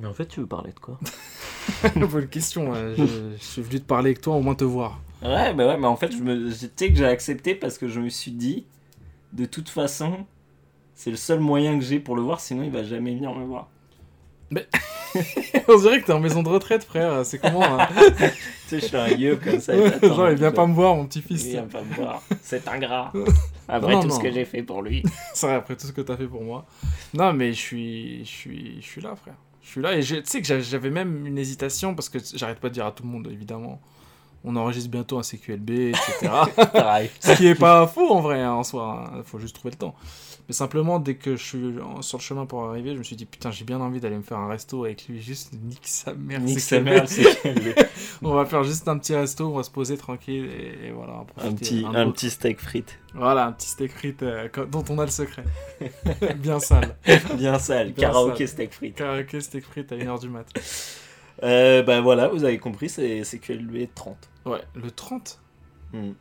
[0.00, 0.98] Mais en fait, tu veux parler de quoi
[1.96, 2.72] Bonne question.
[2.74, 2.94] hein.
[2.96, 3.04] Je,
[3.38, 5.00] je suis venu te parler avec toi, au moins te voir.
[5.22, 7.78] Ouais, mais ouais, mais en fait, je me, je- tu sais que j'ai accepté parce
[7.78, 8.66] que je me suis dit,
[9.32, 10.24] de toute façon,
[10.94, 13.44] c'est le seul moyen que j'ai pour le voir, sinon il va jamais venir me
[13.44, 13.68] voir.
[15.68, 17.24] On dirait que t'es en maison de retraite, frère.
[17.26, 17.86] C'est comment hein
[18.68, 19.74] Tu sais, je suis un vieux comme ça.
[20.00, 21.44] Genre, il vient pas me voir, mon petit-fils.
[21.46, 22.22] Il vient pas me voir.
[22.42, 23.12] C'est ingrat.
[23.68, 24.14] Après Non, tout non.
[24.14, 25.02] ce que j'ai fait pour lui.
[25.34, 26.64] C'est vrai, après tout ce que t'as fait pour moi.
[27.14, 29.34] Non, mais je suis, je suis, je suis là, frère.
[29.68, 32.70] Je suis là et tu sais que j'avais même une hésitation parce que j'arrête pas
[32.70, 33.82] de dire à tout le monde, évidemment.
[34.44, 36.30] On enregistre bientôt un CQLB, etc.
[37.20, 39.10] Ce qui est pas faux en vrai, hein, en soi.
[39.14, 39.22] hein.
[39.24, 39.94] Faut juste trouver le temps.
[40.48, 43.26] Mais simplement, dès que je suis sur le chemin pour arriver, je me suis dit,
[43.26, 45.20] putain, j'ai bien envie d'aller me faire un resto avec lui.
[45.20, 46.40] Juste nique sa mère.
[46.40, 47.74] Nique sa mère, le CQLB.
[48.22, 51.24] On va faire juste un petit resto, on va se poser tranquille et, et voilà.
[51.36, 52.98] Un petit, un un petit steak frites.
[53.14, 55.44] Voilà, un petit steak frites euh, dont on a le secret.
[56.36, 56.96] bien sale.
[57.36, 57.92] Bien sale.
[57.92, 58.46] Bien sale.
[58.48, 58.94] steak frites.
[58.94, 60.46] Karaoké steak frites à 1h du mat.
[61.42, 64.16] Euh, bah voilà, vous avez compris, c'est CQLB 30.
[64.46, 65.40] Ouais, le 30
[65.92, 66.12] Hmm.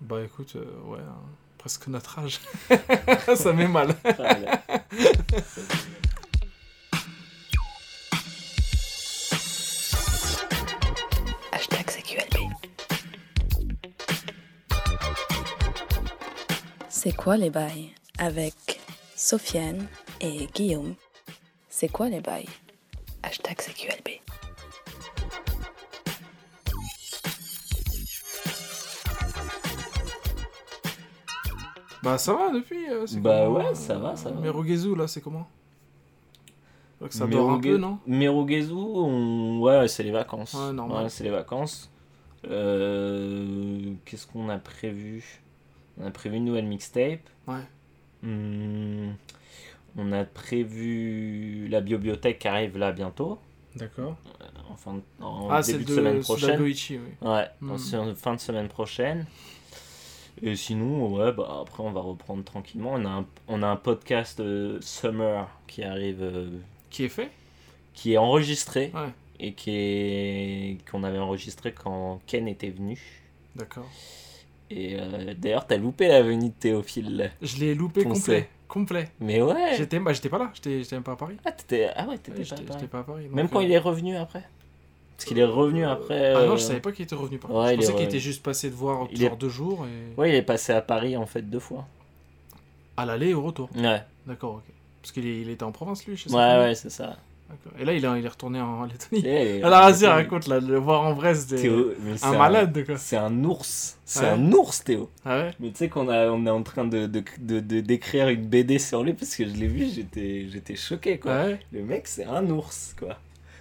[0.00, 1.16] Bah écoute, euh, ouais, hein,
[1.58, 2.38] presque notre âge.
[3.34, 3.96] Ça met mal.
[4.16, 4.62] Voilà.
[11.52, 12.52] Hashtag CQLB.
[16.88, 18.54] C'est quoi les bails Avec
[19.14, 19.86] Sofiane
[20.20, 20.94] et Guillaume?
[21.68, 22.48] C'est quoi les bails?
[23.26, 24.20] Hashtag CQLB.
[32.04, 34.40] Bah ça va depuis euh, Bah comment, ouais, ça va, ça va.
[34.40, 35.48] Merugezu là, c'est comment?
[37.10, 37.98] Ça dort un peu, non?
[38.06, 39.58] Merugezu, on...
[39.60, 40.54] ouais, c'est les vacances.
[40.54, 41.02] Ouais, normal.
[41.04, 41.90] Ouais, c'est les vacances.
[42.46, 45.42] Euh, Qu'est-ce qu'on a prévu?
[45.98, 47.28] On a prévu une nouvelle mixtape.
[47.48, 47.58] Ouais.
[48.22, 49.10] Hmm,
[49.96, 53.38] On a prévu la bibliothèque qui arrive là bientôt.
[53.76, 54.16] D'accord.
[54.70, 56.48] Enfin, en Ah, début de semaine prochaine.
[56.50, 57.28] Sudagoichi, oui.
[57.28, 57.70] Ouais, Hmm.
[57.72, 59.26] en se- fin de semaine prochaine.
[60.42, 62.92] Et sinon, ouais, bah après on va reprendre tranquillement.
[62.94, 66.50] On a un, on a un podcast euh, Summer qui arrive, euh,
[66.90, 67.30] Qui est fait?
[67.94, 69.08] qui est enregistré Ouais.
[69.40, 72.98] et qui est qu'on avait enregistré quand Ken était venu.
[73.54, 73.86] D'accord.
[74.68, 77.30] Et euh, d'ailleurs, t'as loupé la venue de Théophile.
[77.40, 78.20] Je l'ai loupé Foncé.
[78.20, 78.48] complet.
[78.68, 79.08] Complet.
[79.20, 79.74] Mais ouais.
[79.76, 81.36] J'étais bah, j'étais pas là, j'étais même pas à Paris.
[81.44, 83.24] Ah, t'étais- ah ouais, Ouais, t'étais pas à j'étais pas à Paris.
[83.26, 84.42] donc, Même quand euh, il est revenu après.
[85.16, 86.34] Parce qu'il est revenu après.
[86.34, 88.18] Ah non, euh, je savais pas qu'il était revenu par ouais, Je pensais qu'il était
[88.18, 90.20] juste passé de voir Il genre est- deux jours et.
[90.20, 91.86] Ouais, il est passé à Paris en fait deux fois.
[92.96, 93.68] À l'aller et au retour.
[93.76, 94.62] Ouais, D'accord, ok.
[95.02, 96.62] Parce qu'il est- il était en province lui, je sais ouais, pas.
[96.64, 97.16] ouais, c'est ça.
[97.78, 99.22] Et là, il est, il est retourné en Lettonie.
[99.26, 101.70] Et- Alors, vas-y, raconte, là, de le voir en vrai, c'était
[102.22, 102.96] un malade, quoi.
[102.96, 103.98] C'est un ours.
[104.04, 104.28] C'est Ouais.
[104.28, 105.10] un ours, Théo.
[105.24, 107.80] Ah ouais Mais tu sais qu'on a, on est en train de, de, de, de-
[107.80, 111.32] d'écrire une BD sur lui parce que je l'ai vu, j'étais, j'étais choqué, quoi.
[111.34, 113.18] Ah ouais Le mec, c'est un ours, quoi.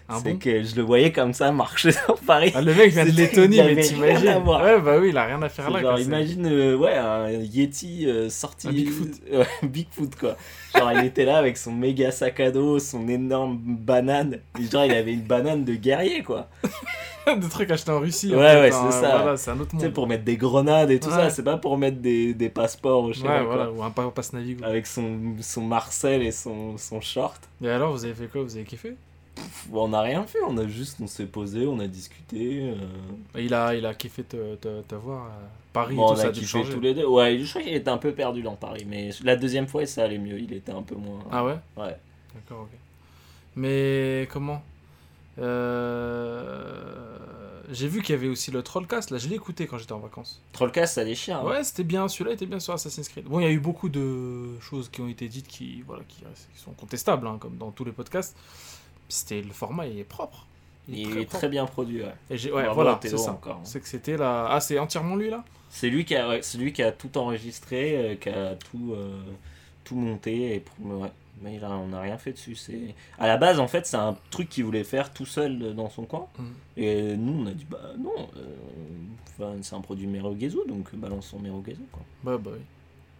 [0.08, 0.38] Un c'est bon?
[0.38, 2.52] que je le voyais comme ça marcher dans Paris.
[2.56, 4.38] Ah, le mec vient de Lettonie, mais t'imagines?
[4.46, 5.82] Ouais, bah oui, il a rien à faire là.
[5.82, 8.68] genre, quoi, imagine, euh, ouais, un Yeti euh, sorti.
[8.68, 9.10] Un Bigfoot.
[9.34, 10.36] Ouais, Bigfoot, quoi.
[10.76, 14.40] Genre, il était là avec son méga sac à dos, son énorme banane.
[14.62, 16.50] Et genre, il avait une banane de guerrier, quoi.
[17.26, 18.32] Des trucs achetés en Russie.
[18.36, 19.18] en Ouais, fait, ouais, hein, c'est ça.
[19.18, 19.94] Voilà, c'est un autre Tu sais, monde.
[19.96, 21.16] pour mettre des grenades et tout Ouais.
[21.16, 23.82] ça, c'est pas pour mettre des, des passeports ou je sais Ouais, pas voilà, ou
[23.82, 24.64] un pa- passe Navigo.
[24.64, 27.42] Avec son, son Marcel et son, son short.
[27.64, 28.44] Et alors, vous avez fait quoi?
[28.44, 28.94] Vous avez kiffé?
[29.74, 32.70] On n'a rien fait, on a juste, on s'est posé, on a discuté.
[32.70, 32.76] euh,
[33.38, 35.26] il a, il a kiffé te, te, te voir.
[35.26, 35.30] euh,
[35.74, 37.06] Paris, Bon, tout on ça a kiffé tous les deux.
[37.06, 40.04] Ouais, je crois qu'il était un peu perdu dans Paris, mais la deuxième fois, ça
[40.04, 41.20] allait mieux, il était un peu moins.
[41.32, 41.58] Ah ouais?
[41.76, 41.98] Ouais.
[42.34, 42.70] D'accord, ok.
[43.58, 44.62] Mais comment?
[45.38, 47.18] Euh,
[47.72, 50.00] J'ai vu qu'il y avait aussi le Trollcast, là je l'ai écouté quand j'étais en
[50.00, 50.42] vacances.
[50.54, 51.40] Trollcast, ça déchire.
[51.40, 51.44] hein.
[51.46, 53.26] Ouais, c'était bien, celui-là était bien sur Assassin's Creed.
[53.26, 56.18] Bon, il y a eu beaucoup de choses qui ont été dites qui, voilà, qui,
[56.22, 58.36] qui sont contestables, hein, comme dans tous les podcasts.
[59.10, 60.48] C'était le format, il est propre.
[60.88, 62.14] Il très est très bien produit, ouais.
[62.30, 63.32] Et j'ai- ouais, voilà, c'est ça.
[63.32, 63.60] encore.
[63.64, 64.48] C'est que c'était là.
[64.50, 65.44] Ah, c'est entièrement lui là?
[65.70, 69.20] C'est lui qui a, ouais, lui qui a tout enregistré, euh, qui a tout, euh,
[69.84, 70.56] tout monté.
[70.56, 71.08] Et pour-.
[71.42, 72.56] Mais on n'a rien fait dessus.
[72.56, 75.74] C'est à la base en fait c'est un truc qu'il voulait faire tout seul euh,
[75.74, 76.28] dans son coin.
[76.40, 76.54] Mhm.
[76.78, 81.82] Et nous on a dit bah non, euh, c'est un produit Merogezu donc balançons Merogezu
[81.92, 82.02] quoi.
[82.24, 82.62] Bah, bah oui.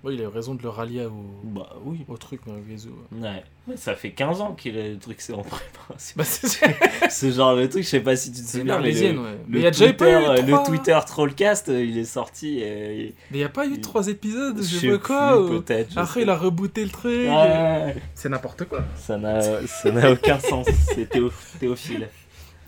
[0.06, 2.06] Ouais, il a eu raison de le rallier au, Bah oui.
[2.08, 2.90] au truc, Merugezu.
[3.12, 3.44] Ouais.
[3.68, 6.14] Ouais, Ça fait 15 ans qu'il a le truc c'est en préparation.
[6.16, 9.00] Bah, c'est Ce genre de truc, je sais pas si tu te souviens, mais le,
[9.02, 9.12] ouais.
[9.14, 12.04] le Mais il y a déjà Twitter, eu euh, le Twitter Trollcast, euh, il est
[12.06, 12.60] sorti.
[12.60, 15.32] Et, Mais il n'y a pas eu trois épisodes, je sais pas quoi.
[15.48, 15.92] plus, ou- peut-être.
[15.94, 17.28] je Après, sais il a rebooté le truc.
[17.28, 18.84] Ouais, C'est n'importe quoi.
[18.98, 20.68] ça n'a ça n'a aucun sens.
[20.94, 22.08] C'est Théo, Théophile.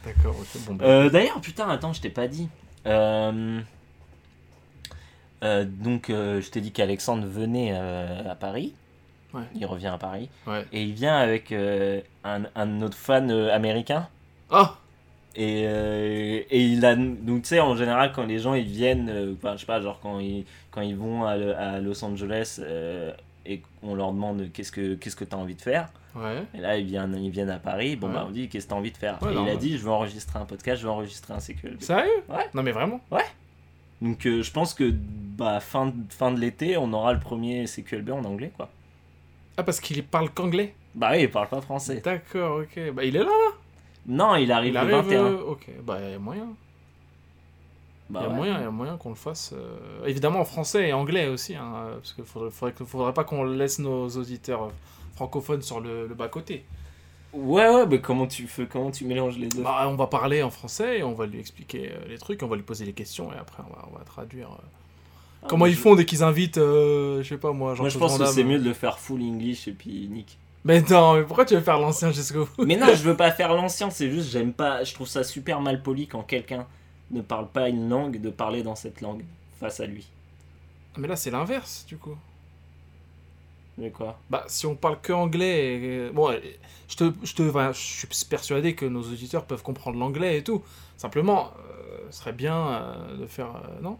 [0.04, 0.86] D'accord, ok, bon, bah.
[0.86, 2.48] Euh, D'ailleurs, putain, attends, je t'ai pas dit.
[2.88, 3.60] Euh,
[5.44, 8.74] euh, donc, euh, je t'ai dit qu'Alexandre venait euh, à Paris.
[9.34, 9.44] Ouais.
[9.56, 10.30] Il revient à Paris.
[10.48, 10.66] Ouais.
[10.74, 14.08] Et il vient avec un, un autre fan euh, américain.
[14.50, 14.76] Ah
[15.36, 15.64] Et,
[16.50, 16.96] et il a.
[16.96, 20.00] Donc, tu sais, en général, quand les gens ils viennent, enfin, je sais pas, genre
[20.02, 22.60] quand ils, quand ils vont à, le- à Los Angeles
[23.46, 25.90] et qu'on leur demande qu'est-ce que qu'est-ce que tu as envie de faire.
[26.16, 26.42] Ouais.
[26.56, 27.96] Et là, ils viennent, ils viennent à Paris.
[27.96, 28.14] Bon, Ouais.
[28.14, 29.22] bah, on dit qu'est-ce que tu as envie de faire?
[29.22, 31.82] Ouais, et il a dit je veux enregistrer un podcast, je veux enregistrer un CQLB.
[31.82, 32.10] Sérieux?
[32.30, 32.46] Ouais.
[32.54, 33.00] Non mais vraiment?
[34.02, 37.66] Donc, euh, je pense que bah, fin, de- fin de l'été, on aura le premier
[37.68, 38.70] CQLB en anglais, quoi.
[39.58, 40.76] Ah parce qu'il parle qu'anglais?
[40.94, 42.02] Bah oui, il parle pas français.
[42.04, 42.92] D'accord, ok.
[42.94, 43.52] Bah il est là, là?
[44.06, 44.96] Non, il arrive Il le arrive.
[45.10, 45.24] 21.
[45.26, 46.48] euh, ok, bah il y a moyen.
[48.10, 48.36] Bah il y a ouais.
[48.36, 49.54] moyen, il y a moyen qu'on le fasse.
[49.58, 53.44] euh, Évidemment en français et anglais aussi, hein, parce qu'il faudrait, faudrait, faudrait pas qu'on
[53.44, 54.72] laisse nos auditeurs
[55.16, 56.64] francophones sur le, le bas côté.
[57.34, 60.42] Ouais, ouais, mais comment tu fais, comment tu mélanges les deux Bah, on va parler
[60.44, 62.94] en français et on va lui expliquer euh, les trucs, on va lui poser les
[62.94, 64.48] questions et après on va, on va traduire.
[64.50, 64.64] euh,
[65.44, 67.90] Ah, Comment moi, ils je- font dès qu'ils invitent, euh, je sais pas moi, Moi,
[67.90, 68.34] je Jean-Claude pense Van que Damme.
[68.34, 70.38] c'est mieux de le faire full English et puis nick.
[70.66, 73.32] Mais non, mais pourquoi tu veux faire l'ancien jusqu'au bout Mais non, je veux pas
[73.32, 76.66] faire l'ancien, c'est juste, j'aime pas, je trouve ça super mal poli quand quelqu'un
[77.12, 79.24] ne parle pas une langue, de parler dans cette langue
[79.60, 80.08] face à lui.
[80.98, 82.18] Mais là c'est l'inverse du coup.
[83.78, 86.32] Mais quoi Bah, si on parle que anglais, et- bon,
[86.90, 90.44] je te, je te, enfin, je suis persuadé que nos auditeurs peuvent comprendre l'anglais et
[90.44, 90.64] tout.
[90.98, 93.98] Simplement, euh, ce serait bien euh, de faire, euh, non?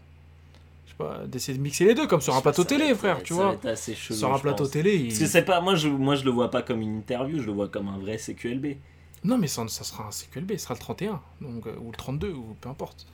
[0.86, 2.96] Je sais pas, d'essayer de mixer les deux, comme sur un plateau Ça télé, être-
[2.98, 3.70] frère, tu ça vois.
[3.70, 4.72] assez chelou, Sur un plateau pense.
[4.72, 6.96] télé, il- Parce que c'est pas, moi je, moi je le vois pas comme une
[6.98, 8.78] interview, je le vois comme un vrai CQLB.
[9.22, 11.96] non, mais ça, ça sera un CQLB, ce sera le 31, donc, euh, ou le
[11.96, 13.06] 32, ou peu importe.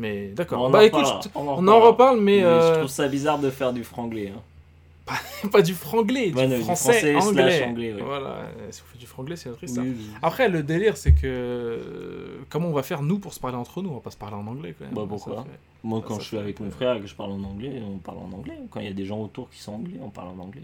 [0.00, 0.62] Mais d'accord.
[0.62, 1.02] On bah en écoute,
[1.34, 1.86] on en on en reparlera.
[1.88, 4.32] reparle, mais, Mais euh, je trouve ça bizarre de faire du franglais.
[4.34, 4.40] Hein.
[5.52, 7.50] pas du franglais, Ouais, du, non, du français, anglais.
[7.58, 8.02] slash anglais, ouais.
[8.02, 9.86] Voilà, euh, si on fait du franglais, c'est autre histoire.
[9.86, 10.06] Oui, oui.
[10.22, 11.20] Après, le délire, c'est que.
[11.24, 13.90] euh, Comment on va faire, nous, pour se parler entre nous?
[13.90, 14.94] On va pas se parler en anglais, quand même.
[14.94, 15.42] Bah, pourquoi?
[15.44, 15.50] fait-
[15.84, 17.98] Moi, quand ça je suis avec mon frère et que je parle en anglais, on
[17.98, 18.58] parle en anglais.
[18.70, 20.62] Quand il y a des gens autour qui sont anglais, on parle en anglais.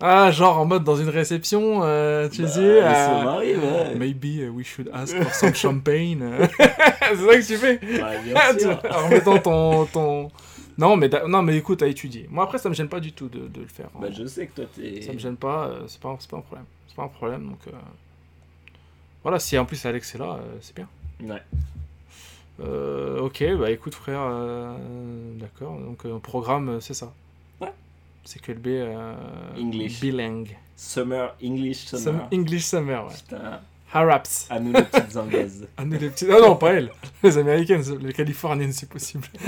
[0.00, 3.94] Ah, genre en mode dans une réception, euh, tu Bah, ça euh, m'arrive, ouais.
[3.96, 6.22] Maybe uh, we should ask for some champagne.
[6.50, 7.80] c'est ça que tu fais?
[7.82, 8.80] Ouais, bien sûr.
[8.94, 9.86] En mettant ton.
[9.86, 10.30] ton...
[10.78, 12.26] Non, mais, non, mais écoute, à étudier.
[12.30, 13.90] Moi, après, ça me gêne pas du tout de, de le faire.
[14.00, 15.02] Bah, je sais que toi, t'es.
[15.02, 16.64] Ça me gêne pas, euh, c'est pas, pas un problème.
[16.86, 17.58] C'est pas un problème, donc.
[17.66, 17.72] euh,
[19.24, 20.88] Voilà, si en plus Alex est là, euh, c'est bien.
[21.20, 21.42] Ouais.
[22.60, 24.20] Euh, ok, bah écoute frère,
[25.36, 27.12] d'accord, donc programme c'est ça.
[27.60, 27.72] Ouais.
[28.24, 29.14] C'est que le B euh,
[29.56, 30.00] English.
[30.00, 30.56] bilingue.
[30.76, 32.28] Summer, English Sum- Summer.
[32.32, 33.14] English Summer, ouais.
[33.14, 33.60] Putain,
[33.92, 34.46] Haraps.
[34.50, 35.66] à nous les petites anglaises.
[35.76, 36.26] Ah, nous, les petits...
[36.30, 36.90] Ah non, pas elles.
[37.22, 39.26] Les américaines, les californiennes, c'est possible.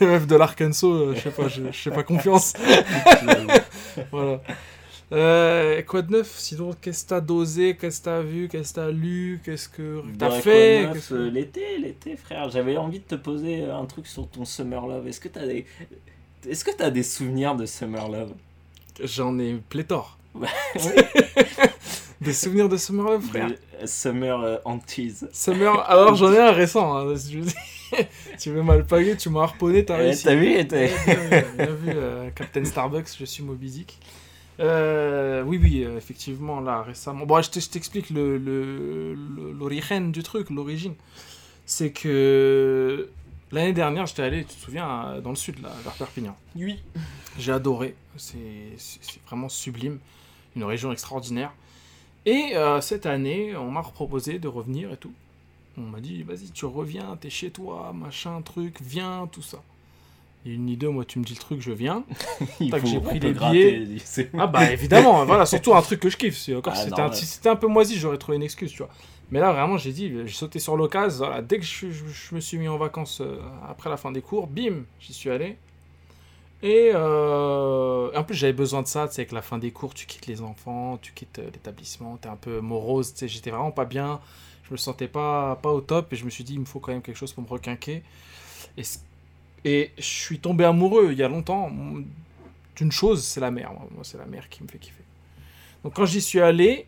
[0.00, 2.54] les meufs de l'Arkansas, euh, je sais pas, je sais pas confiance.
[4.12, 4.40] voilà.
[5.10, 6.34] Euh, quoi de neuf?
[6.38, 7.76] Sinon, qu'est-ce que t'as dosé?
[7.80, 8.48] Qu'est-ce que t'as vu?
[8.48, 9.40] Qu'est-ce que t'as lu?
[9.44, 10.90] Qu'est-ce que t'as fait?
[10.92, 12.50] que- euh, L'été, l'été, frère.
[12.50, 15.06] J'avais envie de te poser un truc sur ton Summer Love.
[15.08, 15.64] Est-ce que t'as des.
[16.48, 18.32] Est-ce que t'as des souvenirs de Summer Love?
[19.02, 20.17] J'en ai pléthore.
[22.20, 23.50] Des souvenirs de Summer Love, frère.
[23.84, 24.56] Summer euh.
[25.32, 26.96] Summer, alors j'en ai un récent.
[26.96, 27.52] hein, si tu veux,
[28.38, 30.24] tu veux m'alpaguer, tu m'as harponné, t'as Eh, réussi.
[30.24, 30.90] T'as vu Ouais, t'as- vu,
[31.56, 33.98] bien vu, euh, Captain Starbucks, je suis Moby Dick.
[34.60, 37.24] Euh, oui, oui, euh, effectivement, là, récemment.
[37.24, 40.94] Bon, je te- je t'explique le, le, le- l'origine du truc, l'origine.
[41.66, 43.08] C'est que
[43.52, 46.36] l'année dernière, j'étais allé, tu te souviens, dans le sud, là, vers Perpignan.
[46.56, 46.80] Oui.
[47.38, 48.40] J'ai adoré, c'est
[49.28, 50.00] vraiment sublime,
[50.58, 51.52] une région extraordinaire.
[52.26, 55.12] Et euh, cette année, on m'a proposé de revenir et tout.
[55.78, 59.62] On m'a dit, vas-y, tu reviens, t'es chez toi, machin, truc, viens, tout ça.
[60.44, 62.04] Et une idée, moi, tu me dis le truc, je viens.
[62.70, 63.98] Tac, j'ai on pris les gratter, billets.
[64.04, 66.36] c'est- Ah bah évidemment, voilà, surtout un truc que je kiffe.
[66.36, 68.70] Si, encore, Ah, si c'était un, si c'était un peu moisi, j'aurais trouvé une excuse,
[68.72, 68.90] tu vois.
[69.30, 71.18] Mais là, vraiment, j'ai dit, j'ai sauté sur l'occasion.
[71.26, 73.38] Voilà, dès que je, je- je me suis mis en vacances euh,
[73.68, 75.56] après la fin des cours, bim, j'y suis allé.
[76.62, 79.94] Et euh, en plus, j'avais besoin de ça, tu sais, avec la fin des cours,
[79.94, 83.50] tu quittes les enfants, tu quittes euh, l'établissement, t'es un peu morose, tu sais, j'étais
[83.50, 84.20] vraiment pas bien,
[84.64, 86.80] je me sentais pas, pas au top, et je me suis dit, il me faut
[86.80, 88.02] quand même quelque chose pour me requinquer.
[89.64, 91.70] Et, je suis tombé amoureux il y a longtemps
[92.76, 93.72] d'une chose, c'est la mer.
[93.72, 95.02] Moi, Moi, c'est la mer qui me fait kiffer.
[95.84, 96.86] Donc quand j'y suis allé,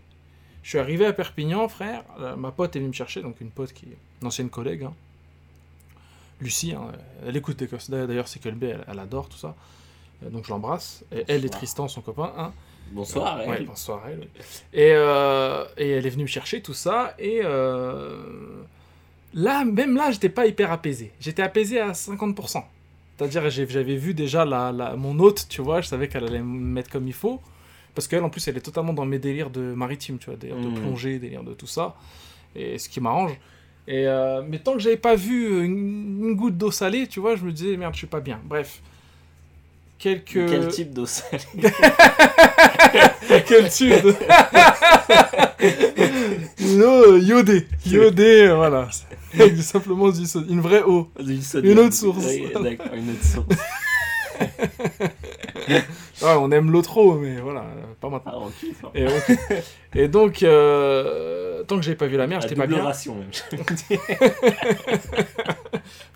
[0.62, 3.50] je suis arrivé à Perpignan, frère, euh, ma pote est venue me chercher, donc une
[3.50, 4.94] pote qui est une ancienne collègue, hein.
[6.40, 6.92] Lucie, hein,
[7.26, 9.54] elle écoute des D'ailleurs, c'est que le B, elle, elle adore tout ça.
[10.24, 11.04] Euh, Donc je l'embrasse.
[11.12, 11.48] Et elle et.
[11.50, 12.52] Tristan, son copain, hein.
[12.92, 13.38] Bonsoir.
[13.46, 13.66] Ouais, elle.
[13.66, 14.26] bonsoir elle.
[14.72, 17.14] Et, euh, et elle est venue me chercher tout ça.
[17.18, 18.62] Et euh,
[19.34, 21.12] là, même là, j'étais pas hyper apaisé.
[21.20, 22.64] J'étais apaisé à 50%.
[23.16, 26.44] C'est-à-dire, j'avais vu déjà la, la- mon hôte, tu vois, je savais qu'elle allait me
[26.58, 27.40] mettre comme il faut.
[27.94, 30.56] Parce qu'elle, en plus, elle est totalement dans mes délires de maritime, tu vois, délire
[30.56, 30.74] de Mhm.
[30.80, 31.94] plongée, délire de tout ça.
[32.56, 33.32] Et ce qui m'arrange.
[33.92, 37.34] Et euh, mais tant que j'avais pas vu une, une goutte d'eau salée, tu vois,
[37.34, 38.38] je me disais, merde, je suis pas bien.
[38.44, 38.80] Bref.
[39.98, 40.46] quelques.
[40.48, 41.42] Quel type d'eau salée
[43.48, 44.14] Quel type de-
[46.60, 47.66] Une eau iodée.
[47.84, 48.88] Iodée, euh, voilà.
[49.34, 51.08] Du- simplement du so- une vraie eau.
[51.18, 52.24] Une Une autre source.
[52.62, 53.46] D'accord, une autre source.
[55.68, 55.82] Ouais,
[56.38, 58.50] on aime l'eau trop, mais voilà, euh, pas maintenant.
[58.94, 58.98] Ah.
[59.94, 62.82] Et, donc, euh, tant que j'avais pas vu la mer, j'étais pas bien.
[62.82, 63.30] ration même.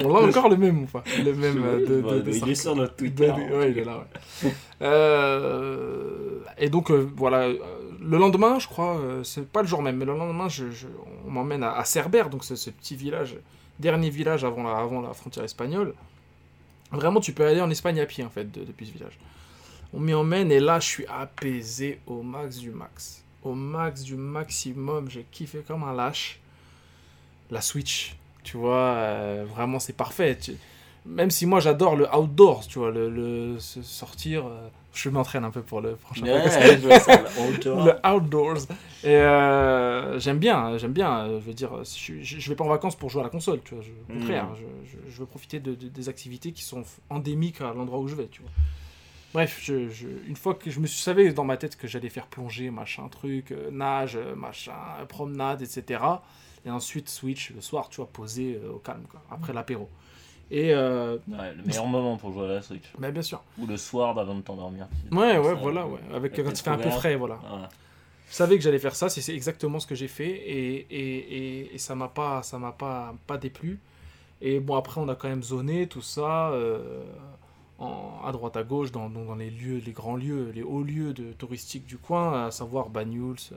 [0.03, 1.03] On a encore le même ou pas?
[1.25, 3.31] Le même euh, de, de, Bon, de il est sur notre Twitter.
[3.31, 3.49] hein.
[3.53, 4.53] Ouais, il est là, ouais.
[4.83, 10.05] Euh, et donc, euh, voilà, le lendemain, je crois, c'est pas le jour même, mais
[10.05, 10.87] le lendemain, je, je-
[11.27, 13.37] on m'emmène à, à Cerbère, donc c'est ce petit village,
[13.79, 15.95] dernier village avant la, avant la frontière espagnole.
[16.93, 19.19] Vraiment, tu peux aller en Espagne à pied, en fait, de- depuis ce village.
[19.93, 23.24] On m'y emmène, et là, je suis apaisé au max du max.
[23.45, 26.41] Au max du maximum, j'ai kiffé comme un lâche.
[27.51, 30.37] La Switch, tu vois, euh, vraiment, c'est parfait.
[30.39, 30.57] Tu-
[31.07, 34.47] même si moi j'adore le outdoors, tu vois, le, le- se sortir.
[34.47, 37.11] euh, je m'entraîne un peu pour le prochain Ouais, podcast.
[37.85, 38.57] Le outdoors.
[39.03, 41.27] Et euh, j'aime bien, j'aime bien.
[41.27, 43.31] euh, Je veux dire, je, je, je vais pas en vacances pour jouer à la
[43.31, 43.83] console, tu vois.
[43.85, 44.21] je- au Mm.
[44.21, 44.47] contraire,
[45.11, 48.29] je, veux profiter de, de- des activités qui sont endémiques à l'endroit où je vais,
[48.29, 48.51] tu vois.
[49.35, 52.09] Bref, je, je- une fois que je me suis savais dans ma tête que j'allais
[52.09, 54.73] faire plonger, machin, truc, euh, nage, euh, machin,
[55.09, 56.03] promenade, etc.
[56.65, 59.91] Et ensuite Switch le soir, tu vois, posé euh, au calme, quoi, après l'apéro.
[60.51, 62.85] Et euh, Ouais, le meilleur moment pour jouer à la Switch.
[62.99, 63.43] bah, bien sûr.
[63.59, 64.87] Ou le soir avant de t'endormir.
[65.11, 65.99] Ouais, ouais, ça, voilà, ouais.
[66.15, 67.39] Avec quand il fait un peu frais, voilà.
[67.49, 67.69] Voilà.
[68.31, 71.17] Je savais que j'allais faire ça, c'est c'est exactement ce que j'ai fait et, et,
[71.61, 73.79] et, et ça m'a pas ça m'a pas pas déplu.
[74.41, 77.05] Et bon après on a quand même zoné tout ça euh,
[77.79, 81.13] en, à droite à gauche dans, dans, les lieux les grands lieux, les hauts lieux
[81.13, 83.57] de touristiques du coin, à savoir Banyuls, euh,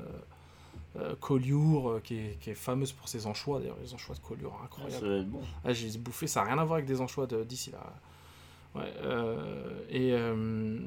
[0.97, 4.19] euh, Collioure euh, qui, est, qui est fameuse pour ses anchois d'ailleurs les anchois de
[4.21, 5.19] Collioure incroyable.
[5.19, 5.41] être bon.
[5.63, 7.79] Ah, j'ai bouffé, ça n'a rien à voir avec des anchois de- d'ici là.
[8.75, 10.79] Ouais, euh, et euh,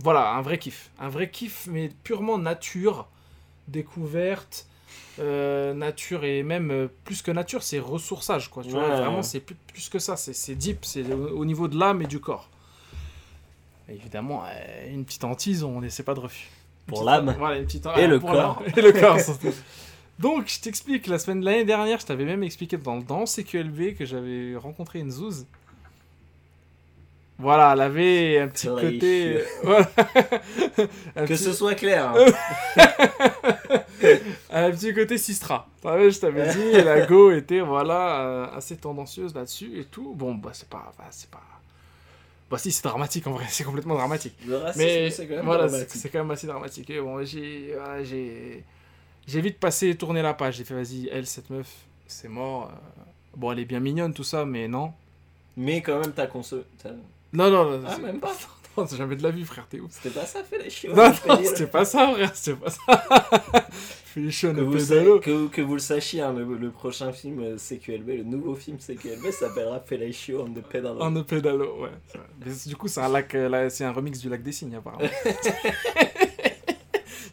[0.00, 0.90] voilà, un vrai kiff.
[0.98, 3.08] Un vrai kiff, mais purement nature,
[3.66, 4.66] découverte,
[5.18, 8.48] euh, nature et même euh, plus que nature, c'est ressourçage.
[8.50, 10.16] Quoi, tu vois, vraiment, c'est plus, plus que ça.
[10.16, 12.48] C'est deep, c'est au, au niveau de l'âme et du corps.
[13.88, 16.48] Évidemment, euh, une petite hantise, on n'essaie pas de refus.
[16.86, 17.34] Pour l'âme.
[17.38, 18.34] Voilà, Et le corps.
[18.34, 18.56] l'âme.
[18.76, 19.52] Et le corps, surtout.
[20.18, 23.94] Donc, je t'explique, la semaine de l'année dernière, je t'avais même expliqué dans, dans CQLB
[23.96, 25.46] que j'avais rencontré une zouze.
[27.38, 29.38] Voilà, elle avait un petit côté.
[29.62, 29.84] Voilà.
[31.14, 32.12] Que petit- ce soit clair.
[34.50, 35.68] un petit côté Sistra.
[35.82, 40.14] Je t'avais dit, la Go était voilà, euh, assez tendancieuse là-dessus et tout.
[40.14, 40.92] Bon, bah, c'est pas.
[40.98, 41.42] Bah, c'est pas.
[42.50, 44.34] Bah, si, c'est dramatique en vrai, c'est complètement dramatique.
[44.48, 46.88] Racisme, Mais c'est quand même voilà, c'est quand même assez dramatique.
[46.90, 48.64] Et bon, j'ai voilà, j'ai
[49.26, 50.56] j'ai vite passé tourné la page.
[50.56, 51.68] J'ai fait vas-y, elle cette meuf,
[52.06, 52.70] c'est mort.
[52.72, 53.02] euh.
[53.36, 54.92] Bon, elle est bien mignonne tout ça, mais non.
[55.56, 56.90] Mais quand même, t'as t'as-
[57.32, 58.34] Non non, non Ah, même pas.
[58.78, 59.90] Non, c'est jamais de la vie, frère, t'es ouf.
[59.92, 60.94] C'était pas ça, chiots.
[60.94, 62.80] Non, non, c'était pas ça, frère, c'était pas ça.
[64.04, 65.20] Felichon, Que vous, pédalo.
[65.20, 68.78] que, que vous le sachiez, hein, le, le prochain film euh, CQLB, le nouveau film
[68.78, 70.96] CQLB s'appellera Fellatio on the Pedal.
[71.00, 71.90] On the pédalo, ouais.
[72.44, 75.08] Mais du coup, c'est un lac, euh, c'est un remix du lac des signes, apparemment.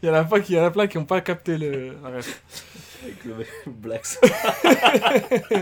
[0.04, 1.58] Il y en a pas qui, il y en a plein qui n'ont pas capté
[1.58, 1.94] le.
[2.06, 2.26] Avec
[3.26, 3.34] le
[3.72, 4.32] Black Swan.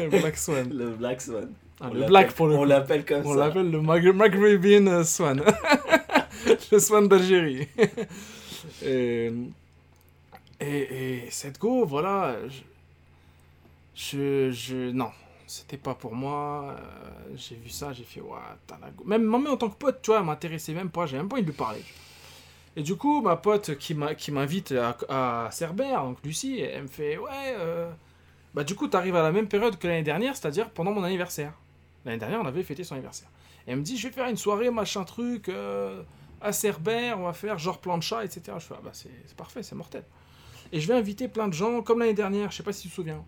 [0.09, 0.69] Black Swan.
[0.73, 1.53] Le Black Swan.
[1.85, 3.39] Ah, On le Black pour le On l'appelle comme On ça.
[3.47, 5.43] l'appelle le Mag- Maghrebian euh, Swan.
[6.71, 7.67] le Swan d'Algérie.
[8.85, 9.31] et,
[10.59, 12.35] et, et cette go, voilà.
[12.47, 12.61] Je.
[13.95, 15.11] je, je- non,
[15.47, 16.75] c'était pas pour moi.
[16.77, 18.37] euh, j'ai vu ça, j'ai fait, ouais,
[18.67, 19.03] t'as la go.
[19.05, 21.05] Même, même en tant que pote, tu vois, elle m'intéressait même pas.
[21.05, 21.83] J'ai même pas envie de lui parler.
[22.75, 23.93] Et du coup, ma pote qui
[24.31, 27.29] m'invite à, à Cerbère, donc Lucie, elle me fait, ouais.
[27.59, 27.91] euh,
[28.55, 31.53] bah, du coup, t'arrives à la même période que l'année dernière, c'est-à-dire pendant mon anniversaire.
[32.05, 33.29] L'année dernière, on avait fêté son anniversaire.
[33.67, 36.03] Et elle me dit, je vais faire une soirée, machin truc, euh,
[36.41, 38.41] à Cerbère, on va faire genre plancha, etc.
[38.59, 40.03] Je fais, ah bah c'est parfait, c'est mortel.
[40.71, 42.89] Et je vais inviter plein de gens, comme l'année dernière, je sais pas si tu
[42.89, 43.23] te souviens.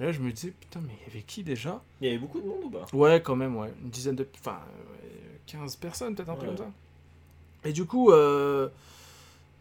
[0.00, 1.80] Et là, je me disais, putain, mais il y avait qui déjà?
[2.00, 2.86] Il y avait beaucoup de monde ou pas?
[2.92, 3.72] Ouais, quand même, ouais.
[3.84, 4.26] Une dizaine de.
[4.40, 4.58] Enfin,
[5.02, 5.10] ouais,
[5.46, 6.46] 15 personnes, peut-être un Ouais.
[6.46, 6.70] comme ça.
[7.64, 8.68] Et du coup, euh,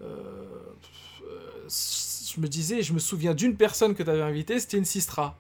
[0.01, 0.45] euh,
[1.69, 5.37] je me disais, je me souviens d'une personne que tu avais invitée, c'était une Sistra.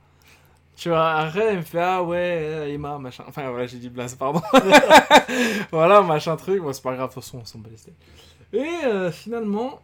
[0.81, 3.23] Tu vois, après, elle me fait Ah ouais, euh, Emma, machin.
[3.27, 4.41] Enfin, voilà, j'ai dit Blaze, pardon.
[5.71, 6.59] voilà, machin truc.
[6.59, 8.59] Bon, c'est pas grave, de toute façon, on s'en bat les.
[8.59, 9.79] Et euh, finalement,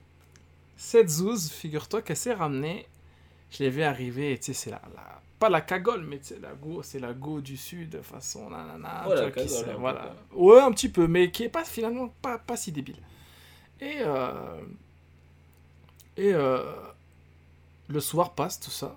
[0.76, 2.88] cette zouze, figure-toi qu'elle s'est ramenée.
[3.52, 6.30] Je l'ai vu arriver, et tu sais, c'est la, la- Pas la cagole, mais tu
[6.30, 9.08] sais, la go, c'est la go du sud, façon nanana.
[9.08, 10.16] Ouais, la cagole, se- voilà.
[10.34, 12.98] Ouais, un petit peu, mais qui est pas finalement pas, pas si débile.
[13.80, 14.60] Et, euh,
[16.18, 16.64] et euh,
[17.88, 18.96] le soir passe, tout ça.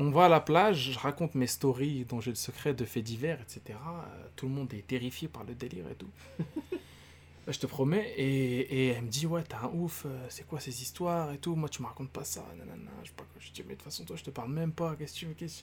[0.00, 3.02] On va à la plage, je raconte mes stories dont j'ai le secret de faits
[3.02, 3.60] divers, etc.
[3.68, 6.10] Euh, Tout le monde est terrifié par le délire et tout.
[7.48, 8.12] je te promets.
[8.16, 11.38] Et, et elle me dit, ouais, t'es un ouf, euh, c'est quoi ces histoires et
[11.38, 11.56] tout?
[11.56, 12.44] Moi, tu me racontes pas ça.
[12.56, 12.90] Nanana.
[13.02, 14.94] Je, sais pas, je dis, mais de toute façon, toi, je te parle même pas.
[14.96, 15.62] Qu'est-ce que tu, qu'est-ce,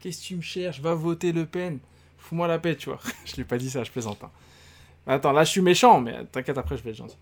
[0.00, 0.80] qu'est-ce que tu me cherches?
[0.80, 1.78] Va voter Le Pen.
[2.18, 2.98] Fous-moi la paix, tu vois.
[3.24, 4.22] je lui ai pas dit ça, je plaisante.
[4.24, 4.30] hein.
[5.06, 7.16] Attends, là, je suis méchant, mais t'inquiète, après, je vais être gentil.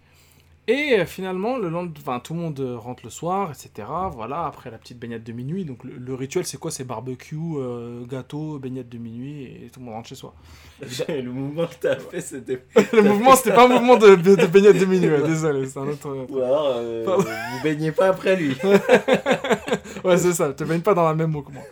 [0.67, 3.87] Et euh, finalement, le lendemain, enfin, tout le monde euh, rentre le soir, etc.
[4.13, 5.67] Voilà, après la petite baignade de minuit.
[5.67, 6.71] Donc, le, le rituel, c'est quoi?
[6.71, 10.35] C'est barbecue, euh, gâteau, baignade de minuit, et tout le monde rentre chez soi.
[11.09, 12.65] le mouvement que t'as fait, c'était.
[12.95, 15.79] le mouvement, c'était pas un mouvement de, de, de baignade de minuit, ouais, désolé, c'est
[15.79, 16.27] un autre.
[16.31, 18.57] Ou alors, euh, vous baignez pas après lui.
[20.05, 21.63] ouais, c'est ça, te baigne pas dans la même eau que moi.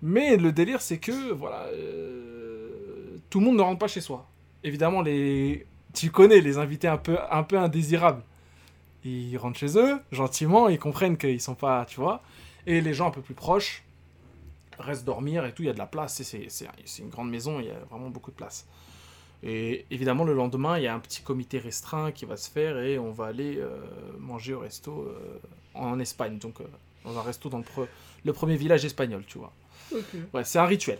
[0.00, 4.28] Mais le délire, c'est que, voilà, euh, tout le monde ne rentre pas chez soi.
[4.64, 5.66] Évidemment, les...
[5.94, 8.22] tu connais les invités un peu, un peu indésirables.
[9.04, 12.22] Ils rentrent chez eux, gentiment, ils comprennent qu'ils sont pas, tu vois.
[12.66, 13.82] Et les gens un peu plus proches
[14.78, 16.48] restent dormir et tout, il y a de la place, c'est-
[17.00, 18.66] une grande maison, il y a vraiment beaucoup de place.
[19.42, 22.78] Et évidemment, le lendemain, il y a un petit comité restreint qui va se faire
[22.78, 23.80] et on va aller euh,
[24.20, 25.38] manger au resto euh,
[25.74, 26.64] en Espagne, donc euh,
[27.04, 27.88] dans un resto dans le, pre-
[28.24, 29.52] le premier village espagnol, tu vois.
[30.32, 30.98] Ouais, c'est un rituel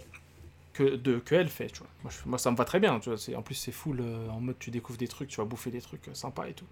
[0.72, 2.12] que, de, que elle fait, tu vois.
[2.26, 3.38] Moi, ça me va très bien, tu vois.
[3.38, 5.80] En plus, c'est full euh, en mode tu découvres des trucs, tu vas bouffer des
[5.80, 6.66] trucs euh, sympas et tout.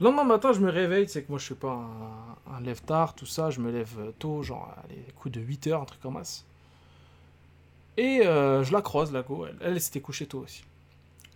[0.00, 2.82] Le lendemain matin, je me réveille, c'est que moi, je suis pas un, un lève
[2.82, 5.82] tard, tout ça, je me lève euh, tôt, genre à les coups de 8 heures,
[5.82, 6.42] un truc comme ça.
[7.96, 10.64] Et je la croise, la go, elle, s'était couchée tôt aussi.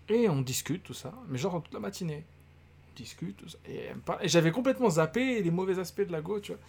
[0.09, 2.25] Et on discute, tout ça, mais genre toute la matinée.
[2.91, 3.59] On discute, tout ça.
[3.69, 3.91] Et,
[4.23, 6.61] et j'avais complètement zappé les mauvais aspects de la go, tu vois.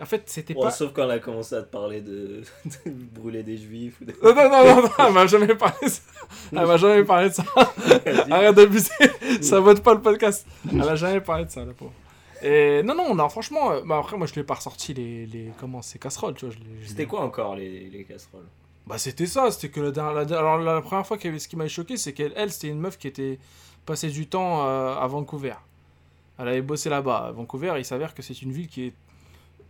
[0.00, 0.70] En fait, c'était pas.
[0.70, 2.42] Sauf quand elle a commencé à te parler de,
[2.86, 4.14] de brûler des juifs ou des.
[4.22, 6.02] Non, non, non, non, non, elle m'a jamais parlé de ça.
[6.52, 7.44] Elle m'a jamais parlé de ça.
[8.30, 8.90] Arrête d'abuser,
[9.42, 10.46] ça vote pas le podcast.
[10.70, 11.92] Elle a jamais parlé de ça, la pauvre.
[12.42, 15.26] Et non, non, non, franchement, euh, bah après, moi, je lui ai pas ressorti les,
[15.26, 16.54] les comment, ces casseroles, tu vois.
[16.84, 18.46] C'était quoi encore les, les casseroles?
[18.84, 21.38] Bah, c'était ça, c'était que la, dernière- la- alors, la première fois, qu'il y avait-
[21.38, 23.38] ce qui m'avait choqué, c'est qu'elle, elle, c'était une meuf qui était
[23.86, 25.54] passée du temps euh, à Vancouver.
[26.38, 27.26] Elle avait bossé là-bas.
[27.28, 28.92] À Vancouver, il s'avère que c'est une ville qui est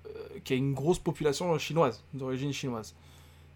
[0.06, 0.10] euh,
[0.44, 2.94] qui a une grosse population chinoise, d'origine chinoise.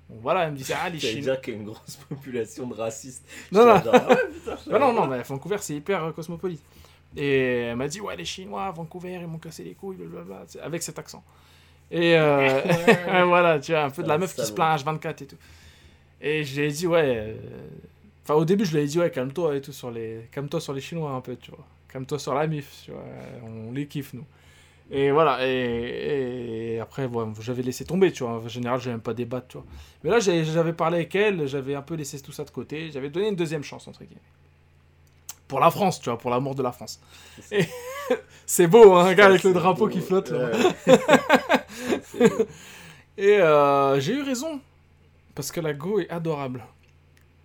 [0.08, 1.22] Bon, voilà, elle me disait, ah, les Chinois.
[1.22, 3.24] dire qu'il y a une grosse population de racistes.
[3.50, 3.82] Non, non.
[3.82, 6.62] Genre, ah putain, je Ah non, non, mais Vancouver, c'est hyper euh, cosmopolite.
[7.16, 10.82] Et elle m'a dit, ouais, les Chinois Vancouver, ils m'ont cassé les couilles, blablabla, avec
[10.82, 11.24] cet accent.
[11.90, 13.24] Et euh, Ouais.
[13.24, 14.54] voilà, tu vois, un peu de la Ah, meuf qui se salaud.
[14.54, 15.36] plaint H24 et tout.
[16.20, 17.04] Et je lui ai dit, ouais.
[17.18, 17.36] euh,
[18.24, 20.28] Enfin, au début, je lui ai dit, ouais, calme-toi et tout sur les.
[20.32, 21.64] Calme-toi sur les Chinois un peu, tu vois.
[21.88, 23.04] Calme-toi sur la MIF, tu vois.
[23.44, 24.24] On les kiffe, nous.
[24.90, 28.34] Et voilà, et, et après, bon, j'avais laissé tomber, tu vois.
[28.34, 29.66] En général, je même pas débattre, tu vois.
[30.04, 33.10] Mais là, j'avais parlé avec elle, j'avais un peu laissé tout ça de côté, j'avais
[33.10, 34.20] donné une deuxième chance, entre guillemets.
[35.48, 37.00] Pour la France, tu vois, pour l'amour de la France.
[37.50, 37.64] Et
[38.46, 39.92] c'est beau, hein, un gars avec le drapeau beau.
[39.92, 40.50] qui flotte, là.
[40.50, 42.28] Ouais.
[43.18, 44.60] Et euh, j'ai eu raison.
[45.34, 46.64] Parce que la Go est adorable.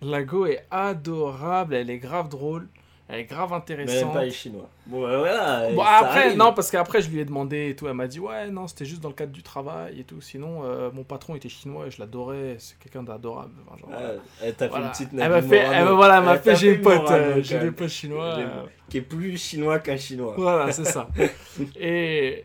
[0.00, 2.68] La Go est adorable, elle est grave drôle,
[3.12, 4.04] elle est grave Mais intéressante.
[4.04, 4.68] même pas les Chinois.
[4.86, 5.70] Bon, bah, voilà.
[5.72, 6.36] Bon, après, arrive.
[6.38, 7.86] non, parce qu'après, je lui ai demandé et tout.
[7.86, 10.20] Elle m'a dit, ouais, non, c'était juste dans le cadre du travail et tout.
[10.22, 12.56] Sinon, euh, mon patron était chinois et je l'adorais.
[12.58, 13.52] C'est quelqu'un d'adorable.
[13.68, 16.24] Enfin, genre, Ah, elle t'a fait une petite Elle m'a fait, elle m'a- voilà, elle
[16.24, 18.34] m'a Elle fait, j'ai des potes, Morano, euh, j'ai des potes chinois.
[18.38, 20.34] Euh, Qui est plus chinois qu'un chinois.
[20.38, 21.08] Voilà, c'est ça.
[21.80, 22.44] et,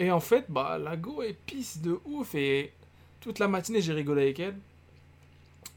[0.00, 2.34] et en fait, bah, la go est pisse de ouf.
[2.34, 2.72] Et
[3.20, 4.54] toute la matinée, j'ai rigolé avec elle.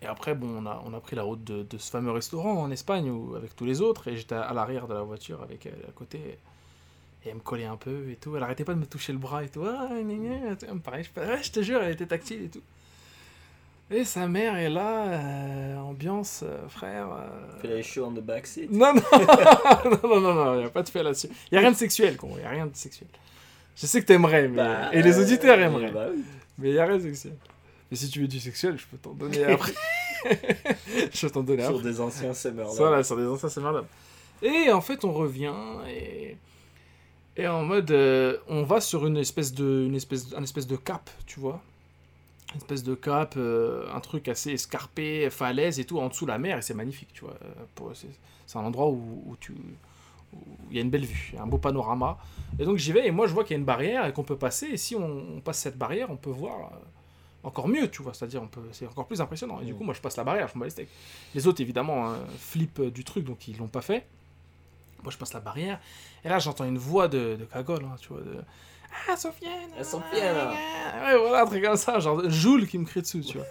[0.02, 2.54] Et après, bon, on a, on a pris la route de, de ce fameux restaurant
[2.62, 4.08] en Espagne où, avec tous les autres.
[4.08, 6.20] Et j'étais à l'arrière de la voiture avec elle à côté.
[7.26, 8.36] Et elle me collait un peu et tout.
[8.38, 9.64] Elle arrêtait pas de me toucher le bras et tout.
[9.66, 11.04] Ah, gna, gna, vois, pareil,
[11.44, 12.62] je, te jure, elle était tactile et tout.
[13.90, 17.08] Et sa mère est là, euh, ambiance, euh, frère.
[17.10, 18.70] euh, Fait les shows on the backseat.
[18.70, 19.02] non, non,
[20.04, 21.30] non, non, non, il n'y a pas de fait là-dessus.
[21.50, 23.08] Il n'y a rien de sexuel, con, il n'y a rien de sexuel.
[23.78, 24.58] Je sais que t'aimerais, mais...
[24.58, 26.22] Bah, et les euh, auditeurs aimeraient, bah oui.
[26.58, 27.34] mais il n'y a rien de sexuel.
[27.92, 29.74] Mais si tu veux du sexuel, je peux t'en donner après.
[31.14, 31.84] je peux t'en donner Sur après.
[31.90, 33.86] des anciens Summer Ça, là, sur des anciens Summerlove.
[34.42, 35.54] Et en fait, on revient
[35.90, 36.38] et...
[37.40, 40.76] Et en mode, euh, on va sur une espèce de, une espèce, un espèce de
[40.76, 41.62] cap, tu vois.
[42.54, 46.40] Une espèce de cap, euh, un truc assez escarpé, falaise et tout, en dessous la
[46.40, 47.36] mer, et c'est magnifique, tu vois.
[47.44, 49.54] Euh, c'est- un endroit où, où tu,
[50.72, 52.18] il y a une belle vue, un beau panorama.
[52.58, 54.24] Et donc j'y vais, et moi je vois qu'il y a une barrière et qu'on
[54.24, 56.72] peut passer, et si on, on passe cette barrière, on peut voir
[57.44, 58.14] encore mieux, tu vois.
[58.14, 59.60] C'est-à-dire, on peut, c'est encore plus impressionnant.
[59.62, 59.78] Et du Mm.
[59.78, 60.90] coup, moi je passe la barrière, je me bats les steaks.
[61.36, 64.06] Les autres, évidemment, hein, flippent du truc, donc ils l'ont pas fait.
[65.04, 65.80] Moi, je passe la barrière.
[66.26, 68.22] Et là, j'entends une voix de, de cagole, hein, tu vois.
[68.22, 68.38] De...
[69.08, 70.36] Ah, Sofiane Ah, Sofiane.
[70.36, 72.00] ah, Ouais, voilà, un truc comme ça.
[72.00, 73.46] Genre, Jules qui me crie dessus, tu vois.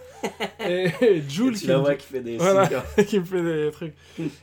[0.66, 2.66] et, et Jules Tu qui la me, qui fait des Voilà.
[3.06, 3.94] qui me fait des trucs.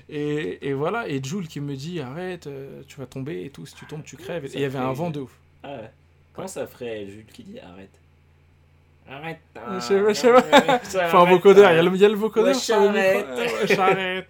[0.08, 3.66] Et, et voilà, et Jules qui me dit arrête, euh, tu vas tomber et tout.
[3.66, 4.46] Si tu tombes, tu crèves.
[4.46, 5.38] Et il y avait un vent de ouf.
[5.64, 5.92] Ah ouais.
[6.32, 8.00] Comment ça ferait Jules qui dit arrête?
[9.10, 9.40] Arrête.
[9.76, 11.08] Je sais pas, je sais pas.
[11.10, 12.56] Faut un vocodeur, il y a le, il y a le vocodeur
[13.66, 14.30] j'arrête.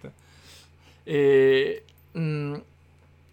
[1.06, 1.82] Et,
[2.14, 2.60] hum,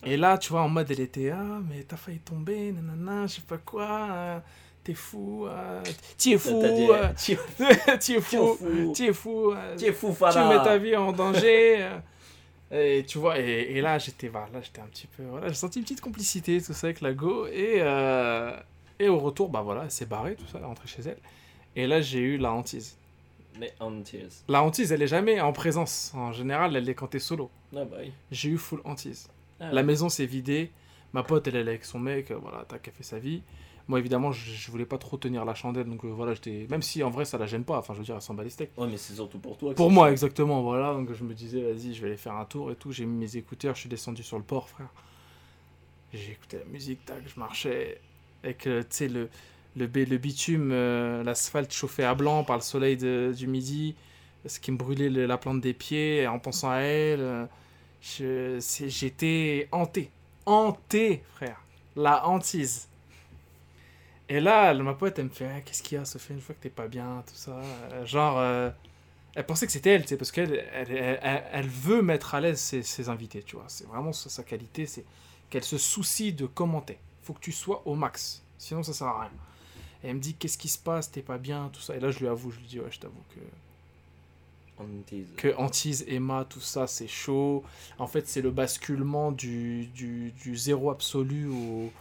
[0.03, 3.35] et là, tu vois, en mode, elle était, ah, mais t'as failli tomber, nanana, je
[3.35, 4.39] sais pas quoi, euh,
[4.83, 5.81] t'es fou, euh,
[6.17, 7.37] t'y es fou, T'as dit, euh, tu
[7.99, 8.91] t'y es tu es fou, fou.
[8.93, 11.87] t'y es fou, euh, Tu es fou, tu mets ta vie en danger.
[12.73, 15.23] Et tu vois, et, et là, j'étais voilà, là, j'étais un petit peu.
[15.23, 17.45] Voilà, j'ai senti une petite complicité, tout ça, avec la go.
[17.47, 18.55] Et, euh,
[19.03, 21.17] et au retour, bah voilà, elle s'est barrée, tout ça, elle est rentrée chez elle.
[21.75, 22.97] Et là, j'ai eu la hantise.
[23.59, 24.29] Mais tears.
[24.47, 26.11] La hantise, elle est jamais en présence.
[26.15, 27.49] En général, elle est quand t'es solo.
[27.75, 28.11] Ah bah oui.
[28.31, 29.27] J'ai eu full hantise.
[29.59, 30.71] Ah La maison s'est vidée.
[31.13, 32.31] Ma pote, elle, elle est avec son mec.
[32.31, 33.41] euh, Voilà, tac, elle fait sa vie.
[33.87, 35.85] Moi, évidemment, je, je voulais pas trop tenir la chandelle.
[35.85, 36.65] Donc euh, voilà, j'étais.
[36.69, 37.77] Même si en vrai, ça la gêne pas.
[37.77, 38.71] Enfin, je veux dire, elle s'en bat les steaks.
[38.77, 39.73] Ouais, mais c'est surtout pour toi.
[39.73, 40.93] Pour moi, exactement, voilà.
[40.93, 42.91] Donc je me disais, vas-y, je vais aller faire un tour et tout.
[42.93, 44.89] J'ai mis mes écouteurs, je suis descendu sur le port, frère.
[46.13, 47.99] J'ai écouté la musique, tac, je marchais
[48.43, 49.29] avec, le,
[49.75, 53.95] le, le bitume, euh, l'asphalte chauffé à blanc par le soleil de- du midi,
[54.45, 57.19] ce qui me brûlait la plante des pieds en pensant à elle.
[57.21, 57.45] euh,
[58.87, 60.09] J'étais hanté.
[60.45, 61.61] Hanté, frère.
[61.95, 62.87] La hantise.
[64.29, 66.55] Et là, ma pote, elle me fait Ah, Qu'est-ce qu'il y a, Sophie Je vois
[66.55, 67.59] que t'es pas bien, tout ça.
[67.91, 68.39] Euh, Genre,
[69.35, 73.43] elle pensait que c'était elle, parce qu'elle elle, elle- veut mettre à l'aise ses, invités,
[73.43, 73.65] tu vois.
[73.67, 75.05] C'est vraiment sa qualité, c'est
[75.49, 76.97] qu'elle se soucie de commenter.
[77.23, 79.31] Faut que tu sois au max, sinon ça sert à rien.
[80.03, 81.11] Et elle me dit Qu'est-ce qui se passe?
[81.11, 81.95] T'es pas bien, tout ça.
[81.95, 83.39] Et là, je lui avoue, je lui dis Ouais, je t'avoue que
[85.37, 87.63] que Antise, Emma, tout ça, c'est chaud.
[87.99, 91.91] En fait, c'est le basculement du, du, du zéro absolu au,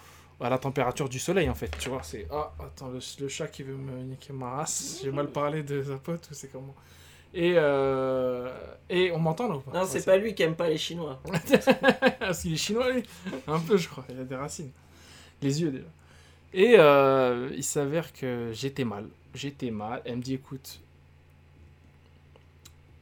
[0.40, 1.70] à la température du soleil, en fait.
[1.78, 2.26] Tu vois, c'est...
[2.30, 5.00] Ah, attends, le, le chat qui veut me niquer ma race.
[5.04, 6.74] J'ai mal parlé de sa pote ou c'est comment?
[7.32, 8.52] Et, euh,
[8.88, 9.78] et on m'entend là ou pas?
[9.78, 11.20] Non, c'est pas lui qui aime pas les Chinois.
[12.18, 13.04] Parce qu'il est chinois, lui.
[13.46, 14.04] Un peu, je crois.
[14.08, 14.70] Il a des racines.
[15.42, 15.84] Les yeux, déjà.
[16.52, 19.06] Et euh, il s'avère que j'étais mal.
[19.34, 20.02] J'étais mal.
[20.04, 20.80] Elle me dit, écoute,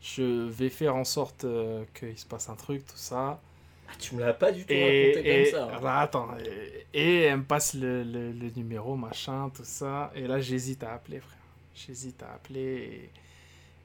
[0.03, 3.41] je vais faire en sorte euh, qu'il se passe un truc, tout ça.
[3.89, 5.65] Ah, tu me l'as pas du tout Et, raconté et- comme ça.
[5.65, 5.69] hein.
[5.79, 6.29] alors, attends.
[6.39, 10.13] Et, et elle me passe le, le- le numéro, machin, tout ça.
[10.15, 11.39] Et là, j'hésite à appeler, frère.
[11.75, 13.11] J'hésite à appeler.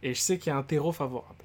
[0.03, 1.43] Et, et je sais qu'il y a un terreau favorable.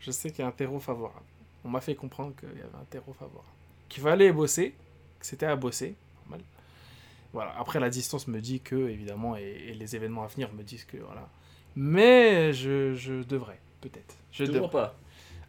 [0.00, 1.24] Je sais qu'il y a un terreau favorable.
[1.64, 3.42] On m'a fait comprendre qu'il y avait un terreau favorable.
[3.88, 4.74] Qu'il fallait bosser,
[5.20, 5.94] que c'était à bosser.
[7.36, 7.54] Voilà.
[7.58, 10.84] Après, la distance me dit que, évidemment, et, et les événements à venir me disent
[10.84, 11.28] que, voilà.
[11.76, 14.14] Mais je, je devrais, peut-être.
[14.32, 14.82] Je Toujours devrais.
[14.84, 14.94] pas.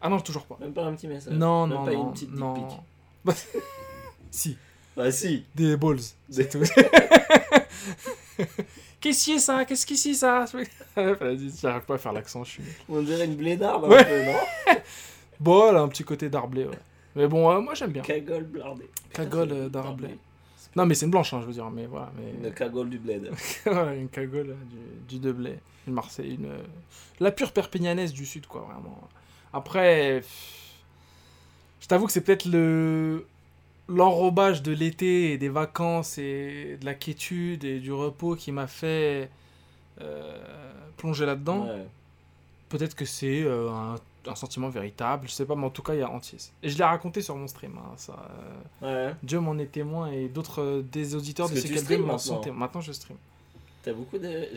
[0.02, 0.58] Ah non, toujours pas.
[0.60, 1.32] Même pas un petit message.
[1.32, 2.06] Non, Même non, pas non.
[2.08, 2.54] une petite non.
[3.24, 3.34] pic.
[4.30, 4.56] si,
[4.96, 5.44] Bah si.
[5.54, 5.98] des balls,
[6.30, 6.62] c'est tout.
[9.00, 9.64] Qu'est-ce qui est ça?
[9.64, 10.44] Qu'est-ce qui c'est ça?
[10.46, 12.62] J'arrive pas à faire l'accent, je suis.
[12.88, 14.04] On dirait une blédarde un Ouais.
[14.04, 14.38] peu, non?
[15.40, 16.78] Bon, elle a un petit côté d'arblé, ouais.
[17.16, 18.02] Mais bon, euh, moi j'aime bien.
[18.02, 18.46] Cagole.
[18.48, 18.74] Putain,
[19.12, 20.18] Cagole euh, d'arblé.
[20.78, 22.12] Non, mais c'est une blanche, hein, je veux dire, mais voilà.
[22.36, 22.52] Une Mais...
[22.52, 23.32] cagole du bled.
[23.64, 24.54] Voilà, une cagole euh,
[25.08, 26.46] du, du Deblay, une Marseille, une...
[26.46, 26.62] euh,
[27.18, 28.96] La pure perpignanaise du sud, quoi, vraiment.
[29.52, 30.22] Après,
[31.80, 33.26] je t'avoue que c'est peut-être le
[33.88, 38.66] l'enrobage de l'été et des vacances et de la quiétude et du repos qui m'a
[38.66, 39.30] fait
[40.00, 40.38] euh,
[40.98, 41.66] plonger là-dedans.
[41.66, 41.86] Ouais.
[42.68, 45.94] Peut-être que c'est euh, un, un sentiment véritable, je sais pas, mais en tout cas,
[45.94, 46.50] il y a Antis.
[46.62, 48.28] Et je l'ai raconté sur mon stream, hein, ça.
[48.82, 49.14] euh, Ouais.
[49.22, 52.44] Dieu m'en est témoin et d'autres euh, des auditeurs Parce de CKB m'en sont maintenant.
[52.44, 52.58] témoins.
[52.60, 53.16] Maintenant, je stream.
[53.82, 54.48] T'as beaucoup de.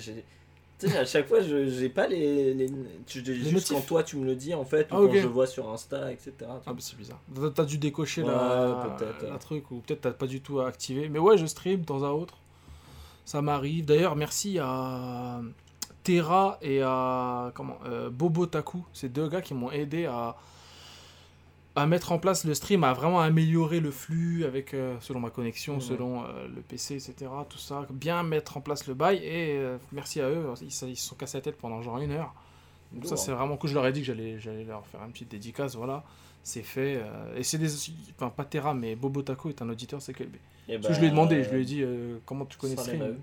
[0.80, 2.54] Tu sais, à chaque fois, je j'ai pas les.
[2.56, 2.71] les...
[3.06, 3.24] tu-
[3.69, 5.15] quand toi tu me le dis en fait, ou Ah, quand ok.
[5.15, 6.34] je vois sur Insta, etc.
[6.41, 7.19] Ah bah c'est bizarre.
[7.54, 11.08] T'as- dû décocher Ouais, la, peut-être, la truc ou peut-être t'as pas du tout activé.
[11.08, 12.38] Mais ouais, je stream de temps à autre.
[13.26, 13.86] Ça m'arrive.
[13.86, 15.39] D'ailleurs, merci à
[16.03, 18.83] Terra et à comment euh, Bobo Taku.
[18.93, 20.35] Ces deux gars qui m'ont aidé à
[21.75, 25.29] à mettre en place le stream, à vraiment améliorer le flux avec euh, selon ma
[25.29, 27.31] connexion, selon euh, le PC, etc.
[27.47, 29.57] Tout ça, bien mettre en place le bail et
[29.93, 30.47] merci à eux.
[30.61, 32.33] Ils, se- sont cassés la tête pendant genre une heure.
[32.91, 33.69] Donc ça c'est vraiment cool.
[33.69, 36.03] Je leur ai dit que j'allais j'allais leur faire une petite dédicace, voilà.
[36.43, 37.01] C'est fait.
[37.37, 37.69] et c'est des.
[38.17, 40.35] Enfin, pas Terra, mais Bobo Taco est un auditeur CQLB.
[40.67, 41.85] Et Parce que je lui ai demandé, je lui ai dit
[42.25, 43.17] comment tu connais le stream.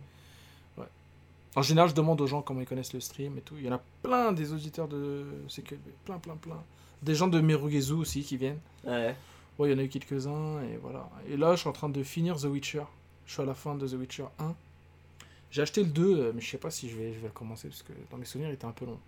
[1.57, 3.55] En général, je demande aux gens comment ils connaissent le stream et tout.
[3.59, 5.81] Il y en a plein des auditeurs de CQLB.
[6.05, 6.63] Plein, plein, plein.
[7.03, 8.59] Des gens de Merugezu aussi qui viennent.
[8.85, 9.15] Ouais.
[9.59, 11.09] Ouais, il y en a eu quelques-uns et voilà.
[11.29, 12.85] Et là, je suis en train de finir The Witcher.
[13.27, 14.55] Je suis à la fin de The Witcher 1.
[15.51, 17.33] J'ai acheté le 2, euh, mais je sais pas si je vais, je vais le
[17.33, 18.99] commencer parce que dans mes souvenirs, il était un peu long.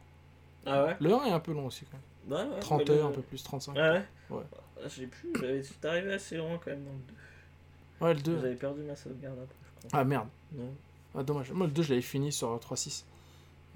[0.67, 0.97] Ah ouais?
[1.01, 1.99] Le 1 est un peu long aussi quand
[2.39, 2.49] même.
[2.49, 2.61] Ouais, ouais.
[2.61, 3.75] 30 mais le- heures, un peu plus, 35.
[3.77, 4.05] Ah ouais?
[4.31, 4.43] Ouais.
[4.83, 8.05] Ah, J'ai plus, j'avais- arrivé assez loin quand même dans le 2.
[8.07, 8.41] Ouais, le 2.
[8.43, 10.01] J'avais perdu ma sauvegarde après, je crois.
[10.01, 10.29] Ah merde.
[10.53, 10.73] Non.
[11.17, 11.51] Ah, dommage.
[11.53, 13.05] Moi, le 2, je l'avais fini sur 3.6.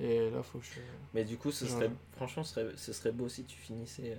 [0.00, 0.80] Et là, faut que je.
[1.14, 1.70] Mais du coup, ce Ouais.
[1.70, 4.16] serait, franchement, ce serait, ce serait beau si tu finissais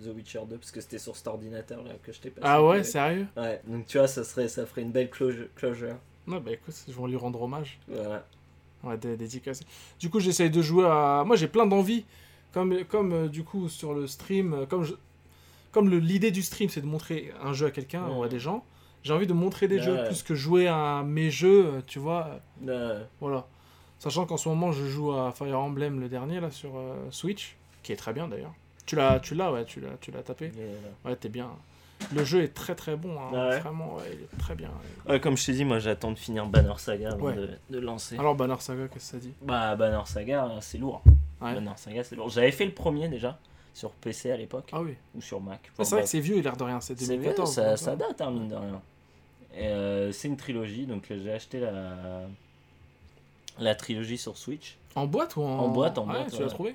[0.00, 2.46] euh, The Witcher 2 parce que c'était sur cet ordinateur là que je t'ai passé.
[2.48, 3.26] Ah ouais, sérieux?
[3.36, 5.96] Ouais, donc tu vois, ça, serait, ça ferait une belle closure.
[6.26, 7.78] Non, bah écoute, je vais lui rendre hommage.
[7.88, 8.26] Voilà.
[8.82, 9.64] Ouais, dé- dédicacé.
[9.98, 11.22] Du coup, j'essaye de jouer à.
[11.26, 12.04] Moi, j'ai plein d'envie.
[12.52, 14.94] Comme, comme euh, du coup, sur le stream, euh, comme, je...
[15.70, 18.38] comme le- l'idée du stream, c'est de montrer un jeu à quelqu'un ou à des
[18.40, 18.64] gens,
[19.02, 19.82] j'ai envie de montrer des Ouais.
[19.82, 22.40] jeux plus que jouer à mes jeux, euh, tu vois.
[22.68, 23.46] euh, Voilà.
[23.98, 27.56] Sachant qu'en ce moment, je joue à Fire Emblem, le dernier, là, sur euh, Switch,
[27.82, 28.52] qui est très bien d'ailleurs.
[28.86, 30.52] Tu l'as, tu l'as, ouais, tu l'as, tu l'as tapé.
[31.04, 31.48] Ouais, t'es bien.
[32.14, 33.58] Le jeu est très très bon, hein, Ouais.
[33.58, 34.70] vraiment, ouais, il est très bien.
[35.08, 37.34] Ouais, comme je t'ai dit, moi j'attends de finir Banner Saga avant Ouais.
[37.34, 38.16] de, de lancer.
[38.16, 39.32] Alors, Banner Saga, qu'est-ce que ça dit?
[39.42, 41.02] Bah, Banner Saga, c'est lourd.
[41.40, 41.54] Ouais.
[41.54, 42.28] Banner Saga, c'est lourd.
[42.30, 43.36] J'avais fait le premier déjà,
[43.78, 44.94] sur PC à l'époque, Ah oui.
[45.14, 45.60] ou sur Mac.
[45.62, 47.58] Ouais, Enfin, c'est vrai que c'est vieux, il a l'air de rien, c'est C'est 2014.
[47.58, 47.96] vieux, ça, ouais.
[47.96, 48.80] date, hein, mine de rien.
[49.54, 52.22] Et, euh, c'est une trilogie, donc euh, j'ai acheté la,
[53.58, 54.76] la trilogie sur Switch.
[54.94, 55.58] En boîte ou en...
[55.58, 56.48] En boîte, en Ouais, boîte, tu l'as ouais.
[56.50, 56.74] trouvé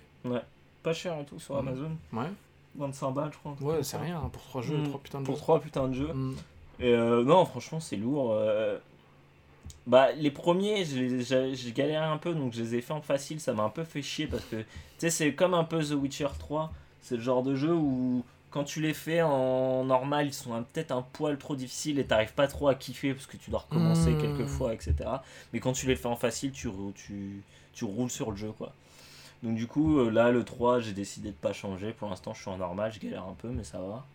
[0.82, 1.68] Pas cher et tout sur Mhm.
[1.68, 1.92] Amazon.
[2.14, 2.30] Ouais.
[2.76, 3.56] 25 balles, je crois.
[3.62, 4.00] Ouais, c'est ça.
[4.00, 4.84] rien, hein, pour 3 jeux, Mm.
[4.88, 5.42] 3 putains de Pour jeux.
[5.42, 6.14] 3 putains de jeux.
[6.14, 6.36] Mm.
[6.80, 8.32] Et euh, non, franchement, c'est lourd.
[8.34, 8.78] euh.
[9.86, 13.40] Bah, les premiers, j'ai galéré un peu, donc je les ai fait en facile.
[13.42, 14.66] Ça m'a un peu fait chier parce que, tu
[14.98, 16.72] sais, c'est comme un peu The Witcher 3.
[17.04, 20.64] C'est le genre de jeu où, quand tu les fais en normal, ils sont un-
[20.64, 23.60] peut-être un poil trop difficiles et t'arrives pas trop à kiffer parce que tu dois
[23.60, 24.18] recommencer Mm.
[24.22, 24.96] quelques fois, etc.
[25.54, 28.74] Mais quand tu les fais en facile, tu, tu, tu roules sur le jeu, quoi.
[29.44, 31.92] Donc, du coup, euh, là, le 3, j'ai décidé de pas changer.
[31.92, 34.06] Pour l'instant, je suis en normal, je galère un peu, mais ça va.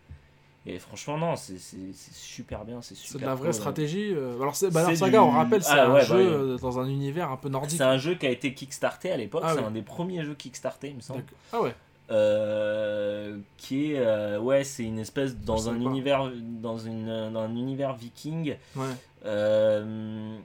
[0.66, 1.58] Et franchement, non, c'est
[2.12, 4.12] super bien, c'est super C'est de la vraie cool, stratégie.
[4.14, 6.58] euh, Alors, c'est- Banner Saga, du- on rappelle, c'est Ah, un ouais, jeu bah euh,
[6.58, 7.78] dans un univers un peu nordique.
[7.78, 10.34] C'est un jeu qui a été kickstarté à l'époque, Ah c'est un des premiers jeux
[10.34, 11.24] kickstarté, il me semble.
[11.52, 11.74] Ah ouais.
[12.10, 16.30] Euh, qui est, euh, ouais, c'est une espèce dans un univers,
[16.62, 18.86] dans une, dans un univers viking, Ouais.
[19.26, 20.36] euh,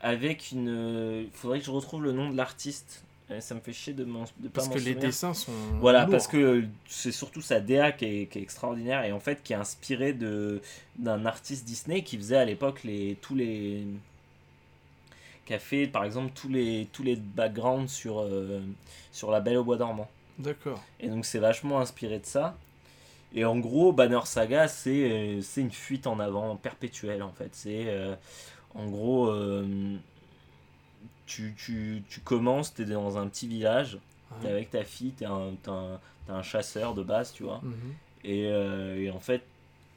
[0.00, 1.24] avec une.
[1.24, 3.04] Il faudrait que je retrouve le nom de l'artiste.
[3.40, 5.52] Ça me fait chier de, de Parce que les dessins sont.
[5.80, 6.10] Voilà, lourds.
[6.10, 9.54] parce que c'est surtout sa DA qui est, qui est extraordinaire et en fait qui
[9.54, 10.60] est inspiré de
[10.98, 13.86] d'un artiste Disney qui faisait à l'époque les tous les
[15.46, 18.22] qui a fait par exemple tous les tous les backgrounds sur
[19.12, 20.10] sur La Belle au bois dormant.
[20.38, 20.82] D'accord.
[21.00, 22.56] Et donc c'est vachement inspiré de ça.
[23.34, 27.48] Et en gros, Banner Saga, c'est euh, une fuite en avant perpétuelle en fait.
[27.52, 28.14] C'est euh,
[28.74, 29.96] en gros, euh,
[31.26, 33.98] tu, tu, tu commences, tu es dans un petit village,
[34.40, 34.52] t'es Ouais.
[34.52, 35.70] avec ta fille, t'es un, t'es
[36.32, 37.60] un, chasseur de base, tu vois.
[37.62, 37.94] Mhm.
[38.24, 39.42] Et, euh, et en fait,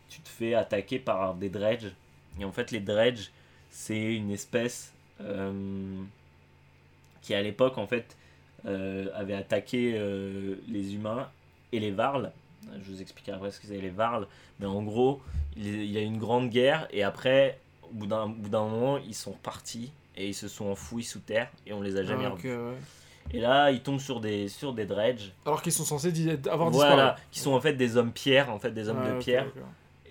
[0.09, 1.91] tu te fais attaquer par des dredges.
[2.39, 3.31] Et en fait, les dredges,
[3.69, 4.93] c'est une espèce
[7.21, 8.15] qui, à l'époque, en fait,
[8.65, 11.29] euh, avait attaqué euh, les humains
[11.71, 12.31] et les varles.
[12.81, 14.27] Je vous expliquerai après ce que c'est les varles.
[14.59, 15.21] Mais en gros,
[15.55, 18.63] il y a eu une grande guerre et après, au bout d'un au bout d'un
[18.67, 22.03] moment, ils sont repartis et ils se sont enfouis sous terre et on les a
[22.03, 22.55] jamais Ah, revus.
[22.55, 22.73] ouais.
[23.31, 25.31] Et là, ils tombent sur des, sur des dredges.
[25.45, 26.11] Alors qu'ils sont censés
[26.49, 27.21] avoir Voilà, disparu.
[27.31, 29.47] qui sont en fait des hommes pierres, en fait des hommes de pierre,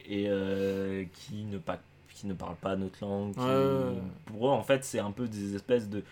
[0.09, 1.79] et euh, qui ne pas,
[2.13, 3.33] qui ne parlent pas notre langue.
[3.35, 4.01] qui-.
[4.27, 6.03] Pour eux, en fait, c'est un peu des espèces de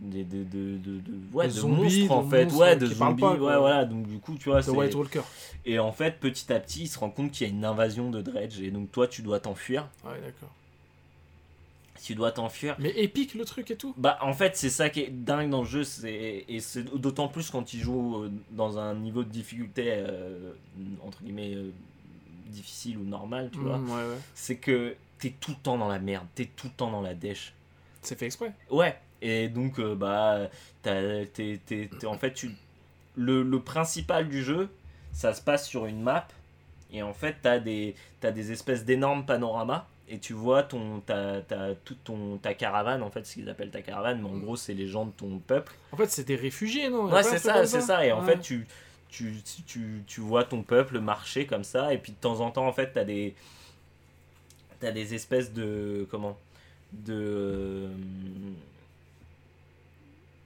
[0.00, 1.02] des de, de, de, de-
[1.34, 3.32] ouais, De de zombies, monstres en de fait, monstres ouais, de qui parlent zombies, pas,
[3.34, 3.84] ouais, voilà.
[3.84, 5.20] Donc du coup, tu vois, The c'est White Walker.
[5.66, 8.10] et en fait, petit à petit, ils se rendent compte qu'il y a une invasion
[8.10, 9.88] de dredge, et donc toi, tu dois t'enfuir.
[10.04, 10.50] Ouais, d'accord.
[12.02, 12.76] Tu dois t'enfuir.
[12.78, 13.92] Mais épique le truc et tout.
[13.98, 17.28] Bah en fait c'est ça qui est dingue dans le jeu c'est et c'est d'autant
[17.28, 20.52] plus quand il joue euh, dans un niveau de difficulté euh,
[21.04, 21.70] entre guillemets euh,
[22.46, 24.18] difficile ou normal tu vois Mm, ouais, ouais.
[24.34, 27.12] c'est que t'es tout le temps dans la merde t'es tout le temps dans la
[27.14, 27.52] dèche
[28.00, 28.54] C'est fait exprès.
[28.70, 30.48] ouais et donc euh, bah
[30.82, 31.58] t'as- t'es,
[32.06, 32.50] en fait tu
[33.16, 34.68] le, le principal du jeu
[35.12, 36.26] ça se passe sur une map
[36.92, 41.40] et en fait t'as des t'as des espèces d'énormes panoramas et tu vois ton ta,
[41.42, 44.56] ta, toute ton ta caravane en fait ce qu'ils appellent ta caravane mais en gros
[44.56, 47.08] c'est les gens de ton peuple En fait, c'est des réfugiés, non?
[47.12, 48.04] Ouais, c'est ça, c'est ça.
[48.06, 48.26] Et en Ouais.
[48.26, 48.66] fait, tu,
[49.08, 49.34] tu,
[49.66, 51.92] tu, tu vois ton peuple marcher comme ça.
[51.94, 53.34] Et puis de temps en temps, en fait, t'as des,
[54.80, 56.06] t'as des espèces de.
[56.10, 56.36] Comment?
[56.92, 57.12] De.
[57.12, 57.88] de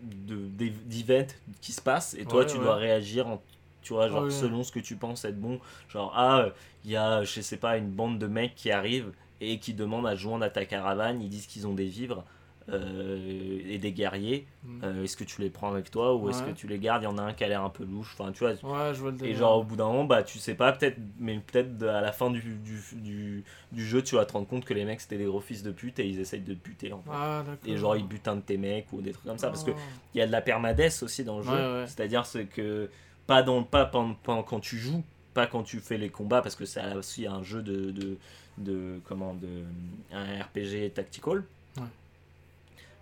[0.04, 1.26] d'events
[1.60, 2.14] qui se passent.
[2.14, 2.64] Et toi, Ouais, tu ouais.
[2.64, 3.42] dois réagir en.
[3.82, 5.60] Tu vois, genre selon ce que tu penses être bon.
[5.90, 6.46] Genre, ah,
[6.84, 10.06] il y a, je sais pas, une bande de mecs qui arrivent et qui demandent
[10.06, 11.20] à joindre à ta caravane.
[11.20, 12.24] Ils disent qu'ils ont des vivres.
[12.70, 14.80] Euh, et des guerriers, Mm.
[14.84, 17.02] euh, est-ce que tu les prends avec toi ou est-ce que tu les gardes?
[17.02, 18.16] Il y en a un qui a l'air un peu louche.
[18.18, 18.52] Enfin, tu vois.
[18.52, 20.96] Ouais, je vois le Et genre, au bout d'un moment, bah, tu sais pas, peut-être,
[21.18, 24.64] mais peut-être à la fin du, du, du, du jeu, tu vas te rendre compte
[24.64, 26.92] que les mecs c'était des gros fils de pute et ils essayent de te buter
[26.94, 27.10] en fait.
[27.12, 27.44] Ah.
[27.66, 29.48] Et genre, ils butent un de tes mecs ou des trucs comme ça.
[29.48, 29.80] Parce que Ah.
[30.14, 31.50] il y a de la permadesse aussi dans le jeu.
[31.50, 31.84] Ouais.
[31.86, 32.88] C'est-à-dire c'est que,
[33.26, 35.02] pas, dans, pas pendant, pendant- quand tu joues,
[35.34, 37.90] pas quand tu fais les combats, parce que c'est aussi un jeu de.
[37.90, 38.16] de,
[38.56, 39.48] de comment de
[40.12, 41.42] Un RPG tactical.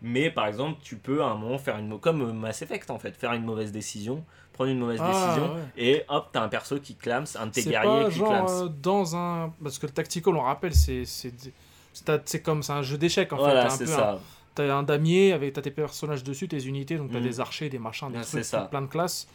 [0.03, 1.99] Mais par exemple, tu peux à un moment faire une.
[2.01, 5.61] Comme Mass Effect en fait, faire une mauvaise décision, prendre une mauvaise Ah, décision, ouais.
[5.77, 8.47] et hop, t'as un perso qui clame, un de tes guerriers pas qui genre clame.
[8.49, 9.53] euh, dans un.
[9.63, 11.05] Parce que le tactical, on rappelle, c'est.
[11.05, 13.85] c'est comme c'est un jeu d'échecs en voilà, fait.
[13.85, 14.13] c'est T'as un peu ça.
[14.15, 14.19] un-
[14.55, 17.23] t'as un damier avec t'as tes personnages dessus, tes unités, donc t'as Mm.
[17.23, 18.63] des archers, des machins, des trucs, ça.
[18.63, 19.27] plein de classes,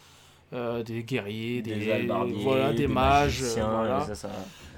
[0.54, 1.98] euh, des guerriers, des,
[2.44, 4.02] voilà, des, mages, euh, magiciens, voilà.
[4.02, 4.30] ça, ça-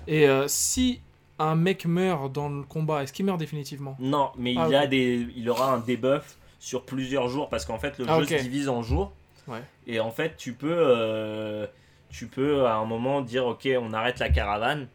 [0.07, 1.01] Et euh, si
[1.39, 3.95] un mec meurt dans le combat, est-ce qu'il meurt définitivement?
[3.99, 4.89] Non, mais Ah, il, a ok.
[4.89, 8.41] des, il aura un debuff sur plusieurs jours parce qu'en fait le Ah, jeu se
[8.43, 9.11] divise en jours.
[9.47, 9.63] Ouais.
[9.87, 11.65] Et en fait tu peux, euh,
[12.09, 14.87] tu peux à un moment dire ok on arrête la caravane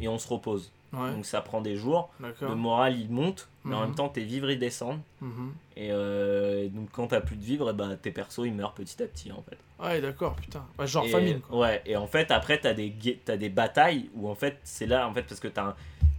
[0.00, 0.72] et on se repose.
[0.92, 2.10] Ouais, Donc ça prend des jours.
[2.40, 3.86] Le moral il monte, mais en Mhm.
[3.86, 5.00] même temps tes vivres ils descendent.
[5.20, 5.52] Mhm.
[5.76, 9.06] Et euh, donc quand t'as plus de vivres, ben, tes persos ils meurent petit à
[9.06, 9.58] petit en fait.
[9.84, 10.64] Ouais, d'accord, putain.
[10.78, 11.58] Ouais, genre Et- famine, quoi.
[11.58, 12.92] Ouais, et en fait, après, t'as des,
[13.24, 15.76] t'as des batailles où en fait, c'est là, en fait, parce que t'as un-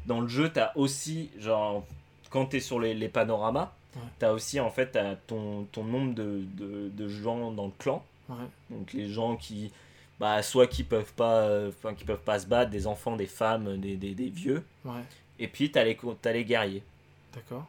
[0.07, 1.85] dans le jeu, t'as aussi, genre,
[2.29, 4.01] quand t'es sur les, les panoramas, Ouais.
[4.19, 8.03] t'as aussi, en fait, ton, ton nombre de, de, de gens dans le clan.
[8.27, 8.35] Ouais.
[8.69, 9.71] Donc les gens qui,
[10.19, 13.77] bah, soit qui peuvent pas, euh, qui peuvent pas se battre, des enfants, des femmes,
[13.77, 14.65] des, des, des vieux.
[14.83, 14.99] Ouais,
[15.39, 16.83] Et puis, t'as les, t'as les guerriers.
[17.33, 17.65] d'accord.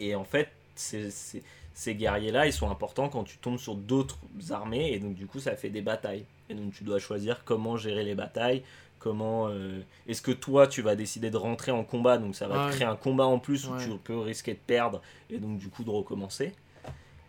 [0.00, 0.48] Et en fait,
[0.78, 4.18] ces guerriers-là, ils sont importants quand tu tombes sur d'autres
[4.50, 6.24] armées, et donc du coup, ça fait des batailles.
[6.50, 8.62] Et donc tu dois choisir comment gérer les batailles,
[8.98, 9.48] comment...
[9.48, 12.70] euh, Est-ce que toi, tu vas décider de rentrer en combat, donc ça va Ouais.
[12.70, 13.84] te créer un combat en plus où Ouais.
[13.84, 16.52] tu peux risquer de perdre, et donc du coup de recommencer.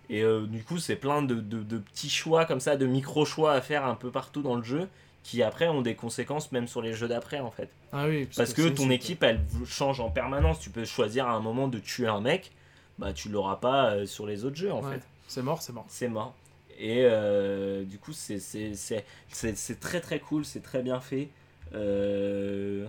[0.09, 3.53] Et euh, du coup, c'est plein de, de- de petits choix comme ça, de micro-choix
[3.53, 4.87] à faire un peu partout dans le jeu,
[5.21, 7.69] qui après ont des conséquences même sur les jeux d'après, en fait.
[7.91, 10.59] Ah oui, Parce que ton équipe, elle change en permanence.
[10.59, 12.51] Tu peux choisir à un moment de tuer un mec,
[12.99, 15.01] bah tu l'auras pas euh, sur les autres jeux en Ouais, fait.
[15.27, 15.85] C'est mort, c'est mort.
[15.87, 16.35] C'est mort.
[16.77, 20.99] Et euh, du coup, c'est- c'est c'est- c'est- c'est très très cool, c'est très bien
[20.99, 21.29] fait.
[21.73, 22.85] Euh,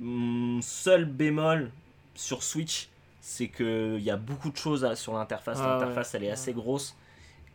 [0.00, 1.70] mon seul bémol
[2.14, 2.88] sur Switch,
[3.20, 5.58] c'est qu'il y a beaucoup de choses à- sur l'interface.
[5.60, 6.96] Ah L'interface, elle est assez grosse.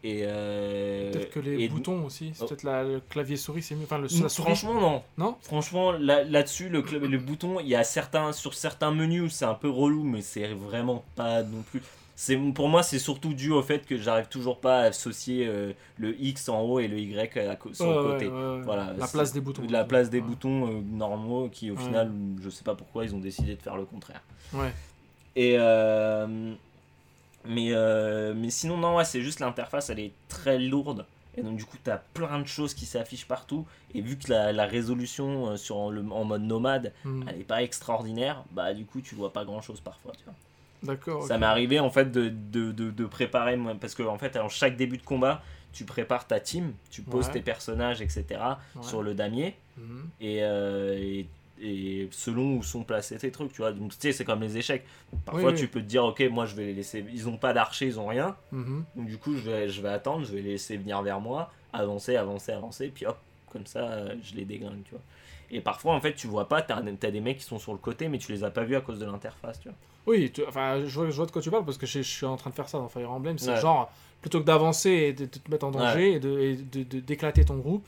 [0.03, 2.47] Et euh, Peut-être que les et- boutons aussi, c'est Oh.
[2.47, 3.83] peut-être la- le clavier souris, c'est mieux.
[3.85, 4.45] Enfin, le, la souris.
[4.45, 5.01] Franchement, non.
[5.17, 5.35] Non?
[5.41, 9.29] Franchement, là- là-dessus, le, cl- le bouton, il y a certains, sur certains menus où
[9.29, 11.81] c'est un peu relou, mais c'est vraiment pas non plus.
[12.19, 15.73] C'est, pour moi, c'est surtout dû au fait que j'arrive toujours pas à associer euh,
[15.97, 18.27] le X en haut et le Y à co- sur Ouais, le ouais, côté.
[18.27, 18.61] ouais, ouais.
[18.63, 19.61] Voilà, La place des boutons.
[19.69, 23.19] La place des boutons euh, normaux qui, au final, je sais pas pourquoi ils ont
[23.19, 24.21] décidé de faire le contraire.
[24.53, 24.71] Ouais.
[25.35, 25.57] Et
[27.47, 31.05] mais, euh, mais sinon, non, ouais, c'est juste l'interface, elle est très lourde.
[31.35, 33.65] Et donc, du coup, tu as plein de choses qui s'affichent partout.
[33.93, 37.23] Et vu que la, la résolution euh, sur le, en mode nomade, Hmm.
[37.27, 40.13] elle n'est pas extraordinaire, bah du coup, tu vois pas grand chose parfois.
[40.17, 40.33] Tu vois.
[40.83, 41.23] D'accord.
[41.27, 44.47] Ça m'est arrivé en fait de, de, de, de préparer, parce que en fait, à
[44.49, 47.33] chaque début de combat, tu prépares ta team, tu poses Ouais.
[47.33, 48.25] tes personnages, etc.
[48.75, 48.81] Ouais.
[48.83, 50.09] sur le damier Mhm.
[50.21, 51.27] et, euh, et,
[51.61, 53.71] et selon où sont placés tes trucs, tu vois.
[53.71, 54.85] Donc, tu sais, c'est comme les échecs.
[55.25, 55.59] Parfois, Oui, oui.
[55.59, 57.03] tu peux te dire, ok, moi, je vais les laisser.
[57.13, 58.35] Ils ont pas d'archer, ils ont rien.
[58.51, 58.83] Mhm.
[58.95, 61.51] Donc, du coup, je vais, je vais attendre, je vais les laisser venir vers moi,
[61.73, 63.17] avancer, avancer, avancer, puis hop,
[63.51, 65.01] comme ça, euh, je les déglingue, tu vois.
[65.49, 67.77] Et parfois, en fait, tu vois pas, t'as as des mecs qui sont sur le
[67.79, 69.77] côté, mais tu les as pas vus à cause de l'interface, tu vois.
[70.05, 72.07] Oui, tu- enfin, je vois, je vois de quoi tu parles parce que je, je
[72.09, 73.37] suis en train de faire ça dans Fire Emblem.
[73.37, 73.59] C'est Ouais.
[73.61, 73.91] genre,
[74.21, 76.99] plutôt que d'avancer et de, de te mettre en danger et de- et de- de-
[76.99, 77.87] d'éclater ton groupe,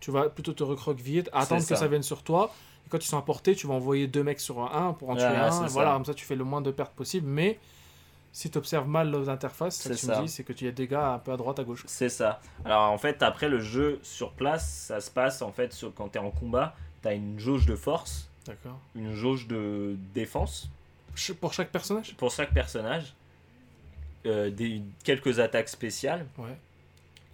[0.00, 1.76] tu vas plutôt te recroqueviller, attendre que ça.
[1.76, 2.52] ça vienne sur toi.
[2.86, 5.14] Et quand ils sont à portée, tu vas envoyer deux mecs sur un pour en
[5.16, 5.66] tuer un.
[5.68, 7.26] Voilà, comme ça tu fais le moins de pertes possible.
[7.26, 7.58] Mais
[8.32, 10.18] si tu observes mal les interfaces, ce que C'est tu ça.
[10.20, 11.84] me dis, c'est que tu as des gars un peu à droite, à gauche.
[11.86, 12.40] C'est ça.
[12.64, 16.08] Alors, en fait, après le jeu sur place, ça se passe, en fait, sur, quand
[16.08, 18.28] t'es en combat, t'as une jauge de force,
[18.94, 20.70] une jauge de défense
[21.40, 22.14] Pour chaque personnage?
[22.16, 23.14] Pour chaque personnage,
[24.24, 26.56] euh, des, quelques attaques spéciales Ouais.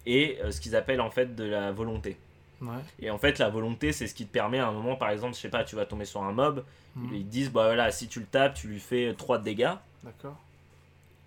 [0.05, 2.17] et euh, ce qu'ils appellent en fait de la volonté.
[2.61, 2.67] Ouais.
[2.99, 5.35] Et en fait, la volonté, c'est ce qui te permet à un moment, par exemple,
[5.35, 7.15] je sais pas, tu vas tomber sur un mob, Mhm.
[7.15, 9.71] ils te disent, bah voilà, si tu le tapes, tu lui fais 3 de dégâts,
[10.03, 10.35] D'accord.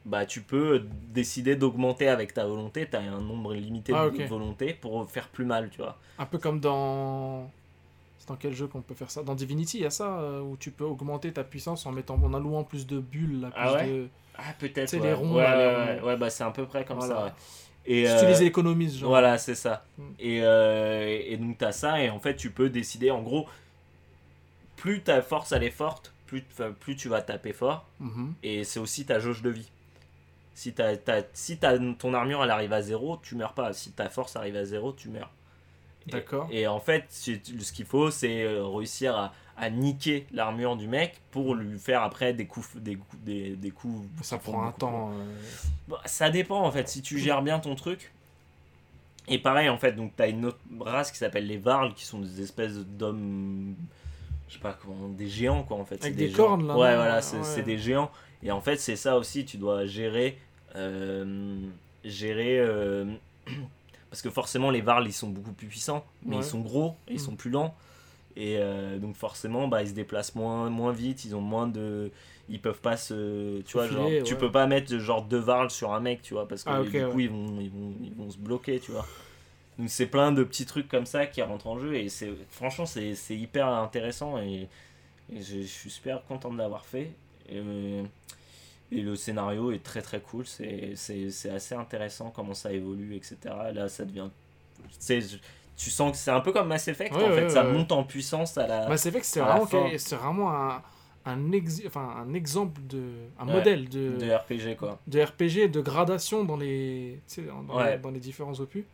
[0.04, 0.82] bah tu peux
[1.14, 4.20] décider d'augmenter avec ta volonté, tu as un nombre limité Ah, de ok.
[4.28, 5.96] volontés pour faire plus mal, tu vois.
[6.18, 7.48] Un peu comme dans.
[8.18, 9.22] C'est dans quel jeu qu'on peut faire ça?
[9.22, 12.14] Dans Divinity, il y a ça euh, où tu peux augmenter ta puissance en mettant
[12.22, 13.86] en allouant plus de bulles, là, plus Ah ouais?
[13.86, 14.08] de.
[14.36, 14.88] Ah, peut-être.
[14.88, 15.08] C'est ouais.
[15.08, 16.06] les ronds, Ouais, là, les ouais, ronds.
[16.06, 17.14] ouais, ouais, bah c'est à peu près comme Voilà.
[17.14, 17.36] ça.
[17.86, 19.08] Et, Si euh, tu les économises, genre.
[19.10, 19.84] Voilà, c'est ça.
[19.98, 20.02] Mm.
[20.20, 23.46] Et, euh, et donc tu as ça, et en fait tu peux décider, en gros,
[24.76, 26.44] plus ta force elle est forte, plus,
[26.80, 28.34] plus tu vas taper fort, Mhm.
[28.42, 29.68] et c'est aussi ta jauge de vie.
[30.54, 33.72] Si, t'as- t'as- si ton armure elle arrive à zéro, tu meurs pas.
[33.72, 35.30] Si ta force arrive à zéro, tu meurs.
[36.06, 36.48] Et- D'accord.
[36.50, 41.20] Et, en fait, ce qu'il faut, c'est euh, réussir à, à niquer l'armure du mec
[41.30, 44.06] pour lui faire après des coups, des, coups- des, des coups.
[44.22, 45.10] Ça prend un temps.
[45.12, 45.24] euh,
[45.88, 48.12] Bah, ça dépend en fait, si tu gères bien ton truc.
[49.28, 52.18] Et pareil en fait, donc t'as une autre race qui s'appelle les Varls qui sont
[52.18, 53.74] des espèces d'hommes,
[54.48, 56.02] je sais pas comment, des géants quoi en fait.
[56.02, 57.62] Avec des cornes, là, Ouais, voilà, c'est ouais.
[57.62, 58.10] des géants.
[58.42, 60.38] Et en fait, c'est ça aussi, tu dois gérer.
[60.74, 61.54] euh,
[62.04, 62.58] gérer.
[62.58, 63.04] euh,
[64.10, 66.42] parce que forcément, les Varls ils sont beaucoup plus puissants, mais Ouais.
[66.42, 67.18] ils sont gros et ils Mm.
[67.24, 67.74] sont plus lents.
[68.36, 72.10] Et euh, donc forcément, bah, ils se déplacent moins, moins vite, ils ont moins de...
[72.48, 73.60] Ils peuvent pas se...
[73.62, 76.48] Tu vois, genre, tu peux pas mettre genre deux varles sur un mec, tu vois,
[76.48, 77.24] parce que Ah, du coup, ouais.
[77.24, 79.06] ils, vont, ils, vont, ils vont se bloquer, tu vois.
[79.78, 82.86] Donc c'est plein de petits trucs comme ça qui rentrent en jeu, et c'est franchement,
[82.86, 84.68] c'est c'est hyper intéressant, et,
[85.34, 87.12] et je, je suis super content de l'avoir fait.
[87.50, 87.60] Et,
[88.90, 93.16] et le scénario est très très cool, c'est c'est- c'est assez intéressant comment ça évolue,
[93.16, 93.72] etc.
[93.72, 94.28] Là, ça devient...
[94.98, 95.38] c'est-
[95.76, 97.72] Tu sens que c'est un peu comme Mass Effect, Ouais, en fait, ouais, ça ouais.
[97.72, 98.86] monte en puissance à la...
[98.86, 99.66] Vrai que c'est vraiment,
[99.98, 100.82] c'est vraiment un,
[101.24, 103.02] un, ex- enfin, un exemple de.
[103.38, 104.98] un modèle de, de RPG, quoi.
[105.06, 107.20] de RPG, de gradation dans les,
[107.66, 108.84] dans, les, dans les différents opus.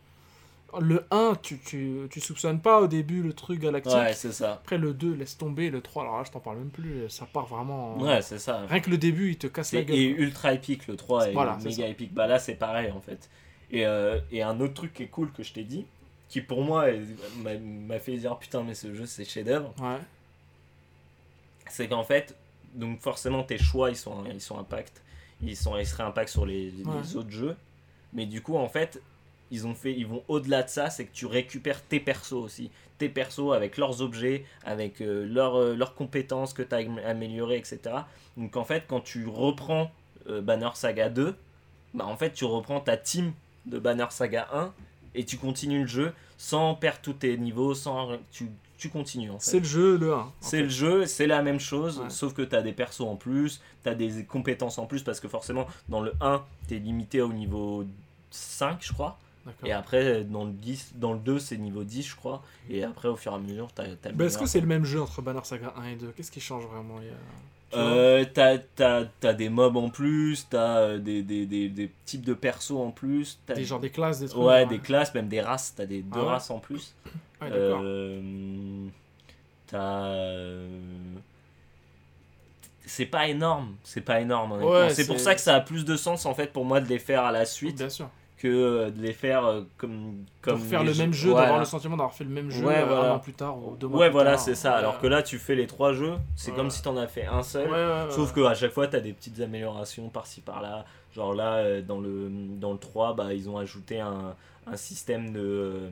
[0.80, 3.94] Le 1, tu, tu, tu soupçonnes pas au début le truc galactique.
[3.94, 4.52] Ouais, c'est ça.
[4.52, 5.70] Après, le 2, laisse tomber.
[5.70, 7.08] Le 3, alors là, je t'en parle même plus.
[7.08, 7.94] Ça part vraiment.
[7.96, 8.60] en- Ouais, c'est ça.
[8.68, 9.96] Rien que le début, il te casse la gueule.
[9.98, 10.22] et quoi.
[10.24, 12.12] ultra épique, le 3 est Voilà, c'est méga épique.
[12.12, 13.30] Bah là, c'est pareil, en fait.
[13.70, 15.86] Et, euh, et un autre truc qui est cool que je t'ai dit,
[16.28, 16.86] qui pour moi
[17.38, 19.98] m'a fait dire putain, mais ce jeu c'est chef-d'œuvre, Ouais.
[21.68, 22.36] c'est qu'en fait,
[22.74, 25.02] donc forcément, tes choix ils sont, ils sont impact,
[25.42, 27.16] ils, sont, ils seraient impact sur les, les Ouais.
[27.16, 27.56] autres jeux.
[28.12, 29.00] Mais du coup, en fait,
[29.50, 32.70] ils, ont fait, ils vont au-delà de ça, c'est que tu récupères tes persos aussi.
[32.98, 37.58] Tes persos avec leurs objets, avec euh, leurs, euh, leurs compétences que tu as améliorées,
[37.58, 37.80] etc.
[38.36, 39.90] Donc en fait, quand tu reprends
[40.28, 41.36] euh, Banner Saga 2,
[41.94, 43.32] bah en fait, tu reprends ta team
[43.66, 44.74] de Banner Saga 1
[45.14, 48.48] et tu continues le jeu sans perdre tous tes niveaux, sans tu,
[48.78, 49.50] tu continues en fait.
[49.50, 50.16] C'est le jeu, le 1.
[50.18, 52.11] en C'est le jeu, c'est la même chose, Ouais.
[52.11, 55.18] sauf que tu as des persos en plus, tu as des compétences en plus, parce
[55.20, 57.84] que forcément, dans le 1, tu es limité au niveau
[58.30, 59.18] 5, je crois,
[59.64, 63.09] et après, dans le, 10, dans le 2, c'est niveau 10, je crois, et après,
[63.09, 65.22] au fur et à mesure, tu as, Bah, Est-ce que c'est le même jeu entre
[65.22, 67.00] Banner Saga 1 et 2 Qu'est-ce qui change vraiment?
[67.74, 72.24] Euh, t'as, t'as- t'as des mobs en plus, t'as euh, des, des, des, des types
[72.24, 74.42] de persos en plus, t'as Des genres des classes, des trucs.
[74.42, 76.94] ouais, des classes, même des races, t'as des deux Ah ouais races en plus.
[77.40, 77.80] Ouais, d'accord.
[77.84, 78.86] Euh,
[79.68, 80.12] t'as.
[82.86, 84.52] C'est pas énorme, c'est pas énorme.
[84.52, 84.72] honnêtement.
[84.86, 86.88] Ouais, c'est pour ça que ça a plus de sens en fait pour moi de
[86.88, 88.08] les faire à la suite Bien sûr.
[88.39, 91.47] Que euh, de les faire euh, comme comme faire le même jeu, Voilà.
[91.47, 93.12] d'avoir le sentiment d'avoir fait le même jeu Ouais, euh, voilà.
[93.12, 94.72] un an plus tard ou deux mois Ouais, plus voilà, c'est ça.
[94.72, 94.78] Ouais.
[94.78, 96.57] Alors que là, tu fais les trois jeux, c'est Ouais.
[96.57, 97.68] comme si t'en as fait un seul.
[98.11, 98.43] Sauf ouais.
[98.45, 100.84] qu'à chaque fois, tu as des petites améliorations par-ci par-là.
[101.14, 102.30] Genre là, dans le,
[102.61, 104.34] dans le 3, bah, ils ont ajouté un,
[104.66, 105.89] un système de,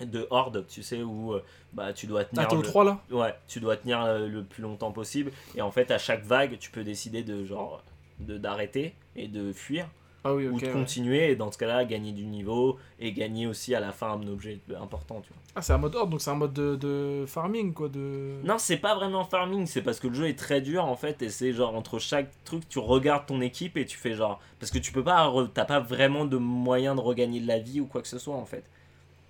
[0.00, 1.34] de horde, tu sais, où
[1.74, 2.52] bah, tu dois Ah, tenir.
[2.52, 2.98] au le- 3 là?
[3.10, 5.32] Ouais, tu dois tenir le plus longtemps possible.
[5.54, 7.82] Et en fait, à chaque vague, tu peux décider de genre
[8.20, 9.86] de d'arrêter et de fuir
[10.22, 10.72] Ah oui, ou de ouais.
[10.72, 14.26] continuer et dans ce cas-là gagner du niveau et gagner aussi à la fin un
[14.28, 15.42] objet important tu vois.
[15.54, 17.88] Ah, c'est un mode horde, donc c'est un mode de, de farming quoi.
[17.88, 18.36] De...
[18.44, 21.22] Non, c'est pas vraiment farming, c'est parce que le jeu est très dur en fait,
[21.22, 24.40] et c'est genre entre chaque truc, tu regardes ton équipe et tu fais genre.
[24.58, 27.80] Parce que tu peux pas, t'as pas vraiment de moyen de regagner de la vie
[27.80, 28.64] ou quoi que ce soit en fait.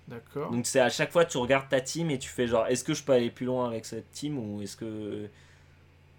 [0.09, 0.51] D'accord.
[0.51, 2.93] Donc c'est à chaque fois, tu regardes ta team et tu fais genre, est-ce que
[2.93, 5.27] je peux aller plus loin avec cette team ou est-ce que.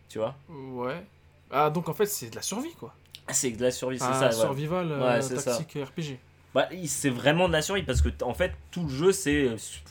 [0.08, 1.04] Tu vois Ouais.
[1.50, 2.94] Ah, donc en fait, c'est de la survie quoi.
[3.28, 4.26] Ah, C'est de la survie, c'est Un ça.
[4.26, 4.32] ouais.
[4.32, 5.56] survival euh, Ouais, c'est ça.
[5.56, 6.18] tactique RPG.
[6.54, 9.56] Bah, c'est vraiment de la survie parce que en fait, tout le jeu c'est euh,
[9.56, 9.82] fu-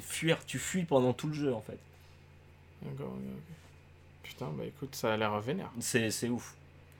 [0.00, 1.78] fuir, tu fuis pendant tout le jeu en fait.
[2.82, 3.12] D'accord.
[4.22, 5.70] Putain, bah écoute, ça a l'air vénère.
[5.80, 6.54] C'est ouf.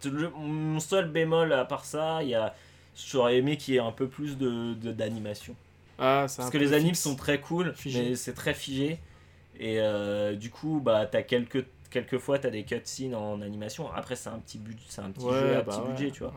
[0.05, 2.55] Le mon seul bémol à part ça, il y a.
[2.97, 5.55] J'aurais aimé qu'il y ait un peu plus de d'animation.
[5.99, 7.01] Ah, Parce que les animes fixe.
[7.03, 8.03] sont très cool, Figé.
[8.11, 8.99] mais c'est très figé.
[9.59, 11.65] Et euh, du coup, bah, t'as quelques,
[12.05, 13.91] quelques fois, t'as des cutscenes en animation.
[13.93, 16.11] Après, c'est un petit, budget, c'est un petit Ouais, jeu à bah petit ouais, budget,
[16.11, 16.29] tu vois.
[16.29, 16.35] ouais.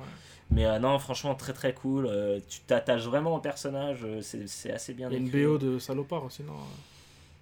[0.51, 2.05] Mais euh, non, franchement, très très cool.
[2.07, 5.29] Euh, tu t'attaches vraiment au personnage, euh, c'est c'est assez bien une.
[5.29, 6.53] BO de salopard aussi, non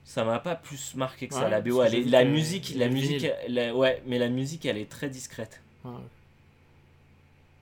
[0.04, 1.82] Ça m'a pas plus marqué que ça, la BO.
[1.84, 5.10] Elle est- la que- musique, la musique, la- ouais, mais la musique, elle est très
[5.10, 5.62] discrète.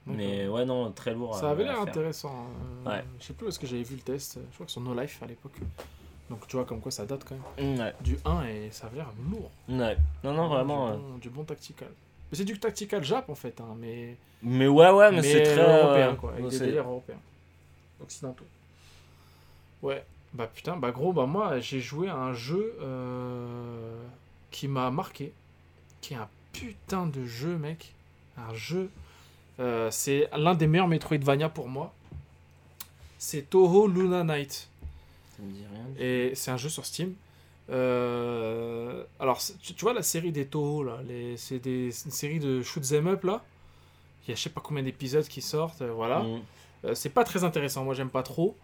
[0.08, 1.36] Mais ouais, non, très lourd.
[1.36, 2.48] Ça à- avait l'air intéressant.
[2.86, 3.04] Ouais.
[3.20, 4.38] Je sais plus est-ce que j'avais vu le test.
[4.52, 5.58] Je crois que sur No Life à l'époque.
[6.30, 7.80] Donc tu vois, comme quoi ça date quand même.
[7.80, 9.52] Ouais, Du 1 et ça avait l'air lourd.
[9.70, 9.98] ouais.
[10.24, 10.88] Non, non, vraiment.
[10.90, 11.90] Du euh, bon, du bon tactical.
[12.32, 15.44] Mais c'est du tactical Jap en fait, hein, mais, Mais ouais, ouais, mais, mais c'est
[15.44, 15.62] très.
[15.82, 17.20] européen euh, quoi, avec des délires européens.
[18.02, 18.46] Occidentaux.
[19.84, 20.04] Ouais,
[20.34, 24.02] bah putain, bah gros, bah moi j'ai joué à un jeu euh,
[24.50, 25.32] qui m'a marqué,
[26.02, 27.94] qui est un putain de jeu, mec.
[28.38, 28.90] Un jeu.
[29.60, 31.94] euh, c'est l'un des meilleurs Metroidvania pour moi.
[33.20, 34.68] C'est Toho Luna Night.
[35.36, 35.86] Ça me dit rien.
[36.00, 37.14] Et c'est un jeu sur Steam.
[37.70, 41.00] Euh, alors, tu, tu vois la série des Toho, là,
[41.38, 43.44] c'est des, une série de shoot 'em up, là.
[44.26, 46.20] Il y a je sais pas combien d'épisodes qui sortent, euh, voilà.
[46.22, 46.42] Mm.
[46.86, 48.56] Euh, c'est pas très intéressant, moi j'aime pas trop.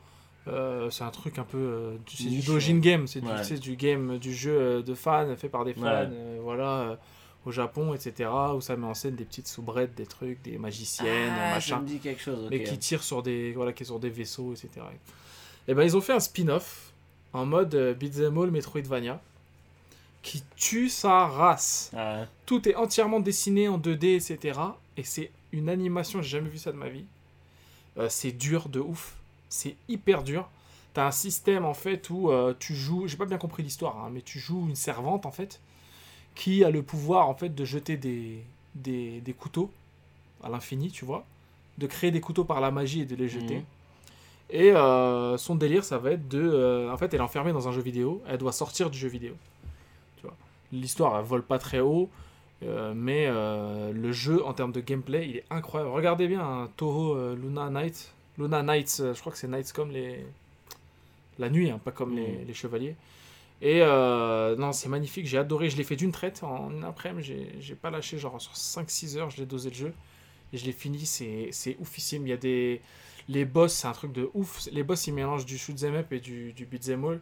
[0.90, 1.94] C'est un truc un peu.
[2.08, 3.76] c'est du dojin game, c'est du, Ouais.
[3.76, 6.40] game, du jeu de fans, fait par des fans, Ouais.
[6.42, 6.98] voilà,
[7.46, 8.28] au Japon, etc.
[8.56, 11.82] Où ça met en scène des petites soubrettes, des trucs, des magiciennes, Ah, machin Ça
[11.82, 12.48] me dit quelque chose.
[12.50, 14.98] mais qui tire sur des voilà qui est sur des vaisseaux etc et
[15.68, 16.92] ben ils ont fait un spin-off
[17.34, 19.22] en mode euh, Beat'em All Metroidvania
[20.22, 21.92] qui tue sa race.
[21.96, 24.60] Ah, Tout est entièrement dessiné en 2D, etc.
[24.98, 27.06] Et c'est une animation, j'ai jamais vu ça de ma vie.
[27.98, 29.16] Euh, c'est dur de ouf.
[29.50, 30.48] C'est hyper dur.
[30.94, 34.10] T'as un système en fait où euh, tu joues, j'ai pas bien compris l'histoire, hein,
[34.12, 35.60] mais tu joues une servante en fait
[36.36, 38.44] qui a le pouvoir en fait de jeter des,
[38.76, 39.72] des, des couteaux
[40.44, 41.26] à l'infini, tu vois,
[41.78, 43.58] de créer des couteaux par la magie et de les jeter.
[43.58, 43.66] Mhm.
[44.52, 46.42] Et euh, son délire, ça va être de.
[46.42, 48.22] euh, en fait, elle est enfermée dans un jeu vidéo.
[48.28, 49.34] Elle doit sortir du jeu vidéo.
[50.18, 50.36] Tu vois.
[50.74, 52.10] L'histoire, elle vole pas très haut.
[52.64, 53.28] euh, mais
[53.94, 55.92] le jeu, en termes de gameplay, il est incroyable.
[55.94, 58.14] Regardez bien hein, Toho Luna Night.
[58.38, 60.26] Luna Nights, euh, je crois que c'est Nights comme les.
[61.40, 62.96] La nuit, hein, pas comme les, les chevaliers.
[63.62, 65.28] Et non, c'est magnifique.
[65.28, 65.70] J'ai adoré.
[65.70, 67.48] Je l'ai fait d'une traite en une après-midi.
[67.60, 68.18] J'ai- pas lâché.
[68.18, 69.94] Genre sur 5-6 heures, je l'ai dosé le jeu.
[70.54, 71.06] Et je l'ai fini.
[71.06, 72.28] C'est c'est oufissime.
[72.28, 72.82] Il y a des.
[73.32, 74.68] Les boss, c'est un truc de ouf.
[74.74, 77.22] Les boss, ils mélangent du shoot'em up et du, du beat'em all.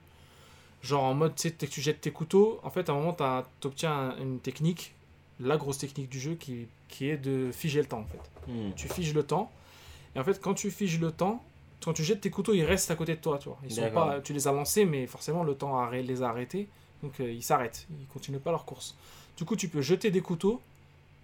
[0.82, 3.16] Genre en mode, tu sais, tu jettes tes couteaux, en fait, à un moment,
[3.62, 4.96] tu obtiens une technique,
[5.40, 8.52] la grosse technique du jeu, qui, qui est de figer le temps, en fait.
[8.52, 8.72] hmm.
[8.76, 9.52] Tu figes le temps.
[10.16, 11.44] Et en fait, quand tu figes le temps,
[11.84, 13.60] quand tu jettes tes couteaux, ils restent à côté de toi, tu vois.
[13.64, 16.68] Ils sont pas, tu les as lancés, mais forcément, le temps les a arrêtés.
[17.04, 17.88] Donc, euh, ils s'arrêtent.
[18.00, 18.96] Ils continuent pas leur course.
[19.38, 20.60] Du coup, tu peux jeter des couteaux,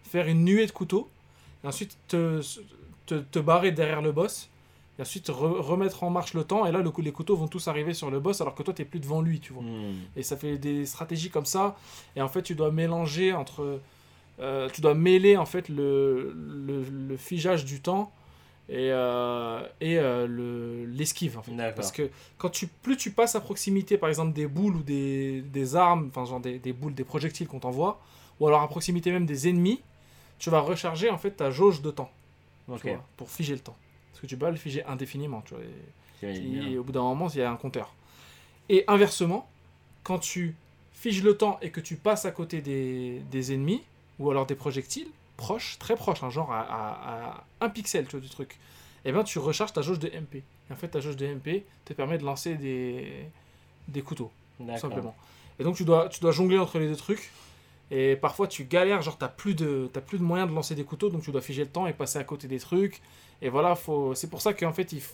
[0.04, 1.10] faire une nuée de couteaux,
[1.64, 2.42] et ensuite te,
[3.06, 4.50] te, te barrer derrière le boss,
[4.98, 6.66] et ensuite re- remettre en marche le temps.
[6.66, 8.74] Et là, le coup, les couteaux vont tous arriver sur le boss, alors que toi,
[8.74, 9.64] t'es plus devant lui, tu vois.
[9.64, 9.96] Hmm.
[10.16, 11.76] Et ça fait des stratégies comme ça.
[12.16, 13.80] Et en fait, tu dois mélanger entre.
[14.39, 18.12] euh, tu dois mêler en fait le, le, le figeage du temps
[18.68, 21.38] et, euh, et euh, le- l'esquive.
[21.38, 21.52] en fait.
[21.76, 25.41] Parce que quand tu, plus tu passes à proximité, par exemple, des boules ou des,
[25.41, 28.02] des armes, enfin, genre des, des boules, des projectiles qu'on t'envoie,
[28.39, 29.82] ou alors à proximité même des ennemis,
[30.39, 32.12] tu vas recharger en fait ta jauge de temps
[32.91, 33.78] vois, pour figer le temps.
[34.26, 35.41] Que tu peux pas le figer indéfiniment.
[35.45, 35.69] Tu vois, et-
[36.39, 36.80] bien.
[36.80, 37.93] au bout d'un moment, il y a un compteur.
[38.69, 39.47] Et inversement,
[40.03, 40.55] quand tu
[40.93, 43.82] figes le temps et que tu passes à côté des, des ennemis,
[44.19, 45.07] ou alors des projectiles,
[45.38, 48.57] proches, très proches, hein, genre à, à- à un pixel tu vois, du truc,
[49.03, 50.36] et ben tu recharges ta jauge de MP.
[50.38, 53.26] Et en fait, ta jauge de MP te permet de lancer des,
[53.88, 54.32] des couteaux,
[54.76, 55.15] tout simplement.
[55.59, 57.30] Et donc, tu dois, tu dois jongler entre les deux trucs.
[57.91, 61.09] Et parfois, tu galères, genre, t'as plus, de, plus de moyens de lancer des couteaux,
[61.09, 62.99] donc tu dois figer le temps et passer à côté des trucs.
[63.42, 64.16] Et voilà, faut...
[64.16, 65.14] c'est pour ça qu'en fait, il f-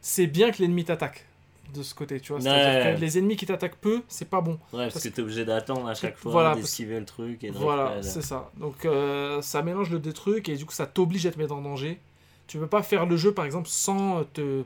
[0.00, 1.26] c'est bien que l'ennemi t'attaque
[1.74, 2.40] de ce côté, tu vois.
[2.40, 2.94] C'est-à-dire Ouais.
[2.96, 4.52] que les ennemis qui t'attaquent peu, c'est pas bon.
[4.52, 7.50] Ouais, parce Parce que t'es obligé d'attendre à chaque fois, Voilà, d'esquiver le truc et
[7.50, 8.50] de Voilà, c'est ça.
[8.56, 11.54] Donc, euh, ça mélange le deux trucs et du coup, ça t'oblige à te mettre
[11.54, 11.98] en danger.
[12.46, 14.62] Tu peux pas faire le jeu, par exemple, sans te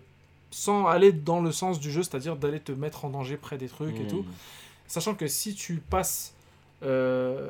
[0.52, 3.68] sans aller dans le sens du jeu, c'est-à-dire d'aller te mettre en danger près des
[3.68, 4.08] trucs et Hmm.
[4.08, 4.26] tout.
[4.88, 6.34] Sachant que si tu passes
[6.82, 7.48] euh,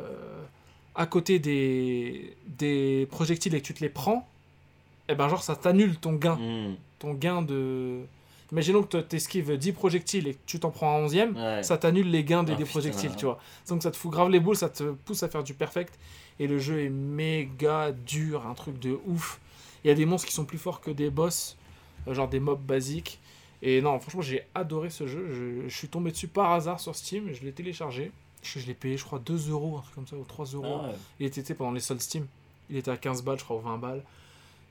[0.94, 4.28] à côté des, des projectiles et que tu te les prends,
[5.10, 6.36] et ben genre ça t'annule ton gain.
[6.36, 6.74] Hmm.
[6.98, 8.00] Ton gain de...
[8.52, 11.62] Imaginons que tu esquives 10 projectiles et que tu t'en prends un 11ème, Ouais.
[11.62, 12.70] ça t'annule les gains des, Ah, des putain.
[12.72, 13.38] projectiles, tu vois.
[13.68, 15.98] Donc ça te fout grave les boules, ça te pousse à faire du perfect.
[16.40, 19.40] Et le jeu est méga dur, un truc de ouf.
[19.84, 21.56] Il y a des monstres qui sont plus forts que des boss,
[22.08, 23.20] euh, genre des mobs basiques.
[23.62, 25.26] Et non, franchement, j'ai adoré ce jeu.
[25.30, 28.10] Je, je suis tombé dessus par hasard sur Steam, je l'ai téléchargé.
[28.42, 30.80] Je, je l'ai payé, je crois, 2 euros, un truc comme ça, ou 3 euros.
[30.82, 30.94] Ah ouais.
[31.20, 32.26] Il était pendant les soldes Steam.
[32.68, 34.02] Il était à 15 balles, je crois, ou 20 balles.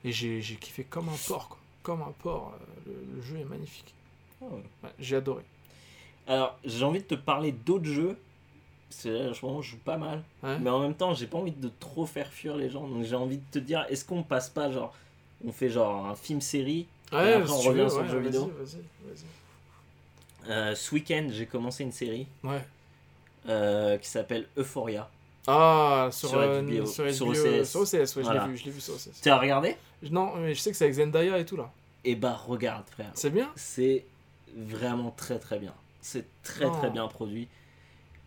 [0.04, 1.58] Et j'ai kiffé comme un porc, quoi.
[1.84, 2.54] Comme un porc.
[2.88, 3.94] Euh, Le, le jeu est magnifique.
[4.42, 4.90] Ah ouais.
[5.00, 5.44] J'ai adoré.
[6.28, 8.18] Alors, j'ai envie de te parler d'autres jeux.
[8.90, 9.40] Parce que là, je
[9.70, 10.24] joue pas mal.
[10.42, 10.58] Ouais.
[10.60, 12.88] Mais en même temps, j'ai pas envie de trop faire fuir les gens.
[12.88, 14.96] Donc j'ai envie de te dire, est-ce qu'on passe pas genre.
[15.46, 16.88] On fait genre un film-série.
[17.12, 18.52] Ouais, après, on revient veux, sur le jeu vidéo.
[18.58, 18.78] Vas-y,
[19.08, 20.50] vas-y.
[20.52, 22.64] Euh, ce week-end, j'ai commencé une série Ouais.
[23.48, 25.10] euh, qui s'appelle Euphoria.
[25.52, 27.64] Ah, sur, Sur euh, HBO, sur, sur HBO, OCS.
[27.70, 28.42] sur OCS, ouais, Voilà.
[28.42, 29.22] je l'ai vu, je l'ai vu sur OCS.
[29.22, 29.76] Tu as regardé?
[30.12, 31.72] Non, mais je sais que c'est avec Zendaya et tout là.
[32.06, 33.12] Et bah regarde frère.
[33.16, 33.50] C'est bien?
[33.56, 34.06] C'est
[34.56, 35.74] vraiment très très bien.
[36.02, 36.72] C'est très Oh.
[36.80, 37.48] très bien produit.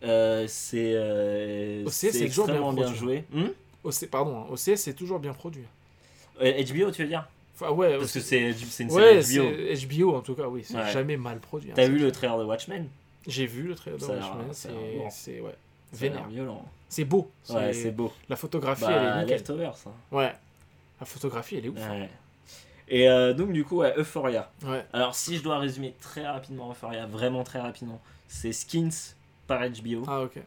[0.03, 2.99] Euh, c'est euh, OCS, c'est toujours bien extrêmement bien, produit.
[2.99, 3.23] joué.
[3.31, 3.47] Hmm?
[3.85, 5.63] OC, Pardon, hein, OCS c'est toujours bien produit.
[6.41, 7.27] Euh, HBO tu veux dire?
[7.55, 10.07] Enfin, ouais, Parce que c'est c'est une Ouais, série HBO.
[10.11, 10.91] HBO en tout cas, oui, c'est Ouais.
[10.91, 11.69] jamais mal produit.
[11.71, 12.87] hein, T'as vu le trailer de Watchmen?
[13.27, 14.47] J'ai vu le trailer de Ça Watchmen,
[15.11, 15.55] c'est ouais,
[15.93, 16.27] vénère.
[16.27, 16.65] violent.
[16.93, 17.31] C'est beau.
[17.49, 18.13] Ouais, c'est- beau.
[18.29, 19.37] La photographie, elle est Bah, nickel.
[19.37, 19.75] Leftovers.
[19.77, 19.89] ça.
[20.11, 20.31] Ouais.
[20.99, 21.79] La photographie, elle est ouf.
[21.81, 21.91] hein.
[22.01, 22.09] Ouais.
[22.87, 24.51] Et euh, donc du coup, ouais, Euphoria.
[24.63, 24.85] Ouais.
[24.93, 29.15] Alors si je dois résumer très rapidement Euphoria, vraiment très rapidement, c'est Skins
[29.47, 30.03] par HBO.
[30.07, 30.39] Ah, ok.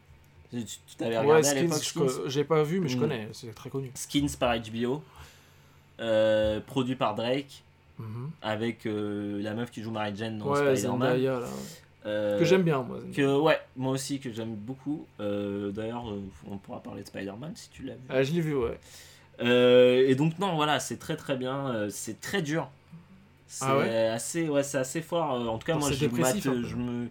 [0.51, 1.63] Tu tu t'avais Ouais, regardé à Skins,
[2.05, 3.01] l'époque j'ai pas vu, mais je Mm.
[3.01, 3.91] connais, c'est très connu.
[3.95, 5.03] Skins par HBO,
[6.01, 7.63] euh, produit par Drake,
[7.99, 8.31] Mhm.
[8.43, 11.45] avec euh, la meuf qui joue Mary Jane dans Ouais, Spider-Man.
[12.07, 12.99] Euh, Que j'aime bien, moi.
[13.15, 15.07] Que, ouais, moi aussi que j'aime beaucoup.
[15.21, 18.01] Euh, D'ailleurs, euh, on pourra parler de Spider-Man si tu l'as vu.
[18.09, 18.79] Ah, je l'ai vu, ouais.
[19.41, 21.69] Euh, et donc non, voilà, c'est très très bien.
[21.69, 22.69] euh, c'est très dur.
[23.49, 24.07] C'est Ah ouais?
[24.09, 25.33] assez, ouais, c'est assez fort.
[25.35, 27.09] euh, En tout cas, moi, je mate, je me,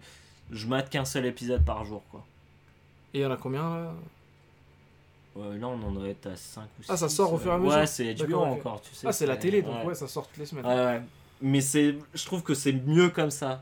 [0.51, 2.25] je mate qu'un seul épisode par jour, quoi.
[3.13, 3.93] Et il y en a combien là?
[5.35, 6.89] Ouais, là, on en doit être à 5 ou 6.
[6.91, 9.07] Ah, ça sort au fur et à mesure Ouais, c'est HBO encore, tu sais.
[9.07, 9.85] Ah, c'est la télé, donc ouais.
[9.87, 10.65] ouais, ça sort toutes les semaines.
[10.65, 11.01] Ouais.
[11.41, 13.61] Mais c'est, je trouve que c'est mieux comme ça.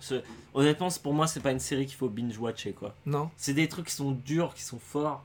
[0.53, 2.93] Honnêtement, pour moi, c'est pas une série qu'il faut binge-watcher, quoi.
[3.05, 5.23] Non C'est des trucs qui sont durs, qui sont forts,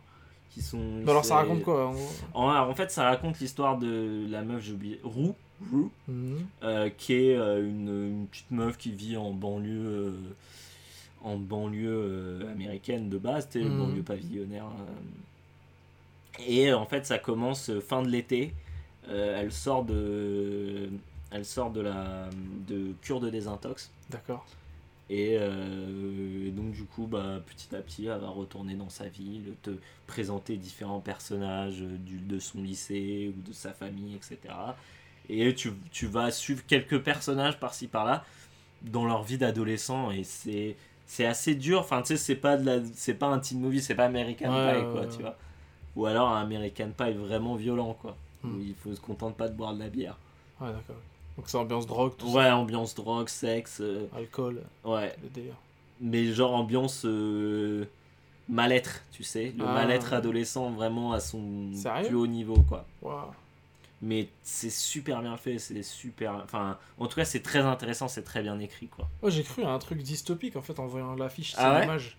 [0.50, 1.02] qui sont.
[1.04, 1.92] Bah alors ça raconte quoi
[2.34, 5.34] en en, fait, ça raconte l'histoire de la meuf, j'ai oublié, Roux,
[5.70, 6.46] Roux Mhm.
[6.62, 7.88] euh, qui est euh, une,
[8.20, 10.12] une petite meuf qui vit en banlieue, euh,
[11.22, 13.78] en banlieue américaine de base, sais, Mhm.
[13.78, 14.66] banlieue pavillonnaire.
[16.46, 18.54] Et en fait, ça commence fin de l'été.
[19.10, 20.90] Elle sort de,
[21.30, 22.28] elle sort de la
[22.66, 23.90] de cure de désintox.
[24.10, 24.46] D'accord.
[25.10, 29.08] Et, euh, et donc du coup, bah, petit à petit, elle va retourner dans sa
[29.08, 29.70] ville, te
[30.06, 34.38] présenter différents personnages euh, du, de son lycée ou de sa famille, etc.
[35.30, 38.24] Et tu, tu vas suivre quelques personnages par-ci par-là
[38.82, 40.76] dans leur vie d'adolescent et c'est
[41.06, 41.80] c'est assez dur.
[41.80, 44.54] Enfin, tu sais, c'est pas de la, c'est pas un teen movie, c'est pas American
[44.54, 45.08] Ouais, Pie, quoi, ouais.
[45.08, 45.36] tu vois.
[45.96, 48.16] Ou alors un American Pie vraiment violent, quoi.
[48.42, 48.56] Hmm.
[48.56, 50.18] Où il faut se contenter pas de boire de la bière.
[50.60, 51.02] Ouais, d'accord.
[51.38, 54.06] Donc c'est ambiance drogue, tout Ouais, ambiance drogue, sexe, euh.
[54.14, 55.14] Alcool, ouais.
[55.22, 55.54] le délire.
[56.00, 57.84] mais genre ambiance euh,
[58.48, 59.72] mal-être, tu sais, le Ah.
[59.72, 62.84] mal-être adolescent vraiment à son Sérieux plus haut niveau, quoi.
[63.02, 63.30] Waouh.
[64.02, 66.40] Mais c'est super bien fait, c'est super.
[66.44, 69.08] Enfin, en tout cas, c'est très intéressant, c'est très bien écrit, quoi.
[69.22, 71.80] Moi j'ai cru à un truc dystopique en fait en voyant l'affiche, c'est Ah ouais
[71.82, 72.16] l'image.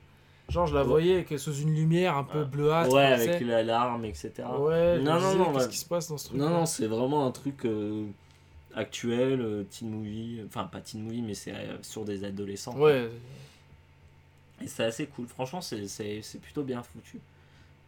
[0.49, 0.87] Genre je la Ouais.
[0.87, 2.45] voyais que sous une lumière un peu Ouais.
[2.45, 2.91] bleuâtre.
[2.93, 3.29] ouais, tu sais.
[3.35, 4.31] avec la larme, etc.
[4.59, 5.69] Ouais, je non, me non, disais, non, qu'est-ce ouais.
[5.71, 8.05] qui se passe dans ce truc Non, non, c'est vraiment un truc euh,
[8.75, 10.41] actuel, euh, teen movie.
[10.47, 12.73] Enfin, pas teen movie, mais c'est euh, sur des adolescents.
[12.73, 12.81] quoi.
[12.85, 13.09] Ouais,
[14.61, 15.27] Et c'est assez cool.
[15.27, 17.19] Franchement, c'est- c'est c'est plutôt bien foutu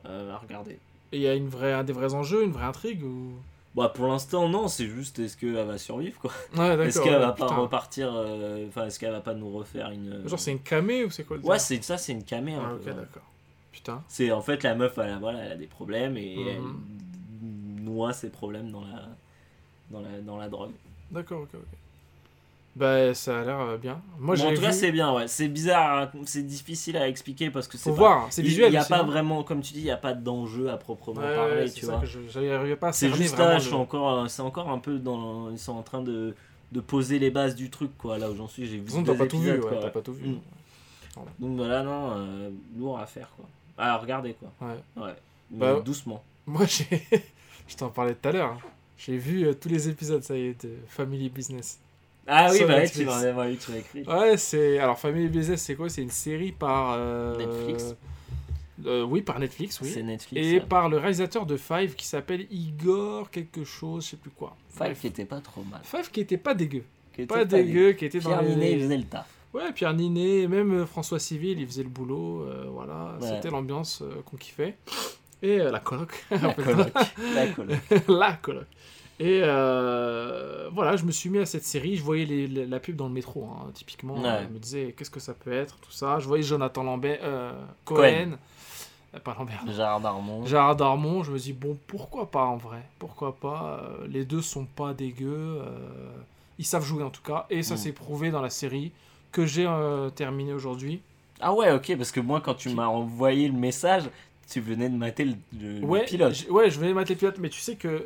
[0.05, 0.79] euh, à regarder.
[1.13, 3.33] et il y a une vraie, des vrais enjeux, une vraie intrigue ou?
[3.75, 6.31] Bah, pour l'instant, non, c'est juste est-ce qu'elle va survivre, quoi?
[6.53, 6.85] Ouais, d'accord.
[6.87, 10.27] Est-ce qu'elle ouais, va pas repartir euh, Enfin, est-ce qu'elle va pas nous refaire une.
[10.27, 12.53] Genre c'est une camé ou c'est quoi le Ouais, c'est ça, c'est une camé.
[12.55, 13.23] un Ah, ok, d'accord.
[13.71, 14.03] Putain.
[14.09, 16.79] C'est en fait la meuf, elle a, voilà, elle a des problèmes et Mhm.
[17.79, 19.07] elle noie ses problèmes dans la,
[19.91, 20.71] dans la, dans la drogue.
[21.11, 21.59] D'accord, ok, ok.
[22.73, 24.01] Bah ça a l'air euh, bien.
[24.17, 25.27] Moi Bon, en tout cas, c'est bien, ouais.
[25.27, 27.95] C'est bizarre, à- c'est difficile à expliquer parce que c'est pas.
[27.97, 28.69] voir, c'est visuel.
[28.69, 30.77] Il n'y a pas non vraiment, comme tu dis, il n'y a pas d'enjeu à
[30.77, 31.99] proprement Ouais, parler, ouais, tu vois.
[31.99, 34.99] que je j'arrivais pas à C'est juste là, je suis encore, c'est encore un peu
[34.99, 36.33] dans, ils sont en train de,
[36.71, 38.17] de poser les bases du truc, quoi.
[38.17, 38.85] Là où j'en suis, j'ai vu.
[39.03, 40.29] T'as pas tout vu, ouais, pas tout vu.
[40.29, 40.39] Mm.
[41.39, 43.45] Donc voilà, non, euh, lourd à faire, quoi.
[43.77, 44.49] À regarder, quoi.
[44.65, 44.75] Ouais.
[44.95, 45.15] Ouais.
[45.51, 46.23] Mais Bah, doucement.
[46.47, 46.87] Moi, j'ai.
[47.67, 48.51] je t'en parlais tout à l'heure.
[48.51, 48.57] hein.
[49.05, 51.79] J'ai vu euh, tous les épisodes, ça y est, de Family Business.
[52.27, 54.03] Ah oui, bah ouais, tu m'en ouais, tu écrit.
[54.03, 54.77] Ouais, c'est.
[54.77, 55.89] Alors, Family Business, c'est quoi?
[55.89, 56.93] C'est une série par.
[56.97, 57.95] euh, Netflix
[58.85, 59.89] euh, Oui, par Netflix, oui.
[59.91, 60.45] C'est Netflix.
[60.47, 64.55] Et par le réalisateur de Five qui s'appelle Igor quelque chose, je sais plus quoi.
[64.69, 64.99] Five Bref.
[65.01, 65.81] qui était pas trop mal.
[65.83, 66.83] Five qui était pas dégueu.
[67.13, 68.49] Qui était Pas dégueu, qui était dans Pierre les...
[68.55, 69.27] Ninet faisait le taf.
[69.53, 72.43] Ouais, Pierre Ninet, même François Civil, il faisait le boulot.
[72.43, 73.27] euh, voilà, Ouais.
[73.27, 74.75] c'était l'ambiance qu'on kiffait.
[75.43, 76.25] Et euh, la coloc.
[76.31, 76.91] La coloc.
[77.35, 77.79] La coloc.
[78.07, 78.65] la coloc.
[79.19, 81.95] Et euh, voilà, je me suis mis à cette série.
[81.95, 84.15] Je voyais les- les- la pub dans le métro, hein, typiquement.
[84.21, 84.43] Ouais.
[84.47, 86.19] Je me disais, qu'est-ce que ça peut être, tout ça.
[86.19, 87.51] Je voyais Jonathan Lambert, euh,
[87.85, 87.97] Cohen.
[88.01, 89.19] Cohen.
[89.23, 89.63] Pas Lambert.
[89.67, 90.45] Gérard Darmon.
[90.45, 94.65] Gérard Darmon, je me dis, bon, pourquoi pas en vrai Pourquoi pas Les deux sont
[94.65, 95.61] pas dégueux.
[96.57, 97.45] ils savent jouer en tout cas.
[97.49, 97.77] Et ça Mm.
[97.77, 98.91] s'est prouvé dans la série
[99.31, 101.01] que j'ai euh, terminé aujourd'hui.
[101.41, 104.03] Ah ouais, ok, parce que moi, quand tu m'as envoyé le message,
[104.49, 106.45] tu venais de mater le, le- le Ouais, pilote.
[106.49, 108.05] ouais, je vais mettre les pilotes, mais tu sais que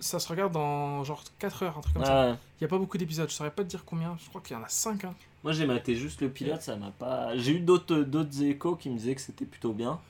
[0.00, 2.22] ça se regarde dans genre 4 heures, un truc comme ça.
[2.22, 2.36] Ah ouais.
[2.60, 4.56] Il y a pas beaucoup d'épisodes, je saurais pas te dire combien, je crois qu'il
[4.56, 5.04] y en a 5.
[5.04, 5.14] Hein.
[5.44, 7.36] Moi, j'ai maté juste le pilote, ça m'a pas.
[7.36, 10.00] J'ai eu d'autres d'autres échos qui me disaient que c'était plutôt bien.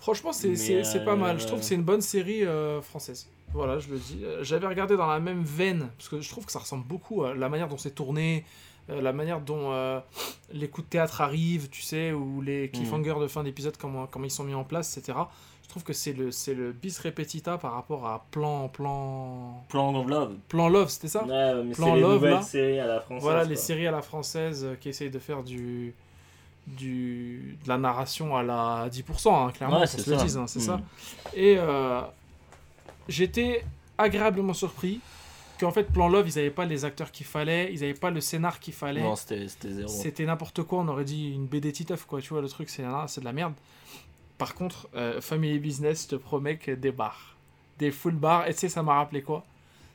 [0.00, 1.38] Franchement, c'est pas mal.
[1.38, 3.28] Je euh, trouve que c'est une bonne série euh, française.
[3.54, 4.18] Voilà, je le dis.
[4.22, 7.24] Euh, J'avais regardé dans la même veine, parce que je trouve que ça ressemble beaucoup
[7.24, 8.48] à la manière dont c'est tourné, euh,
[8.88, 10.00] la manière dont euh,
[10.52, 12.44] les coups de théâtre arrivent, tu sais, ou Mm.
[12.44, 15.18] les cliffhangers de fin d'épisode, comment, comment ils sont mis en place, etc.
[15.62, 19.94] Je trouve que c'est le, c'est le bis repetita par rapport à Plan, plan, Plan
[19.94, 20.34] of Love.
[20.48, 21.24] plan Love, c'était ça?
[21.24, 22.42] Ouais, mais Plan c'est les Love, là.
[22.42, 23.22] séries à la française.
[23.22, 25.94] Voilà, les séries à la française euh, qui essayent de faire du,
[26.66, 30.20] du, de la narration à la 10%, hein, clairement, Ouais, c'est ça.
[30.40, 30.62] hein, c'est Mm.
[30.62, 30.80] ça.
[31.34, 32.02] Et euh,
[33.08, 33.64] j'étais
[33.98, 35.00] agréablement surpris
[35.58, 38.20] qu'en fait, Plan Love, ils n'avaient pas les acteurs qu'il fallait, ils n'avaient pas le
[38.20, 39.02] scénar qu'il fallait.
[39.02, 39.88] Non, c'était zéro.
[39.88, 42.20] C'était n'importe quoi, on aurait dit une BD Titeuf, quoi.
[42.20, 43.54] Tu vois, le truc, c'est ah, de la merde.
[44.38, 47.36] Par contre, euh, Family Business, te promets que des bars.
[47.78, 48.46] Des full bars.
[48.48, 49.44] Et tu sais, ça m'a rappelé quoi?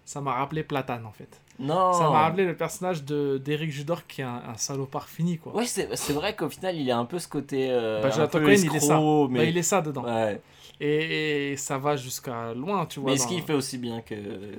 [0.05, 1.39] Ça m'a rappelé Platane, en fait.
[1.59, 1.91] Non.
[1.93, 5.53] Ça m'a rappelé le personnage de d'Eric Judor qui est un, un salopard fini, quoi.
[5.55, 7.67] Ouais, c'est vrai qu'au final, il a un peu ce côté.
[7.69, 8.93] euh, Bah, un peu Cohen, il est ça.
[8.95, 9.49] escroc, Bah, mais...
[9.49, 10.05] il est ça dedans.
[10.05, 10.41] Ouais.
[10.81, 13.09] Et, et ça va jusqu'à loin, tu vois.
[13.09, 14.15] Mais est-ce dans- qu'il fait aussi bien que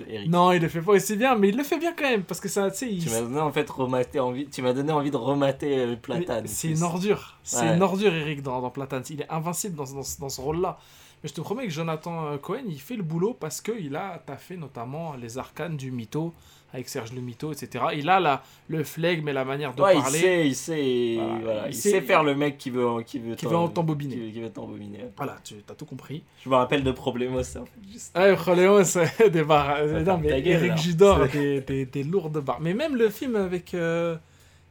[0.07, 0.29] Eric?
[0.29, 2.41] Non, il le fait pas aussi bien, mais il le fait bien quand même, parce
[2.41, 3.03] que ça, tu sais, il...
[3.03, 4.47] Tu m'as donné en fait remater envie.
[4.49, 6.47] Tu m'as donné envie de remater euh, Platane.
[6.47, 7.39] C'est une ordure.
[7.43, 7.75] C'est Ouais.
[7.75, 9.03] une ordure, Eric, dans, dans Platane.
[9.09, 10.79] Il est invincible dans, dans, dans ce rôle-là.
[11.23, 14.19] Mais je te promets que Jonathan euh, Cohen, il fait le boulot parce qu'il a
[14.25, 16.33] taffé notamment les arcanes du mytho,
[16.73, 17.85] avec Serge le mytho, etc.
[17.97, 21.15] Il a la, le flegme et la manière de Ouais, il parler sait, il sait,
[21.19, 23.53] Voilà, voilà, il il, sait- sait faire le mec qui veut, qui veut, qui veut
[23.75, 24.15] t'embobiner.
[24.17, 25.07] Qui, qui veut t'embobiner.
[25.17, 26.23] Voilà, tu as tout compris.
[26.45, 28.17] Je me rappelle de Problemos, en fait, juste.
[28.17, 29.85] Ouais, c'est des barres.
[29.87, 30.77] Non, mais gueule, Eric.
[30.79, 32.61] Judor, des, des, des lourdes barres.
[32.61, 34.17] Mais même le film avec euh,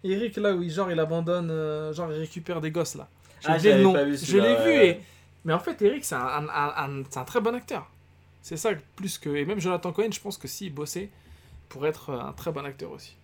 [0.03, 3.07] Eric, là, où il, genre, il abandonne, euh, genre, il récupère des gosses, là.
[3.45, 3.69] Ah, Je
[4.37, 4.87] l'ai vu, ouais.
[4.87, 4.99] et...
[5.45, 6.19] mais en fait, Eric, c'est un,
[6.49, 7.89] un- un- un très bon acteur.
[8.41, 9.29] C'est ça, plus que.
[9.29, 11.09] Et même Jonathan Cohen, je pense que s'il bossait,
[11.69, 13.15] pourrait être un très bon acteur aussi.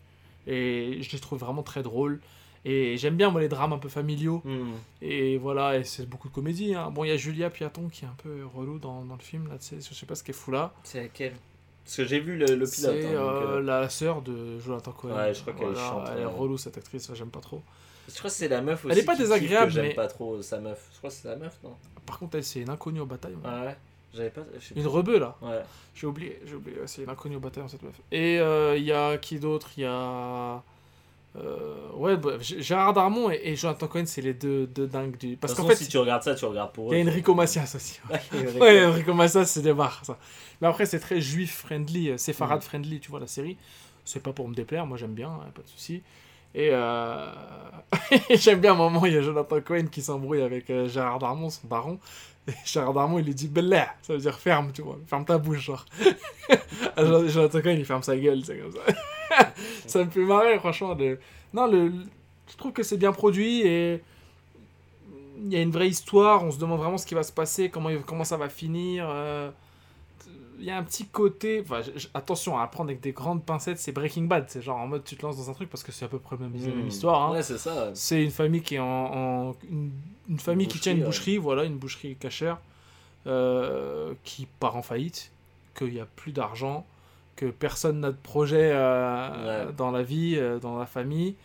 [0.47, 2.19] Et je les trouve vraiment très drôles.
[2.67, 4.41] Et j'aime bien, moi, les drames un peu familiaux.
[4.43, 4.71] Hmm.
[5.01, 6.73] Et voilà, et c'est beaucoup de comédie.
[6.73, 6.89] hein.
[6.91, 9.47] Bon, il y a Julia Piaton qui est un peu relou dans, dans le film,
[9.47, 10.73] là, tu sais, je sais pas ce qu'elle fout là.
[10.83, 11.35] C'est laquelle?
[11.83, 12.71] Parce que j'ai vu le, le pilote.
[12.71, 15.15] C'est hein, euh, euh, la sœur de Jonathan Cohen.
[15.15, 17.61] Ouais, je crois qu'elle chante, Elle est relou cette actrice, j'aime pas trop.
[18.07, 18.91] Je crois que c'est la meuf aussi.
[18.93, 20.89] Elle est pas qui désagréable, J'aime mais- pas trop sa meuf.
[20.93, 21.75] Je crois que c'est la meuf, non?
[22.07, 23.35] Par contre, elle, c'est une inconnue au bataille.
[23.43, 23.77] Ah ouais?
[24.16, 24.41] J'avais pas.
[24.76, 25.36] Une rebeu là.
[25.41, 25.61] Ouais.
[25.93, 27.95] J'ai oublié, j'ai oublié, c'est une inconnue au bataillon cette meuf.
[28.11, 29.70] Et euh, il y a qui d'autre?
[29.78, 30.61] Il y a.
[31.38, 35.36] euh, ouais, G- Gérard Darmon et, et Jonathan Cohen, c'est les deux, deux dingues du.
[35.36, 37.07] Parce qu'en fait, si tu regardes ça, tu regardes pour il y eux.
[37.07, 37.99] a Enrico Macias aussi.
[38.32, 40.18] Ouais, Ouais, Enrico Macias, c'est des barres, ça.
[40.61, 42.63] Mais après, c'est très juif friendly, euh, séfarade Mm.
[42.63, 43.57] friendly, tu vois, la série.
[44.05, 46.01] C'est pas pour me déplaire, moi j'aime bien, hein, pas de souci.
[46.53, 47.32] Et euh...
[48.36, 51.49] j'aime bien un moment, il y a Jonathan Cohen qui s'embrouille avec euh, Gérard Darmon,
[51.49, 51.99] son baron.
[52.47, 55.37] Et Gérard Darmon, il lui dit Bella, ça veut dire ferme, tu vois, ferme ta
[55.37, 55.85] bouche, genre.
[56.97, 59.47] Jon- Jonathan Cohen, il ferme sa gueule, c'est comme ça.
[59.87, 60.95] ça me fait marrer, franchement.
[61.53, 64.01] Non, je trouve que c'est bien produit et
[65.43, 67.69] il y a une vraie histoire, on se demande vraiment ce qui va se passer,
[67.69, 69.07] comment, comment ça va finir.
[69.09, 69.49] euh,
[70.60, 71.62] Il y a un petit côté.
[71.62, 71.82] Enfin,
[72.14, 74.45] attention à prendre avec des grandes pincettes, c'est Breaking Bad.
[74.47, 76.20] C'est genre en mode tu te lances dans un truc parce que c'est à peu
[76.20, 76.51] près la même,
[76.84, 76.88] Hmm.
[76.88, 77.24] histoire.
[77.24, 77.32] hein.
[77.34, 77.91] Ouais, c'est ça.
[77.93, 78.86] C'est une famille qui est en.
[79.49, 79.91] en- une,
[80.30, 82.58] une famille qui tient une boucherie, boucherie, voilà, une boucherie cachère,
[83.28, 85.32] euh, qui part en faillite,
[85.78, 86.86] qu'il n'y a plus d'argent,
[87.36, 89.74] que personne n'a de projet euh, Ouais.
[89.76, 91.36] dans la vie, euh, dans la famille.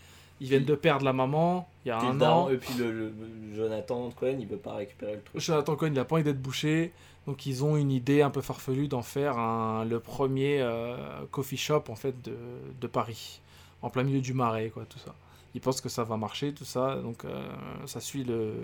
[0.42, 2.48] Ils viennent de perdre la maman il y a un an.
[2.48, 3.12] Et puis le, le-
[3.54, 5.38] Jonathan Cohen, il veut pas récupérer le truc.
[5.40, 6.92] Jonathan Cohen, il n'a pas envie d'être bouché.
[7.26, 10.96] Donc ils ont une idée un peu farfelue d'en faire un- le premier euh,
[11.30, 12.36] coffee shop en fait de,
[12.80, 13.40] de Paris,
[13.82, 15.14] en plein milieu du marais, quoi, tout ça.
[15.54, 16.96] Ils pensent que ça va marcher, tout ça.
[16.96, 17.46] Donc euh,
[17.86, 18.54] ça suit le,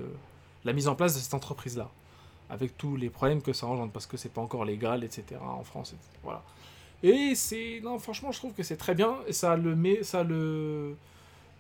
[0.65, 1.91] la mise en place de cette entreprise-là,
[2.49, 5.25] avec tous les problèmes que ça engendre, parce que c'est pas encore légal, etc.
[5.41, 5.93] en France.
[5.93, 6.09] etc.
[6.23, 6.43] Voilà.
[7.03, 9.17] Et c'est non, franchement, je trouve que c'est très bien.
[9.27, 10.97] Et ça a le, mais ça le,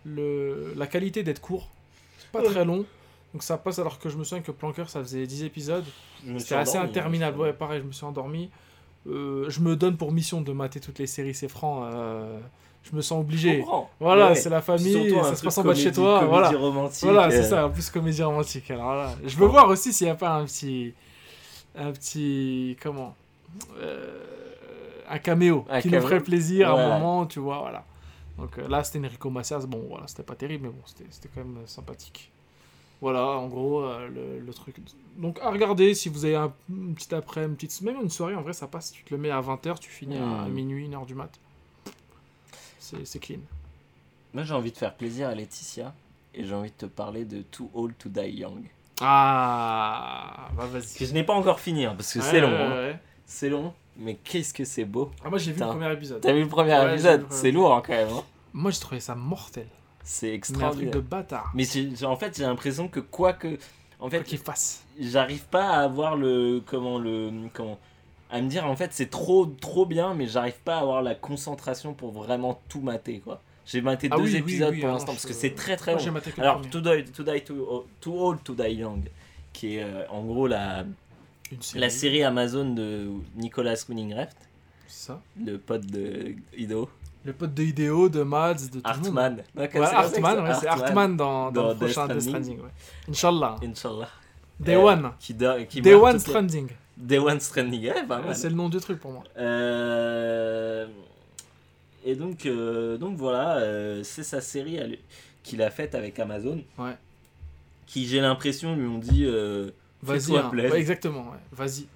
[0.04, 1.68] le, la qualité d'être court.
[2.32, 2.46] Pas Ouais.
[2.46, 2.84] très long.
[3.36, 5.84] Donc ça passe alors que je me souviens que Planqueur ça faisait 10 épisodes.
[6.38, 7.38] C'était assez endormi, hein, interminable.
[7.38, 8.48] Ouais, pareil, je me suis endormi.
[9.06, 11.82] Euh, je me donne pour mission de mater toutes les séries, c'est franc.
[11.84, 12.40] euh,
[12.82, 13.62] je me sens obligé.
[14.00, 14.34] Voilà, Ouais.
[14.36, 16.20] c'est la famille, ça se passe en bas de chez toi.
[16.20, 17.02] comédie Voilà, romantique.
[17.04, 18.70] voilà c'est euh, ça, en plus comédie romantique.
[18.70, 20.94] Alors là, je veux voir aussi s'il n'y a pas un petit.
[21.76, 22.74] Un petit.
[22.82, 23.14] Comment
[25.10, 26.00] Un caméo Un qui caméo.
[26.00, 27.84] nous ferait plaisir à un moment, tu vois, voilà.
[28.38, 29.66] Donc là, c'était Enrico Macias.
[29.66, 32.32] Bon, voilà, c'était pas terrible, mais bon, c'était quand même sympathique.
[33.02, 34.76] Voilà, en gros, euh, le, le truc.
[35.18, 37.80] Donc, à regarder si vous avez un, une petite après, une petite.
[37.82, 38.90] Même une soirée, en vrai, ça passe.
[38.92, 41.30] Tu te le mets à 20h, tu finis à, minuit, 1h du mat.
[42.78, 43.38] C'est c'est clean.
[44.32, 45.92] Moi, j'ai envie de faire plaisir à Laetitia.
[46.34, 48.64] Et j'ai envie de te parler de Too Old to Die Young.
[49.00, 51.06] Ah, bah Que vas-y.
[51.06, 52.50] je n'ai pas encore fini, hein, parce que Ouais, c'est long.
[52.50, 52.98] ouais, hein.
[53.24, 55.10] C'est long, mais qu'est-ce que c'est beau.
[55.24, 56.20] Ah, moi, j'ai vu le premier épisode.
[56.20, 58.08] T'as vu le premier épisode C'est lourd hein, quand même.
[58.10, 58.22] hein.
[58.52, 59.66] Moi, j'ai trouvé ça mortel.
[60.08, 60.94] C'est Mais un truc extraordinaire.
[60.94, 61.50] de bâtard.
[61.54, 61.64] Mais
[62.04, 63.58] en fait, j'ai l'impression que quoi que.
[63.98, 64.84] En Quoi fait, qu'il fasse.
[65.00, 66.62] j'arrive pas à avoir le.
[66.64, 67.30] Comment le.
[67.52, 67.78] Comment.
[68.30, 71.14] À me dire, en fait, c'est trop, trop bien, mais j'arrive pas à avoir la
[71.14, 73.40] concentration pour vraiment tout mater, quoi.
[73.64, 76.00] J'ai maté Ah deux oui, épisodes oui, pour l'instant, parce que c'est très très long.
[76.38, 77.42] Alors, to die, to die
[78.06, 79.08] Old to Die Young,
[79.52, 80.84] qui est euh, en gros la,
[81.60, 81.80] série.
[81.80, 84.28] la série Amazon de Nicolas Winning Refn,
[84.86, 85.20] C'est ça.
[85.44, 86.88] le pote de Ido.
[87.26, 89.18] Le pote de Ideo, de Mads, de tout le monde.
[89.18, 89.42] Hartman.
[89.56, 92.60] Ouais, Hartman, ouais, c'est Hartman dans, dans, Dans le prochain Death Stranding.
[92.60, 92.68] Ouais.
[93.08, 93.56] Inch'Allah.
[93.62, 94.08] Inch'Allah.
[94.60, 95.10] Day Euh, One.
[95.18, 96.68] Qui, do- qui Day One les- Stranding.
[96.96, 98.34] Day One Stranding, ouais, pas mal.
[98.36, 99.24] C'est le nom du truc pour moi.
[99.36, 100.86] Euh,
[102.04, 104.98] Et donc, euh, donc voilà, euh, c'est sa série
[105.42, 106.62] qu'il a faite avec Amazon.
[106.78, 106.96] Ouais.
[107.88, 109.70] Qui, j'ai l'impression, lui ont dit euh,
[110.02, 110.36] Vas-y.
[110.36, 110.50] Hein.
[110.54, 111.24] Ouais, exactement.
[111.32, 111.38] ouais.
[111.52, 111.86] Vas-y.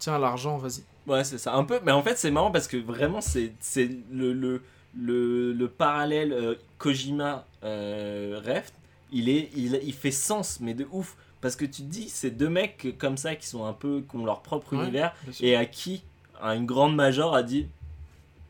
[0.00, 0.82] Tiens, l'argent, vas-y.
[1.08, 1.54] Ouais, c'est ça.
[1.54, 4.62] Un peu, mais en fait, c'est marrant parce que vraiment, c'est c'est le, le,
[4.98, 8.74] le, le parallèle euh, Kojima euh, Reft.
[9.10, 11.16] Il, est, il, il fait sens, mais de ouf.
[11.40, 14.16] Parce que tu te dis, c'est deux mecs comme ça qui sont un peu, qui
[14.16, 14.82] ont leur propre Ouais.
[14.82, 16.02] univers et à qui
[16.42, 17.68] à une grande major a dit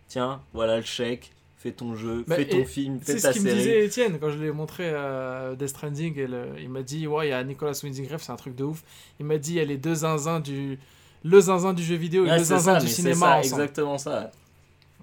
[0.09, 3.39] Tiens, voilà le chèque, fais ton jeu, Bah, fais ton film, fais C'est ta ce
[3.39, 3.59] qu'il me série.
[3.61, 6.19] disait Étienne quand je l'ai montré à Death Stranding.
[6.19, 8.65] et le- il m'a dit Ouais, il y a Nicolas Winding c'est un truc de
[8.65, 8.83] ouf.
[9.21, 10.79] Il m'a dit Il y a les deux zinzins du.
[11.25, 13.27] Le zinzin du jeu vidéo et Ouais, le c'est zinzin ça, du c'est cinéma ça,
[13.39, 13.63] ensemble.
[13.63, 14.31] exactement ça.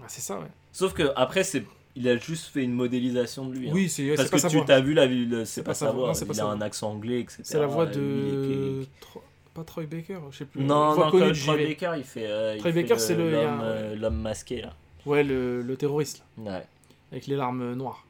[0.01, 0.47] Ah, c'est ça, ouais.
[0.71, 1.63] Sauf que après, c'est,
[1.95, 3.69] il a juste fait une modélisation de lui.
[3.69, 3.71] hein.
[3.73, 5.61] Oui, c'est ouais, Parce c'est pas que sa tu t'as vu la ville, c'est C'est
[5.63, 6.13] pas, pas sa voix.
[6.13, 7.41] c'est pas il a un accent anglais, etc.
[7.43, 8.85] C'est la voix de.
[9.01, 10.61] Tro- Pas Troy Baker, je sais plus.
[10.63, 11.55] Non, non, Troy.
[11.57, 12.25] Baker, il fait.
[12.27, 14.73] euh, Troy Baker, c'est le- l'homme, euh, l'homme masqué là.
[15.05, 16.65] Ouais, le, le terroriste, là, Ouais.
[17.11, 18.05] avec les larmes noires.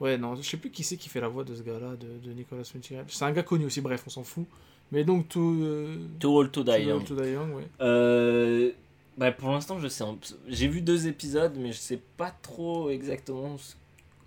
[0.00, 2.28] Ouais, non, je sais plus qui c'est qui fait la voix de ce gars-là, de,
[2.28, 2.78] de Nicolas Refn.
[3.08, 4.46] C'est un gars connu aussi, bref, on s'en fout.
[4.92, 5.60] Mais donc, tout.
[5.62, 7.04] Euh, Too Old to Die Young.
[7.04, 7.66] To Die Young, ouais.
[7.80, 8.70] Euh,
[9.18, 10.04] bah, pour l'instant, je sais.
[10.48, 13.74] J'ai vu deux épisodes, mais je sais pas trop exactement ce-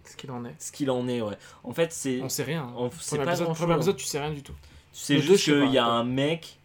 [0.06, 0.54] Ce qu'il en est.
[0.60, 1.22] ce qu'il en est.
[1.22, 1.38] Ouais.
[1.64, 2.22] En fait, c'est.
[2.22, 2.64] On sait rien.
[2.64, 2.74] hein.
[2.78, 4.54] On sait pas épisode, premier épisode, tu sais rien du tout.
[4.94, 6.58] Tu sais Le juste qu'il y a un mec,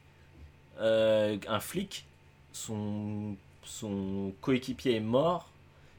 [0.81, 2.05] euh, un flic,
[2.53, 5.49] son, son coéquipier est mort,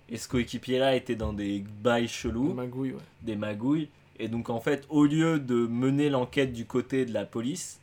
[0.09, 2.99] et ce coéquipier-là était dans des bails chelous, Magouille, ouais.
[3.21, 3.87] des magouilles,
[4.19, 7.79] et donc en fait, au lieu de mener l'enquête du côté de la police,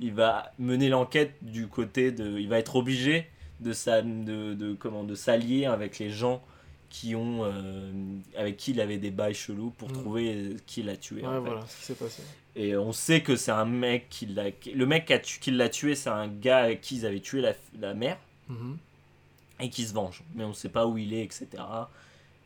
[0.00, 2.38] il va mener l'enquête du côté de...
[2.38, 3.26] Il va être obligé
[3.60, 6.42] de, s'a- de, de, comment, de s'allier avec les gens
[6.90, 7.90] qui ont euh,
[8.36, 9.92] avec qui il avait des bails chelous pour Mm.
[9.92, 11.20] trouver euh, qui l'a tué.
[11.20, 11.50] Ouais, en fait.
[11.50, 12.22] voilà ce qui s'est passé.
[12.56, 14.44] Et on sait que c'est un mec qui l'a.
[14.74, 17.20] Le mec qui, a tu- qui l'a tué, c'est un gars avec qui ils avaient
[17.20, 18.16] tué la, la mère
[18.48, 18.78] Mhm.
[19.60, 20.22] et qui se venge.
[20.34, 21.46] Mais on sait pas où il est, etc.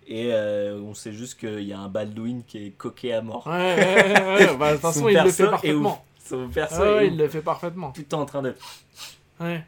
[0.08, 3.46] Et euh, on sait juste qu'il y a un Baldwin qui est coqué à mort.
[3.46, 4.56] Ouais, ouais, ouais, ouais.
[4.58, 6.04] Bah, de toute façon, Son il le perso fait est parfaitement.
[6.24, 7.92] Son perso Ah ouais, est il le fait parfaitement.
[8.08, 8.54] temps en train de.
[9.40, 9.64] Ouais.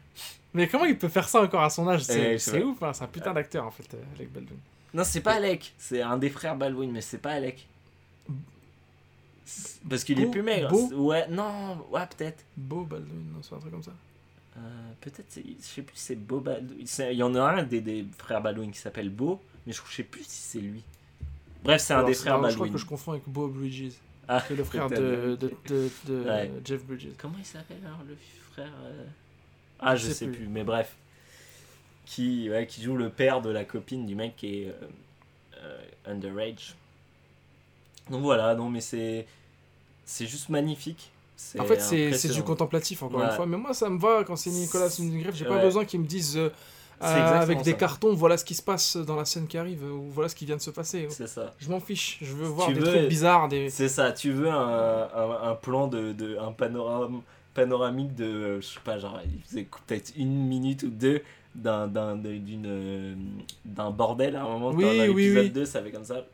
[0.53, 2.03] Mais comment il peut faire ça encore à son âge?
[2.03, 2.63] C'est vrai.
[2.63, 4.57] ouf, hein, c'est un putain d'acteur en fait, euh, Alec Baldwin.
[4.93, 5.73] Non, c'est pas Alec.
[5.77, 7.67] C'est un des frères Baldwin, mais c'est pas Alec.
[9.89, 10.69] Parce qu'il est plus maigre.
[10.69, 10.89] Beau?
[11.09, 12.43] Ouais, non, ouais, peut-être.
[12.57, 13.91] Beau Baldwin, non, c'est un truc comme ça.
[14.57, 14.61] Euh,
[15.01, 16.85] peut-être, je sais plus si c'est Beau Baldwin.
[17.11, 20.03] Il y en a un des, des frères Baldwin qui s'appelle Beau, mais je sais
[20.03, 20.81] plus si c'est lui.
[21.63, 22.73] Bref, c'est un des frères alors, Je crois Baldwin.
[22.73, 23.91] que je confonds avec Beau Bridges,
[24.27, 26.51] Ah, le frère de, de, de, de Ouais.
[26.63, 27.07] Jeff Bridges.
[27.17, 28.15] Comment il s'appelle alors le
[28.53, 29.05] frère euh
[29.79, 30.37] Ah, je, Je sais sais plus.
[30.37, 30.47] plus.
[30.47, 30.95] mais bref.
[32.05, 34.73] Qui, ouais, qui joue le père de la copine du mec qui est euh,
[35.63, 36.75] euh, underage.
[38.11, 39.25] Donc voilà, non mais c'est
[40.05, 41.09] c'est juste magnifique.
[41.35, 43.25] C'est En fait, c'est c'est du contemplatif, encore Ouais.
[43.25, 43.45] une fois.
[43.47, 45.31] Mais moi, ça me va quand c'est Nicolas Refn.
[45.33, 46.39] J'ai pas besoin qu'ils me disent
[47.03, 47.77] euh, avec des ça.
[47.77, 50.45] cartons, voilà ce qui se passe dans la scène qui arrive, ou voilà ce qui
[50.45, 51.07] vient de se passer.
[51.09, 51.53] C'est ça.
[51.59, 52.17] Je m'en fiche.
[52.21, 53.69] Je veux voir Tu des veux- trucs bizarres, des.
[53.69, 57.21] C'est ça, tu veux un, un, un plan de, de un panorama
[57.53, 61.21] panoramique de je sais pas genre il faisait peut-être une minute ou deux
[61.55, 63.15] d'un d'un euh,
[63.63, 65.49] d'un bordel à un moment Oui, dans oui, l'épisode oui.
[65.51, 66.25] 2 ça fait comme ça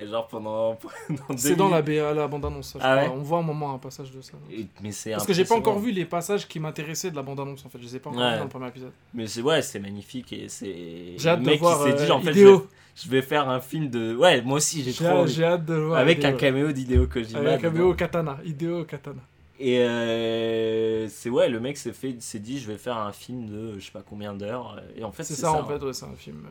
[0.00, 0.74] et genre pendant,
[1.08, 1.82] pendant deux C'est dans la.
[1.82, 2.76] BA, la bande-annonce.
[2.80, 4.32] Ah ouais On voit un moment un passage de ça.
[4.50, 7.22] Et- mais c'est Parce que j'ai pas encore vu les passages qui m'intéressaient de la
[7.22, 7.78] bande-annonce en fait.
[7.78, 8.32] Je les ai pas encore Ouais.
[8.32, 8.92] vus dans le premier épisode.
[9.14, 12.04] mais c'est ouais c'est magnifique et c'est J'ai hâte le de mec voir qui euh,
[12.06, 12.58] dit en fait je vais,
[12.96, 15.98] je vais faire un film de ouais moi aussi j'ai trop j'ai hâte de voir.
[16.00, 18.38] avec Hideo, un caméo d'Hideo Kojima Avec un caméo Katana.
[18.44, 19.20] Idéo Katana.
[19.62, 23.46] Et euh, c'est ouais, le mec s'est fait, s'est dit, je vais faire un film
[23.46, 24.80] de je sais pas combien d'heures.
[24.96, 25.62] Et en fait, C'est c'est ça, ça.
[25.62, 26.46] en fait, ouais, c'est un film.
[26.46, 26.48] euh,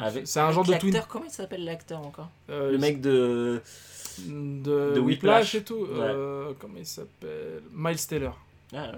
[0.00, 3.60] Avec, c'est un genre de twin- Comment il s'appelle l'acteur encore euh, Le mec de.
[4.26, 5.54] de, de Whiplash Whiplash.
[5.54, 5.86] et tout.
[5.90, 7.62] euh, comment il s'appelle?
[7.72, 8.36] Miles Taylor.
[8.74, 8.92] Ah,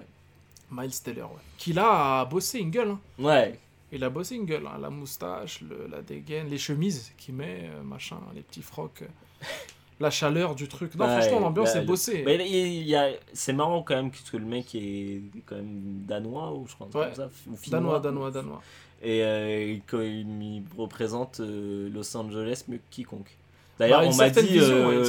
[0.70, 1.40] Miles Taylor, ouais.
[1.58, 2.90] Qui là a bossé une gueule.
[2.90, 3.00] Hein.
[3.18, 3.24] ouais.
[3.24, 3.58] ouais.
[3.94, 4.66] Il a bossé une gueule.
[4.66, 4.78] hein.
[4.80, 9.02] La moustache, le- la dégaine, les chemises qu'il met, euh, machin, les petits frocs.
[9.02, 9.06] euh,
[10.00, 10.94] la chaleur du truc.
[10.94, 12.22] Non, Ouais, franchement, l'ambiance bah, est le- bossée.
[12.24, 16.04] Mais il y a, c'est marrant quand même parce que le mec est quand même
[16.06, 17.06] danois ou je crois Ouais.
[17.06, 17.80] comme ça, ou finnois.
[17.80, 18.62] Danois, danois, danois.
[19.02, 23.36] Et euh, il représente euh, Los Angeles mieux que quiconque.
[23.78, 25.00] D'ailleurs, Bah, une on m'a dit, vision, ouais, une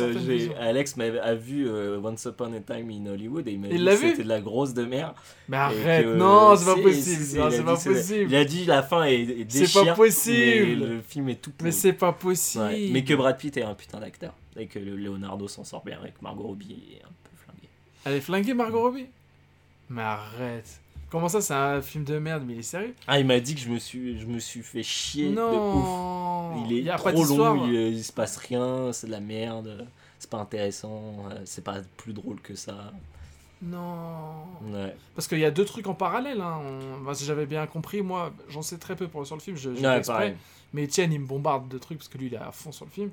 [0.52, 0.54] euh.
[0.60, 3.76] Alex m'a a vu euh, Once Upon a Time in Hollywood et il m'a dit
[3.78, 5.14] que c'était de la grosse de merde.
[5.48, 7.39] Mais arrête, que- non, c'est pas si, possible.
[7.39, 8.32] non, c'est dit pas possible.
[8.32, 10.66] Il a dit la fin est, est C'est pas possible.
[10.66, 11.74] Mais le film est tout Mais pourri.
[11.74, 12.64] c'est pas possible.
[12.64, 14.34] Ouais, Mais que Brad Pitt est un putain d'acteur.
[14.58, 17.68] Et que le Leonardo s'en sort bien avec Margot Robbie est un peu flingué.
[18.06, 19.08] Elle est flinguée, Margot Robbie?
[19.89, 20.80] Mais arrête.
[21.14, 22.95] Comment ça, c'est un film de merde, mais il est sérieux?
[23.07, 25.38] Ah, il m'a dit que je me suis, je me suis fait chier de ouf.
[25.38, 29.11] Non Il est Y a trop pas long, il, il se passe rien, c'est de
[29.11, 29.86] la merde,
[30.18, 32.91] c'est pas intéressant, euh, c'est pas plus drôle que ça.
[33.61, 34.34] Non.
[34.72, 36.41] Ouais, Parce qu'il y a deux trucs en parallèle.
[36.41, 36.59] Hein.
[37.07, 39.55] On- si j'avais bien compris, moi, j'en sais très peu pour, sur le film.
[39.55, 40.36] Je, je ouais exprès.
[40.74, 42.86] Mais Etienne, il me bombarde de trucs parce que lui, il est à fond sur
[42.86, 43.11] le film.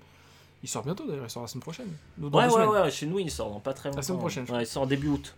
[0.63, 1.89] Il sort bientôt d'ailleurs, il sort la semaine prochaine.
[2.19, 2.69] Ouais, ouais, semaines.
[2.69, 4.03] ouais, chez nous il sort dans pas très longtemps.
[4.03, 5.35] semaine prochaine, Ouais, il sort début août.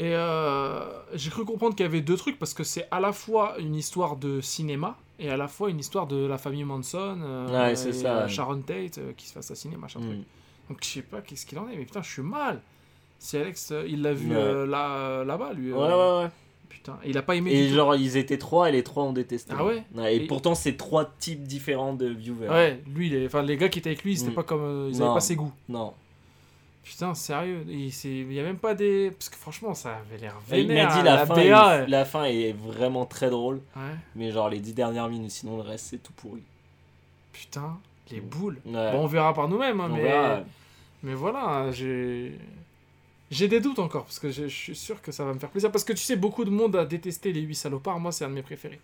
[0.00, 0.84] Et euh,
[1.14, 3.74] j'ai cru comprendre qu'il y avait deux trucs parce que c'est à la fois une
[3.74, 7.74] histoire de cinéma et à la fois une histoire de la famille Manson, euh, Ouais,
[7.74, 8.28] c'est et, ça, euh, ouais.
[8.28, 10.12] Sharon Tate qui se fait assassiner, machin truc.
[10.18, 10.22] Mm.
[10.68, 12.60] Donc je sais pas qu'est-ce qu'il en est, mais putain, je suis mal.
[13.18, 14.36] Si Alex, il l'a vu Ouais.
[14.36, 15.72] euh, là, là-bas, lui.
[15.72, 16.30] Ouais, euh, ouais, ouais.
[16.68, 17.50] Putain, il a pas aimé.
[17.52, 17.74] Et tout.
[17.74, 19.52] genre, ils étaient trois et les trois ont détesté.
[19.58, 19.82] Ah ouais
[20.12, 22.48] Et, Et- pourtant, c'est trois types différents de viewers.
[22.48, 24.34] Ouais, lui, les, enfin, les gars qui étaient avec lui, c'était Mm.
[24.34, 24.90] pas comme.
[24.92, 25.06] ils Non.
[25.06, 25.50] avaient pas ses goûts.
[25.68, 25.92] Non.
[26.84, 27.64] Putain, sérieux.
[27.68, 29.10] Il c'est- il y a même pas des.
[29.10, 30.88] Parce que franchement, ça avait l'air Il vénère.
[30.88, 33.60] m'a dit hein, la, fin, BA, la fin est vraiment très drôle.
[33.76, 33.82] Ouais.
[34.16, 36.42] Mais genre, les dix dernières minutes, sinon le reste, c'est tout pourri.
[37.32, 37.78] Putain,
[38.10, 38.58] les boules.
[38.64, 38.92] Ouais.
[38.92, 40.02] Bon, on verra par nous-mêmes, hein, mais.
[40.02, 40.40] verra.
[41.02, 42.32] Mais voilà, j'ai.
[43.30, 45.50] J'ai des doutes encore, parce que je je suis sûr que ça va me faire
[45.50, 45.70] plaisir.
[45.70, 48.00] Parce que tu sais, beaucoup de monde a détesté les 8 salopards.
[48.00, 48.80] Moi, c'est un de mes préférés.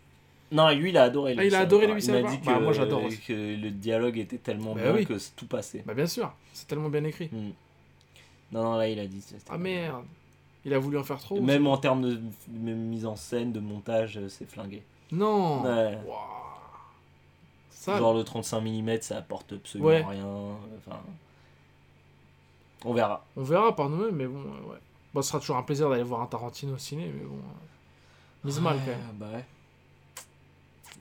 [0.52, 1.34] Non, lui, il a adoré.
[1.38, 1.96] Ah, les il a Huit adoré Salopards.
[1.96, 3.32] les Huit Il m'a Salopards dit Bah, que, moi, j'adore que
[3.62, 5.06] le dialogue était tellement Bah bien oui.
[5.06, 5.82] que tout passé.
[5.86, 7.30] Bah, bien sûr, c'est tellement bien écrit.
[7.32, 7.52] Hmm.
[8.54, 9.22] Non, non, là, il a dit.
[9.50, 10.04] Ah merde.
[10.64, 11.40] Il a voulu en faire trop.
[11.40, 14.82] Même en termes de, mise en scène, de montage, euh, c'est flingué.
[15.12, 15.62] Non.
[15.62, 15.98] Ouais.
[17.70, 20.02] Ça, Genre le 35 mm, ça apporte absolument Ouais.
[20.02, 20.24] rien.
[20.78, 21.00] Enfin,
[22.84, 23.24] on verra.
[23.36, 24.78] on verra par nous-mêmes, mais bon, euh, ouais.
[25.12, 27.34] Bon, ce sera toujours un plaisir d'aller voir un Tarantino au ciné, mais bon.
[27.34, 29.00] euh, Mise mal quand même.
[29.14, 29.44] Bah ouais.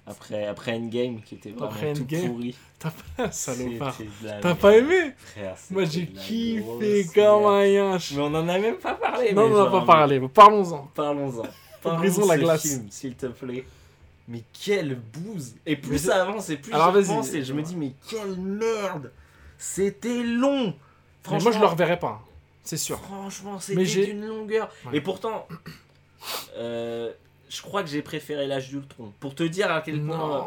[0.05, 2.27] Après, après Endgame, qui était vraiment Après tout Endgame.
[2.29, 2.55] pourri.
[2.77, 3.97] T'as pas, salopard.
[4.41, 8.11] T'as pas aimé Frère, Moi j'ai kiffé comme un yinche.
[8.13, 9.31] Mais on en a même pas parlé.
[9.31, 10.89] Non, mais on n'a genre, pas parlé, mais parlons-en.
[10.93, 11.43] Parlons-en.
[11.81, 12.79] Parlons Brisons la ce glace.
[12.89, 13.65] s'il te plaît.
[14.29, 17.07] Mais quelle bouse Et Mais plus ça avance et plus Alors, j'y vas-y.
[17.09, 19.11] repense et je me dis mais quelle merde
[19.57, 20.73] C'était long Mais
[21.23, 22.27] Franchement, moi je le reverrai pas, hein.
[22.63, 22.99] c'est sûr.
[22.99, 24.69] Franchement, Mais c'était d'une longueur.
[24.85, 24.97] Ouais.
[24.97, 25.45] Et pourtant,
[26.57, 27.11] euh,
[27.53, 29.11] je crois que j'ai préféré l'âge d'Ultron.
[29.19, 30.17] Pour te dire à quel point.
[30.17, 30.45] Non.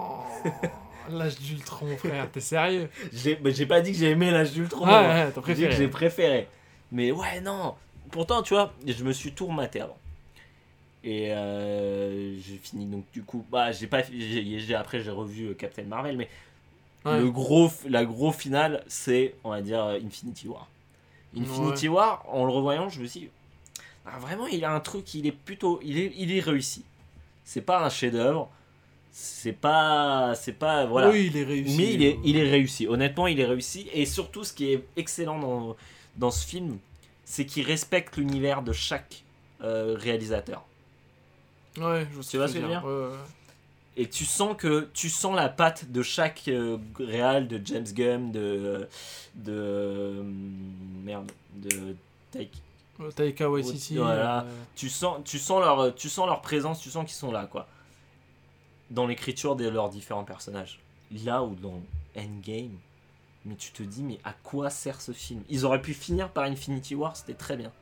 [1.19, 4.85] L'âge d'Ultron, frère, t'es sérieux J'ai bah, pas dit que j'ai aimé l'âge d'Ultron.
[4.87, 5.01] Ouais, moi.
[5.03, 5.73] ouais, t'as J'ai dit que préféré.
[5.77, 6.49] j'ai préféré.
[6.91, 7.75] Mais ouais, non.
[8.11, 9.97] Pourtant, tu vois, je me suis tout rematé avant.
[11.05, 13.45] Et euh, j'ai fini donc du coup.
[13.53, 14.03] Bah, j'ai pas.
[14.03, 16.29] j'ai- après, j'ai revu euh, Captain Marvel, mais
[17.05, 17.21] Ouais.
[17.21, 20.67] le gros, la gros finale, c'est, on va dire, euh, Infinity War.
[21.39, 23.29] Infinity War, en le revoyant, je me suis dit,
[24.07, 26.85] ah, vraiment, il a un truc, il est plutôt, il est, il est réussi.
[27.47, 28.51] C'est pas un chef-d'œuvre,
[29.13, 31.09] c'est pas, c'est pas, voilà.
[31.09, 31.77] Oui, il est réussi.
[31.79, 32.87] Mais il est, il est réussi.
[32.89, 33.89] Honnêtement, il est réussi.
[33.95, 35.77] Et surtout, ce qui est excellent dans,
[36.17, 36.79] dans ce film,
[37.25, 39.23] c'est qu'il respecte l'univers de chaque
[39.63, 40.65] euh, réalisateur.
[41.79, 42.85] Ouais, je Tu vois ce que je veux dire.
[42.85, 43.17] Ouais, ouais.
[43.97, 48.33] Et tu sens que tu sens la patte de chaque euh, réal, de James Gunn,
[48.33, 48.87] de
[49.37, 50.23] de euh,
[51.05, 51.97] merde, de
[52.33, 52.66] Taika Euh,
[53.15, 53.97] Taika Waititi.
[53.97, 54.43] Voilà.
[54.43, 57.47] euh, tu sens tu sens leur tu sens leur présence tu sens qu'ils sont là
[57.47, 57.67] quoi
[58.91, 60.81] dans l'écriture de leurs différents personnages
[61.25, 61.81] là ou dans
[62.17, 62.77] Endgame
[63.45, 65.43] mais tu te dis mais à quoi sert ce film?
[65.49, 67.73] Ils auraient pu finir par Infinity War c'était très bien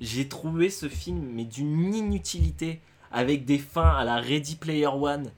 [0.00, 2.80] j'ai trouvé ce film mais d'une inutilité
[3.10, 5.30] avec des fins à la Ready Player One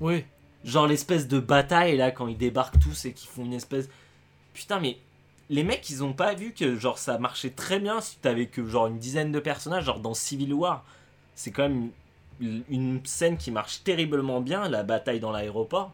[0.00, 0.24] Oui.
[0.64, 3.88] genre l'espèce de bataille là quand ils débarquent tous et qu'ils font une espèce
[4.52, 4.98] putain mais
[5.52, 8.66] les mecs ils ont pas vu que genre ça marchait très bien si t'avais que
[8.66, 10.82] genre une dizaine de personnages genre dans Civil War.
[11.34, 11.90] C'est quand même
[12.40, 15.92] une, scène qui marche terriblement bien la bataille dans l'aéroport.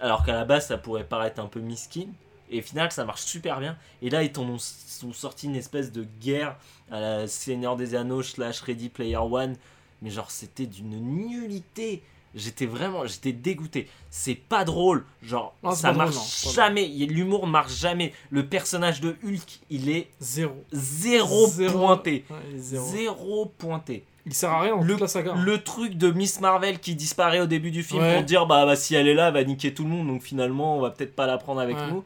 [0.00, 2.06] Alors qu'à la base ça pourrait paraître un peu miskin
[2.50, 3.76] et au final ça marche super bien.
[4.00, 6.56] Et là ils sont sorti une espèce de guerre
[6.92, 9.56] à la Seigneur des Anneaux slash Ready Player One.
[10.02, 12.04] Mais genre c'était d'une nullité
[12.34, 13.88] J'étais vraiment, j'étais dégoûté.
[14.10, 16.86] C'est pas drôle, genre Non, ça drôle, marche jamais.
[16.86, 18.12] L'humour marche jamais.
[18.30, 20.64] Le personnage de Hulk, il est Zéro.
[20.72, 22.86] zéro, pointé, Ouais, zéro.
[22.86, 24.04] zéro pointé.
[24.24, 25.34] Il sert à rien dans Le- toute la saga.
[25.34, 28.14] Le truc de Miss Marvel qui disparaît au début du film Ouais.
[28.14, 30.22] pour dire bah, bah, si elle est là, elle va niquer tout le monde, donc
[30.22, 31.90] finalement on va peut-être pas la prendre avec Ouais.
[31.90, 32.04] nous.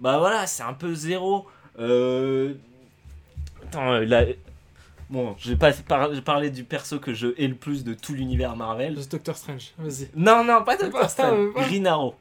[0.00, 1.46] Bah voilà, c'est un peu zéro.
[1.78, 2.54] Euh...
[3.66, 4.24] Attends, euh, là...
[5.10, 8.12] Bon, je vais pas par- parler du perso que je hais le plus de tout
[8.12, 8.94] l'univers Marvel.
[8.94, 9.72] Le Doctor Strange.
[9.78, 10.08] Vas-y.
[10.14, 11.52] Non, non, pas Doctor Strange.
[11.54, 12.14] pas- Green Arrow.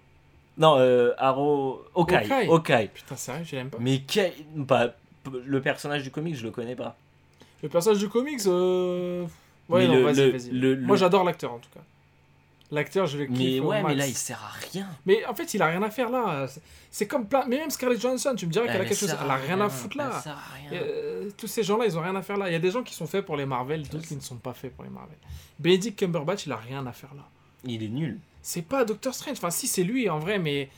[0.58, 1.84] Non, euh, Arrow.
[1.96, 2.48] Hawkeye.
[2.50, 2.88] Hawkeye.
[2.94, 3.78] Putain, sérieux, je l'aime pas.
[3.82, 4.32] Mais quel...
[4.56, 4.94] bah,
[5.46, 6.96] le personnage du comic, je le connais pas.
[7.62, 9.26] Le personnage du comics, euh...
[9.70, 10.50] Ouais, non, le- vas-y, le- vas-y.
[10.52, 11.82] le- Moi, le- j'adore l'acteur, en tout cas.
[12.70, 14.88] L'acteur, je le kiffe Mais ouais, mais là, il sert à rien.
[15.06, 16.48] Mais en fait, il a rien à faire là.
[16.92, 17.46] C'est- comme plein.
[17.48, 19.10] Mais même Scarlett Johansson, tu me dirais qu'elle a quelque chose.
[19.24, 20.10] Elle a rien à foutre là.
[20.74, 22.50] euh, tous ces gens-là, ils ont rien à faire là.
[22.50, 24.36] Il y a des gens qui sont faits pour les Marvel, d'autres qui ne sont
[24.36, 25.18] pas faits pour les Marvel.
[25.60, 27.24] Benedict Cumberbatch, il a rien à faire là.
[27.64, 28.20] Il est nul.
[28.42, 29.38] C'est pas Doctor Strange.
[29.38, 30.70] Enfin, si, c'est lui en vrai, mais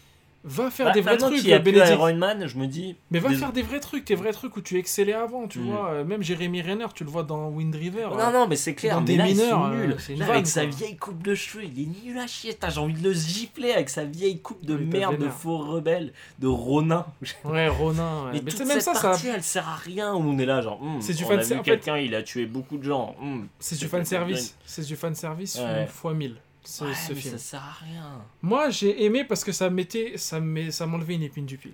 [0.46, 1.76] va faire Bah, des vrais trucs, y a plus.
[1.76, 2.96] Iron Man, je me dis.
[3.12, 5.60] Mais va des- faire des vrais trucs, des vrais trucs où tu excellais avant, tu
[5.60, 5.64] Mm.
[5.70, 5.90] vois.
[5.92, 8.08] Euh, Même Jeremy Renner, tu le vois dans Wind River.
[8.12, 8.32] Non, euh.
[8.32, 8.96] non, mais c'est clair.
[8.96, 11.66] Dans mais des là, mineurs, sont euh, Là, vanne, avec sa vieille coupe de cheveux,
[11.66, 12.54] il est nul à chier.
[12.54, 16.14] T'as j'ai envie de le gifler avec sa vieille coupe de merde de faux rebelle,
[16.40, 17.06] de Ronin.
[17.44, 18.26] Ouais, Ronin.
[18.26, 18.30] ouais.
[18.34, 19.10] Mais, Mais toute même cette ça, ça.
[19.10, 20.14] partie, elle sert à rien.
[20.14, 22.78] où On est là, genre, hmm, C'est du fan- fait- quelqu'un, il a tué beaucoup
[22.78, 23.16] de gens.
[23.22, 23.42] hmm.
[23.60, 24.56] C'est du fan service.
[24.66, 25.60] C'est du fan service
[25.90, 26.36] fois 1000.
[26.72, 27.34] Ce, Ouais, ce mais film.
[27.34, 28.22] ça sert à rien.
[28.44, 31.74] Moi, j'ai aimé parce que ça mettait, ça me- ça m'enlevait une épine du pied.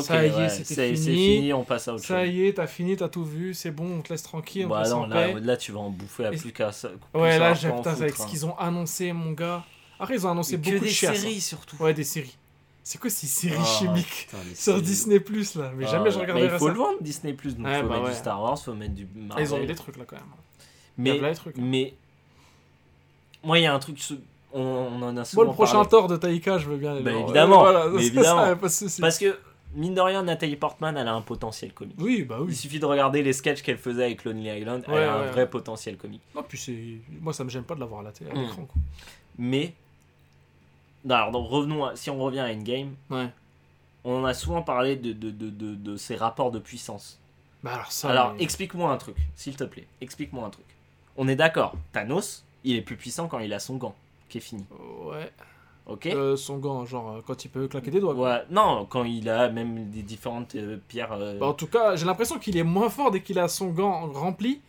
[0.00, 1.36] Ça y est, ouais, c'était fini.
[1.36, 2.34] fini, on passe à autre Ça chose.
[2.34, 4.82] y est, t'as fini, t'as tout vu, c'est bon, on te laisse tranquille, on Bah
[4.82, 5.40] laisse non, là, paix.
[5.40, 6.90] là, tu vas en bouffer à plus qu'à ça.
[7.14, 8.26] Ouais, là, j'ai putain, avec ce hein.
[8.26, 9.64] qu'ils ont annoncé, mon gars.
[10.00, 11.14] Après, ils ont annoncé beaucoup que de des choses.
[11.14, 11.76] séries surtout.
[11.80, 12.36] Ouais, des séries.
[12.82, 14.82] C'est quoi ces séries Ah, chimiques putain, sur séries.
[14.82, 15.70] Disney Plus là?
[15.76, 16.72] Mais jamais Ah, je mais regarderai il faut ça.
[16.72, 19.06] le vendre Disney Plus, donc Ouais, faut bah mettre du Star Wars, faut mettre du
[19.14, 19.46] Ah, Marvel.
[19.46, 20.24] ils ont mis des trucs là quand même.
[20.96, 21.32] Mais, hein.
[21.56, 21.94] mais
[23.44, 23.98] moi, il y a un truc,
[24.52, 26.08] on, on en a Moi, souvent le prochain parlé.
[26.08, 27.00] De Taika, je veux bien.
[27.00, 28.44] Bah, évidemment, voilà, mais évidemment.
[28.44, 28.68] ça, pas.
[29.00, 29.38] Parce que
[29.74, 31.96] mine de rien, Nathalie Portman, elle a un potentiel comique.
[31.98, 32.54] Oui, bah Il oui.
[32.54, 35.30] suffit de regarder les sketchs qu'elle faisait avec Lonely Island, elle Ouais, a un ouais.
[35.30, 36.20] vrai potentiel comique.
[36.34, 36.98] Non, puis c'est.
[37.20, 38.40] Moi, ça me gêne pas de l'avoir à la télé, à Mm.
[38.42, 38.68] l'écran.
[39.38, 39.72] Mais,
[41.04, 42.94] non, alors donc, revenons, à- si on revient à Endgame,
[44.04, 47.18] on en a souvent parlé de, de, de, de, de ces rapports de puissance.
[47.62, 48.10] Bah alors ça.
[48.10, 49.86] Alors, mais- explique-moi un truc, s'il te plaît.
[50.00, 50.64] Explique-moi un truc.
[51.16, 53.94] On est d'accord, Thanos, il est plus puissant quand il a son gant,
[54.28, 54.64] qui est fini.
[55.04, 55.30] Ouais.
[55.86, 58.14] Ok Euh, son gant, genre, euh, quand il peut claquer des doigts.
[58.14, 61.12] Ouais, non, quand il a même des différentes euh, pierres.
[61.12, 63.70] euh, Bah, en tout cas, j'ai l'impression qu'il est moins fort dès qu'il a son
[63.70, 64.60] gant rempli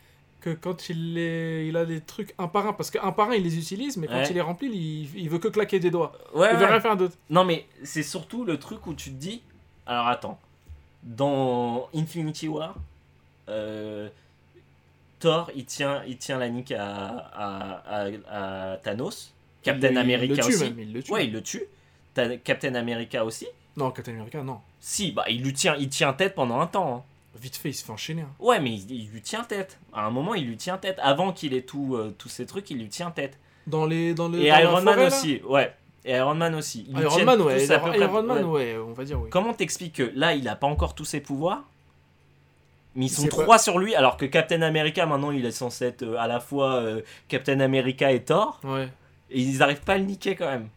[0.41, 1.67] que quand il, est...
[1.67, 2.73] il a des trucs un par un.
[2.73, 4.27] Parce qu'un par un, il les utilise, mais quand Ouais.
[4.29, 5.19] il est rempli, il...
[5.21, 6.13] il veut que claquer des doigts.
[6.33, 7.15] ouais, Il veut rien faire d'autre.
[7.29, 9.41] Non, mais c'est surtout le truc où tu te dis.
[9.85, 10.39] Alors attends.
[11.03, 12.75] Dans Infinity War,
[15.23, 16.85] Thor, il tient, il tient la nique à,
[17.33, 19.33] à, à- à Thanos.
[19.61, 20.63] Captain Il- America il le tue, aussi.
[20.65, 21.11] même, il le tue.
[21.13, 21.63] Ouais, il le tue.
[22.43, 23.47] Captain America aussi.
[23.77, 24.59] Non, Captain America, non.
[24.79, 26.95] Si, bah il lui tient, il tient tête pendant un temps.
[26.95, 27.03] hein.
[27.41, 28.21] Vite fait, il se fait enchaîner.
[28.23, 28.29] hein.
[28.39, 29.79] Ouais, mais il, il lui tient tête.
[29.93, 30.99] À un moment, il lui tient tête.
[31.01, 33.39] Avant qu'il ait tout, euh, tous ces trucs, il lui tient tête.
[33.65, 35.73] Dans les, dans le, Et dans Iron Man forêt, aussi, ouais.
[36.05, 36.85] Et Iron Man aussi.
[36.89, 37.65] Ils Iron Man, ouais.
[37.65, 38.75] Iron Man, ouais.
[38.75, 39.29] ouais, on va dire oui.
[39.31, 41.63] Comment t'expliques que là, il a pas encore tous ses pouvoirs?
[42.95, 46.03] Mais ils sont trois sur lui, alors que Captain America, maintenant, il est censé être
[46.03, 48.87] euh, à la fois euh, Captain America et Thor, Ouais.
[49.31, 50.67] et ils arrivent pas à le niquer quand même.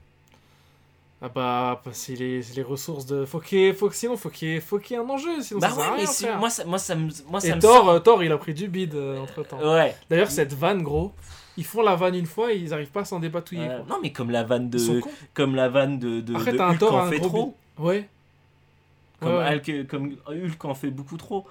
[1.22, 3.24] Ah bah, bah, c'est les, les ressources de.
[3.24, 5.70] Faut qu'il faut que sinon, faut qu'il faut qu'il y ait un enjeu, sinon bah
[5.70, 6.38] ça sert à ouais, mais rien, si- frère.
[6.38, 7.08] moi, ça, moi, ça me.
[7.30, 9.58] Moi, ça Et me Thor, euh, Thor, il a pris du bide entre temps.
[9.58, 9.94] Ouais.
[10.10, 11.12] D'ailleurs, cette vanne, gros,
[11.56, 13.66] ils font la vanne une fois et ils arrivent pas à s'en dépatouiller.
[13.66, 13.84] Quoi.
[13.88, 15.00] non, mais comme la vanne de.
[15.32, 16.20] Comme la vanne de.
[16.20, 17.46] de, Après, de un Thor, en un fait trop.
[17.78, 17.84] bide.
[17.84, 18.08] Ouais.
[19.20, 19.54] Comme, Ouais, ouais.
[19.54, 21.46] Hulk, comme Hulk en fait beaucoup trop.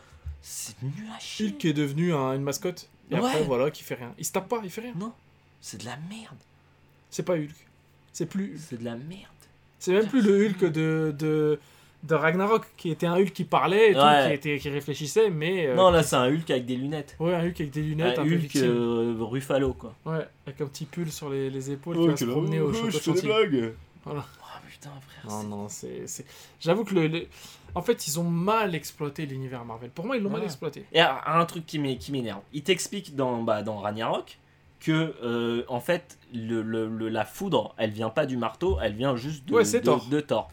[0.48, 1.48] C'est nul à chier.
[1.48, 2.88] Hulk est devenu un- une mascotte.
[3.10, 3.20] Et Ouais.
[3.22, 4.14] après, voilà, qui fait rien.
[4.20, 4.94] Il se tape pas, il fait rien.
[4.96, 5.12] Non,
[5.60, 6.38] c'est de la merde.
[7.10, 7.50] C'est pas Hulk.
[8.14, 8.60] C'est plus Hulk.
[8.70, 9.24] C'est de la merde.
[9.80, 11.60] C'est même plus le Hulk de, de,
[12.04, 15.66] de Ragnarok, qui était un Hulk qui parlait et tout, qui, était, qui réfléchissait, mais.
[15.68, 17.16] euh, non, là, c'est un Hulk avec des lunettes.
[17.20, 19.96] Ouais, un Hulk avec des lunettes, Un un Hulk euh, Ruffalo, quoi.
[20.06, 23.14] Ouais, avec un petit pull sur les, les épaules qui va se promener au château
[23.14, 23.74] de blagues.
[24.04, 24.26] Voilà.
[24.90, 25.32] Putain, frère.
[25.32, 26.08] Non, non, c'est.
[26.08, 26.26] c'est-
[26.60, 27.28] J'avoue que le, le-
[27.74, 29.90] En fait, ils ont mal exploité l'univers Marvel.
[29.90, 30.86] Pour moi, ils l'ont mal exploité.
[30.94, 32.40] Et alors, un truc qui m'é- qui m'énerve.
[32.54, 34.38] Il t'explique dans, bah, dans Ragnarok
[34.80, 38.94] que, euh, en fait, le, le- le- la foudre, elle vient pas du marteau, elle
[38.94, 40.06] vient juste de, Ouais, c'est de, Thor.
[40.10, 40.50] de Thor.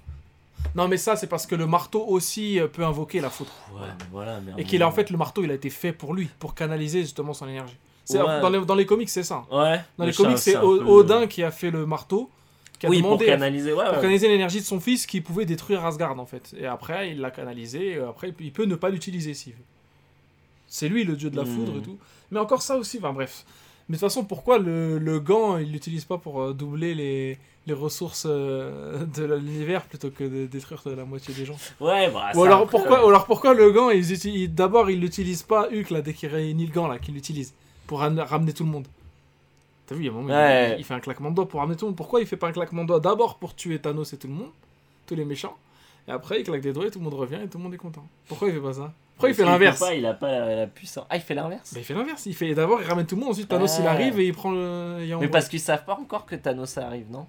[0.75, 3.51] Non, mais ça, c'est parce que le marteau aussi euh, peut invoquer la foudre.
[3.75, 4.41] Ouais, mais voilà.
[4.41, 6.55] Mais Et qu'il a en fait le marteau, il a été fait pour lui, pour
[6.55, 7.77] canaliser justement son énergie.
[8.05, 8.41] C'est Ouais.
[8.41, 9.45] dans, les, dans les comics, c'est ça.
[9.51, 9.81] Ouais.
[9.99, 12.31] Dans les comics, c'est peu- Odin qui a fait le marteau,
[12.83, 13.73] qui a Oui, pour demandé à- canaliser.
[13.73, 14.01] Ouais, pour ouais.
[14.01, 16.53] canaliser l'énergie de son fils qui pouvait détruire Asgard en fait.
[16.59, 17.93] Et après, il l'a canalisé.
[17.93, 19.59] Et après, il peut- ne pas l'utiliser s'il veut.
[20.67, 21.47] C'est lui le dieu de la Hmm.
[21.55, 21.97] foudre et tout.
[22.33, 23.45] Mais encore ça aussi, enfin bref.
[23.89, 27.39] Mais de toute façon, pourquoi le, le gant, il l'utilise pas pour euh, doubler les,
[27.69, 31.57] les ressources euh, de l'univers plutôt que de détruire la moitié des gens?
[31.81, 32.33] Ouais, bah.
[32.35, 35.91] ou alors, pourquoi, ou alors pourquoi le gant, ils utilisent- d'abord, il l'utilise pas Hulk
[35.91, 37.55] là, dès qu'il réunit le gant là, qu'il l'utilise
[37.87, 38.87] pour ram- ramener tout le monde?
[39.87, 40.73] T'as vu, il y a un moment, il- Ouais.
[40.75, 41.97] il, il fait un claquement de doigts pour ramener tout le monde.
[41.97, 44.35] Pourquoi il fait pas un claquement de doigts d'abord pour tuer Thanos et tout le
[44.35, 44.51] monde,
[45.07, 45.57] tous les méchants,
[46.09, 47.75] et après il claque des doigts et tout le monde revient et tout le monde
[47.75, 48.93] est content Pourquoi il fait pas ça?
[49.15, 49.83] Pourquoi il fait l'inverse?
[49.95, 51.05] Il a pas la, la puissance.
[51.11, 51.75] Ah, il fait l'inverse?
[51.75, 52.27] Bah, il fait l'inverse.
[52.27, 54.51] Il fait d'abord, il ramène tout le monde, ensuite Thanos il arrive et il prend
[54.51, 54.99] le.
[55.05, 57.27] il Mais parce qu'ils savent pas encore que Thanos arrive, non?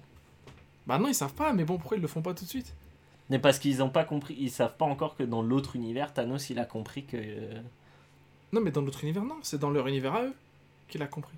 [0.86, 2.74] Bah non, ils savent pas, mais bon, pourquoi ils le font pas tout de suite?
[3.30, 6.50] Mais parce qu'ils ont pas compris, ils savent pas encore que dans l'autre univers, Thanos
[6.50, 7.16] il a compris que.
[7.16, 7.60] euh,
[8.52, 10.34] Non, mais dans l'autre univers, non, c'est dans leur univers à eux
[10.88, 11.36] qu'il a compris.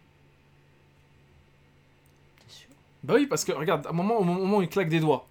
[2.38, 2.68] T'es sûr
[3.06, 5.26] Bah oui, parce que regarde, à un moment, au moment où il claque des doigts,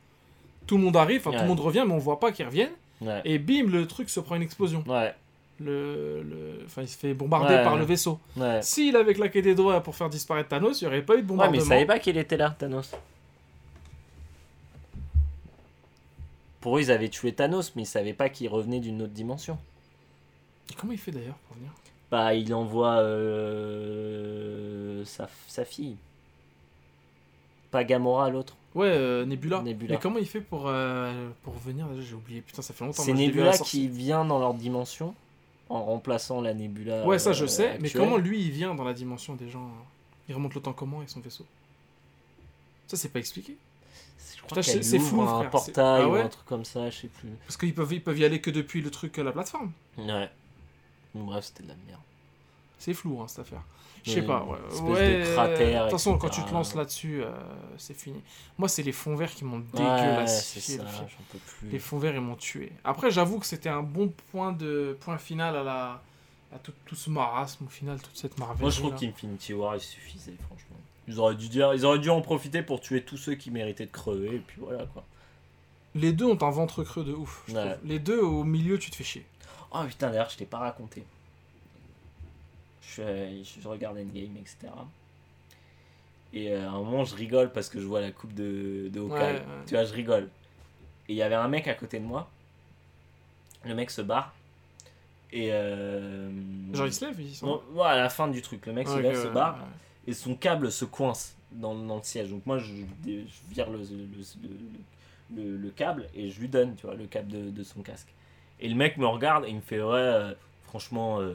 [0.66, 1.42] tout le monde arrive, enfin tout Ouais.
[1.44, 2.72] le monde revient, mais on voit pas qu'ils reviennent,
[3.02, 3.22] Ouais.
[3.26, 4.84] et bim, le truc se prend une explosion.
[4.88, 5.14] Ouais.
[5.60, 6.62] Le, le...
[6.66, 7.64] Enfin, il se fait bombarder Ouais.
[7.64, 8.20] par le vaisseau.
[8.36, 8.62] Ouais.
[8.62, 11.22] S'il avait claqué des doigts pour faire disparaître Thanos, il n'y aurait pas eu de
[11.22, 11.58] Ouais, bombardement.
[11.58, 12.92] mais ils savaient pas qu'il était là, Thanos.
[16.62, 19.58] Pour eux, ils avaient tué Thanos, mais ils savaient pas qu'il revenait d'une autre dimension.
[20.72, 21.72] Et comment il fait d'ailleurs pour venir?
[22.10, 25.96] Bah, il envoie euh, sa, sa fille.
[27.76, 28.56] Pas Gamora, l'autre.
[28.74, 29.62] Ouais, euh, Nebula.
[29.62, 29.96] Nebula.
[29.96, 32.40] Mais comment il fait pour, euh, pour venir j'ai oublié.
[32.40, 33.04] Putain, ça fait longtemps.
[33.04, 35.14] C'est à Nebula qui vient dans leur dimension
[35.68, 37.06] en remplaçant la Nebula.
[37.06, 39.70] Ouais, ça je euh, sais, mais comment lui il vient dans la dimension des gens
[40.30, 41.46] Il remonte le temps comment avec son vaisseau?
[42.88, 43.58] Ça c'est pas expliqué
[44.18, 46.96] Je Putain, crois c'est- flou, un frère, portail Ah ou un truc comme ça, je
[47.02, 47.28] sais plus.
[47.46, 49.74] Parce qu'ils peuvent, ils peuvent y aller que depuis le truc, euh, la plateforme.
[49.98, 50.30] Ouais.
[51.14, 52.00] Bref, c'était de la merde.
[52.80, 53.64] C'est flou, hein, cette affaire.
[54.06, 54.58] Je sais pas, ouais.
[54.68, 57.32] espèce ouais, de cratère, De toute façon, quand tu te lances là-dessus, euh,
[57.78, 58.22] c'est fini.
[58.58, 61.70] Moi, c'est les fonds verts qui m'ont dégueulassifié le plus.
[61.72, 62.72] Les fonds verts, ils m'ont tué.
[62.84, 66.02] Après, j'avoue que c'était un bon point, de, point final à, la,
[66.54, 68.62] à tout, tout ce marasme, au final, toute cette Marvel.
[68.62, 70.78] Moi, je trouve qu'Infinity War, il suffisait, franchement.
[71.08, 73.86] Ils auraient, dû dire, ils auraient dû en profiter pour tuer tous ceux qui méritaient
[73.86, 75.04] de crever, et puis voilà, quoi.
[75.96, 77.46] Les deux ont un ventre creux de ouf.
[77.50, 77.78] Ouais.
[77.86, 79.26] Les deux, au milieu, tu te fais chier.
[79.72, 81.04] Oh putain, d'ailleurs, je t'ai pas raconté.
[82.98, 84.58] Je, regarde Endgame, etc.
[86.34, 89.00] Et euh, à un moment, je rigole parce que je vois la coupe de, de
[89.00, 89.14] Hawkeye.
[89.14, 89.42] Ouais, ouais.
[89.68, 90.30] Tu vois, je rigole.
[91.08, 92.30] Et il y avait un mec à côté de moi.
[93.64, 94.34] Le mec se barre.
[95.32, 95.50] Et.
[95.52, 96.30] Euh...
[96.74, 97.46] Genre, ils se lèvent, ils sont.
[97.48, 99.60] Bon, ouais, à la fin du truc, le mec se lève, se barre.
[100.08, 102.30] et son câble se coince dans, dans le siège.
[102.30, 102.74] Donc moi, je,
[103.06, 103.84] je vire le, le,
[104.44, 104.50] le,
[105.36, 108.08] le- le câble et je lui donne, tu vois, le câble de, de son casque.
[108.60, 110.34] Et le mec me regarde et il me fait, ouais, euh,
[110.68, 111.34] franchement, euh,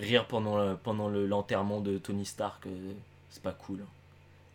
[0.00, 2.70] rire pendant, le- pendant le- l'enterrement de Tony Stark, euh,
[3.30, 3.80] c'est pas cool.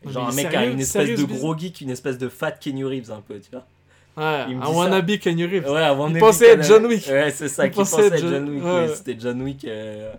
[0.03, 2.29] Mais Genre un mec a sérieux- une espèce sérieux, de gros geek, une espèce de
[2.29, 3.65] fat Kenny Reeves un peu, tu vois.
[4.17, 5.69] Ouais, Il me un wannabe Kenny Reeves.
[5.69, 7.05] Ouais, avant Il pensait être John Wick.
[7.07, 8.63] Ouais, c'est ça, Il qui pensait être John- Wick.
[8.63, 8.87] ouais.
[8.95, 9.65] C'était John Wick.
[9.65, 10.13] euh,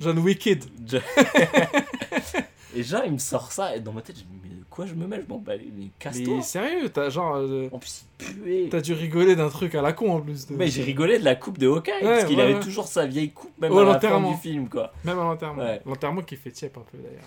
[0.00, 0.64] John Wicked.
[2.74, 4.94] Et genre, il me sort ça, et dans ma tête, je me dis, quoi je
[4.94, 6.36] me mets Je m'en bats les- mais casse-toi.
[6.36, 7.36] Mais sérieux, t'as genre.
[7.36, 8.68] euh, En plus, il puait.
[8.70, 10.46] T'as dû rigoler d'un truc à la con en plus.
[10.46, 10.54] De...
[10.54, 12.60] Mais j'ai rigolé de la coupe de Hawkeye, parce qu'il ouais, avait ouais.
[12.60, 14.30] toujours sa vieille coupe, même à la fin l'enterrement.
[14.32, 14.92] du film, quoi.
[15.04, 15.78] Même à l'enterrement.
[15.84, 17.24] L'enterrement qui fait tiep un peu d'ailleurs.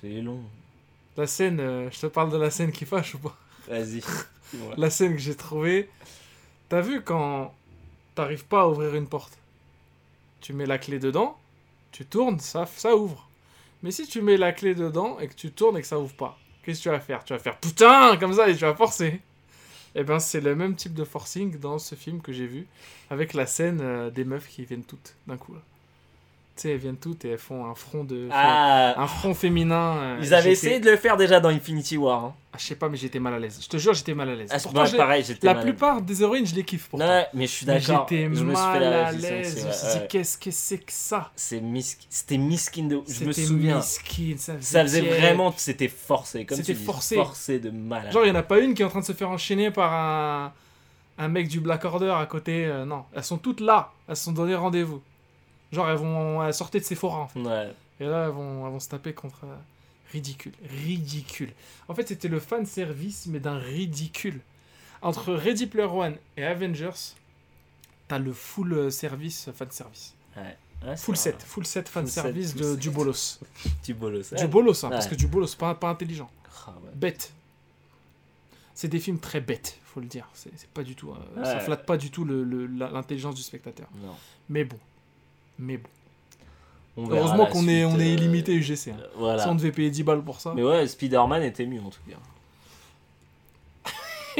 [0.00, 0.40] C'est long.
[1.16, 3.36] La scène, euh, je te parle de la scène qui fâche ou pas
[3.68, 4.00] Vas-y.
[4.76, 5.88] La scène que j'ai trouvée.
[6.68, 7.52] T'as vu quand
[8.14, 9.36] t'arrives pas à ouvrir une porte?
[10.40, 11.36] Tu mets la clé dedans,
[11.90, 13.28] tu tournes, ça, ça ouvre.
[13.82, 16.14] Mais si tu mets la clé dedans et que tu tournes et que ça ouvre
[16.14, 17.24] pas, qu'est-ce que tu vas faire?
[17.24, 19.20] Tu vas faire putain comme ça et tu vas forcer.
[19.94, 22.66] Et ben c'est le même type de forcing dans ce film que j'ai vu
[23.10, 25.60] avec la scène euh, des meufs qui viennent toutes d'un coup là.
[26.56, 29.96] Tu sais, elles viennent toutes et elles font un front de Ah, un front féminin.
[29.96, 32.26] euh, ils avaient essayé de le faire déjà dans Infinity War.
[32.26, 32.34] Hein.
[32.52, 33.58] Ah, je sais pas, mais j'étais mal à l'aise.
[33.60, 34.50] Je te jure, j'étais mal à l'aise.
[34.52, 36.86] Ah, Pourtant, l'ai- pareil, la mal- plupart des héroïnes, je les kiffe.
[36.88, 37.08] Pourtant.
[37.08, 38.06] Ouais, mais je suis d'accord.
[38.08, 39.60] J'étais Je me suis fait mal la à l'aise.
[39.62, 41.32] Je me suis dit, qu'est-ce que c'est que ça?
[41.34, 41.82] C'est mis...
[42.08, 43.00] C'était miskin de...
[43.08, 43.76] Je me C'était souviens.
[43.78, 45.10] miskin, ça faisait, Ça faisait tiep.
[45.10, 45.52] vraiment...
[45.56, 46.44] C'était forcé.
[46.44, 47.16] Comme C'était forcé.
[47.16, 48.12] Forcé de malade.
[48.12, 49.72] Genre, il n'y en a pas une qui est en train de se faire enchaîner
[49.72, 50.52] par un,
[51.18, 52.64] un mec du Black Order à côté.
[52.66, 53.90] euh, non, elles sont toutes là.
[54.08, 55.02] Elles se sont donné rendez-vous.
[55.72, 57.20] Genre, elles vont elles sortaient de Sephora.
[57.20, 57.40] En fait.
[57.40, 57.72] Ouais.
[58.00, 59.44] Et là, elles vont, elles vont se taper contre.
[59.44, 59.54] euh,
[60.12, 60.52] ridicule.
[60.84, 61.52] Ridicule.
[61.88, 64.40] En fait, c'était le fan service, mais d'un ridicule.
[65.02, 67.14] Entre Ready Player One et Avengers,
[68.08, 70.14] t'as le full euh, service, fan service.
[70.36, 72.78] Ouais, Full set, full set fan Full set, service full de, set.
[72.78, 73.40] du bolos.
[73.84, 74.34] Du bolos.
[74.34, 76.30] Du bolos, hein, parce que du bolos, pas, pas intelligent.
[76.66, 76.90] Ah, ouais.
[76.94, 77.32] Bête.
[78.74, 80.28] C'est des films très bêtes, faut le dire.
[80.34, 81.10] C'est pas du tout.
[81.12, 83.88] euh, Ça flatte pas du tout le- le- l'intelligence du spectateur.
[84.02, 84.14] Non.
[84.48, 84.78] Mais bon.
[85.58, 85.88] Mais bon.
[86.96, 88.88] On Heureusement qu'on est, on est euh, illimité UGC.
[88.92, 88.96] hein.
[89.16, 89.42] Voilà.
[89.42, 90.52] Si on devait payer 10 balles pour ça.
[90.54, 92.16] Mais ouais, Spider-Man était mieux en tout cas.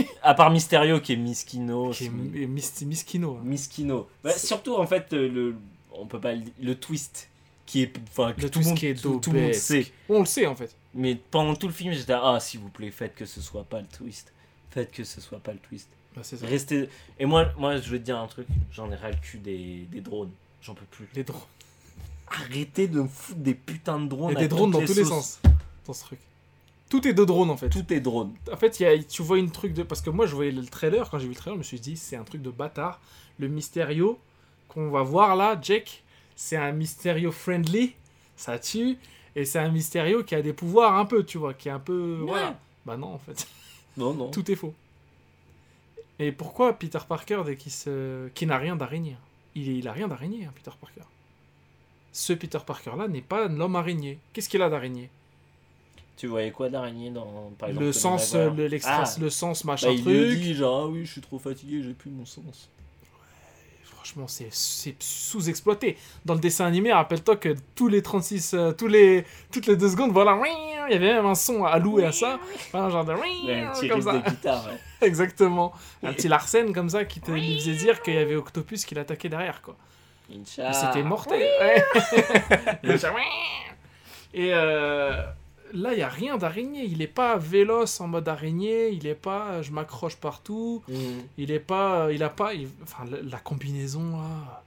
[0.23, 1.91] à part Mysterio qui est Miskino.
[1.91, 3.37] Qui est mi- mis- Miskino.
[3.41, 3.45] hein.
[3.45, 4.09] Miskino.
[4.23, 5.57] Bah, surtout en fait, euh, le,
[5.93, 7.29] on peut pas le, le twist
[7.67, 7.93] qui est.
[8.11, 9.87] Enfin, que Le tout, monde, qui est tout, tout le monde sait.
[10.09, 10.75] On le sait en fait.
[10.95, 13.81] Mais pendant tout le film, j'étais ah, s'il vous plaît, faites que ce soit pas
[13.81, 14.33] le twist.
[14.71, 15.89] Faites que ce soit pas le twist.
[16.17, 16.37] Bah, ça.
[16.47, 16.89] Restez.
[17.19, 19.87] Et moi, moi, je vais te dire un truc, j'en ai ras le cul des,
[19.91, 20.31] des drones.
[20.65, 21.07] J'en peux plus.
[21.15, 21.41] Les drones.
[22.29, 24.31] Arrêtez de me foutre des putains de drones.
[24.31, 25.41] Il y a des drones dans tous les sens.
[25.87, 26.19] Dans ce truc.
[26.89, 27.69] Tout est de drones en fait.
[27.69, 28.33] Tout est drone.
[28.53, 29.83] En fait, il y a- tu vois une truc de.
[29.83, 31.09] Parce que moi, je voyais le trailer.
[31.11, 33.01] Quand j'ai vu le trailer, je me suis dit, c'est un truc de bâtard.
[33.39, 34.19] Le Mysterio
[34.69, 36.03] qu'on va voir là, Jake,
[36.37, 37.95] c'est un Mysterio friendly.
[38.37, 38.97] Ça tue.
[39.37, 41.55] Et c'est un Mysterio qui a des pouvoirs un peu, tu vois.
[41.55, 42.21] Qui est un peu.
[42.27, 42.59] Voilà.
[42.87, 43.47] Bah non, en fait.
[43.97, 44.31] Non, non.
[44.33, 44.75] Tout est faux.
[46.19, 48.29] Et pourquoi Peter Parker, dès qu'il se.
[48.31, 49.17] qui n'a rien d'araignée
[49.55, 51.03] il, il a rien d'araignée, hein, Peter Parker.
[52.13, 54.19] Ce Peter Parker-là n'est pas l'homme araignée.
[54.33, 55.11] Qu'est-ce qu'il a d'araignée?
[56.17, 59.05] Tu voyais quoi d'araignée dans par exemple Le sens, euh, le, Ah.
[59.21, 60.39] le sens machin Bah, il truc.
[60.41, 62.69] dit genre ah oui je suis trop fatigué j'ai plus mon sens.
[64.05, 65.97] Franchement, c'est, sous-exploité.
[66.27, 69.89] Dans le dessin animé, rappelle-toi que tous les 36, euh, tous les, toutes les deux
[69.89, 72.39] secondes, voilà, il y avait même un son alloué à ça.
[72.75, 74.13] Un genre de Un petit comme riff ça.
[74.13, 74.67] de guitare.
[74.67, 74.79] ouais.
[75.09, 75.73] Exactement.
[76.03, 78.95] Un petit Larsen comme ça qui te lui faisait dire qu'il y avait Octopus qui
[78.95, 79.75] l'attaquait derrière, quoi.
[80.45, 81.41] C'était mortel.
[81.41, 81.83] Ouais.
[84.35, 85.23] Et euh,
[85.75, 86.85] là, il n'y a rien d'araignée.
[86.85, 88.89] Il n'est pas véloce en mode araignée.
[88.91, 90.83] Il n'est pas euh, je m'accroche partout.
[90.89, 90.97] Mhm.
[91.39, 92.09] Il est pas.
[92.13, 92.55] Il a pas.
[92.55, 94.63] il- Enfin, la, la combinaison là.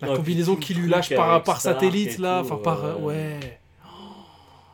[0.00, 2.40] La Ouais, combinaison qui lui lâche par, par satellite là.
[2.40, 2.84] tout, Enfin, par.
[2.84, 3.58] euh, Ouais.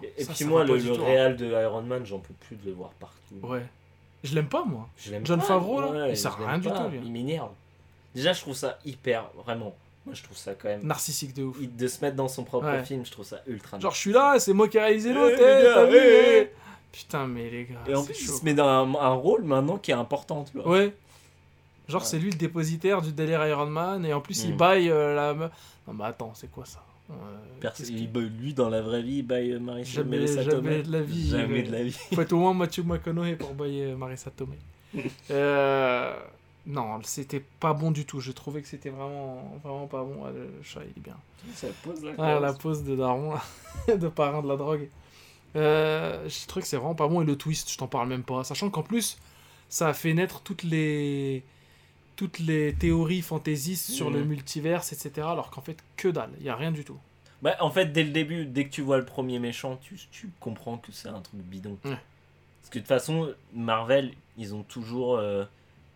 [0.02, 1.04] Et, et Ça, puis ça moi le, le hein.
[1.04, 3.34] réal de Iron Man j'en peux plus de le voir partout.
[3.42, 3.64] Ouais.
[4.24, 4.88] Je l'aime pas, moi.
[4.98, 7.00] Je l'aime John pas, Favreau, là, ouais, il sert à rien du tout, lui.
[7.04, 7.50] Il m'énerve.
[8.14, 9.74] Déjà, je trouve ça hyper, vraiment.
[10.06, 10.82] Moi, je trouve ça quand même.
[10.84, 11.56] Narcissique de ouf.
[11.60, 12.84] il- De se mettre dans son propre Ouais.
[12.84, 13.78] film, je trouve ça ultra.
[13.78, 16.50] Genre, je suis là, c'est moi qui ai réalisé Eh, l'autre, les eh, eh,
[16.92, 17.78] Putain, mais les gars.
[17.86, 20.58] Et en plus, il se met dans un, un rôle maintenant qui est important, tu
[20.58, 20.68] vois.
[20.68, 20.94] Ouais.
[21.88, 22.06] Genre, Ouais.
[22.06, 24.56] c'est lui le dépositaire du délire Iron Man, et en plus, il Mm.
[24.56, 25.34] baille euh, la.
[25.34, 26.82] Non, mais attends, c'est quoi ça?
[27.10, 27.14] Euh,
[27.60, 28.10] Perso- qu'est-ce il-
[28.40, 30.82] lui, dans la vraie vie, il baille euh, Marissa Melissa jamais Tomei.
[30.84, 31.98] de la vie, Jamais mais- de la vie.
[32.14, 34.58] Faut être au moins Mathieu McConaughey pour bailler Marissa Tomei.
[35.30, 36.14] euh,
[36.70, 38.20] non, c'était pas bon du tout.
[38.20, 40.24] J'ai trouvé que c'était vraiment, vraiment pas bon.
[40.26, 41.16] Ah, Le chat, il est bien.
[41.54, 43.34] Ça pose la Ah, la pose de Daron,
[43.88, 44.88] de parrain de la drogue.
[45.56, 47.22] Euh, je trouve que c'est vraiment pas bon.
[47.22, 48.44] Et le twist, je t'en parle même pas.
[48.44, 49.18] Sachant qu'en plus,
[49.68, 51.42] ça a fait naître toutes les
[52.16, 54.16] toutes les théories fantaisistes sur Mhm.
[54.16, 55.26] le multiverse, etc.
[55.26, 56.30] Alors qu'en fait, que dalle.
[56.38, 56.98] Il y a rien du tout.
[57.40, 60.28] Bah, en fait, dès le début, dès que tu vois le premier méchant, tu, tu
[60.38, 61.78] comprends que c'est un truc bidon.
[61.82, 61.96] Parce
[62.68, 65.44] que de toute façon, Marvel, ils ont toujours, euh,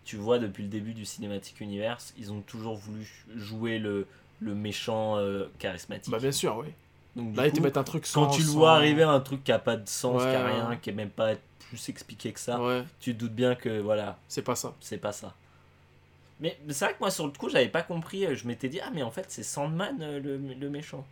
[0.04, 3.06] tu vois, depuis le début du Cinematic Universe, ils ont toujours voulu
[3.36, 4.06] jouer le,
[4.40, 6.10] le méchant euh, charismatique.
[6.12, 6.68] Bah, bien sûr, oui.
[7.16, 8.26] Donc, Là, ils te mettent un truc sans.
[8.26, 10.46] quand tu le sans- vois arriver, un truc qui a pas de sens, qui a
[10.46, 10.78] rien, ouais.
[10.78, 11.34] qui est même pas
[11.70, 14.74] plus expliqué que ça, Ouais, tu te doutes bien que voilà, c'est pas ça.
[14.80, 15.34] c'est pas ça.
[16.40, 18.26] Mais c'est vrai que moi, sur le coup, j'avais pas compris.
[18.26, 21.06] euh, Je m'étais dit, ah, mais en fait, c'est Sandman euh, le, le méchant.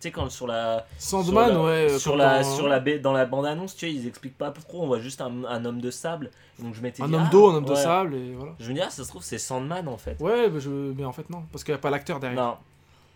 [0.00, 0.86] Tu sais, quand sur la.
[0.98, 1.98] Sandman, sur la, ouais.
[1.98, 4.82] Sur la, dans- sur la, dans la bande-annonce, tu sais, ils expliquent pas trop.
[4.82, 6.30] On voit juste un, un homme de sable.
[6.60, 7.14] Donc je m'étais Un dit.
[7.16, 8.52] homme ah, d'eau, un homme de sable, et voilà.
[8.60, 10.16] Je me dis, ah, ça se trouve, c'est Sandman en fait.
[10.20, 10.70] Ouais, mais, je...
[10.70, 11.42] mais en fait, non.
[11.50, 12.40] Parce qu'il n'y a pas l'acteur derrière.
[12.40, 12.56] Non.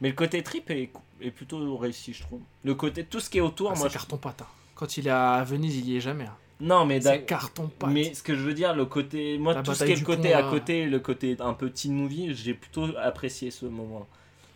[0.01, 0.91] Mais le côté trip est,
[1.21, 2.41] est plutôt réussi, je trouve.
[2.65, 3.83] Le côté, tout ce qui est autour, Ah, moi.
[3.85, 4.43] c'est je- carton pâte.
[4.43, 4.47] hein.
[4.75, 6.25] Quand il est à Venise, il y est jamais.
[6.25, 6.35] hein.
[6.59, 7.91] Non, mais C'est carton pâte.
[7.91, 9.39] Mais ce que je veux dire, le côté.
[9.39, 10.51] Moi, La tout ce qui est le côté pont, à là.
[10.51, 14.01] côté, le côté un peu teen movie, j'ai plutôt apprécié ce moment.
[14.01, 14.07] Peu-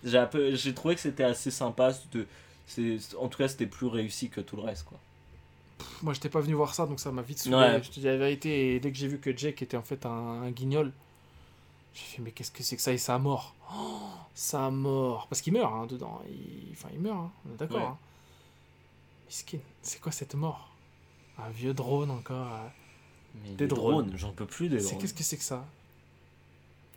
[0.05, 1.93] j'ai trouvé que c'était assez sympa.
[3.19, 4.99] En tout cas, c'était plus réussi que tout le reste, quoi.
[5.79, 7.57] Pff, Moi, j'étais pas venu voir ça, donc ça m'a vite saoulé.
[7.57, 7.83] Ouais.
[7.83, 8.75] Je te dis la vérité.
[8.77, 10.93] Et dès que j'ai vu que Jake était en fait un, un guignol,
[11.95, 12.93] j'ai fait, mais qu'est-ce que c'est que ça?
[12.93, 13.55] Et sa mort.
[13.75, 14.01] Oh,
[14.35, 15.27] sa mort.
[15.29, 16.21] Parce qu'il meurt hein, dedans.
[16.29, 16.73] Il...
[16.73, 17.31] Enfin, il meurt, hein.
[17.49, 17.77] on est d'accord.
[17.79, 17.85] Ouais.
[17.85, 17.99] hein.
[19.29, 20.71] Miskin, c'est quoi cette mort?
[21.39, 22.47] Un vieux drone encore.
[22.53, 22.69] euh.
[23.43, 24.13] Mais Des les drones.
[24.17, 25.01] j'en peux plus des C'est drones.
[25.01, 25.65] qu'est-ce que c'est que ça?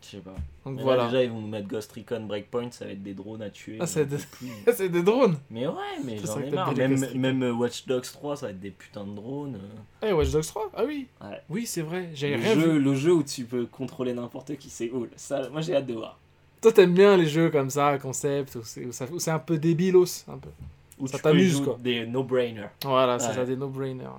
[0.02, 0.32] Je sais pas.
[0.66, 1.06] Donc Mais là, voilà.
[1.08, 3.78] déjà, ils vont nous mettre Ghost Recon Breakpoint, ça va être des drones à tuer.
[3.80, 4.74] Ah, c'est j'en de- peux plus.
[4.74, 5.36] c'est des drones.
[5.52, 5.74] Mais ouais,
[6.06, 6.74] mais j'en ai marre.
[6.76, 9.56] Même, même euh, Watch Dogs 3, ça va être des putains de drones.
[10.04, 10.08] euh.
[10.10, 11.08] Eh, Watch Dogs 3 Ah oui.
[11.22, 11.42] Ouais.
[11.50, 12.10] Oui, c'est vrai.
[12.14, 12.80] J'ai Le rien jeu, vu.
[12.80, 15.10] le jeu où tu peux contrôler n'importe qui, c'est cool.
[15.16, 16.18] Ça, moi, j'ai hâte de voir.
[16.62, 18.64] Toi, t'aimes bien les jeux comme ça, concept, où
[19.20, 20.50] c'est un peu débilos, un peu.
[21.00, 21.78] Où Ça t'amuse, quoi.
[21.80, 22.70] Des no-brainers.
[22.84, 23.34] Voilà, c'est Ouais.
[23.36, 24.04] ça, des no-brainers.
[24.04, 24.10] ouais.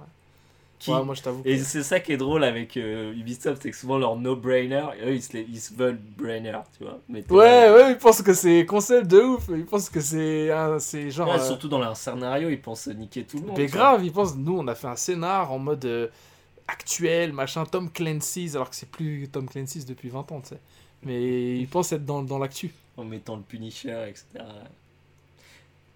[0.81, 1.43] Qui- Ouais, moi, je t'avoue.
[1.45, 4.83] Et que- c'est ça qui est drôle avec euh, Ubisoft, c'est que souvent leurs no-brainer,
[5.05, 6.99] eux ils se, les- ils se veulent brainer, tu vois.
[7.09, 9.45] Mais Ouais, ouais, ils pensent que c'est concept de ouf.
[9.51, 11.29] Ils pensent que c'est c'est genre.
[11.29, 13.59] Ouais, euh, Surtout dans leur scénario, ils pensent niquer tout le monde.
[13.59, 16.09] mais grave, ils pensent, nous, on a fait un scénar en mode euh,
[16.67, 20.61] actuel, machin, Tom Clancy's, alors que c'est plus Tom Clancy's depuis 20 ans, tu sais.
[21.03, 22.71] Mais ils pensent être dans, dans l'actu.
[22.97, 24.25] En mettant le Punisher, etc.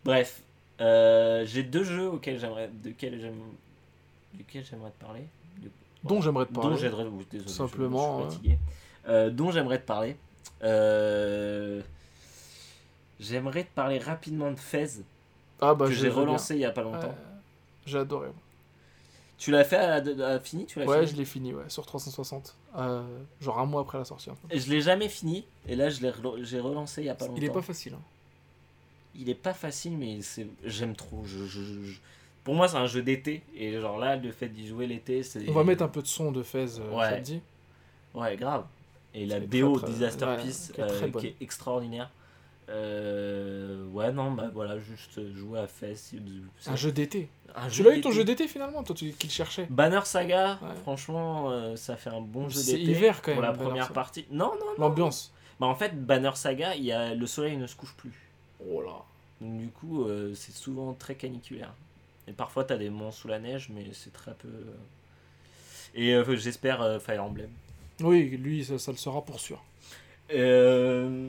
[0.04, 0.40] Bref,
[0.78, 2.68] j'ai deux jeux auxquels j'aimerais,
[4.36, 5.26] desquels j'aimerais te parler.
[5.62, 5.70] De-
[6.04, 6.70] Dont j'aimerais te parler.
[6.70, 8.58] Dont j'aimerais, désolé, je- simplement, je suis fatigué.
[9.08, 10.16] Euh, dont j'aimerais te parler.
[10.62, 11.82] Euh,
[13.20, 15.02] J'aimerais te parler rapidement de Fez,
[15.60, 16.16] Ah bah, que j'ai bien.
[16.20, 17.14] relancé il y a pas longtemps.
[17.86, 18.28] J'ai adoré.
[19.38, 21.68] Tu l'as fait à, à- à fini Tu l'as Ouais, fini je l'ai fini, ouais,
[21.68, 22.56] sur 360.
[22.76, 23.02] Euh,
[23.40, 24.30] genre un mois après la sortie.
[24.50, 26.10] Et Je l'ai jamais fini, et là je l'ai
[26.60, 27.36] relancé il y a pas longtemps.
[27.38, 27.94] Il est pas facile.
[27.94, 28.02] hein.
[29.16, 31.22] Il est pas facile, mais c'est j'aime trop.
[31.24, 32.00] Je, je- je- je-
[32.44, 35.48] Pour moi, c'est un jeu d'été, et genre là, le fait d'y jouer l'été, c'est.
[35.48, 37.08] On va mettre un peu de son de Fez, euh, Ouais.
[37.10, 37.40] ça te dit
[38.14, 38.64] Ouais, grave.
[39.14, 41.20] Et la C'est BO très, Disaster ouais, Piece, qui est euh, bonne.
[41.22, 42.10] qui est extraordinaire.
[42.68, 45.94] Euh, ouais, non, bah voilà, juste jouer à Fez.
[45.94, 46.16] c'est-
[46.66, 47.28] Un jeu d'été.
[47.70, 50.68] Tu l'as eu ton jeu d'été finalement, toi tu, qui le cherchais Banner Saga, Ouais.
[50.82, 52.90] franchement, euh, ça fait un bon jeu C'est d'été.
[52.90, 53.50] hiver quand Pour même.
[53.50, 53.94] la Banner première Saga.
[53.94, 54.24] partie.
[54.30, 54.88] Non, non, non.
[54.88, 55.32] L'ambiance.
[55.60, 57.14] Bah, en fait, Banner Saga, il y a...
[57.14, 58.12] le soleil ne se couche plus.
[58.68, 59.02] Oh là.
[59.40, 61.72] Donc, du coup, euh, c'est souvent très caniculaire.
[62.26, 64.48] Et parfois, t'as des moments sous la neige, mais c'est très peu.
[64.48, 64.74] euh.
[65.94, 67.50] Et euh, j'espère euh, Fire Emblem.
[68.00, 69.62] Oui, lui, ça, ça le sera pour sûr.
[70.32, 71.28] Euh,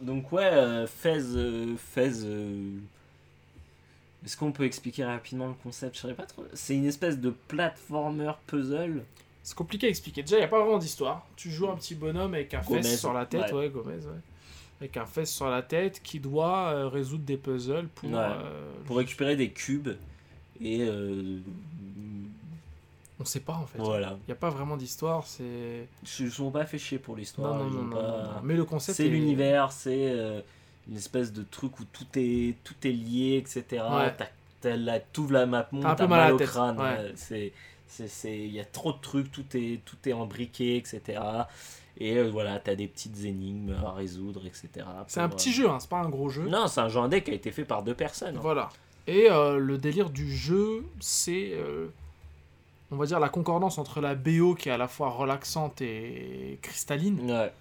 [0.00, 1.20] donc, ouais, Fez.
[1.76, 2.12] Fez
[4.24, 5.96] Est-ce qu'on peut expliquer rapidement le concept?
[5.96, 6.44] Je saurais pas trop.
[6.54, 9.02] C'est une espèce de platformer puzzle.
[9.42, 10.22] C'est compliqué à expliquer.
[10.22, 11.26] Déjà, il n'y a pas vraiment d'histoire.
[11.36, 13.58] Tu joues un petit bonhomme avec un Gomez, fesse sur la tête, ouais.
[13.58, 14.20] ouais, Gomez, ouais.
[14.80, 18.10] Avec un fesse sur la tête qui doit résoudre des puzzles pour.
[18.10, 18.26] Ouais.
[18.86, 19.90] pour récupérer des cubes.
[20.60, 20.80] Et.
[20.82, 21.38] euh,
[23.18, 23.78] On sait pas en fait.
[23.78, 24.16] voilà.
[24.22, 25.88] Il n'y a pas vraiment d'histoire, c'est.
[26.20, 27.54] Ils sont pas fait chier pour l'histoire.
[27.56, 28.40] non, non, non, pas-.
[28.44, 28.96] Mais le concept.
[28.96, 30.40] C'est est- l'univers, c'est euh,
[30.88, 33.82] une espèce de truc où tout est, tout est lié, etc.
[33.90, 34.14] Ouais.
[34.60, 36.78] T'as- la- T'ouvres la map, monde, T'as mal au crâne.
[36.80, 37.12] ouais.
[37.16, 37.52] C'est
[38.24, 41.20] il y a trop de trucs, tout est, tout est imbriqué, etc.
[41.98, 44.84] Et euh, voilà, t'as des petites énigmes à résoudre, etc.
[45.06, 46.46] C'est un petit euh, jeu, hein, c'est pas un gros jeu.
[46.48, 48.36] Non, c'est un jeu indé qui a été fait par deux personnes.
[48.36, 48.40] hein.
[49.06, 51.86] Et euh, le délire du jeu, c'est, euh,
[52.90, 56.58] on va dire, la concordance entre la BO qui est à la fois relaxante et
[56.62, 57.52] cristalline, Ouais.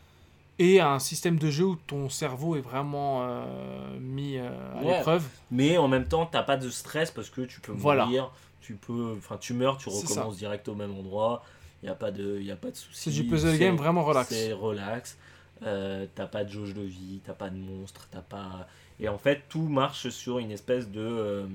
[0.57, 4.51] et un système de jeu où ton cerveau est vraiment euh, mis à
[4.81, 4.97] Ouais.
[4.97, 5.23] l'épreuve.
[5.51, 8.05] Mais en même temps, t'as pas de stress parce que tu peux Voilà.
[8.05, 8.31] mourir,
[8.61, 11.43] tu peux, enfin, tu meurs, tu recommences direct au même endroit.
[11.83, 13.11] Il y a pas de, y a pas de souci.
[13.11, 14.29] C'est du puzzle game vraiment relax.
[14.29, 15.17] C'est relax.
[15.61, 18.67] T'as pas de jauge de vie, t'as pas de monstre, t'as pas.
[18.99, 21.45] Et en fait, tout marche sur une espèce de euh,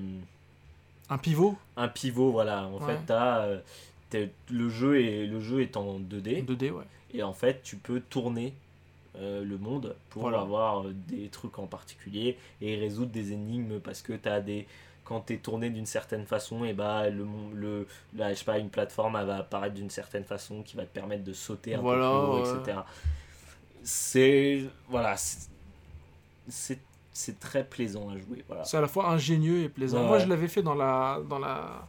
[1.09, 1.57] Un pivot?
[1.77, 2.31] un pivot.
[2.31, 2.67] Voilà.
[2.67, 2.85] En Ouais.
[2.95, 3.59] fait, t'as euh,
[4.49, 6.83] le jeu est le jeu est en 2D 2D, ouais.
[7.13, 8.53] et en fait, tu peux tourner
[9.17, 10.41] euh, le monde pour Voilà.
[10.41, 14.67] avoir euh, des trucs en particulier et résoudre des énigmes parce que tu as des
[15.03, 18.45] quand tu es tourné d'une certaine façon et bah le mon- le là, je sais
[18.45, 21.75] pas une plateforme elle va apparaître d'une certaine façon qui va te permettre de sauter
[21.75, 22.59] un Voilà, peu plus haut ouais.
[22.61, 22.77] etc.
[23.83, 26.79] C'est voilà, c'est-
[27.13, 28.63] c'est très plaisant à jouer voilà.
[28.63, 30.01] C'est à la fois ingénieux et plaisant.
[30.01, 30.07] Ouais.
[30.07, 31.87] Moi, je l'avais fait dans la, dans la,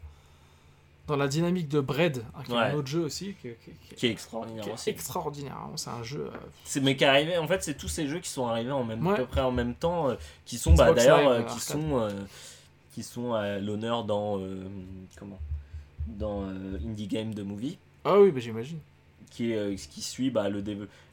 [1.06, 3.94] dans la dynamique de Bread, hein, qui est un autre jeu aussi, qui, qui- qui-
[3.96, 4.90] Qui est extraordinaire est aussi.
[4.90, 5.56] extraordinaire.
[5.56, 5.70] hein.
[5.76, 6.30] C'est un jeu.
[6.32, 8.70] euh, C'est mais qui est arrivé en fait c'est tous ces jeux qui sont arrivés
[8.72, 11.60] en même à peu près en même temps euh, qui sont bah, d'ailleurs euh, qui
[11.60, 12.08] sont
[12.94, 14.40] qui sont à l'honneur dans
[15.18, 15.38] comment
[16.06, 16.42] dans
[16.84, 18.78] Indie Game de Movie Ah oui, bah, j'imagine.
[19.30, 19.54] qui
[19.90, 20.62] qui suit bah, le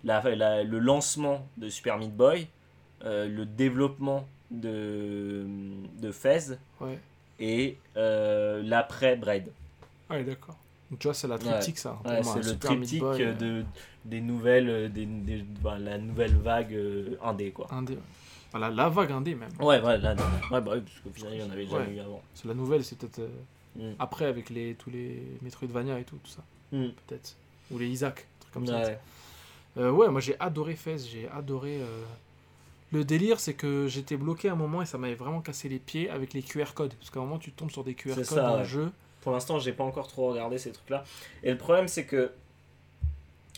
[0.04, 2.48] la, la- le lancement de Super Meat Boy
[3.06, 5.46] euh, le développement de
[6.02, 6.98] de Fez Ouais.
[7.40, 9.50] et euh, l'après Braid
[10.10, 10.58] Ah oui, d'accord.
[10.90, 12.00] Donc, tu vois, c'est la triptyque, ça.
[12.04, 13.66] Ouais, moi, c'est le triptyque Boy, euh, de
[14.06, 16.76] des nouvelles euh, des, des- bah, la nouvelle vague
[17.24, 18.00] indé quoi Indé, ouais.
[18.52, 19.52] Voilà, la vague indé, même.
[19.60, 21.92] Ouais, ouais, là, ouais, bah parce qu'au final, il y en avait déjà Ouais.
[21.94, 22.24] eu avant.
[22.34, 23.28] C'est la nouvelle, c'est peut-être euh,
[23.76, 23.92] Mm.
[24.00, 26.42] après avec les, tous les Metroidvania et tout, tout ça.
[26.72, 26.88] Mm.
[27.06, 27.36] Peut-être.
[27.70, 28.82] Ou les Isaac, un truc comme ça.
[29.78, 29.90] Ouais.
[29.90, 31.78] Ouais, moi j'ai adoré Fez, j'ai adoré.
[31.78, 32.04] euh,
[32.92, 35.80] Le délire, c'est que j'étais bloqué à un moment et ça m'avait vraiment cassé les
[35.80, 36.94] pieds avec les QR codes.
[36.96, 38.60] Parce qu'à un moment, tu tombes sur des QR codes ça, dans ouais.
[38.60, 38.92] le jeu.
[39.22, 41.04] Pour l'instant, j'ai pas encore trop regardé ces trucs-là.
[41.44, 42.32] Et le problème, c'est que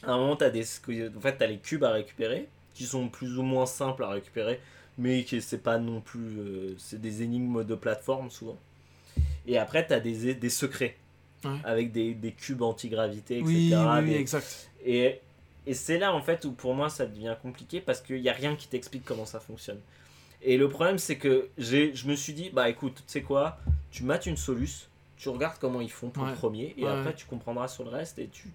[0.04, 3.38] à un moment, t'as des, en fait, t'as les cubes à récupérer, qui sont plus
[3.38, 4.60] ou moins simples à récupérer,
[4.98, 8.58] mais qui c'est pas non plus, euh, c'est des énigmes de plateforme souvent.
[9.46, 10.98] Et après, t'as des, des secrets
[11.44, 11.58] Ouais.
[11.64, 13.48] avec des, des cubes anti-gravité, etc.
[13.48, 14.70] Oui, oui, oui, des- exact.
[14.86, 15.20] Et,
[15.68, 18.34] et c'est là en fait où pour moi ça devient compliqué parce qu'il n'y a
[18.34, 19.80] rien qui t'explique comment ça fonctionne.
[20.42, 23.60] Et le problème c'est que j'ai, je me suis dit, bah écoute, tu sais quoi,
[23.92, 26.32] tu mates une soluce, tu regardes comment ils font pour Ouais.
[26.32, 26.90] le premier et Ouais.
[26.92, 28.18] après tu comprendras sur le reste.
[28.20, 28.50] Et, tu...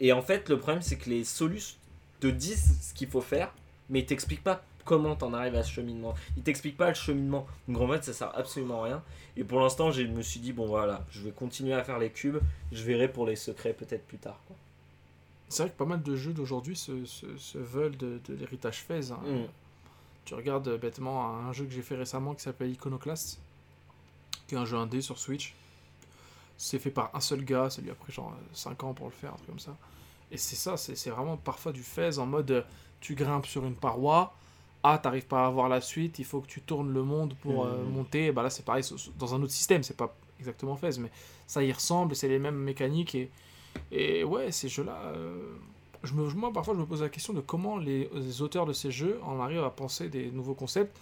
[0.00, 1.76] et en fait le problème c'est que les soluces
[2.20, 3.52] te disent ce qu'il faut faire,
[3.90, 6.14] mais ils t'expliquent pas comment t'en arrives à ce cheminement.
[6.36, 7.46] Ils t'expliquent pas le cheminement.
[7.68, 9.02] Donc en fait ça sert absolument à rien.
[9.36, 12.08] Et pour l'instant je me suis dit, bon voilà, je vais continuer à faire les
[12.10, 12.38] cubes,
[12.72, 14.40] je verrai pour les secrets peut-être plus tard.
[14.46, 14.56] quoi.
[15.48, 18.82] C'est vrai que pas mal de jeux d'aujourd'hui se, se, se veulent de, de l'héritage
[18.82, 19.10] Fez.
[19.12, 19.18] hein.
[19.24, 19.44] Mm.
[20.24, 23.38] Tu regardes euh, bêtement un jeu que j'ai fait récemment qui s'appelle Iconoclast,
[24.48, 25.54] qui est un jeu indé sur Switch.
[26.58, 29.12] C'est fait par un seul gars, ça lui a pris genre 5 ans pour le
[29.12, 29.76] faire, un truc comme ça.
[30.32, 32.62] Et c'est ça, c'est vraiment parfois du Fez en mode euh,
[33.00, 34.34] tu grimpes sur une paroi,
[34.82, 37.64] ah t'arrives pas à avoir la suite, il faut que tu tournes le monde pour
[37.64, 37.90] euh, Mhm.
[37.92, 38.26] monter.
[38.26, 38.82] Et bah là c'est pareil
[39.18, 41.10] dans un autre système, c'est pas exactement Fez, mais
[41.46, 43.30] ça y ressemble, c'est les mêmes mécaniques et,
[43.92, 44.96] et ouais, ces jeux-là.
[45.14, 45.38] euh,
[46.04, 48.72] je me, moi, parfois, je me pose la question de comment les, les auteurs de
[48.72, 50.96] ces jeux en arrivent à penser des nouveaux concepts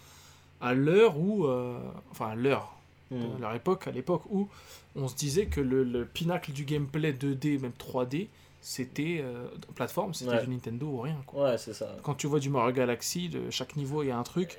[0.61, 1.47] à l'heure où.
[1.47, 1.79] euh,
[2.11, 2.71] enfin, à l'heure,
[3.11, 3.17] Mm.
[3.37, 4.49] à leur époque, à l'époque où
[4.97, 8.29] on se disait que le, le pinacle du gameplay 2D, même 3D,
[8.63, 9.21] c'était.
[9.23, 10.45] euh, plateforme, c'était Ouais.
[10.45, 11.51] du Nintendo ou rien, quoi.
[11.51, 11.95] Ouais, c'est ça.
[12.03, 14.57] Quand tu vois du Mario Galaxy, de chaque niveau, il y a un truc.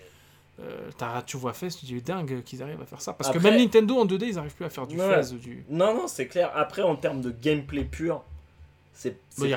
[0.59, 3.13] Euh, t'as- tu vois Fez, tu dis dingue qu'ils arrivent à faire ça.
[3.13, 5.21] Parce que même Nintendo en 2D, ils arrivent plus à faire du Ouais.
[5.23, 5.35] Fez.
[5.35, 5.65] Du...
[5.69, 6.51] Non, non, c'est clair.
[6.55, 8.23] Après, en termes de gameplay pur,
[8.93, 9.47] c'est Bah,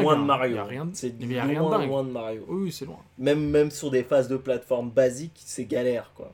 [0.00, 0.64] loin de Mario.
[0.64, 2.44] Rien C'est mais y a rien de loin, de Mario.
[2.48, 2.98] Oui, c'est loin.
[3.18, 6.32] Même, même sur des phases de plateforme basiques, c'est galère, quoi.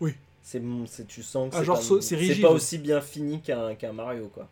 [0.00, 0.14] Oui.
[0.42, 4.48] C'est, c'est- tu sens que Ah, c'est, pas, aussi bien fini qu'un, qu'un Mario, quoi.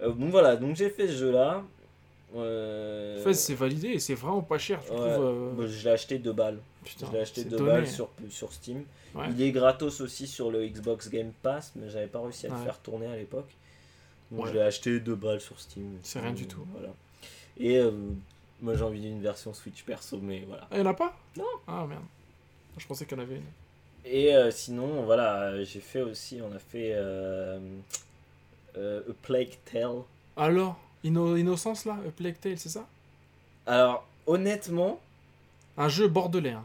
[0.00, 1.62] Euh, donc voilà, donc j'ai fait ce jeu-là.
[2.34, 4.86] Euh, Fez, c'est validé et c'est vraiment pas cher, ouais.
[4.96, 5.00] trouves.
[5.06, 6.58] euh, Bah, je l'ai acheté 2 balles.
[6.86, 7.70] Putain, je l'ai acheté c'est 2 donné.
[7.70, 8.84] balles sur, sur Steam.
[9.14, 9.26] Ouais.
[9.30, 12.56] Il est gratos aussi sur le Xbox Game Pass, mais j'avais pas réussi à le
[12.64, 13.48] faire tourner à l'époque.
[14.30, 14.50] Donc Ouais.
[14.50, 15.98] je l'ai acheté 2 balles sur Steam.
[16.02, 16.64] C'est rien du tout.
[16.72, 16.88] Voilà.
[17.58, 17.90] Et euh,
[18.60, 20.66] moi j'ai envie d'une version Switch perso, mais voilà.
[20.70, 21.16] Ah, y'en a pas?
[21.36, 21.44] Non.
[21.66, 22.02] Ah merde.
[22.78, 23.42] Je pensais qu'il y en avait une.
[24.04, 27.58] Et euh, sinon, voilà, euh, j'ai fait aussi, on a fait euh,
[28.76, 30.02] euh, A Plague Tale.
[30.36, 30.78] Alors?
[31.04, 31.94] Inno- Innocence là?
[32.06, 32.86] A Plague Tale, c'est ça?
[33.66, 35.00] Alors, honnêtement,
[35.78, 36.50] Un jeu bordelais.
[36.52, 36.64] hein.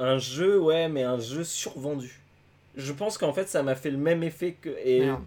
[0.00, 2.20] Un jeu, ouais, mais un jeu survendu.
[2.76, 4.70] Je pense qu'en fait, ça m'a fait le même effet que.
[4.84, 5.22] Et Merde.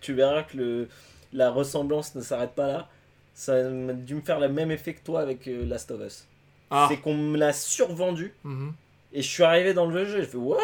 [0.00, 0.88] tu verras que le.
[1.32, 2.88] la ressemblance ne s'arrête pas là.
[3.34, 6.26] Ça a dû me faire le même effet que toi avec euh, Last of Us.
[6.70, 6.86] Ah.
[6.90, 8.72] C'est qu'on me l'a survendu Mhm.
[9.12, 10.20] et je suis arrivé dans le jeu.
[10.20, 10.58] J'ai fait What?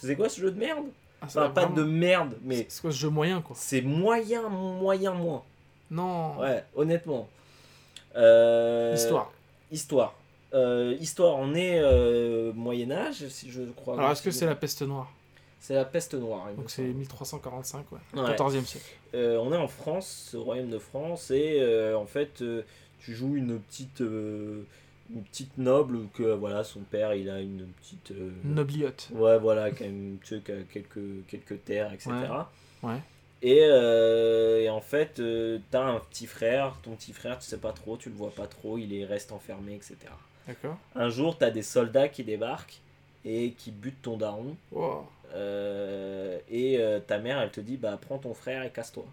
[0.00, 0.84] C'est quoi ce jeu de merde?
[1.20, 3.54] Ah, Enfin, pas vraiment- de merde, mais C'est quoi ce jeu moyen, quoi?
[3.58, 5.42] c'est moyen, moyen, moins.
[5.90, 6.38] Non.
[6.38, 7.28] Ouais, honnêtement.
[8.16, 9.32] Euh, Histoire.
[9.70, 10.14] Histoire.
[10.54, 13.98] Euh, histoire, on est euh, Moyen-Âge, si je crois.
[13.98, 15.12] Alors, est-ce que c'est la peste noire
[15.60, 16.46] C'est la peste noire.
[16.56, 16.94] Donc, c'est semble.
[16.94, 17.98] 1345, ouais.
[18.14, 18.30] Ouais.
[18.30, 18.86] 14e siècle.
[19.14, 22.42] Euh, on est en France, au royaume de France, et en fait,
[23.00, 28.12] tu joues une petite, une petite noble que voilà, son père, il a une petite.
[28.44, 29.08] Nobliote.
[29.12, 32.10] Ouais, voilà, quand même, tu sais, qui a quelques, quelques terres, etc.
[32.82, 32.90] Ouais.
[32.90, 33.00] Ouais.
[33.44, 37.58] Et, euh, et en fait, euh, t'as un petit frère, ton petit frère, tu sais
[37.58, 39.96] pas trop, tu le vois pas trop, il est, reste enfermé, etc.
[40.94, 42.78] Un jour, t'as des soldats qui débarquent
[43.24, 44.56] et qui butent ton daron.
[44.72, 45.06] Wow.
[45.34, 49.06] Euh, et euh, ta mère, elle te dit, bah prends ton frère et casse-toi.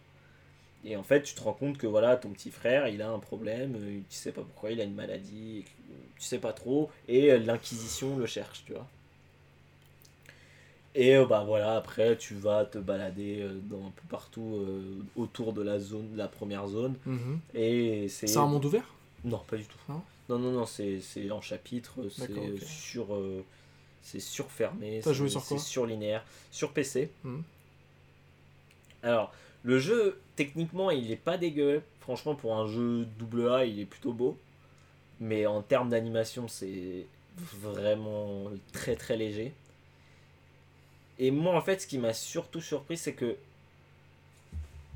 [0.84, 3.20] Et en fait, tu te rends compte que voilà, ton petit frère, il a un
[3.20, 5.64] problème, euh, tu sais pas pourquoi, il a une maladie,
[6.18, 8.88] tu sais pas trop, et l'Inquisition le cherche, tu vois.
[10.94, 14.82] Et bah voilà, après, tu vas te balader dans un peu partout euh,
[15.16, 17.40] autour de la zone, de la première zone, Mhm.
[17.54, 18.28] et c'est.
[18.28, 18.94] C'est un monde ouvert?
[19.24, 19.78] Non, pas du tout.
[19.88, 20.02] Non?
[20.38, 21.00] Non, non, non, c'est
[21.32, 22.28] en chapitre, c'est
[22.66, 23.14] sur.
[23.16, 23.44] euh,
[24.04, 27.10] c'est surfermé, c'est- sur surlinéaire, sur PC.
[27.24, 27.44] Mhm.
[29.04, 29.32] Alors,
[29.64, 31.82] le jeu, techniquement, il est pas dégueu.
[32.00, 33.08] Franchement, pour un jeu
[33.48, 34.38] AA, il est plutôt beau.
[35.20, 37.06] Mais en termes d'animation, c'est
[37.38, 39.54] vraiment très très léger.
[41.20, 43.36] Et moi, en fait, ce qui m'a surtout surpris, c'est que.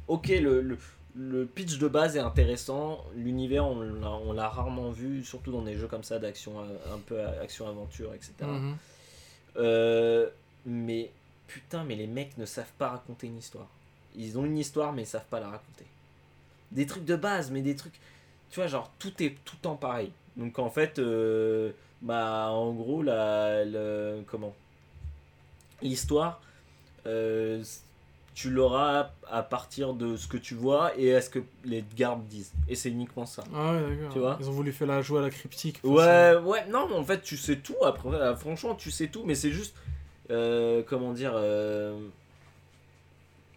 [0.08, 0.78] Ok, le, le,
[1.18, 3.04] le pitch de base est intéressant.
[3.16, 7.24] L'univers, on l'a- rarement vu, surtout dans des jeux comme ça d'action, euh, un peu
[7.26, 8.34] action-aventure, etc.
[8.42, 8.76] Mhm.
[9.58, 10.30] Euh,
[10.66, 11.12] mais
[11.48, 13.68] putain, mais les mecs ne savent pas raconter une histoire.
[14.18, 15.86] Ils ont une histoire, mais ils savent pas la raconter.
[16.72, 18.00] Des trucs de base, mais des trucs.
[18.50, 20.12] Tu vois, genre, tout est tout le temps pareil.
[20.36, 21.72] Donc en fait, euh,
[22.02, 24.54] bah, en gros, la, le- comment?
[25.82, 26.42] L'histoire,
[27.06, 27.64] euh,
[28.36, 32.24] tu l'auras à partir de ce que tu vois et à ce que les gardes
[32.28, 32.52] disent.
[32.68, 33.44] Et c'est uniquement ça.
[33.56, 34.14] Ah ouais, d'accord.
[34.14, 35.80] Tu vois Ils ont voulu faire la jouer à la cryptique.
[35.84, 37.76] Ouais, ouais, non, mais en fait, tu sais tout.
[37.84, 39.74] Après, franchement, tu sais tout, mais c'est juste.
[40.30, 41.32] euh, comment dire.
[41.36, 41.98] euh,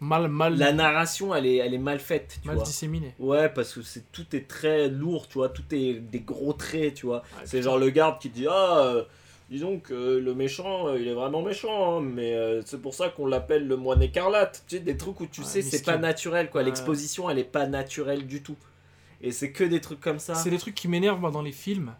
[0.00, 2.64] Mal, mal, la narration, elle est, elle est mal faite, tu mal vois.
[2.64, 3.14] disséminé.
[3.18, 5.48] Ouais, parce que c'est tout est très lourd, tu vois.
[5.48, 7.24] Tout est des gros traits, tu vois.
[7.44, 9.02] C'est genre le garde qui dit Ah, euh,
[9.50, 13.08] disons que le méchant, euh, il est vraiment méchant, hein, mais euh, c'est pour ça
[13.08, 14.64] qu'on l'appelle le moine écarlate.
[14.68, 16.60] Tu sais, des trucs où tu Ouais, sais, c'est pas naturel, quoi.
[16.60, 16.66] Ouais.
[16.66, 18.56] L'exposition, elle est pas naturelle du tout.
[19.20, 20.34] Et c'est que des trucs comme ça.
[20.34, 21.94] C'est des trucs qui m'énervent moi, dans les films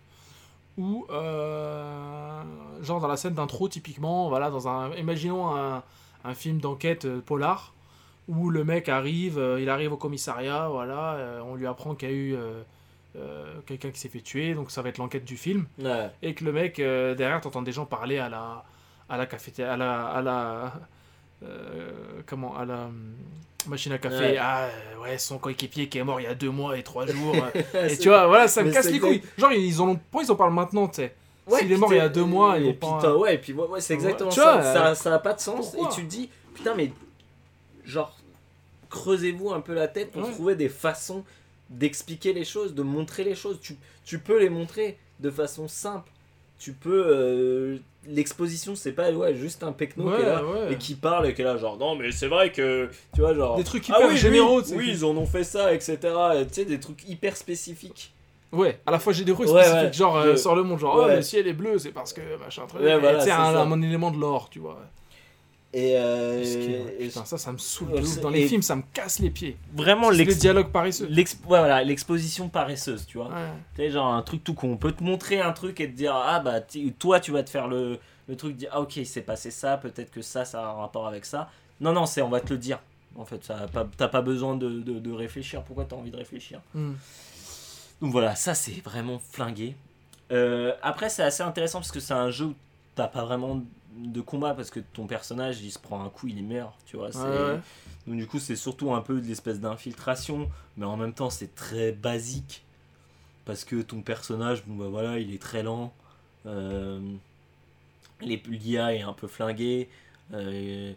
[0.77, 2.43] où, euh,
[2.83, 5.83] genre dans la scène d'intro, typiquement, voilà, dans un, imaginons un,
[6.25, 7.75] un film d'enquête euh, polar
[8.29, 12.15] où le mec arrive, il arrive au commissariat, voilà, on lui apprend qu'il y a
[12.15, 12.37] eu
[13.67, 16.11] quelqu'un qui s'est fait tuer, donc ça va être l'enquête du film, Ouais.
[16.23, 18.65] et que le mec euh, derrière, t'entends des gens parler à la,
[19.09, 20.73] à la cafétéria, à la, à la,
[21.43, 21.91] euh,
[22.27, 22.89] comment, à la
[23.67, 24.37] machine à café, Ouais.
[24.41, 27.07] ah euh, ouais, son coéquipier qui est mort il y a deux mois et trois
[27.15, 27.35] jours.
[27.75, 29.23] euh, et tu vois, voilà, ça me mais casse les couilles.
[29.37, 31.15] Genre, ils en ont, pourquoi ils en parlent maintenant, tu sais?
[31.47, 33.81] Ouais, S'il est mort il y a deux mois, et pas- ouais, et puis ouais,
[33.81, 34.53] c'est exactement tu ça.
[34.55, 34.87] vois, ça.
[34.89, 35.71] euh, Ça a pas de sens.
[35.73, 35.89] pourquoi?
[35.91, 36.93] et tu te dis, putain, mais
[37.87, 38.15] genre,
[38.91, 40.31] creusez-vous un peu la tête pour Ouais.
[40.33, 41.25] trouver des façons
[41.71, 43.59] d'expliquer les choses, de montrer les choses.
[43.61, 46.11] Tu, tu peux les montrer de façon simple.
[46.59, 47.05] Tu peux.
[47.07, 50.73] euh, L'exposition, c'est pas ouais, juste un pecno qui est là ouais.
[50.73, 52.89] et qui parle et qui est là, genre, non, mais c'est vrai que.
[53.15, 53.57] Tu vois, genre.
[53.57, 55.99] Des trucs ah hyper oui, généraux, oui, oui, ils en ont fait ça, etc.
[56.41, 58.15] Et Tu sais, des trucs hyper spécifiques.
[58.51, 59.93] Ouais, à la fois généreux et Ouais, spécifique, ouais.
[59.93, 62.67] genre euh, sur le monde, genre, oh, le ciel est bleu, c'est parce que machin,
[62.67, 62.81] truc.
[62.81, 63.61] Voilà, tu sais, c'est un, ça.
[63.63, 64.79] un élément de l'or, tu vois.
[65.75, 65.93] Et.
[65.97, 66.43] euh,
[66.99, 68.07] et- putain, ça, ça me saoule de ouf.
[68.07, 69.57] c'est- Dans les films, ça me casse les pieds.
[69.75, 71.09] Vraiment, les dialogues paresseux.
[71.45, 73.29] voilà, l'exposition paresseuse, tu vois.
[73.29, 73.49] Ouais.
[73.75, 74.71] Tu sais, genre un truc tout con.
[74.73, 76.61] On peut te montrer un truc et te dire, ah bah,
[76.99, 79.77] toi, tu vas te faire le, le truc, dire, ah ok, il s'est passé ça,
[79.77, 81.51] peut-être que ça, ça a un rapport avec ça.
[81.81, 82.79] Non, non, c'est on va te le dire.
[83.17, 83.51] En fait,
[83.97, 85.63] t'as pas besoin de, de, de réfléchir.
[85.65, 86.61] Pourquoi t'as envie de réfléchir?
[86.75, 86.93] Hmm.
[88.01, 89.75] Donc voilà, ça, c'est vraiment flingué.
[90.31, 92.55] Euh, après, c'est assez intéressant parce que c'est un jeu où
[92.95, 93.61] t'as pas vraiment
[93.99, 97.13] de combat parce que ton personnage, il se prend un coup, il meurt, tu vois.
[97.13, 97.61] c'est- ouais.
[98.07, 101.55] donc du coup, c'est surtout un peu de l'espèce d'infiltration, mais en même temps, c'est
[101.55, 102.65] très basique
[103.45, 105.93] parce que ton personnage, bon bah voilà, il est très lent.
[106.47, 107.01] Euh,
[108.21, 109.89] L'IA est un peu flinguée.
[110.33, 110.93] euh,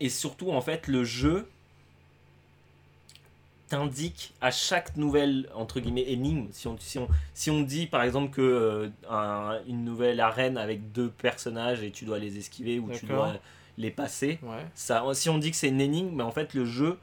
[0.00, 1.48] et surtout, en fait, le jeu
[3.68, 8.02] t'indique à chaque nouvelle entre guillemets énigme si on, si on, si on dit par
[8.02, 12.78] exemple que euh, un- une nouvelle arène avec deux personnages et tu dois les esquiver
[12.78, 13.34] ou tu dois
[13.78, 14.38] les passer.
[14.42, 14.64] Ouais.
[14.74, 16.98] Ça, si on dit que c'est une énigme, mais en fait le jeu,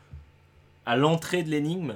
[0.85, 1.95] à l'entrée de l'énigme,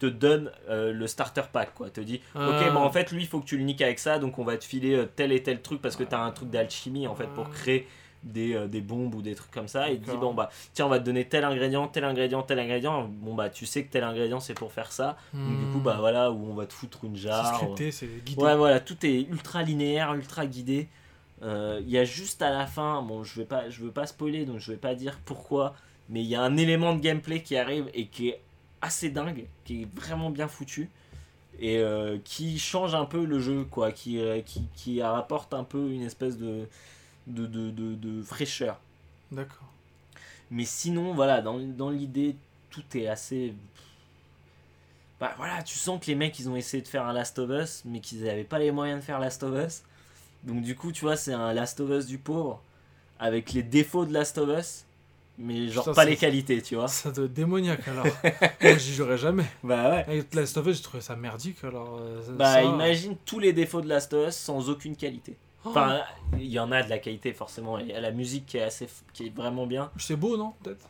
[0.00, 1.90] te donne euh, le starter pack quoi.
[1.90, 2.70] Te dit, ok, Ah.
[2.72, 4.56] bah en fait lui il faut que tu le niques avec ça, donc on va
[4.56, 7.26] te filer euh, tel et tel truc parce que t'as un truc d'alchimie en fait
[7.28, 7.86] pour créer
[8.24, 9.90] des, euh, des bombes ou des trucs comme ça.
[9.90, 12.58] Et te dit, bon bah tiens, on va te donner tel ingrédient, tel ingrédient, tel
[12.58, 13.08] ingrédient.
[13.08, 15.16] Bon bah tu sais que tel ingrédient c'est pour faire ça.
[15.32, 15.82] Donc du coup, Hmm.
[15.82, 17.54] bah voilà, où on va te foutre une C'est jarre.
[17.56, 18.42] scripté, c'est guidé.
[18.42, 20.88] Ouais, voilà, tout est ultra linéaire, ultra guidé.
[21.42, 24.06] Euh, Il y a juste à la fin, bon, je vais pas, je veux pas
[24.06, 25.74] spoiler, donc je vais pas dire pourquoi,
[26.08, 28.40] mais il y a un élément de gameplay qui arrive et qui est
[28.80, 30.90] assez dingue, qui est vraiment bien foutu
[31.60, 35.64] et euh, qui change un peu le jeu, quoi, qui, euh, qui, qui apporte un
[35.64, 36.68] peu une espèce de,
[37.28, 38.78] de, de, de, de fraîcheur.
[39.32, 39.68] D'accord.
[40.50, 42.34] Mais sinon, voilà, dans, dans l'idée,
[42.70, 43.54] tout est assez.
[45.20, 47.50] Bah voilà, tu sens que les mecs, ils ont essayé de faire un Last of
[47.50, 49.82] Us, mais qu'ils n'avaient pas les moyens de faire Last of Us.
[50.44, 52.62] Donc, du coup, tu vois, c'est un Last of Us du pauvre,
[53.18, 54.84] avec les défauts de Last of Us,
[55.36, 56.86] mais genre Putain, pas les qualités, tu vois.
[56.88, 58.06] Ça doit être démoniaque alors.
[58.62, 59.44] Moi, j'y jouerais jamais.
[59.64, 60.04] Bah ouais.
[60.06, 61.98] Avec Last of Us, j'ai trouvé ça merdique alors.
[62.00, 65.36] euh, Bah ça- imagine tous les défauts de Last of Us sans aucune qualité.
[65.64, 66.00] Oh, Enfin,
[66.34, 67.78] il y en a de la qualité forcément.
[67.78, 69.90] Il y a la musique qui est assez, qui est vraiment bien.
[69.98, 70.86] C'est beau, non Peut-être?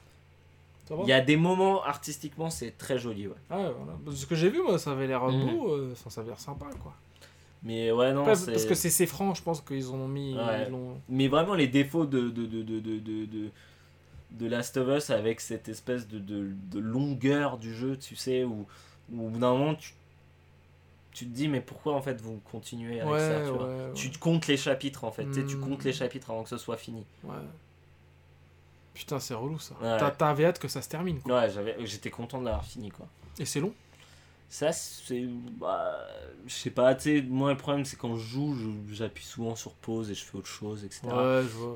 [1.03, 3.35] Il y a des moments artistiquement, c'est très joli, ouais.
[3.51, 4.17] Ah ouais, voilà.
[4.17, 5.45] Ce que j'ai vu, moi, ça avait l'air Mhm.
[5.57, 6.95] beau, euh, ça avait l'air sympa, quoi.
[7.63, 10.35] Mais ouais, non, parce que c'est franc, je pense qu'ils ont mis.
[10.35, 10.65] Ouais.
[10.67, 13.51] ils l'ont- Mais vraiment les défauts de, de, de, de, de,
[14.31, 18.45] de, Last of Us avec cette espèce de, de, de longueur du jeu, tu sais,
[18.45, 18.65] où,
[19.13, 19.93] où au bout d'un moment tu,
[21.19, 23.67] tu te dis mais pourquoi en fait vous continuez avec Ouais, ça, tu ouais, vois.
[23.67, 23.93] ouais.
[23.95, 25.61] Tu te comptes les chapitres en fait, tu Hmm.
[25.61, 27.05] comptes les chapitres avant que ce soit fini.
[27.25, 27.35] Ouais.
[28.95, 29.75] Putain, c'est relou ça.
[30.19, 31.41] T'avais hâte que ça se termine, quoi.
[31.41, 33.07] Ouais, j'avais, j'étais content de l'avoir fini quoi.
[33.39, 33.73] Et c'est long
[34.49, 35.27] Ça, c'est.
[35.61, 35.95] Bah,
[36.47, 38.57] je sais pas, tu sais, moi le problème c'est quand je joue,
[38.91, 41.03] j'appuie souvent sur pause et je fais autre chose, etc.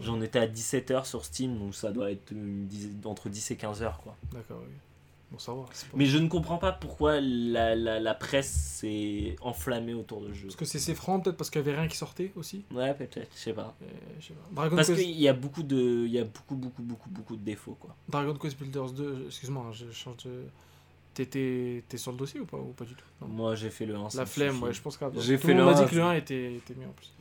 [0.01, 3.56] J'en étais à 17h sur Steam, donc ça doit être une dizaine- entre 10 et
[3.56, 4.16] 15 heures quoi.
[4.32, 4.73] D'accord, oui.
[5.33, 5.65] Bon, ça va.
[5.73, 10.21] c'est pas- Mais je ne comprends pas pourquoi la, la, la presse s'est enflammée autour
[10.21, 10.43] de ce jeu.
[10.49, 12.65] Parce que c'est c'est franc, peut-être parce qu'il y avait rien qui sortait aussi.
[12.71, 13.75] Ouais, peut-être, je sais pas.
[14.53, 15.01] Dragon, Parce Quest...
[15.01, 16.05] qu'il y a beaucoup de.
[16.07, 17.97] Il y a beaucoup, beaucoup, beaucoup, beaucoup de défauts, quoi.
[18.09, 20.45] Dragon Quest Builders 2, excuse-moi, hein, je change de.
[21.15, 23.05] T'es- sur le dossier ou pas, ou pas du tout?
[23.21, 23.29] Non.
[23.29, 24.09] Moi, j'ai fait le 1.
[24.11, 25.91] ça La me flemme, ouais, je pense que J'ai fait le monde le m'a dit
[25.91, 27.13] que le c'est- 1 était, était mieux en plus.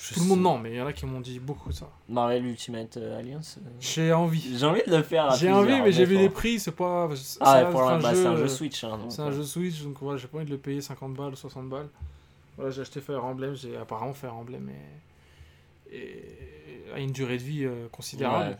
[0.00, 1.90] Je Tout le monde non, mais il y en a qui m'ont dit beaucoup ça.
[2.08, 3.58] Marvel Ultimate euh, Alliance.
[3.58, 4.56] euh, J'ai envie.
[4.56, 5.24] J'ai envie de le faire.
[5.26, 7.08] à J'ai plusieurs, envie, mais j'ai vu les prix, c'est pas.
[7.16, 8.84] c'est- Ah, ouais, pour un, bah, c'est un jeu Switch.
[8.84, 10.80] Hein, donc, C'est un euh, jeu Switch, donc voilà, j'ai pas envie de le payer
[10.80, 11.88] 50 balles, 60 balles.
[12.56, 14.68] Voilà, j'ai acheté Fire Emblem, j'ai apparemment Fire Emblem
[15.92, 18.50] et, et a une durée de vie euh, considérable.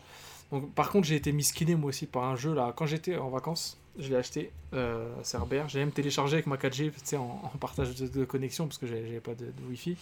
[0.51, 0.59] Ouais.
[0.59, 2.73] Donc, par contre, j'ai été misquiné moi aussi par un jeu là.
[2.75, 5.69] Quand j'étais en vacances, je l'ai acheté euh, à Cerbère.
[5.69, 8.77] J'ai même téléchargé avec ma 4G, tu sais, en, en partage de, de connexion parce
[8.77, 9.95] que j'avais j'avais pas de, de Wi-Fi.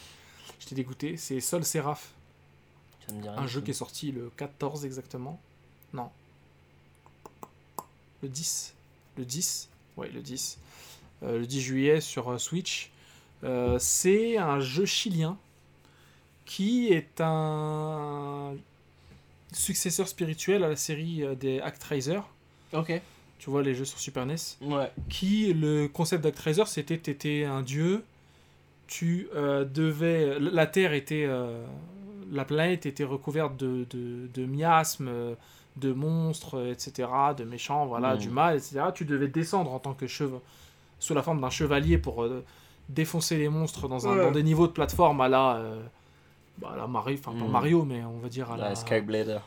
[0.59, 1.17] J'étais dégoûté.
[1.17, 2.13] C'est Sol Seraph,
[3.07, 5.39] Ça me dit rien un jeu qui est sorti le 14 exactement.
[5.93, 6.09] Non.
[8.23, 8.73] Le 10.
[9.17, 9.69] Le 10.
[9.97, 10.57] Ouais, le 10.
[11.23, 12.91] Euh, le 10 juillet sur euh, Switch.
[13.43, 15.37] Euh, c'est un jeu chilien
[16.45, 18.55] qui est un
[19.51, 22.19] successeur spirituel à la série euh, des Actraiser.
[22.73, 22.99] Ok.
[23.39, 24.35] Tu vois les jeux sur Super NES.
[24.61, 24.91] Ouais.
[25.09, 28.03] Qui, le concept d'Actraiser, c'était t'étais un dieu,
[28.87, 30.39] tu euh, devais.
[30.39, 31.25] La Terre était.
[31.27, 31.65] euh,
[32.31, 35.09] la planète était recouverte de, de, de miasmes,
[35.77, 37.07] de monstres, etc.,
[37.37, 38.81] de méchants, voilà, du mal, etc.
[38.93, 40.41] Tu devais descendre en tant que chevalier,
[40.99, 42.43] sous la forme d'un chevalier pour euh,
[42.89, 44.23] défoncer les monstres dans, un, Ouais.
[44.23, 45.55] dans des niveaux de plateforme à la.
[45.57, 45.81] euh,
[46.57, 47.51] bah, à la Mario, enfin pas Mhm.
[47.51, 48.75] Mario, mais on va dire à La la.
[48.75, 49.41] Skyblazer.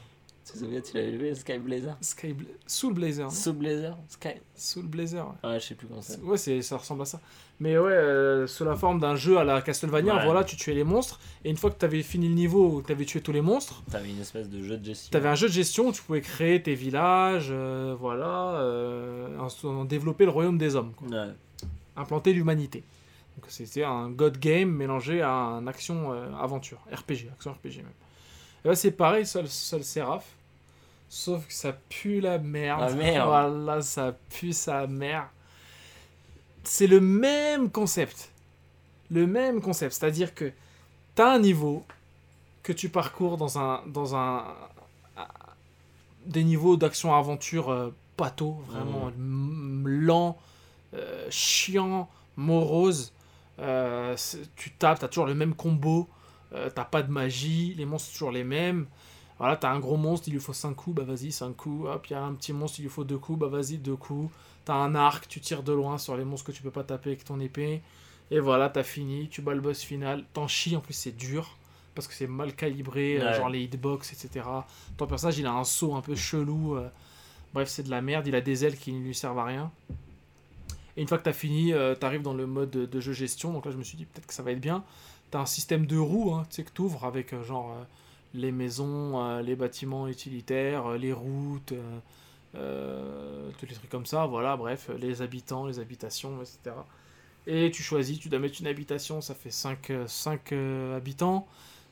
[0.46, 3.30] Tu te souviens, tu l'avais joué, Skyblazer Sky Bla- Soul Blazer.
[3.30, 4.28] Sous Blazer Sky.
[4.54, 5.50] Soul Blazer, ouais.
[5.50, 6.18] Ouais, je sais plus comment ça.
[6.20, 7.20] Ouais, c'est, ça ressemble à ça.
[7.62, 10.24] Mais ouais, euh, sous la forme d'un jeu à la Castlevania, Ouais.
[10.24, 11.20] voilà, tu tuais les monstres.
[11.44, 13.42] Et une fois que tu avais fini le niveau où tu avais tué tous les
[13.42, 15.10] monstres, T'avais une espèce de jeu de gestion.
[15.10, 19.36] tu avais un jeu de gestion où tu pouvais créer tes villages, euh, voilà, euh,
[19.38, 21.06] en- en développer le royaume des hommes, quoi.
[21.08, 21.28] Ouais.
[21.96, 22.82] implanter l'humanité.
[23.36, 27.92] Donc c'était un God Game mélangé à un action-aventure, RPG, action RPG même.
[28.64, 30.24] Et là c'est pareil, seul, seul Seraph.
[31.10, 32.86] Sauf que ça pue la merde.
[32.88, 33.26] Ah, merde.
[33.28, 35.28] Voilà, ça pue sa mère.
[36.64, 38.30] C'est le même concept.
[39.10, 39.92] Le même concept.
[39.94, 40.52] C'est-à-dire que
[41.16, 41.84] tu as un niveau
[42.62, 43.82] que tu parcours dans un.
[43.86, 44.44] Dans un
[46.26, 47.90] des niveaux d'action-aventure euh,
[48.68, 50.36] vraiment m- lent,
[50.94, 53.12] euh, chiant, morose.
[53.58, 54.14] Euh,
[54.56, 56.06] tu tapes, t'as toujours le même combo,
[56.52, 58.86] euh, t'as pas de magie, les monstres sont toujours les mêmes.
[59.38, 61.88] Voilà, t'as un gros monstre, il lui faut 5 coups, bah vas-y, 5 coups.
[61.88, 63.96] Hop, il y a un petit monstre, il lui faut 2 coups, bah vas-y, 2
[63.96, 64.30] coups.
[64.64, 67.10] T'as un arc, tu tires de loin sur les monstres que tu peux pas taper
[67.10, 67.82] avec ton épée.
[68.30, 70.24] Et voilà, t'as fini, tu bats le boss final.
[70.32, 71.56] T'en chies, en plus c'est dur.
[71.94, 74.46] parce que c'est mal calibré, euh, genre les hitbox, etc.
[74.96, 76.76] Ton personnage, il a un saut un peu chelou.
[76.76, 76.88] euh,
[77.54, 78.26] bref, c'est de la merde.
[78.26, 79.72] Il a des ailes qui ne lui servent à rien.
[80.96, 83.52] Et une fois que tu as fini, tu arrives dans le mode de, jeu gestion.
[83.52, 84.84] Donc là, je me suis dit, peut-être que ça va être bien.
[85.30, 87.70] Tu as un système de roues hein, tu sais, que tu ouvres avec euh, genre
[87.70, 87.84] euh,
[88.34, 91.98] les maisons, euh, les bâtiments utilitaires, euh, les routes, euh, euh,
[92.52, 94.26] tous les trucs comme ça.
[94.26, 96.76] Voilà, bref, les habitants, les habitations, etc.
[97.46, 99.90] Et tu choisis, tu dois mettre une habitation, ça fait 5,
[100.94, 101.46] habitants.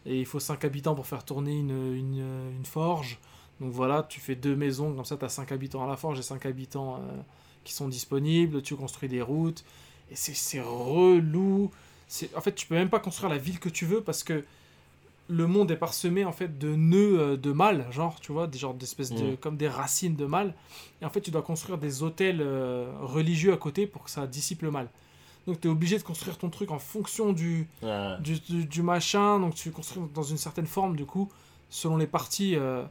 [0.06, 3.18] Et il faut 5 habitants pour faire tourner une, une, forge.
[3.60, 6.18] Donc voilà, tu fais deux maisons, comme ça tu as 5 habitants à la forge
[6.18, 7.20] et 5 habitants euh,
[7.64, 8.62] qui sont disponibles.
[8.62, 9.64] Tu construis des routes.
[10.10, 11.70] Et c'est- relou.
[12.34, 14.44] En fait, tu peux même pas construire la ville que tu veux parce que
[15.30, 18.58] le monde est parsemé en fait de nœuds euh, de mal, genre, tu vois, des
[18.58, 19.32] genres d'espèces de.
[19.32, 19.36] Mm.
[19.36, 20.54] comme des racines de mal.
[21.02, 24.26] Et en fait, tu dois construire des hôtels euh, religieux à côté pour que ça
[24.26, 24.88] dissipe le mal.
[25.46, 28.16] Donc, tu es obligé de construire ton truc en fonction du, Ouais.
[28.20, 31.28] du, du- du machin, donc tu construis dans une certaine forme, du coup,
[31.70, 32.56] selon les parties.
[32.56, 32.84] euh,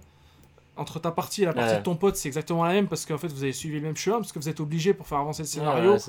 [0.79, 1.79] entre ta partie et la partie Ouais.
[1.79, 3.95] de ton pote, c'est exactement la même parce qu'en fait, vous avez suivi le même
[3.97, 5.93] chemin, parce que vous êtes obligé pour faire avancer le scénario.
[5.93, 5.99] Ouais.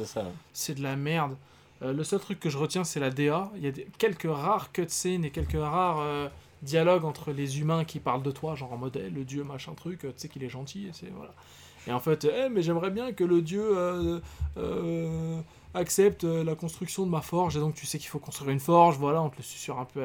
[0.53, 1.37] C'est de la merde.
[1.83, 3.51] Euh, le seul truc que je retiens, c'est la DA.
[3.57, 6.29] Il y a quelques rares cutscenes et quelques rares euh,
[6.63, 10.05] dialogues entre les humains qui parlent de toi, genre en Eh, le dieu machin truc,
[10.05, 10.87] euh, tu sais qu'il est gentil.
[10.87, 11.33] Et, c'est, voilà.
[11.87, 14.21] et en fait, Eh, mais j'aimerais bien que le dieu
[15.75, 17.57] accepte la construction de ma forge.
[17.57, 18.97] Et donc tu sais qu'il faut construire une forge.
[18.97, 20.05] Voilà, on te le susurre un peu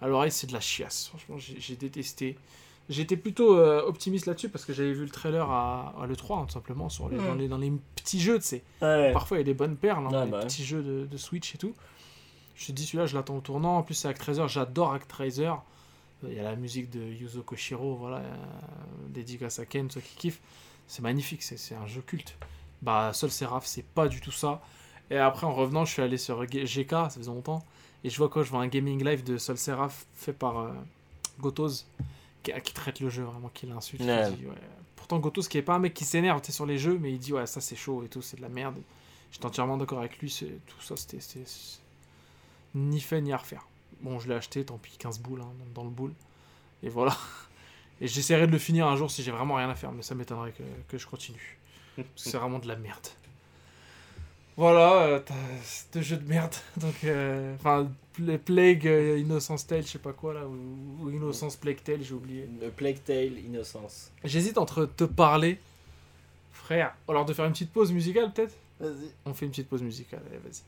[0.00, 0.30] à, l'oreille.
[0.30, 1.08] C'est de la chiasse.
[1.08, 2.36] Franchement, j'ai détesté.
[2.88, 6.44] J'étais plutôt euh, optimiste là-dessus parce que j'avais vu le trailer à, à l'E3, hein,
[6.46, 8.62] tout simplement, sur les, dans, les, dans les petits jeux, tu sais.
[8.80, 9.12] Ouais.
[9.12, 11.16] Parfois, il y a des bonnes perles, hein, Ouais, des bah petits jeux de, de
[11.18, 11.74] Switch et tout.
[12.56, 13.76] Je te dis, celui-là, je l'attends au tournant.
[13.76, 14.42] En plus, c'est Actraiser.
[14.48, 15.52] J'adore Actraiser.
[16.24, 18.34] Il y a la musique de Yuzo Koshiro, voilà, euh,
[19.10, 20.40] dédicace à Ken, ceux qui kiffent.
[20.88, 22.36] C'est magnifique, c'est c'est un jeu culte.
[22.82, 24.60] Bah, Sol Seraph, c'est pas du tout ça.
[25.10, 27.64] Et après, en revenant, je suis allé sur GK, ça faisait longtemps.
[28.02, 28.42] Et je vois quoi?
[28.42, 30.72] Je vois un gaming live de Sol Seraph fait par euh,
[31.40, 31.86] Gotoz,
[32.54, 34.02] qui, qui traite le jeu vraiment, qui l'insulte.
[34.02, 34.28] Ouais.
[34.28, 34.54] Ouais.
[34.96, 37.32] Pourtant, Gotoz, qui est pas un mec qui s'énerve sur les jeux, mais il dit,
[37.32, 38.76] ouais, ça c'est chaud et tout, c'est de la merde.
[39.32, 40.34] J'étais entièrement d'accord avec lui,
[40.66, 41.18] tout ça, c'était
[42.74, 43.66] ni fait ni à refaire.
[44.00, 46.12] Bon, je l'ai acheté, tant pis, 15 boules hein, dans, le boule.
[46.82, 47.16] Et voilà.
[48.00, 50.14] Et j'essaierai de le finir un jour si j'ai vraiment rien à faire, mais ça
[50.14, 51.58] m'étonnerait que, que je continue.
[51.96, 53.08] Parce que c'est vraiment de la merde.
[54.56, 56.54] Voilà, euh, t'as ce jeu de merde.
[56.76, 57.88] Donc, euh, enfin,
[58.38, 62.14] Plague, euh, Innocence Tale, je sais pas quoi là, ou, ou Innocence Plague Tale, j'ai
[62.14, 62.48] oublié.
[62.60, 64.10] Le Plague Tale Innocence.
[64.24, 65.58] J'hésite entre te parler,
[66.52, 68.54] frère, ou alors de faire une petite pause musicale peut-être?
[68.80, 69.10] Vas-y.
[69.24, 70.62] On fait une petite pause musicale, allez, vas-y.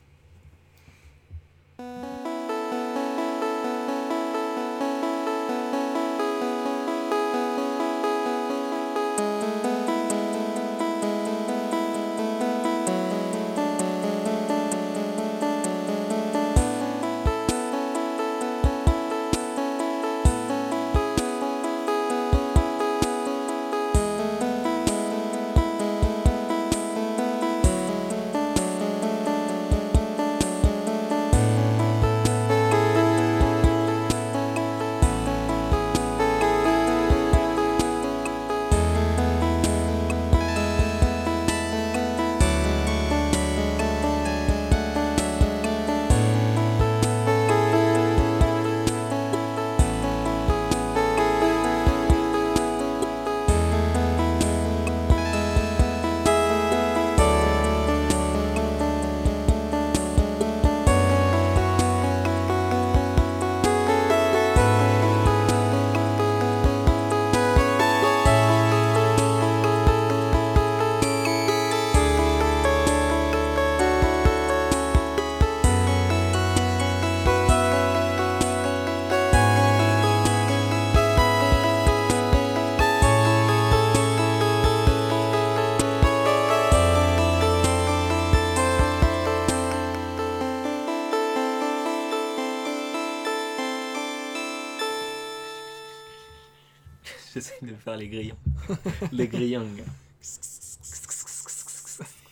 [97.81, 98.37] Faire les grillons.
[99.11, 99.67] les grillons.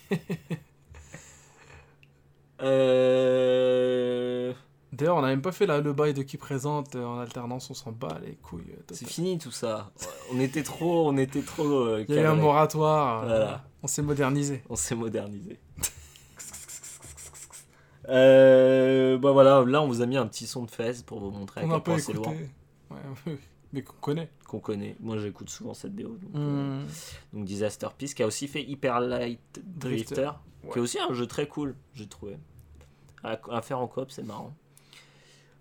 [3.20, 4.54] Euh...
[4.92, 7.70] D'ailleurs, on n'a même pas fait là, le bail de qui présente euh, en alternance,
[7.70, 8.64] on s'en bat les couilles.
[8.72, 9.92] euh, C'est fini tout ça.
[10.34, 11.86] On était trop, on était trop.
[11.86, 13.64] euh, Il y a eu un moratoire, euh, Voilà.
[13.84, 14.64] on s'est modernisé.
[14.70, 15.60] On s'est modernisé.
[18.10, 21.32] euh, bah voilà, là on vous a mis un petit son de fesse pour vous
[21.32, 22.34] montrer à On quel point c'est loin.
[22.90, 23.38] Ouais,
[23.72, 24.30] mais qu'on connaît.
[24.50, 24.96] Qu'on connaît.
[25.00, 26.10] Moi j'écoute souvent cette BO.
[26.18, 26.88] Donc, euh, Hmm.
[27.34, 30.32] donc Disaster Peace qui a aussi fait Hyper Light Drifter, Drifter,
[30.72, 32.38] qui est aussi un jeu très cool, j'ai trouvé.
[33.24, 34.56] À, à faire en coop, c'est marrant.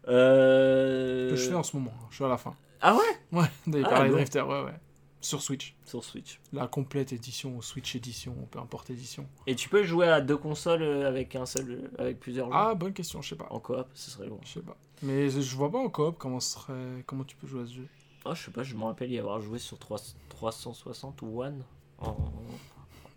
[0.09, 1.31] Euh...
[1.31, 1.93] Que je fais en ce moment.
[2.01, 2.07] hein.
[2.11, 2.55] Je suis à la fin.
[2.81, 3.39] Ah ouais?
[3.39, 3.47] Ouais,
[3.85, 4.13] Ah, bon.
[4.13, 4.75] Drifter, ouais, ouais.
[5.21, 5.75] Sur Switch.
[5.85, 6.41] Sur Switch.
[6.53, 9.27] La complète édition, ou Switch édition, peu importe édition.
[9.49, 12.75] Et tu peux jouer à deux consoles euh, avec un seul, avec plusieurs joueurs Ah,
[12.75, 13.49] bonne question, je sais pas.
[13.51, 14.39] En coop, ce serait bon.
[14.45, 14.77] Je sais pas.
[15.03, 17.03] Mais je vois pas en coop comment, serait...
[17.07, 17.89] comment tu peux jouer à ce jeu.
[18.31, 19.99] Oh, je sais pas, je me rappelle y avoir joué sur 3...
[20.31, 21.63] 360 ou One.
[22.01, 22.17] En-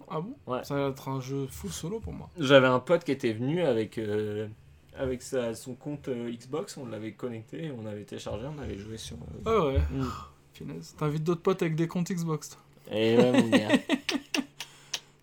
[0.10, 0.36] Ah bon?
[0.48, 0.64] Ouais.
[0.64, 2.30] Ça va être un jeu full solo pour moi.
[2.40, 4.48] J'avais un pote qui était venu avec, euh,
[4.98, 8.98] avec sa, son compte euh, Xbox, on l'avait connecté, on avait téléchargé, on avait joué
[8.98, 9.16] sur.
[9.18, 10.08] euh, Ah ouais, mm.
[10.54, 10.96] finesse.
[10.98, 12.50] T'invites d'autres potes avec des comptes Xbox.
[12.50, 12.60] toi.
[12.96, 13.70] Et ouais, mon gars,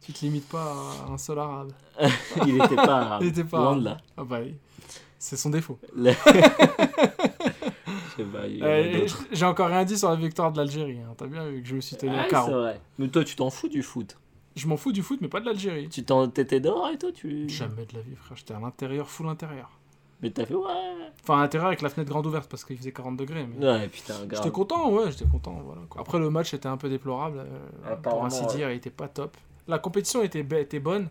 [0.02, 0.73] Tu te limites pas
[1.06, 1.73] à un seul arabe.
[2.47, 3.23] il était pas arabe.
[3.24, 3.82] Il était pas arabe.
[3.82, 3.98] là.
[4.16, 4.55] Ah bah oui.
[5.19, 5.78] C'est son défaut.
[5.94, 6.12] Le-
[8.23, 9.07] A Euh.
[9.32, 10.99] J'ai encore rien dit sur la victoire de l'Algérie.
[11.01, 11.15] hein.
[11.16, 12.53] T'as bien vu que je me suis tenu Ah, à c'est carreau.
[12.53, 12.81] vrai.
[12.99, 14.16] Mais toi, tu t'en fous du foot?
[14.57, 15.89] Je m'en fous du foot, mais pas de l'Algérie.
[15.89, 17.49] Tu t'étais dehors et toi tu...
[17.49, 18.36] Jamais de la vie, frère.
[18.36, 19.70] J'étais à l'intérieur, full intérieur.
[20.20, 20.65] Mais t'as fait ouais.
[21.23, 23.47] Enfin, à l'intérieur avec la fenêtre grande ouverte parce qu'il faisait 40 degrés.
[23.47, 23.65] Mais...
[23.65, 24.15] Ouais, putain.
[24.32, 25.61] J'étais content, ouais, j'étais content.
[25.65, 26.01] Voilà, quoi.
[26.01, 27.45] Après, le match était un peu déplorable.
[27.86, 28.49] euh, pour ainsi ouais.
[28.57, 29.36] dire, il était pas top.
[29.69, 30.43] La compétition était
[30.81, 31.09] bonne.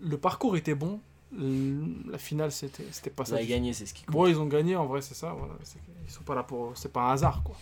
[0.00, 0.98] Le parcours était bon.
[1.32, 3.36] La finale, c'était c'était pas ça.
[3.38, 3.48] du tout.
[3.48, 4.12] gagné, c'est ce qui compte.
[4.14, 5.32] Bon, ils ont gagné, en vrai, c'est ça.
[5.32, 5.54] Voilà.
[5.64, 6.76] C'est- Ils sont pas là pour.
[6.76, 7.56] C'est pas un hasard, quoi.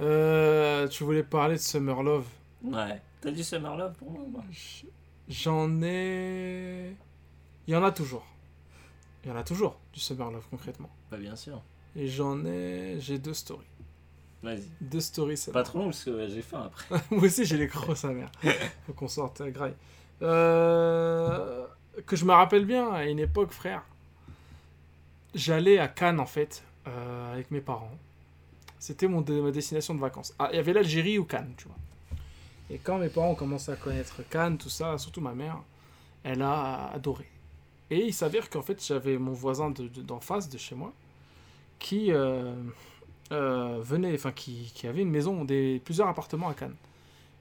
[0.00, 2.26] Euh, tu voulais parler de Summer Love.
[2.62, 3.00] Ouais.
[3.20, 4.40] T'as du Summer Love pour moi ou
[5.28, 6.94] J'en ai.
[7.66, 8.24] Il y en a toujours.
[9.24, 10.90] Il y en a toujours du Summer Love, concrètement.
[11.10, 11.60] Bah, bien sûr.
[11.96, 12.96] Et j'en ai.
[13.00, 13.66] J'ai deux stories.
[14.42, 14.62] Vas-y.
[14.80, 17.00] Deux stories, ça Pas trop long parce que j'ai faim après.
[17.10, 18.30] Moi aussi, j'ai les crocs, sa mère.
[18.86, 19.74] Faut qu'on sorte euh, graille.
[20.22, 21.66] Euh,
[22.06, 23.82] que je me rappelle bien, à une époque, frère,
[25.34, 27.90] j'allais à Cannes, en fait, euh, avec mes parents.
[28.78, 30.34] C'était mon ma destination de vacances.
[30.38, 31.76] Ah, il y avait l'Algérie ou Cannes, tu vois.
[32.70, 35.58] Et quand mes parents ont commencé à connaître Cannes, tout ça, surtout ma mère,
[36.22, 37.26] elle a adoré.
[37.90, 40.92] Et il s'avère qu'en fait, j'avais mon voisin de- de- d'en face de chez moi
[41.78, 42.54] qui euh,
[43.30, 46.74] venait, enfin, qui, qui avait une maison, des, plusieurs appartements à Cannes.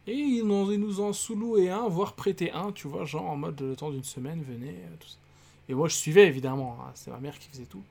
[0.07, 3.35] Et ils nous, ils nous en sous-louaient un, voire prêté un, tu vois, genre en
[3.35, 5.17] mode le temps d'une semaine, venez, euh, tout ça.
[5.67, 7.83] Et moi, je suivais évidemment, hein, c'est ma mère qui faisait tout.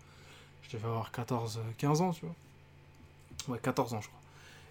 [0.63, 2.35] Je devais avoir 14, euh, 15 ans, tu vois.
[3.49, 4.21] Ouais, 14 ans, je crois.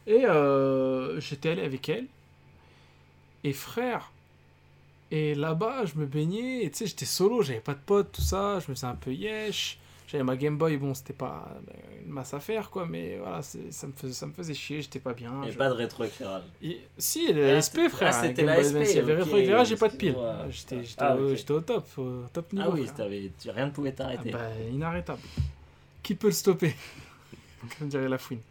[0.08, 2.08] Et euh, j'étais allé avec elle.
[3.44, 4.12] Et frère,
[5.12, 8.22] et là-bas, je me baignais, et tu sais, j'étais solo, j'avais pas de potes, tout
[8.24, 9.80] ça, je me faisais un peu yesh.
[10.08, 11.48] J'avais ma Game Boy, bon, c'était pas
[12.06, 15.00] une masse à faire, quoi, mais voilà, ça me faisait, ça me faisait chier, j'étais
[15.00, 15.44] pas bien.
[15.44, 16.44] Et je- pas de rétroéclairage.
[16.62, 18.10] et- Si, la Ah, SP, frère.
[18.14, 20.16] ah, c'était la SP, Il y avait rétroéclairage, j'ai pas de pile.
[20.50, 22.70] J'étais Ah, au, top, au top niveau.
[22.72, 22.74] ah
[23.08, 24.30] oui, tu- rien ne pouvait Ah t'arrêter.
[24.30, 25.22] bah, inarrêtable.
[26.04, 26.76] Qui peut le stopper?
[27.80, 28.42] Comme dirait la fouine.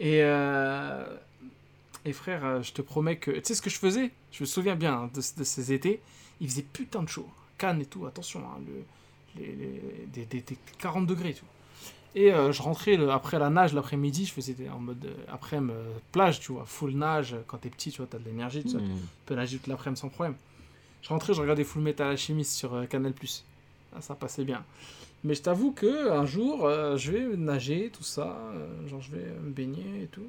[0.00, 1.04] Et, euh,
[2.04, 3.30] et frère, euh, je te promets que.
[3.30, 4.10] Tu sais ce que je faisais?
[4.32, 6.00] Je me souviens bien hein, de, de ces étés.
[6.40, 7.28] Il faisait putain de chaud.
[7.56, 8.82] Cannes et tout, attention, hein, le,
[9.38, 11.44] les, les- des, des- des 40 degrés et tout.
[12.14, 15.72] Et euh, je rentrais le- après la nage l'après-midi, je faisais en mode euh, après-midi
[15.74, 17.36] euh, plage, tu vois, full nage.
[17.46, 18.60] Quand t'es petit, tu vois, t'as de l'énergie.
[18.60, 18.68] Hmm.
[18.70, 18.78] Tu
[19.26, 20.34] peux nager toute l'après-midi sans problème.
[21.02, 23.12] Je rentrais, je regardais Full Metal Alchemist sur euh, Canal+.
[23.94, 24.64] Ah, ça passait bien.
[25.24, 28.38] Mais je t'avoue que un jour, je vais nager, tout ça,
[28.88, 30.28] genre je vais me baigner et tout.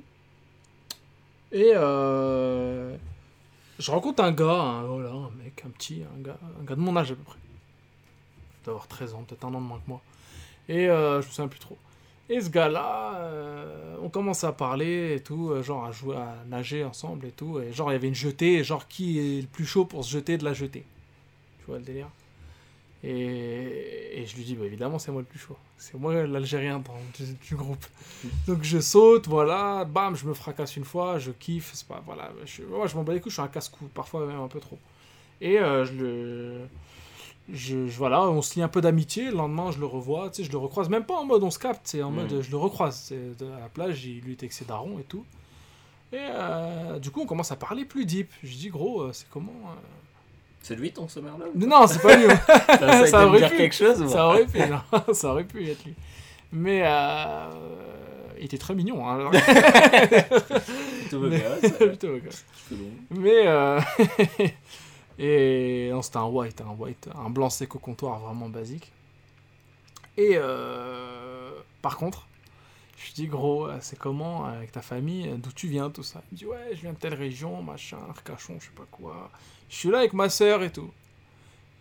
[1.52, 1.73] Et
[3.80, 6.81] je rencontre un gars, un, voilà, un mec, un petit, un gars, un gars de
[6.81, 7.38] mon âge à peu près.
[8.70, 10.02] Doit avoir 13 ans, peut-être un an de moins que moi.
[10.68, 11.78] Et euh, je me souviens plus trop.
[12.30, 16.36] Et ce gars-là, euh, on commence à parler et tout, euh, genre à jouer à
[16.48, 17.60] nager ensemble et tout.
[17.60, 20.06] Et genre, il y avait une jetée, et genre qui est le plus chaud pour
[20.06, 20.86] se jeter de la jetée?
[21.60, 22.10] Tu vois le délire?
[23.04, 25.58] Et, et je lui dis, bah, évidemment, c'est moi le plus chaud.
[25.78, 26.84] C'est moi l'Algérien
[27.18, 27.86] du, du groupe.
[28.48, 32.32] Donc je saute, voilà, bam, je me fracasse une fois, je kiffe, c'est pas, voilà.
[32.46, 34.60] Je, moi, je m'en bats les couilles, je suis un casse-cou, parfois même un peu
[34.60, 34.78] trop.
[35.41, 36.68] Et euh, je le.
[37.52, 40.38] Je, je- voilà, on se lie un peu d'amitié, le lendemain je le revois, tu
[40.38, 42.16] sais, je le recroise, même pas en mode on se capte, c'est en Mm.
[42.16, 43.12] mode je le recroise,
[43.42, 45.26] à la plage, il lui était avec ses darons et tout.
[46.12, 48.32] Et euh, du coup on commence à parler plus deep.
[48.44, 49.80] Je dis gros, euh, c'est comment euh
[50.62, 52.26] C'est lui ton Summer Love Non, c'est pas lui.
[52.48, 53.58] Ça, ça, Ça me aurait dire pu.
[53.58, 54.82] quelque chose Ça aurait pu, non,
[55.14, 55.94] ça aurait pu être lui.
[56.52, 57.50] Mais euh,
[58.40, 59.08] il était très mignon.
[59.08, 59.30] Hein,
[61.12, 61.70] Mais- bien, ça.
[61.88, 62.08] Plutôt.
[62.70, 62.90] C'est bon.
[63.12, 63.80] Mais euh,
[65.20, 68.91] et non, c'était un white, un white, un blanc sec au comptoir vraiment basique.
[70.18, 71.52] Et euh,
[71.82, 72.26] par contre,
[72.98, 76.22] je lui dis gros, euh, c'est comment avec ta famille, d'où tu viens, tout ça?
[76.32, 79.30] Il me dit ouais, je viens de telle région, machin, Arcachon, je sais pas quoi.
[79.70, 80.90] Je suis là avec ma sœur et tout.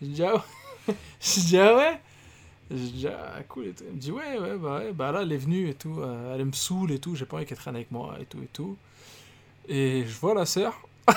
[0.03, 0.95] Je dis ah ouais?
[1.21, 2.01] je dis ah ouais?
[2.71, 3.85] Je dis ah cool et tout.
[3.89, 6.35] Il me dit ouais ouais bah ouais bah là elle est venue et tout, euh,
[6.35, 8.49] elle me saoule et tout, j'ai pas envie qu'elle traîne avec moi et tout et
[8.53, 8.77] tout.
[9.69, 10.75] Et je vois la sœur.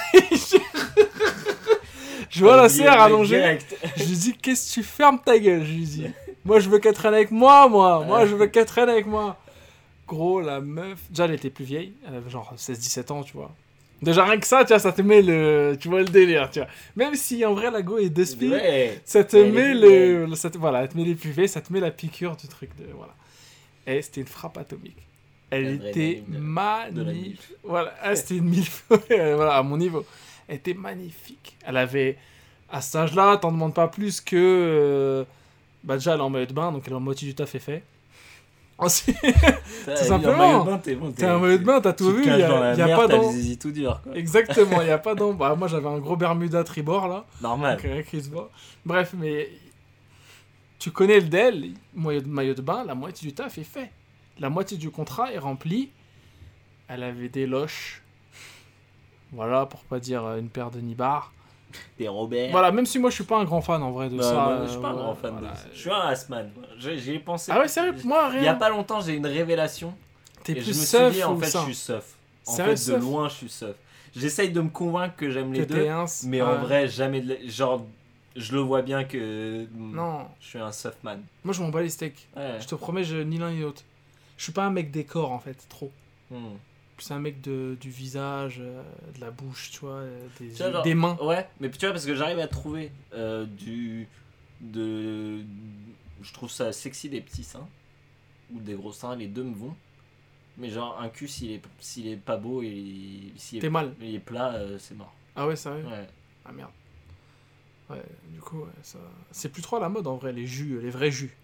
[2.32, 3.60] je vois la mec allongée.
[3.98, 5.64] Je lui dis, qu'est-ce que tu fermes ta gueule?
[5.64, 6.06] Je lui dis.
[6.46, 8.04] Moi, je veux qu'elle traîne avec moi, moi.
[8.06, 9.38] Moi, je veux qu'elle traîne avec moi.
[10.08, 10.98] Gros, la meuf.
[11.10, 11.94] Déjà, elle était plus vieille.
[12.08, 13.52] Elle avait genre 16-17 ans, tu vois.
[14.02, 15.78] Déjà, rien que ça, tu vois, ça te met le.
[15.80, 16.68] Tu vois le délire, tu vois.
[16.96, 19.00] Même si en vrai, la go est de speed, Ouais.
[19.06, 20.26] ça te met le.
[20.26, 22.72] le- ça te- Voilà, te met les puvés, ça te met la piqûre du truc.
[22.80, 23.14] De, voilà.
[23.86, 24.98] Et c'était une frappe atomique.
[25.52, 27.40] Elle était magnifique.
[27.64, 28.66] Voilà, ah, c'était une mille
[29.10, 30.04] voilà, à mon niveau.
[30.52, 31.56] Elle était magnifique.
[31.66, 32.18] Elle avait,
[32.70, 34.36] à cet âge-là, t'en demandes pas plus que.
[34.36, 35.24] euh,
[35.86, 37.56] Bah, déjà, elle est en maillot de bain, donc elle est en moitié du taf
[37.56, 37.84] est fait.
[38.78, 40.78] Ensuite, Tout en simplement.
[40.80, 41.14] t'es bon.
[41.24, 42.24] en maillot de bain, t'as tout vu.
[42.26, 44.14] Il y dans a, la y a mer, pas tout dur, quoi.
[44.18, 45.38] Exactement, il n'y a pas d'ombre.
[45.48, 47.26] Bah, moi, j'avais un gros Bermuda tribord là.
[47.42, 47.78] Normal.
[47.78, 48.30] Donc, euh, Chris.
[48.86, 49.48] Bref, mais
[50.80, 53.90] tu connais le DEL, maillot de, bain, la moitié du taf est fait.
[54.40, 55.92] La moitié du contrat est rempli.
[56.90, 58.02] Elle avait des loches.
[59.32, 61.32] Voilà, pour pas dire euh, une paire de nibards.
[61.98, 62.52] T'es Robert.
[62.52, 64.50] Voilà, même si moi je suis pas un grand fan en vrai de Bah, ça.
[64.50, 65.52] euh, je suis pas un grand fan voilà.
[65.52, 65.64] de ça.
[65.74, 66.52] Je suis un Asman.
[66.78, 67.52] J'ai j'y ai pensé.
[67.56, 68.56] Ah ouais, sérieux Moi, Il y a rien.
[68.56, 69.94] pas longtemps, j'ai une révélation.
[70.44, 72.16] T'es et je plus me suis dit, en fait, ça je suis seuf.
[72.48, 73.76] En fait, de loin, je suis seuf.
[74.14, 75.88] J'essaye de me convaincre que j'aime les deux.
[75.88, 76.06] un...
[76.26, 77.86] Mais en vrai, jamais de Genre,
[78.36, 79.64] je le vois bien que.
[79.66, 81.22] hmm, Non, Je suis un soft man.
[81.46, 82.28] moi je m'en bats les steaks.
[82.36, 82.58] Ouais.
[82.60, 83.16] Je te promets, je...
[83.18, 83.84] ni l'un ni l'autre.
[84.36, 85.92] Je suis pas un mec décor en fait, trop.
[86.32, 86.56] Hmm.
[87.02, 88.84] Plus un mec de, du visage, euh,
[89.16, 91.18] de la bouche, tu vois, euh, des, Tu vois, genre- des mains.
[91.20, 94.08] Ouais, mais tu vois, parce que j'arrive à trouver euh, du.
[94.60, 95.40] De.
[96.22, 97.68] Je trouve ça sexy des petits seins.
[98.54, 99.76] Ou des gros seins, les deux me vont.
[100.60, 103.96] Mais genre, un cul, s'il est, s'il est pas beau et s'il est, mal.
[104.00, 105.12] il est plat, euh, c'est mort.
[105.36, 105.86] Ah ouais, sérieux?
[105.88, 106.08] Ouais.
[106.46, 106.70] Ah merde.
[107.90, 109.00] Ouais, du coup, ouais, ça...
[109.32, 111.36] c'est plus trop à la mode en vrai, les jus, les vrais jus.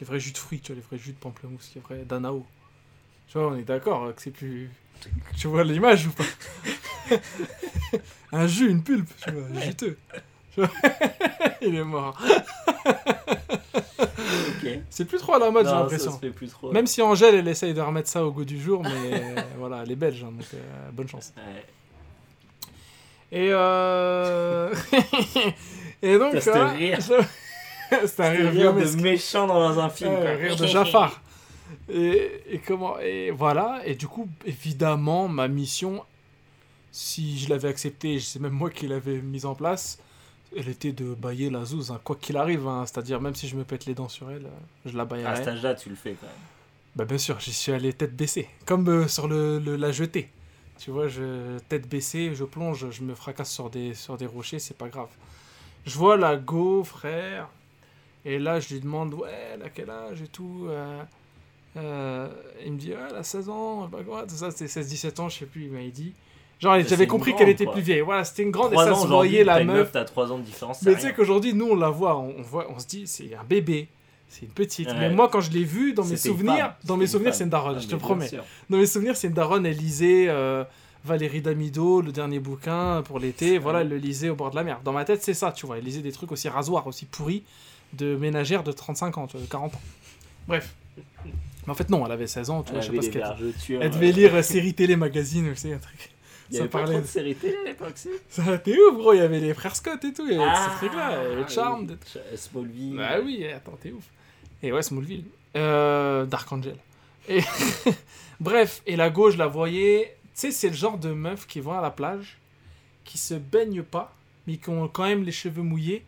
[0.00, 2.44] Les vrais jus de fruits, tu vois, les vrais jus de pamplemousse, les vrais d'anao.
[3.32, 4.68] Tu vois, on est d'accord euh, que c'est plus.
[5.38, 7.16] Tu vois l'image ou pas
[8.32, 9.96] Un jus, une pulpe, tu vois, juteux.
[10.52, 10.70] Tu vois
[11.62, 12.20] Il est mort.
[14.90, 16.20] C'est plus trop à la mode, j'ai l'impression.
[16.50, 16.72] trop.
[16.72, 19.80] Même si Angèle, elle essaye de remettre ça au goût du jour, mais euh, voilà,
[19.82, 21.32] elle est belge, hein, donc euh, bonne chance.
[21.36, 21.64] Ouais.
[23.32, 24.74] Et euh...
[26.02, 26.98] Et donc, c'était voilà, rire.
[27.00, 27.24] je-
[28.06, 30.14] C'était un C'est rire rire de méchant dans un film.
[30.14, 30.30] Quoi.
[30.32, 31.22] rire de Jafar.
[31.88, 33.82] Et, et comment Et voilà.
[33.86, 36.04] Et du coup, évidemment, ma mission,
[36.90, 39.98] si je l'avais acceptée, c'est même moi qui l'avais mise en place,
[40.56, 42.66] elle était de bailler la zouze, hein, quoi qu'il arrive.
[42.68, 42.84] hein.
[42.86, 44.46] C'est-à-dire, même si je me pète les dents sur elle,
[44.84, 45.48] je la À cet baillerai.
[45.48, 46.36] âge-là, tu le fais quand même.
[46.94, 50.28] Bah bien sûr, j'y suis allé tête baissée, comme euh, sur le, le- la jetée.
[50.78, 54.58] Tu vois, je, tête baissée, je plonge, je me fracasse sur des, sur des rochers,
[54.58, 55.08] c'est pas grave.
[55.86, 57.48] Je vois la go, frère,
[58.26, 60.66] et là je lui demande, ouais, elle a quel âge et tout.
[60.68, 61.02] euh,
[61.76, 62.28] euh,
[62.64, 63.90] il me dit, ah, elle a 16 ans,
[64.28, 66.12] ça, c'était 16-17 ans, je sais plus, il m'a dit.
[66.60, 67.72] Genre, j'avais compris qu'elle était quoi.
[67.74, 68.00] plus vieille.
[68.02, 69.90] Voilà, c'était une grande, et 3 ça se voyait la meuf.
[69.92, 70.82] t'as 3 ans de différence.
[70.82, 73.34] Mais tu sais qu'aujourd'hui, nous, on la voit, on, on voit, on se dit, c'est
[73.34, 73.88] un bébé,
[74.28, 74.86] c'est une petite.
[74.88, 74.94] Ouais.
[74.98, 77.76] Mais moi, quand je l'ai vue, dans mes souvenirs, dans mes souvenirs, c'est une daronne,
[77.78, 78.28] Ah, je mais te promets.
[78.28, 78.44] sûr.
[78.70, 80.62] Dans mes souvenirs, c'est une daronne, elle lisait euh,
[81.04, 83.58] Valérie Damido, le dernier bouquin pour l'été.
[83.58, 84.80] Voilà, elle le lisait au bord de la mer.
[84.84, 85.78] Dans ma tête, c'est ça, tu vois.
[85.78, 87.42] Elle lisait des trucs aussi rasoirs, aussi pourris,
[87.94, 89.80] de ménagères de 35 ans, de 40 ans.
[90.46, 90.74] Bref.
[91.66, 93.22] Mais en fait, non, elle avait 16 ans, tu vois, je sais pas ce qu'elle
[93.70, 96.10] Elle euh, devait lire euh, séries télé, magazines, tu sais, un truc.
[96.50, 98.08] Il y ça avait pas parlait trop de- séries télé à l'époque, si?
[98.28, 100.44] Ça, t'es ouf, gros, il y avait les frères Scott et tout, il y avait
[100.46, 101.96] Ah, ces trucs-là, avait Charmed.
[102.14, 102.36] oui.
[102.36, 102.96] Smallville.
[102.96, 104.04] Bah oui, attends, t'es ouf.
[104.62, 105.24] Et ouais, Smallville.
[105.56, 106.76] Euh, Dark Angel.
[107.28, 107.40] Et
[108.40, 110.16] Bref, et la gauche, je la voyais.
[110.34, 112.38] Tu sais, c'est le genre de meuf qui vont à la plage,
[113.04, 114.12] qui se baignent pas,
[114.46, 116.04] mais qui ont quand même les cheveux mouillés,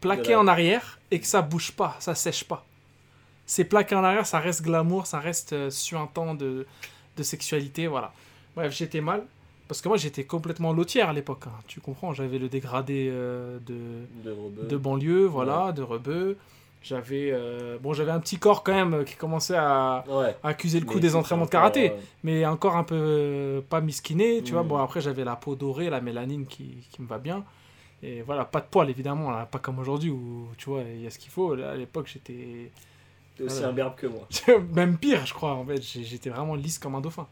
[0.00, 2.64] plaqués la- en arrière, et que ça bouge pas, ça sèche pas.
[3.46, 6.66] C'est plaqué en arrière, ça reste glamour, ça reste euh, suintant de,
[7.16, 8.12] de sexualité, voilà.
[8.56, 9.24] Bref, j'étais mal.
[9.68, 11.44] Parce que moi, j'étais complètement lotière à l'époque.
[11.46, 11.52] hein.
[11.66, 16.36] Tu comprends, j'avais le dégradé euh, de, De banlieue, voilà, de rebeu.
[16.82, 20.36] J'avais euh, bon, j'avais un petit corps quand même qui commençait à, Ouais.
[20.42, 21.94] à accuser le coup Mais des entraînements de karaté, euh,
[22.24, 24.62] mais encore un peu pas miskiné, tu vois.
[24.64, 24.68] Mm.
[24.68, 27.42] Bon, après j'avais la peau dorée, la mélanine qui, qui me va bien.
[28.02, 31.06] Et voilà, pas de poils évidemment, là, pas comme aujourd'hui où tu vois, il y
[31.06, 31.54] a ce qu'il faut.
[31.54, 32.70] Là, à l'époque, j'étais
[33.36, 33.68] T'es aussi Voilà.
[33.68, 34.28] un berbe que moi.
[34.74, 35.54] même pire, je crois.
[35.54, 37.26] En fait, j'étais vraiment lisse comme un dauphin.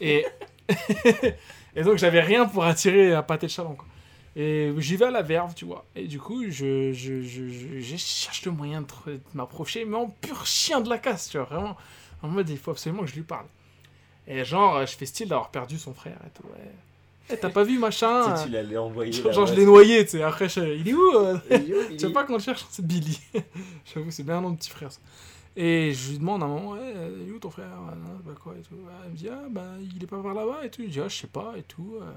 [0.00, 0.26] Et,
[1.76, 3.74] et donc, j'avais rien pour attirer à pâté de chalon.
[3.74, 3.86] Quoi.
[4.38, 5.86] Et j'y vais à la verve, tu vois.
[5.94, 8.86] Et du coup, je, je, je, cherche le moyen de,
[9.32, 11.46] m'approcher, mais en pur chien de la casse, tu vois.
[11.46, 11.76] Vraiment,
[12.22, 13.46] en mode, il faut absolument que je lui parle.
[14.26, 16.46] Et genre, je fais style d'avoir perdu son frère et tout.
[16.48, 16.70] Ouais.
[17.30, 18.24] Eh, t'as pas vu machin?
[18.34, 19.12] Tu sais, tu l'allais envoyer.
[19.12, 20.22] Genre, genre, je l'ai noyé, tu sais.
[20.22, 21.38] Après, je- il est où euh?
[21.90, 23.18] Tu sais pas qu'on le cherche, c'est Billy.
[23.94, 24.92] J'avoue, c'est bien un nom de petit frère.
[24.92, 25.00] ça.
[25.58, 27.68] Et je lui demande à un moment, ouais, euh, il est où ton frère?
[27.72, 28.74] Ah, bah quoi et tout.
[28.90, 30.82] Ah, Il me dit, ah, bah, il est pas par là-bas et tout.
[30.82, 31.96] Je dis, ah, je sais pas et tout.
[32.00, 32.12] euh.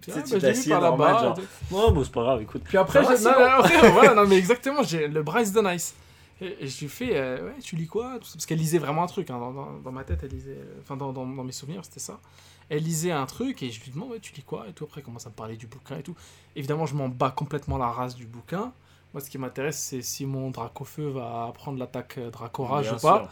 [0.00, 0.40] Tu sais, ah, bah,
[0.70, 1.12] par là-bas.
[1.18, 1.36] genre.
[1.72, 2.62] Non, bon, c'est pas grave, écoute.
[2.64, 5.94] Puis après, j'ai- non, non, après, voilà, non, mais exactement, j'ai le Bryce de Nice.
[6.40, 8.18] Et, et je lui fais, euh, ouais, tu lis quoi?
[8.20, 10.80] Parce qu'elle lisait vraiment un truc, hein, dans, dans- dans ma tête, elle lisait, euh,
[10.82, 12.20] enfin dans, dans- dans mes souvenirs, c'était ça.
[12.68, 14.66] Elle lisait un truc et je lui demande, ouais, tu lis quoi?
[14.68, 16.14] Et tout, après, elle commence à me parler du bouquin et tout.
[16.56, 18.72] Évidemment, je m'en bats complètement la race du bouquin.
[19.14, 23.18] Moi, ce qui m'intéresse, c'est si mon Dracofeu va prendre l'attaque euh, Dracorage ou pas.
[23.20, 23.28] sûr.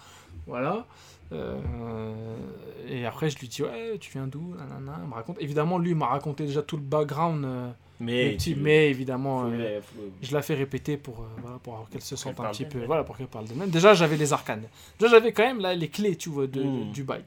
[0.46, 0.86] Voilà.
[1.32, 2.36] Euh,
[2.88, 5.36] et après, je lui dis, ouais, tu viens d'où Nanana, Il me raconte.
[5.40, 7.44] Évidemment, lui, il m'a raconté déjà tout le background.
[7.44, 12.00] euh, Mais, mais évidemment, faut euh, faut- je la fais répéter pour, voilà, pour qu'elle
[12.02, 12.84] se sente un petit peu.
[12.84, 13.70] Voilà, pour qu'elle parle de même.
[13.70, 14.64] Déjà, j'avais les arcanes.
[14.98, 16.92] Déjà, j'avais quand même là, les clés, tu vois, de, Mm.
[16.92, 17.24] du bail.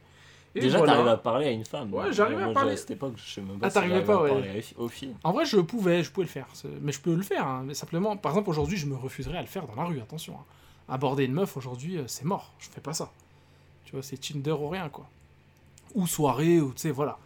[0.58, 0.94] Et Déjà, voilà.
[0.94, 1.94] t'arrives à parler à une femme.
[1.94, 2.72] Ouais, j'arrivais à parler.
[2.74, 4.30] À cette époque, je sais même pas Ah, si t'arrivais pas, à ouais.
[4.30, 5.14] parler aux filles.
[5.26, 6.48] En vrai, je pouvais, je pouvais le faire.
[6.82, 7.46] Mais je peux le faire.
[7.46, 7.64] hein.
[7.66, 10.36] Mais simplement, par exemple, aujourd'hui, je me refuserais à le faire dans la rue, attention.
[10.36, 10.46] hein.
[10.88, 12.54] Aborder une meuf, aujourd'hui, euh, c'est mort.
[12.60, 13.12] Je fais pas ça.
[13.84, 15.08] Tu vois, c'est Tinder ou rien, quoi.
[15.94, 17.18] Ou soirée, ou tu sais, voilà.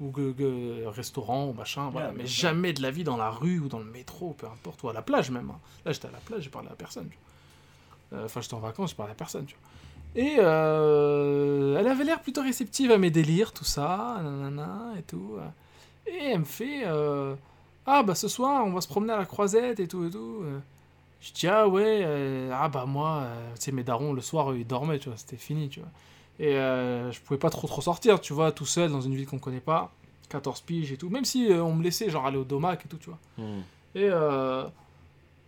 [0.00, 2.08] Ou que- que- restaurant, ou machin, voilà.
[2.08, 4.82] Ouais, Mais jamais de la vie dans la rue, ou dans le métro, peu importe,
[4.82, 5.48] ou à la plage même.
[5.50, 5.58] hein.
[5.86, 7.08] Là, j'étais à la plage, j'ai parlé à personne.
[8.12, 9.70] Euh, Enfin, j'étais en vacances, j'ai parlé à personne, tu vois.
[10.16, 15.36] Et euh, elle avait l'air plutôt réceptive à mes délires, tout ça, nanana, et tout.
[16.06, 17.34] Et elle me fait euh,
[17.86, 20.44] Ah, bah ce soir, on va se promener à la croisette et tout et tout.
[21.20, 23.26] Je dis Ah, ouais, euh, ah, bah moi,
[23.56, 25.90] tu sais, mes darons, le soir, ils dormaient, tu vois, c'était fini, tu vois.
[26.38, 29.38] Et je pouvais pas trop trop sortir, tu vois, tout seul dans une ville qu'on
[29.38, 29.92] connaît pas,
[30.28, 31.10] 14 piges et tout.
[31.10, 33.18] Même si on me laissait, genre, aller au domac et tout, tu vois.
[33.36, 33.62] Hmm.
[33.96, 34.06] Et,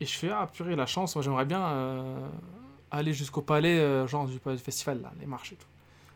[0.00, 1.60] et je fais, ah purée, la chance, moi j'aimerais bien
[2.90, 5.66] aller jusqu'au palais, euh, genre du, festival, là, les marches et tout.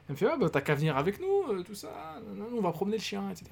[0.08, 1.88] Elle me fait, ah bah t'as qu'à venir avec nous, euh, tout ça,
[2.56, 3.50] on va promener le chien, etc.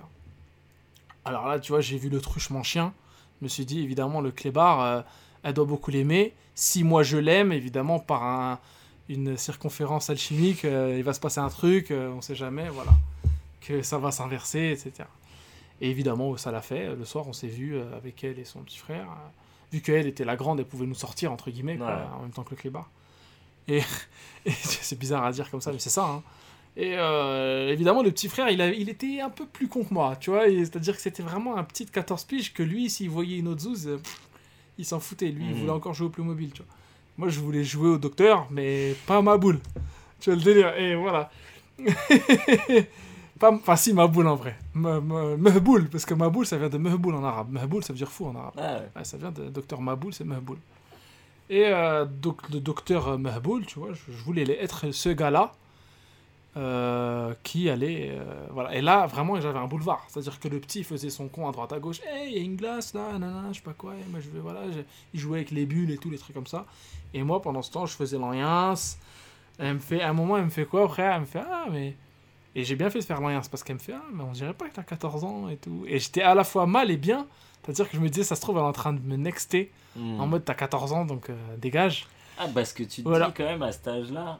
[1.25, 2.93] Alors là, tu vois, j'ai vu le truchement chien,
[3.41, 5.03] je me suis dit, évidemment, le clébard, euh,
[5.43, 6.33] elle doit beaucoup l'aimer.
[6.55, 8.59] Si moi je l'aime, évidemment, par un-
[9.09, 12.93] une circonférence alchimique, il va se passer un truc, on sait jamais, voilà.
[13.63, 15.09] Que ça va s'inverser, etc.
[15.81, 16.95] Et évidemment, ça l'a fait.
[16.95, 19.07] Le soir, on s'est vu avec elle et son petit frère.
[19.73, 22.03] Vu qu'elle était la grande, elle pouvait nous sortir, entre guillemets, quoi, Ouais.
[22.19, 22.91] en même temps que le clébard.
[23.69, 23.79] Et,
[24.47, 26.05] et c'est bizarre à dire comme ça, mais c'est ça.
[26.07, 26.23] hein.
[26.77, 29.93] Et euh, évidemment, le petit frère, il, a- il était un peu plus con que
[29.93, 30.45] moi, tu vois.
[30.47, 33.63] C'est-à-dire que c'était vraiment un petit de 14 piges que lui, s'il voyait une autre
[33.63, 33.99] zouze, euh,
[34.79, 35.27] il s'en foutait.
[35.31, 35.61] Lui, il Mhm.
[35.61, 36.73] voulait encore jouer au Playmobil, tu vois.
[37.17, 39.59] Moi, je voulais jouer au docteur, mais pas à ma boule.
[40.21, 40.77] Tu vois le délire.
[40.79, 41.31] Et voilà.
[43.39, 44.57] Pas- Enfin, si, ma boule en vrai.
[44.75, 47.51] Me- me- Mehboul, parce que ma boule, ça vient de Mehboul en arabe.
[47.53, 48.55] Mehboul, ça veut dire fou en arabe.
[48.57, 48.89] Ah, ouais.
[48.97, 50.59] Ouais, ça vient de docteur Maboul, c'est Mehboul.
[51.51, 52.05] Et euh,
[52.53, 55.53] le docteur euh, Mehboul, tu vois, je, voulais être ce gars-là
[56.57, 58.19] euh, qui allait.
[58.51, 58.75] voilà.
[58.75, 60.05] Et là, vraiment, j'avais un boulevard.
[60.09, 62.01] C'est-à-dire que le petit faisait son con à droite à gauche.
[62.07, 63.95] Hey, il y a une glace là, nanana, je sais pas quoi.
[64.11, 64.61] Moi, je vais, voilà.
[65.15, 66.67] Il jouait avec les bulles et tout, les trucs comme ça.
[67.15, 68.99] Et moi, pendant ce temps, je faisais l'alliance.
[69.59, 71.67] Elle me fait, à un moment, elle me fait quoi après Elle me fait, ah,
[71.71, 71.97] mais.
[72.55, 74.53] Et j'ai bien fait de faire l'alliance parce qu'elle me fait, ah, mais on dirait
[74.53, 75.85] pas que t'as 14 ans et tout.
[75.87, 77.27] Et j'étais à la fois mal et bien.
[77.65, 79.71] C'est-à-dire que je me disais, ça se trouve, elle est en train de me nexter.
[79.97, 80.21] Hmm.
[80.21, 82.07] En mode, t'as 14 ans, donc euh, dégage.
[82.39, 83.27] Ah, parce que tu te Voilà.
[83.27, 84.39] dis quand même à cet âge-là,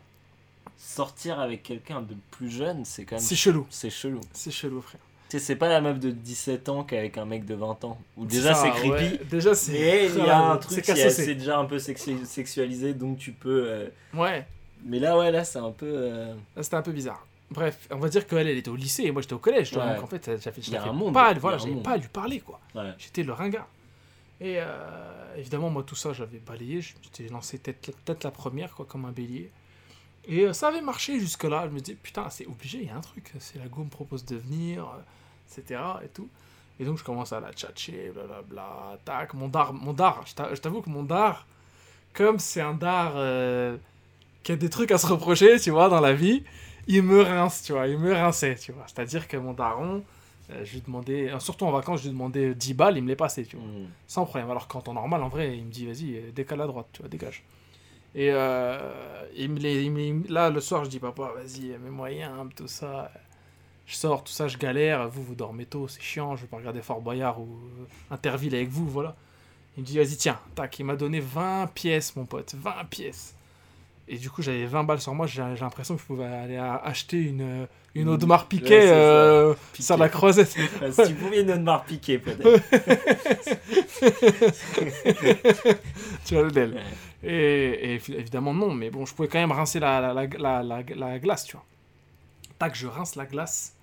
[0.79, 3.25] sortir avec quelqu'un de plus jeune, c'est quand même.
[3.25, 3.67] C'est chelou.
[3.71, 4.21] C'est chelou.
[4.33, 5.01] C'est chelou, frère.
[5.29, 7.99] Tu sais, c'est pas la meuf de 17 ans qu'avec un mec de 20 ans.
[8.17, 8.91] Où déjà c'est creepy.
[8.91, 9.21] ouais.
[9.29, 9.73] Déjà, c'est.
[9.73, 13.33] Mais il y a un truc qui c'est déjà un peu sexu- sexualisé, donc tu
[13.33, 13.65] peux.
[13.67, 14.47] euh, Ouais,
[14.87, 15.87] Mais là, ouais, là, c'est un peu.
[15.87, 17.27] euh, c'était un peu bizarre.
[17.51, 19.95] Bref, on va dire qu'elle, elle était au lycée et moi j'étais au collège, Ouais.
[19.95, 22.61] donc en fait, j'avais un monde, pas, voilà, j'avais pas à lui parler, quoi.
[22.75, 22.93] Ouais.
[22.99, 23.67] J'étais le ringard.
[24.41, 26.81] Et euh, évidemment, moi, tout ça, j'avais balayé.
[26.81, 29.51] Je m'étais lancé tête, tête la première, quoi, comme un bélier.
[30.29, 31.65] Et euh, ça avait marché jusque-là.
[31.69, 33.33] Je me dis, putain, c'est obligé, il y a un truc.
[33.41, 35.81] C'est la go me propose de venir, euh, etc.
[36.05, 36.29] Et tout.
[36.79, 38.99] Et donc, je commence à la tchatcher, blablabla.
[39.05, 41.45] Tac, mon dar, mon dar, je t'avoue que mon dar,
[42.13, 43.77] comme c'est un dar euh,
[44.45, 46.45] qui a des trucs à se reprocher, tu vois, dans la vie,
[46.89, 48.85] il me rince, tu vois, il me rinçait, tu vois.
[48.89, 50.05] C'est-à-dire que mon daron,
[50.51, 53.09] euh, je lui demandais, euh, surtout en vacances, je lui demandais 10 balles, il me
[53.09, 53.67] les passait, tu vois.
[53.67, 53.89] hmm.
[54.09, 54.51] Sans problème.
[54.51, 57.01] Alors qu'en temps normal, en vrai, il me dit, vas-y, euh, décale à droite, tu
[57.03, 57.45] vois, dégage.
[58.15, 61.91] Et euh, il me les, il me- là, le soir, je dis, papa, vas-y, mets
[61.91, 63.13] moyen, tout ça.
[63.87, 65.09] Je sors, tout ça, je galère.
[65.09, 67.45] Vous, vous dormez tôt, c'est chiant, je vais pas regarder Fort Boyard ou
[67.81, 69.17] euh, Interville avec vous, voilà.
[69.77, 73.35] Il me dit, vas-y, tiens, tac, il m'a donné 20 pièces, mon pote, 20 pièces.
[74.11, 77.19] Et du coup, j'avais 20 balles sur moi, j'ai l'impression que je pouvais aller acheter
[77.19, 78.95] une, une Une- Audemars ouais, Piquet ça.
[78.95, 80.57] euh, sur la croisette.
[80.83, 82.43] Ah, si tu pouvais une Audemars piqué, peut-être.
[86.25, 86.75] tu vois le.
[86.75, 86.83] Ouais.
[87.23, 90.63] Et, et évidemment, non, mais bon, je pouvais quand même rincer la, la, la, la,
[90.63, 91.65] la- la glace, tu vois.
[92.59, 93.75] Tac, je rince la glace.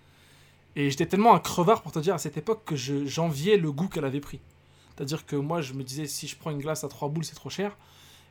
[0.76, 3.72] Et j'étais tellement un crevard pour te dire à cette époque que je- j'enviais le
[3.72, 4.39] goût qu'elle avait pris.
[4.95, 7.35] C'est-à-dire que moi, je me disais, si je prends une glace à 3 boules, c'est
[7.35, 7.77] trop cher.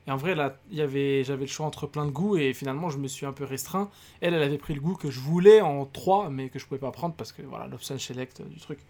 [0.07, 2.91] Et en vrai, là, y avait, j'avais le choix entre plein de goûts et finalement,
[2.91, 3.91] je me suis un peu restreint.
[4.21, 6.81] Elle, elle avait pris le goût que je voulais en 3, mais que je pouvais
[6.81, 8.81] pas prendre parce que voilà, l'option select du truc.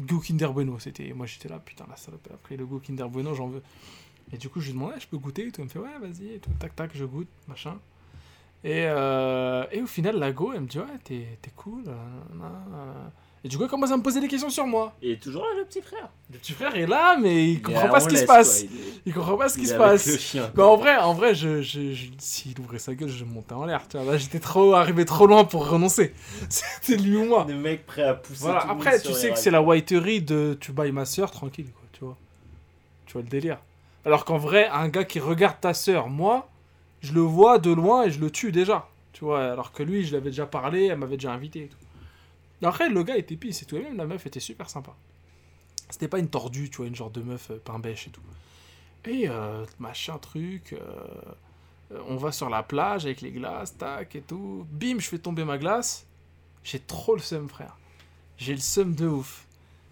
[0.00, 1.12] Goût Kinder Bueno, c'était.
[1.14, 3.62] Moi, j'étais là, putain, la salope, elle a pris le goût Kinder Bueno, j'en veux.
[4.32, 5.60] Et du coup, je lui demande, Ah, je peux goûter et tout.
[5.62, 6.50] Elle me fait, ouais, vas-y, et tout.
[6.60, 7.78] Tac, tac, je goûte, machin.
[8.64, 11.84] Et, euh, et au final, la go, elle me dit, ouais, t'es cool.
[11.88, 13.08] euh.
[13.46, 14.92] Et du coup, elle commence à me poser des questions sur moi.
[15.00, 16.08] Il est toujours là, le petit frère.
[16.32, 18.62] Le petit frère est là, mais il comprend pas ce qui se passe.
[18.64, 18.70] il
[19.06, 20.34] Il comprend pas ce qui il se passe.
[20.34, 20.40] le.
[20.56, 23.64] Mais en vrai, en vrai, je, je, je- s'il ouvrait sa gueule, je montais en
[23.64, 23.86] l'air.
[23.88, 26.12] Tu vois, là, j'étais trop arrivé trop loin pour renoncer.
[26.48, 27.44] C'était lui ou moi.
[27.44, 28.62] Des mecs prêts à pousser Voilà.
[28.62, 31.70] tout le Après, tu sais que c'est la whiterie de tu bailles ma soeur tranquille,
[31.72, 31.82] quoi.
[31.92, 32.16] Tu vois.
[33.06, 33.58] Tu vois le délire.
[34.04, 36.48] Alors qu'en vrai, un gars qui regarde ta soeur, moi,
[37.00, 38.88] je le vois de loin et je le tue déjà.
[39.12, 39.52] Tu vois.
[39.52, 41.76] Alors que lui, je l'avais déjà parlé, elle m'avait déjà invité et tout.
[42.62, 43.76] Après, le gars était pisse et tout.
[43.76, 44.94] Et même la meuf était super sympa.
[45.90, 48.22] C'était pas une tordue, tu vois, une genre de meuf euh, pain bêche et tout.
[49.04, 50.72] Et euh, machin truc.
[50.72, 50.78] euh,
[51.92, 54.66] euh, on va sur la plage avec les glaces, tac et tout.
[54.70, 56.06] Bim, je fais tomber ma glace.
[56.64, 57.76] J'ai trop le seum, frère.
[58.38, 59.46] J'ai le seum de ouf.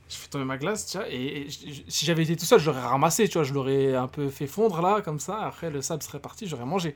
[0.09, 2.83] Je fais tomber ma glace, tu vois, et, si j'avais été tout seul, je l'aurais
[2.83, 5.41] ramassé, tu vois, je l'aurais un peu fait fondre là, comme ça.
[5.41, 6.95] Après, le sable serait parti, j'aurais mangé.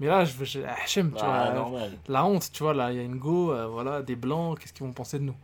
[0.00, 1.52] Mais là, je, je- j'aime, tu Ah, vois.
[1.52, 1.90] normal.
[2.08, 4.72] La honte, tu vois, là, il y a une go, euh, voilà, des blancs, qu'est-ce
[4.72, 5.34] qu'ils vont penser de nous?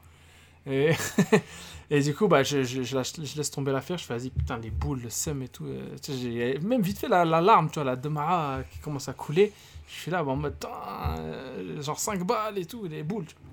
[0.66, 0.92] Et,
[1.90, 4.30] et du coup, bah, je, je, je lâche- je laisse tomber l'affaire, je fais, vas-y,
[4.30, 5.66] putain, les boules, le seum et tout.
[5.66, 8.78] euh, tu sais, j'ai- même vite fait, la, la larme, tu vois, la demara qui
[8.78, 9.52] commence à couler,
[9.88, 13.34] je suis là, bah, en mode, euh, genre 5 balles et tout, les boules, tu
[13.34, 13.50] vois.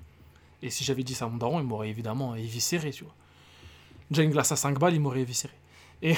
[0.62, 3.14] Et si j'avais dit ça à mon daron, il m'aurait évidemment éviscéré, tu vois.
[4.10, 5.54] Déjà, une glace à 5 balles, il m'aurait éviscéré.
[6.02, 6.14] Et,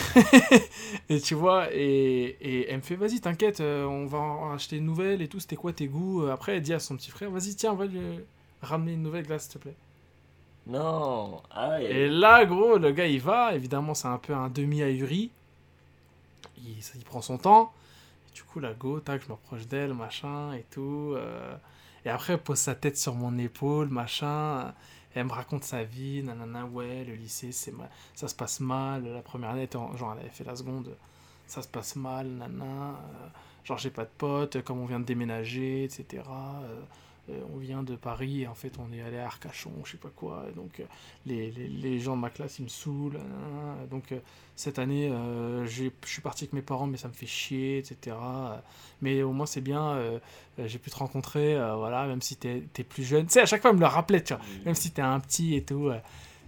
[1.11, 4.77] et tu vois, et, et elle me fait, vas-y, t'inquiète, euh, on va en acheter
[4.78, 7.31] une nouvelle et tout, c'était quoi tes goûts Après, elle dit à son petit frère,
[7.31, 8.01] vas-y, tiens, on va lui
[8.62, 9.77] ramener une nouvelle glace, s'il te plaît.
[10.66, 11.43] Non.
[11.51, 11.81] Ah.
[11.82, 15.31] Et là, gros, le gars, il va, évidemment, c'est un peu un demi-ahuri.
[16.59, 17.73] Il, il prend son temps.
[18.28, 21.12] Et du coup, la go, tac, je m'approche d'elle, machin, et tout.
[21.16, 21.56] euh,
[22.05, 24.74] et après, elle pose sa tête sur mon épaule, machin.
[25.14, 29.04] Elle me raconte sa vie, nanana, ouais, le lycée, c'est mal, ça se passe mal.
[29.06, 30.96] La première année, genre, elle avait fait la seconde,
[31.46, 32.64] ça se passe mal, nanana.
[32.90, 33.28] euh,
[33.64, 36.22] genre, j'ai pas de potes, comme on vient de déménager, etc.
[37.52, 40.10] on vient de Paris et en fait on est allé à Arcachon, je sais pas
[40.14, 40.44] quoi.
[40.51, 40.84] et donc euh,
[41.26, 43.18] les, les, les gens de ma classe ils me saoulent.
[43.90, 44.18] donc euh,
[44.56, 48.16] cette année euh, je suis parti avec mes parents mais ça me fait chier, etc.
[48.20, 48.56] euh,
[49.02, 50.18] Mais au moins c'est bien, euh,
[50.59, 53.26] euh, j'ai pu te rencontrer, euh, voilà, même si t'es es plus jeune.
[53.26, 55.18] Tu sais, à chaque fois elle me le rappelait, tu vois, même si t'es un
[55.20, 55.88] petit et tout.
[55.88, 55.98] euh,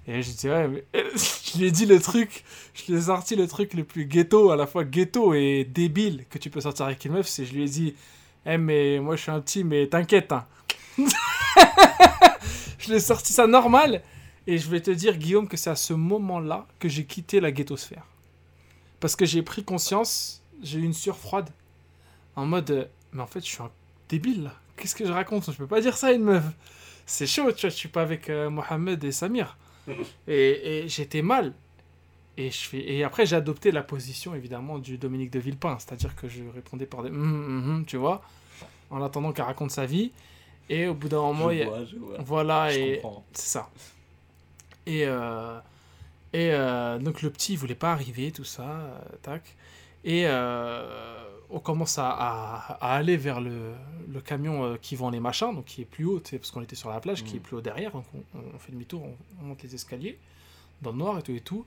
[0.08, 0.84] et je dis, ouais, mais...
[0.94, 2.44] je lui ai dit le truc,
[2.74, 6.26] je lui ai sorti le truc le plus ghetto, à la fois ghetto et débile
[6.30, 7.94] que tu peux sortir avec une meuf, c'est je lui ai dit,
[8.46, 10.46] eh mais moi je suis un petit, mais t'inquiète, hein.
[12.78, 14.02] je lui ai sorti ça normal,
[14.46, 17.50] et je vais te dire, Guillaume, que c'est à ce moment-là que j'ai quitté la
[17.50, 18.04] ghettosphère.
[19.00, 21.50] Parce que j'ai pris conscience, j'ai eu une sueur froide,
[22.34, 23.70] en mode, euh, mais en fait je suis un
[24.08, 25.50] débile là, qu'est-ce que je raconte?
[25.50, 26.44] Je peux pas dire ça à une meuf.
[27.06, 29.56] C'est chaud, tu vois, je suis pas avec euh, Mohamed et Samir.
[30.26, 31.52] Et, et j'étais mal.
[32.36, 35.78] Et, je fais, et après, j'ai adopté la position, évidemment, du Dominique de Villepin.
[35.78, 38.20] C'est-à-dire que je répondais par des hum, hum, hum, tu vois,
[38.90, 40.10] en attendant qu'elle raconte sa vie.
[40.68, 42.16] Et au bout d'un moment, il y je a- vois, je vois.
[42.18, 43.02] voilà, Je et
[43.32, 43.70] c'est ça.
[44.86, 45.58] Et, euh,
[46.32, 49.42] et euh, donc le petit, il voulait pas arriver, tout ça, euh, tac.
[50.04, 50.26] Et
[51.50, 53.72] on commence à, à- à aller vers le,
[54.08, 56.90] le camion qui vend les machins, donc qui est plus haut, parce qu'on était sur
[56.90, 59.62] la plage, qui est plus haut derrière, donc on, on fait demi-tour, on, on monte
[59.62, 60.18] les escaliers,
[60.82, 61.64] dans le noir et tout et tout.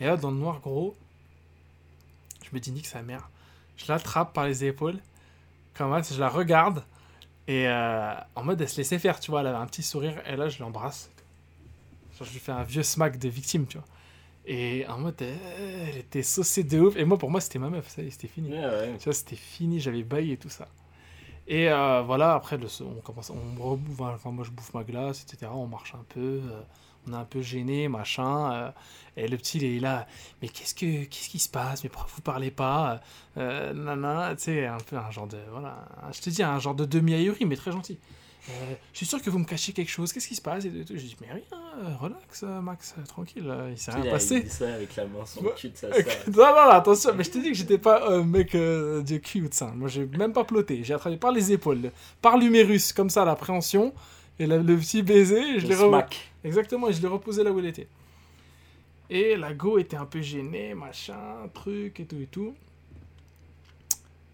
[0.00, 0.94] Et là, dans le noir, gros,
[2.44, 3.28] je me dis, nique sa mère.
[3.76, 4.98] Je l'attrape par les épaules,
[5.74, 6.84] comme ça, je la regarde,
[7.52, 10.22] et euh, en mode, elle se laissait faire, tu vois, elle avait un petit sourire,
[10.26, 11.10] et là, je l'embrasse.
[12.16, 13.86] Genre, je lui fais un vieux smack de victime, tu vois.
[14.46, 16.96] Et en mode, euh, elle était saucée de ouf.
[16.96, 18.50] Et moi, pour moi, c'était ma meuf, ça c'était fini.
[18.52, 18.96] Ouais, ouais.
[18.98, 20.66] Tu vois, c'était fini, j'avais baillé et tout ça.
[21.46, 25.24] Et euh, voilà, après, le, on commence, on rebouffe, enfin, moi je bouffe ma glace,
[25.24, 25.50] etc.
[25.54, 26.62] On marche un peu, euh,
[27.08, 28.52] on est un peu gêné, machin.
[28.52, 28.70] euh,
[29.16, 30.06] et le petit, il est là,
[30.40, 31.82] mais qu'est-ce que, qu'est-ce qui se passe?
[31.84, 33.00] Mais pourquoi vous parlez pas?
[33.36, 36.74] Euh, Nana, tu sais, un peu un genre de, voilà, je te dis, un genre
[36.74, 37.98] de demi-ahuri, mais très gentil.
[38.48, 38.52] Euh,
[38.92, 40.64] je suis sûr que vous me cachez quelque chose, qu'est-ce qui se passe?
[40.64, 40.94] Et tout.
[40.96, 41.42] Je dis, mais rien,
[41.84, 44.40] euh, relax, Max, tranquille, il s'est Il rien passé.
[44.40, 46.02] dit ça avec la main sur le cul de sa sœur.
[46.28, 49.54] Non, non, attention, mais je t'ai dit que j'étais pas un mec euh, de cute,
[49.54, 49.66] ça.
[49.76, 50.82] Moi, j'ai même pas ploté.
[50.82, 51.92] J'ai attrapé par les épaules,
[52.22, 53.92] par l'humérus, comme ça, l'appréhension,
[54.40, 56.31] et la- le petit baiser, et je l'ai re- smack.
[56.44, 57.88] Exactement, et je l'ai reposé là où elle était.
[59.10, 62.54] Et la go était un peu gênée, machin, truc, et tout, et tout.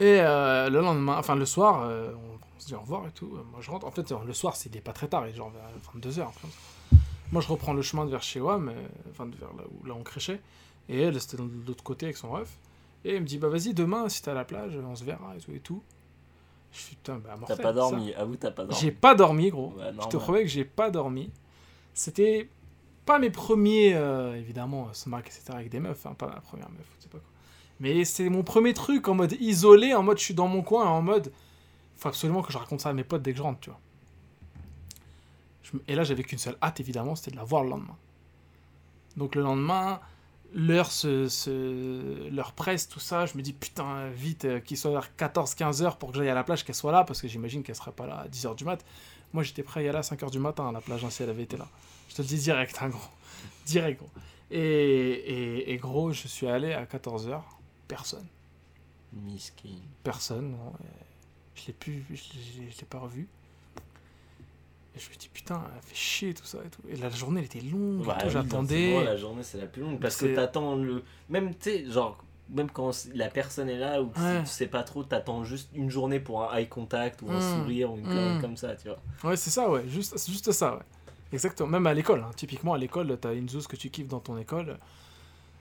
[0.01, 3.10] Et euh, le lendemain, enfin le soir, euh, on, on se dit au revoir et
[3.10, 3.26] tout.
[3.51, 3.86] Moi, je rentre.
[3.86, 6.28] En fait, le soir, c'était pas très tard, il est genre vers 22h.
[7.32, 8.72] Moi, je reprends le chemin de vers chez WAM, euh,
[9.10, 10.40] enfin de vers là où là, on créchait.
[10.89, 12.48] Et elle, c'était de l'autre côté avec son ref.
[13.05, 15.35] Et elle me dit, bah vas-y, demain, si t'es à la plage, on se verra
[15.36, 15.82] et tout et tout.
[16.72, 17.72] Je suis putain, bah T'as mortel, pas ça.
[17.72, 18.80] dormi, avoue, t'as pas dormi.
[18.80, 19.74] J'ai pas dormi, gros.
[20.02, 21.30] Je te promets que j'ai pas dormi.
[21.98, 22.48] C'était
[23.06, 25.46] pas mes premiers, euh, évidemment, smack, etc.
[25.48, 27.26] avec des meufs, hein, pas ma première meuf, je sais pas quoi.
[27.80, 30.86] Mais c'est mon premier truc en mode isolé, en mode je suis dans mon coin,
[30.86, 31.32] en mode.
[31.96, 33.80] Faut absolument que je raconte ça à mes potes dès que je rentre, tu vois.
[35.88, 37.96] Et là, j'avais qu'une seule hâte, évidemment, c'était de la voir le lendemain.
[39.16, 39.98] Donc le lendemain,
[40.54, 43.26] l'heure se, l'heure presse, tout ça.
[43.26, 46.34] Je me dis, putain, vite, euh, qu'il soit vers 14-15 heures pour que j'aille à
[46.34, 48.54] la plage, qu'elle soit là, parce que j'imagine qu'elle serait pas là à 10 heures
[48.54, 48.84] du mat.
[49.32, 51.10] Moi, j'étais prêt à y aller à 5 heures du matin à la plage, hein,
[51.10, 51.68] si elle avait été là.
[52.09, 53.09] Je te le dis direct, hein, gros.
[53.66, 54.10] Direct, gros.
[54.50, 57.59] Et, et, et gros, je suis allé à 14 heures.
[57.86, 58.26] Personne.
[59.12, 59.68] Miskin.
[60.02, 60.52] Personne.
[60.52, 60.72] non,
[61.55, 63.28] Je l'ai plus, je l'ai- pas revu.
[64.96, 66.80] Et je me dis putain, elle fait chier tout ça et tout.
[66.88, 69.05] Et la journée elle était longue, tout, oui, j'attendais.
[69.05, 70.00] La journée, c'est la plus longue.
[70.00, 71.05] Parce que t'attends le.
[71.28, 74.40] Même, tu sais, genre, même quand la personne est là ou Ouais.
[74.40, 77.40] tu sais pas trop, t'attends juste une journée pour un eye contact ou un Mm.
[77.40, 78.14] sourire ou une Mm.
[78.14, 78.98] connerie comme ça, tu vois.
[79.30, 79.86] Ouais, c'est ça, ouais.
[79.88, 80.82] Juste, c'est juste ça, ouais.
[81.32, 81.68] Exactement.
[81.68, 82.20] Même à l'école.
[82.26, 82.30] hein.
[82.36, 84.78] Typiquement, à l'école, t'as une zone que tu kiffes dans ton école.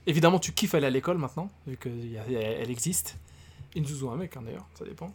[0.06, 3.16] Évidemment, tu kiffes aller à l'école maintenant, vu qu'elle existe.
[3.76, 5.12] Une zouzou ou un mec, hein, d'ailleurs, ça dépend.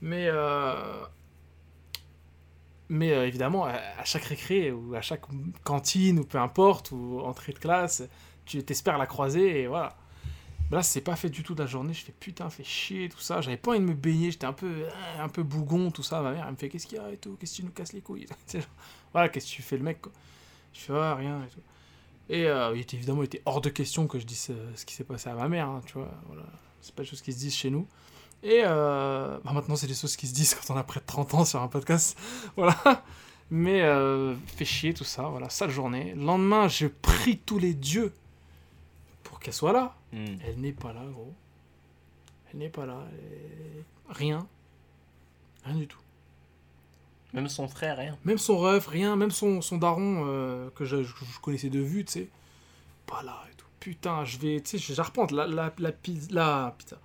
[0.00, 1.04] Mais, euh,
[2.88, 5.22] mais euh, évidemment, à, à chaque récré, ou à chaque
[5.64, 8.02] cantine, ou peu importe, ou entrée de classe,
[8.46, 9.90] tu t'espères la croiser, et voilà.
[10.70, 11.92] Mais là, c'est pas fait du tout de la journée.
[11.92, 13.40] Je fais putain, fait chier, tout ça.
[13.40, 14.30] J'avais pas envie de me baigner.
[14.30, 16.22] J'étais un peu, euh, un peu bougon, tout ça.
[16.22, 17.36] Ma mère, elle me fait qu'est-ce qu'il y a et tout?
[17.40, 18.26] Qu'est-ce que tu nous casses les couilles?
[19.12, 20.12] Voilà, qu'est-ce que tu fais le mec, quoi?
[20.72, 21.60] Je fais ah, rien et tout.
[22.28, 25.02] Et euh, évidemment, il était hors de question que je dise euh, ce qui s'est
[25.02, 26.12] passé à ma mère, hein, tu vois.
[26.28, 26.44] Voilà.
[26.80, 27.88] C'est pas des choses qui se disent chez nous.
[28.44, 31.34] Et bah, maintenant, c'est des choses qui se disent quand on a près de 30
[31.34, 32.16] ans sur un podcast.
[32.56, 33.02] voilà.
[33.50, 36.14] Mais euh, fait chier tout ça, voilà, sale journée.
[36.14, 38.12] Le lendemain, je prie tous les dieux
[39.40, 39.94] pour qu'elle soit là.
[40.12, 40.24] Mm.
[40.46, 41.32] Elle n'est pas là, gros.
[42.52, 43.02] Elle n'est pas là.
[44.10, 44.46] Rien.
[45.64, 45.98] Rien du tout.
[47.32, 48.18] Même son frère, rien.
[48.24, 49.16] Même son ref, rien.
[49.16, 52.28] Même son, son daron euh, que je, je- je connaissais de vue, tu sais.
[53.06, 53.66] Pas là et tout.
[53.78, 54.60] Putain, je vais.
[54.60, 55.90] Tu sais, j'arpente la, la, la,
[56.30, 56.96] la- Putain.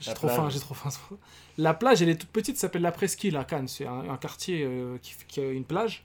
[0.00, 0.36] J'ai trop plage.
[0.38, 0.90] faim, j'ai trop faim.
[1.58, 3.66] La plage, elle est toute petite, ça s'appelle la Presqu'île à Cannes.
[3.66, 6.04] C'est un, un quartier euh, qui, qui a une plage.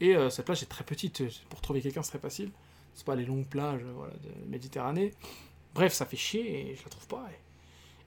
[0.00, 1.22] Et euh, cette plage est très petite.
[1.50, 2.50] Pour trouver quelqu'un, c'est très facile.
[2.96, 5.12] C'est pas les longues plages euh, voilà, de Méditerranée.
[5.74, 7.24] Bref, ça fait chier et je la trouve pas.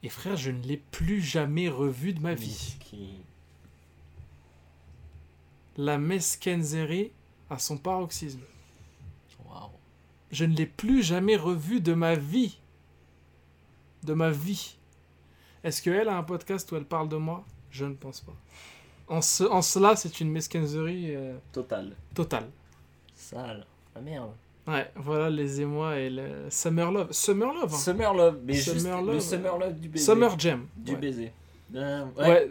[0.03, 2.75] Et, et frère, je ne l'ai plus jamais revue de ma vie.
[5.77, 7.11] La mesquenzerie
[7.49, 8.41] à son paroxysme.
[9.47, 9.69] Waouh.
[10.31, 12.59] Je ne l'ai plus jamais revue de ma vie.
[14.03, 14.75] De ma vie.
[15.63, 17.45] Est-ce qu'elle a un podcast où elle parle de moi?
[17.71, 18.35] Je ne pense pas.
[19.07, 21.95] En, ce- en cela, c'est une mesquenzerie euh, Total.
[22.13, 22.49] totale.
[23.15, 23.65] Sale.
[23.95, 24.31] Ah merde.
[24.69, 27.11] Ouais, voilà les émois et le Summer Love.
[27.11, 27.77] Summer Love, hein.
[27.77, 29.13] Summer Love, mais Summer juste Love.
[29.15, 30.05] le Summer Love du baiser.
[30.05, 30.67] Summer Jam.
[30.77, 30.97] Du ouais.
[30.99, 31.31] baiser.
[31.75, 32.47] Euh, Ouais,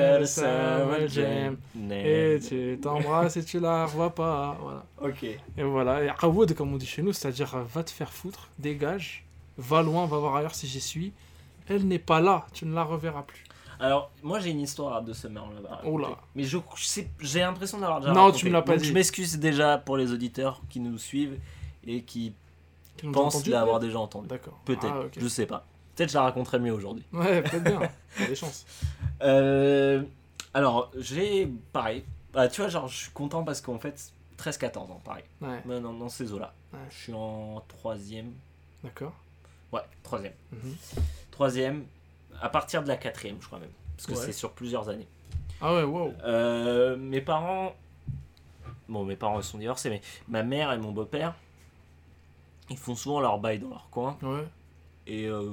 [0.00, 1.56] a Summer Jam.
[1.90, 4.56] Et tu t'embrasses et tu la revois pas.
[4.60, 4.84] Voilà.
[5.02, 5.24] Ok.
[5.24, 8.48] Et voilà, et Awood, comme on dit chez nous, c'est-à-dire euh, va te faire foutre,
[8.58, 9.24] dégage,
[9.58, 11.12] va loin, va voir ailleurs si j'y suis.
[11.68, 13.44] Elle n'est pas là, tu ne la reverras plus.
[13.80, 15.66] Alors, moi j'ai une histoire de Summer Love.
[15.70, 16.08] à Oh là.
[16.34, 16.58] Mais je
[17.20, 18.38] j'ai l'impression d'avoir déjà Non, raconté.
[18.38, 18.88] tu me l'as pas Donc, dit.
[18.88, 21.38] Je m'excuse déjà pour les auditeurs qui nous suivent
[21.86, 22.32] et qui
[23.12, 24.28] pensent l'avoir déjà entendu.
[24.28, 24.58] D'accord.
[24.64, 25.12] Peut-être, Ah, ok.
[25.18, 25.66] je sais pas.
[25.96, 27.04] Peut-être je la raconterai mieux aujourd'hui.
[27.12, 27.80] Ouais, peut-être bien.
[28.18, 28.64] Il y a des chances.
[29.22, 30.02] Euh,
[30.52, 32.04] alors, j'ai pareil.
[32.32, 35.24] Bah, tu vois, genre, je suis content parce qu'en fait, 13-14 ans, pareil.
[35.40, 36.52] Ouais, Ouais, dans, dans ces eaux-là.
[36.72, 36.80] Ouais.
[36.90, 38.32] Je suis en troisième.
[38.82, 39.12] d'accord.
[39.72, 40.32] Ouais, troisième.
[40.52, 40.74] Mhm.
[41.30, 41.84] Troisième,
[42.44, 43.70] à partir de la quatrième, je crois même.
[43.96, 44.18] Parce que Ouais.
[44.18, 45.08] c'est sur plusieurs années.
[45.60, 46.12] Ah ouais, wow.
[46.24, 47.74] Euh, mes parents.
[48.88, 51.34] Bon, mes parents sont divorcés, mais ma mère et mon beau-père,
[52.68, 54.18] ils font souvent leur bail dans leur coin.
[54.22, 54.44] Ouais,
[55.06, 55.50] Et euh,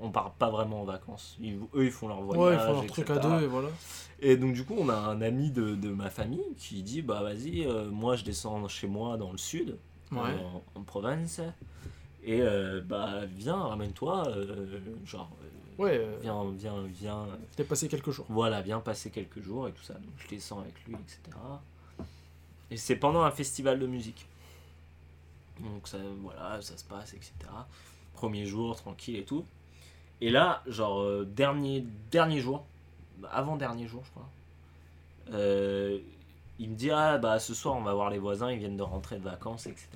[0.00, 1.36] on part pas vraiment en vacances.
[1.40, 2.44] Ils- eux, ils font leur voyage.
[2.44, 3.68] ouais, ils font leur truc à deux et voilà.
[4.20, 7.22] Et donc, du coup, on a un ami de, de ma famille qui dit Bah,
[7.22, 9.78] vas-y, euh, moi je descends chez moi dans le sud,
[10.12, 10.18] Ouais.
[10.18, 11.40] en, en province.
[12.24, 14.28] Et euh, bah, viens, ramène-toi.
[14.28, 15.46] euh, genre, euh,
[15.78, 17.26] Ouais, euh, viens, viens, viens.
[17.54, 18.26] t'es passé quelques jours.
[18.28, 19.94] Voilà, viens passer quelques jours et tout ça.
[19.94, 21.20] Donc je descends avec lui, etc.
[22.70, 24.26] Et c'est pendant un festival de musique.
[25.60, 27.32] Donc ça, voilà, ça se passe, etc.
[28.14, 29.44] Premier jour, tranquille et tout.
[30.20, 32.64] Et là, genre, euh, dernier, dernier jour,
[33.30, 34.28] avant-dernier jour, je crois,
[35.32, 35.98] euh,
[36.58, 38.82] il me dit Ah, bah ce soir, on va voir les voisins, ils viennent de
[38.82, 39.88] rentrer de vacances, etc.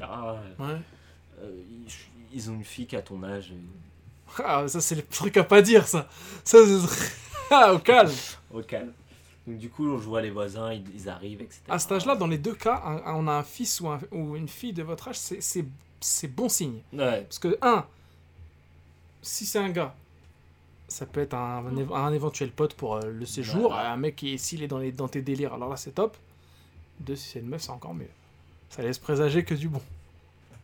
[0.58, 0.76] Ouais.
[1.40, 1.92] Euh, ils,
[2.32, 3.52] ils ont une fille qui a ton âge.
[4.44, 6.08] Ah, ça, c'est le truc à pas dire, ça.
[6.44, 6.58] Ça.
[7.54, 8.10] Ah, au calme.
[8.50, 8.92] Au calme.
[9.46, 11.60] Donc du coup, je vois les voisins, ils, ils arrivent, etc.
[11.68, 14.36] À cet âge-là, dans les deux cas, un- on a un fils ou, un- ou
[14.36, 16.80] une fille de votre âge, c'est- bon signe.
[16.94, 17.84] Ouais, Parce que, un,
[19.20, 19.94] si c'est un gars,
[20.88, 24.24] ça peut être un, un éve- un éventuel pote pour euh, le séjour, un mec
[24.38, 26.16] s'il est dans, les, dans tes délires, alors là c'est top.
[27.00, 28.08] Deux, si c'est une meuf, c'est encore mieux.
[28.70, 29.82] Ça laisse présager que du bon.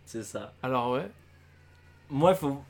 [0.06, 0.54] c'est ça.
[0.62, 1.10] Alors ouais,
[2.08, 2.62] moi, faut.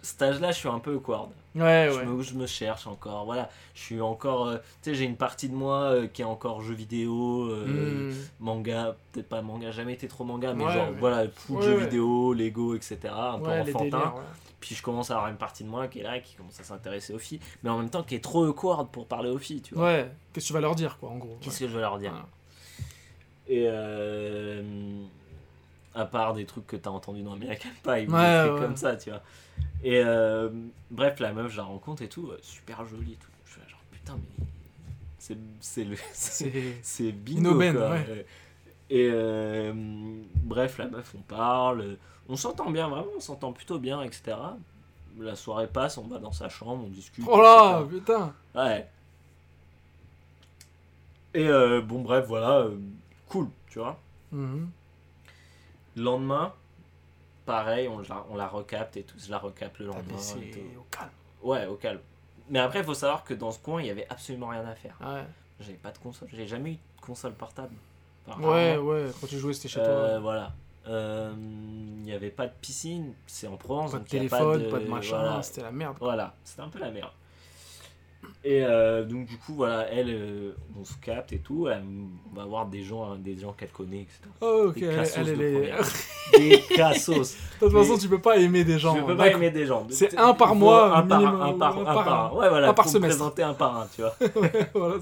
[0.00, 1.30] Cet âge-là, je suis un peu awkward.
[1.56, 2.04] Ouais, Je, ouais.
[2.06, 3.24] me, je me cherche encore.
[3.24, 3.50] Voilà.
[3.74, 4.46] Je suis encore.
[4.46, 8.10] euh, tu sais, j'ai une partie de moi euh, qui est encore jeux vidéo, euh,
[8.12, 8.14] Hmm.
[8.40, 8.96] manga.
[9.12, 11.76] Peut-être pas manga, jamais été trop manga, mais Ouais, genre, voilà, full ouais.
[11.84, 12.98] vidéo, Lego, etc.
[13.12, 13.84] Un peu enfantin.
[13.84, 14.14] délires.
[14.60, 16.64] Puis je commence à avoir une partie de moi qui est là, qui commence à
[16.64, 19.62] s'intéresser aux filles, mais en même temps qui est trop awkward pour parler aux filles,
[19.62, 19.84] tu vois.
[19.84, 21.38] Ouais, qu'est-ce que tu vas leur dire, quoi, en gros?
[21.40, 22.12] Qu'est-ce que je vais leur dire?
[23.48, 24.62] Et euh,
[25.98, 28.06] à part des trucs que t'as entendu dans American Pie, ou Ouais, des
[28.48, 28.58] trucs ouais.
[28.60, 29.22] comme ça, tu vois.
[29.82, 30.48] Et euh,
[30.90, 33.30] bref, la meuf, je la rencontre et tout, euh, super jolie et tout.
[33.46, 34.46] Je suis là, genre, putain, mais
[35.18, 35.96] c'est c'est le.
[36.12, 37.90] c'est- bingo, quoi.
[37.90, 38.26] ouais.
[38.90, 39.72] Et euh,
[40.42, 41.96] bref, la meuf, on parle,
[42.28, 44.36] on s'entend bien, vraiment, on s'entend plutôt bien, etc.
[45.18, 47.24] La soirée passe, on va dans sa chambre, on discute.
[47.28, 47.98] Oh là, etc.
[47.98, 48.88] putain Ouais.
[51.34, 52.66] Et euh, bon, bref, voilà,
[53.28, 53.98] cool, tu vois.
[54.32, 54.70] Mhm.
[55.98, 56.52] Le lendemain,
[57.44, 60.16] pareil, on la, on la recapte et tout, je la recapte le T'as lendemain.
[60.42, 60.58] et tout.
[60.80, 61.10] au calme.
[61.42, 62.00] Ouais, au calme.
[62.50, 64.74] Mais après, il faut savoir que dans ce coin, il y avait absolument rien à
[64.74, 64.96] faire.
[65.00, 65.24] Ouais.
[65.60, 67.74] J'avais pas de console, j'ai jamais eu de console portable.
[68.28, 68.88] Enfin, Ouais, rarement.
[68.90, 70.20] ouais, quand tu jouais, c'était chez Euh, toi.
[70.20, 70.52] voilà.
[70.86, 73.90] Euh, Il n'y avait pas de piscine, c'est en Provence.
[73.90, 75.96] Pas de donc téléphone, pas de, machin, Voilà, c'était la merde.
[76.00, 76.34] voilà.
[76.44, 77.10] c'était un peu la merde.
[78.44, 81.68] Et euh, donc, du coup, voilà, elle, euh, on se capte et tout.
[81.68, 81.82] elle-
[82.32, 84.20] on va voir des gens, hein, des gens qu'elle connaît, etc.
[84.40, 85.52] Oh, ok, Des cassos elle, elle de est.
[85.52, 85.82] première.
[86.38, 87.36] Des cassos.
[87.60, 88.94] De toute façon, tu peux pas aimer des gens.
[88.96, 89.40] Je peux pas d'accord.
[89.42, 89.86] aimer des gens.
[89.90, 92.26] C'est un par mois, un par un, un par un un, par par un.
[92.36, 92.38] un.
[92.40, 93.16] Ouais, voilà, Un par semestre.
[93.16, 94.14] présenter un par un, tu vois.
[94.74, 94.96] voilà,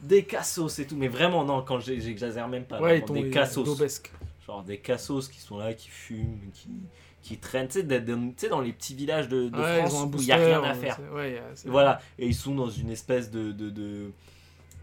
[0.00, 2.80] Des cassos et tout, mais vraiment, non, quand j'exagère même pas.
[2.80, 4.02] ouais, vraiment, des cassos.
[4.46, 6.68] Genre des cassos qui sont là, qui fument, qui,
[7.26, 7.80] qui traînent, tu
[8.36, 10.62] sais, dans les petits villages de, de Ouais, France ils où il n'y a rien
[10.62, 11.00] à euh, faire.
[11.12, 13.50] Ouais, voilà, et ils sont dans une espèce de.
[13.52, 14.12] de, de-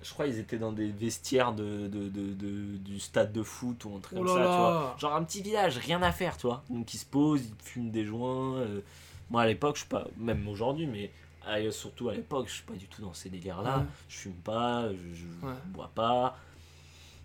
[0.01, 3.85] je crois qu'ils étaient dans des vestiaires de, de, de- de- du stade de foot
[3.85, 4.95] ou un truc Oh comme ça, tu vois.
[4.99, 6.63] Genre un petit village, rien à faire, tu vois.
[6.69, 8.57] Donc ils se posent, ils fument des joints.
[8.57, 8.81] euh.
[9.29, 11.09] Moi à l'époque, je suis pas, même aujourd'hui, mais
[11.47, 13.77] à- surtout à l'époque, je suis pas du tout dans ces délires-là.
[13.77, 13.85] Ouais.
[14.09, 15.53] Je fume pas, je, je Ouais.
[15.67, 16.37] bois pas.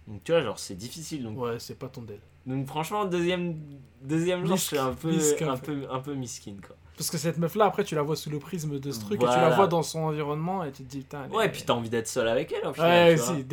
[0.06, 1.24] Donc tu vois, genre c'est difficile.
[1.24, 2.20] Donc Ouais, c'est pas ton deal.
[2.48, 3.56] Donc franchement, deuxième,
[4.02, 5.12] deuxième jour, je suis un peu,
[5.48, 6.76] un peu, un peu miskin quoi.
[6.96, 9.24] Parce que cette meuf-là, après, tu la vois sous le prisme de ce truc et
[9.24, 9.54] tu la Voilà.
[9.54, 11.26] vois dans son environnement et tu te dis, putain.
[11.26, 12.90] elle Ouais, et puis t'as envie d'être seul avec elle au final.
[12.90, 13.36] Ouais, tu si, vois.
[13.36, 13.44] Dis,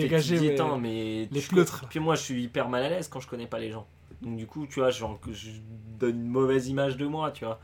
[0.82, 1.86] mais- les pleutres.
[1.88, 3.86] Puis moi, je suis hyper mal à l'aise quand je connais pas les gens.
[4.24, 5.52] Donc du coup, tu vois, genre, je
[6.00, 7.60] donne une mauvaise image de moi, tu vois.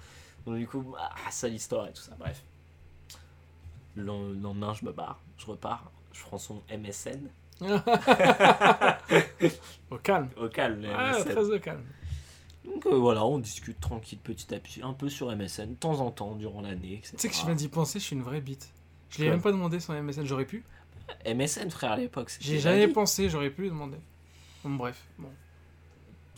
[0.46, 2.44] Donc du coup, ah, sale histoire et tout ça, bref.
[3.96, 7.28] Le lendemain, je me barre, je repars, je prends son MSN.
[9.92, 10.30] Au calme.
[10.38, 11.84] Au calme, le très au calme.
[12.66, 16.00] Donc euh, voilà, on discute tranquille petit à petit, un peu sur MSN, de temps
[16.00, 17.16] en temps, durant l'année, etc.
[17.16, 18.72] Tu sais que je viens d'y penser, je suis une vraie bite.
[19.10, 20.64] Je lui ai Quoi même pas demandé son MSN, j'aurais pu.
[21.26, 22.32] MSN, frère, à l'époque.
[22.40, 23.98] J'ai jamais pensé, j'aurais pu lui demander.
[24.64, 25.04] Bon, bref.
[25.18, 25.30] Bon.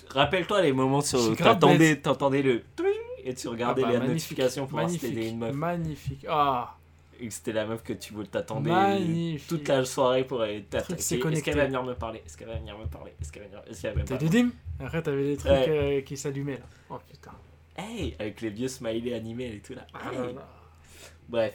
[0.10, 2.94] Rappelle-toi les moments sur t'entendais, le twing
[3.24, 6.26] et tu Ah regardais bah, les magnifique, notifications pour voir si magnifique, une meuf magnifique.
[6.30, 6.78] Ah,
[7.24, 10.94] et que c'était la meuf que tu voulais t'attendais toute la soirée pour aller t'attaquer.
[10.94, 12.22] Est-ce qu'elle va venir me parler?
[12.26, 13.14] Est-ce qu'elle va venir me parler?
[13.22, 13.62] Est-ce qu'elle va venir?
[13.68, 14.46] Est-ce qu'elle va me parler?
[14.80, 15.70] Après, t'avais des trucs Ouais.
[15.70, 16.66] euh, qui s'allumaient là.
[16.90, 17.32] Oh putain.
[17.78, 19.86] Hey avec les vieux smileys animés et tout là.
[19.94, 20.18] Ah Hey.
[20.20, 20.50] là là.
[21.30, 21.54] Bref.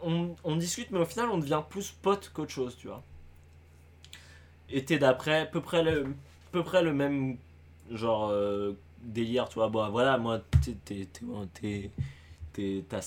[0.00, 3.02] On, on discute, mais au final, on devient plus potes qu'autre chose, tu vois.
[4.70, 6.06] Été d'après, à peu près le,
[6.52, 7.36] peu près le même
[7.90, 8.72] genre euh,
[9.02, 9.68] délire, tu vois.
[9.68, 10.40] Bon, voilà, moi,
[10.84, 11.08] t'es,
[12.52, 13.00] t'es, à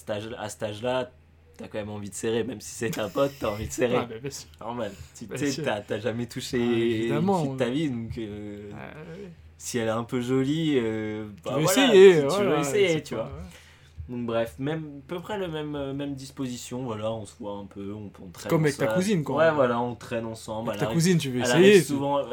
[0.50, 1.12] cet âge-là,
[1.58, 3.98] t'as quand même envie de serrer, même si c'est ta pote, t'as envie de serrer.
[3.98, 4.48] Ah, bien sûr.
[4.60, 4.92] Normal.
[5.16, 8.94] Tu t'as, jamais touché Ah, une fille de ta vie, donc euh, Ah,
[9.58, 13.04] si elle est un peu jolie, euh, Tu bah veux voilà, essayer, tu, veux essayer,
[13.04, 13.32] tu pas- vois.
[14.10, 17.53] Donc bref, même à peu près le même euh, même disposition, voilà, on se voit
[17.53, 19.38] un peu, on, on traîne Comme avec ta cousine, quoi.
[19.38, 20.69] Ouais, voilà, on traîne ensemble.
[20.69, 22.19] Avec ta arrive- cousine, tu veux essayer souvent.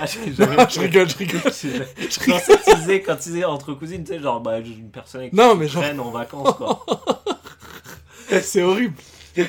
[0.00, 1.40] Ah, Non, jamais- je rigole, je rigole.
[1.52, 5.32] Je tu disais quand tu disais entre cousines, tu sais, genre bah une personne avec
[5.32, 6.84] qui Non, mais genre- traînes en vacances quoi.
[8.42, 8.94] C'est horrible.
[9.34, 9.44] Tu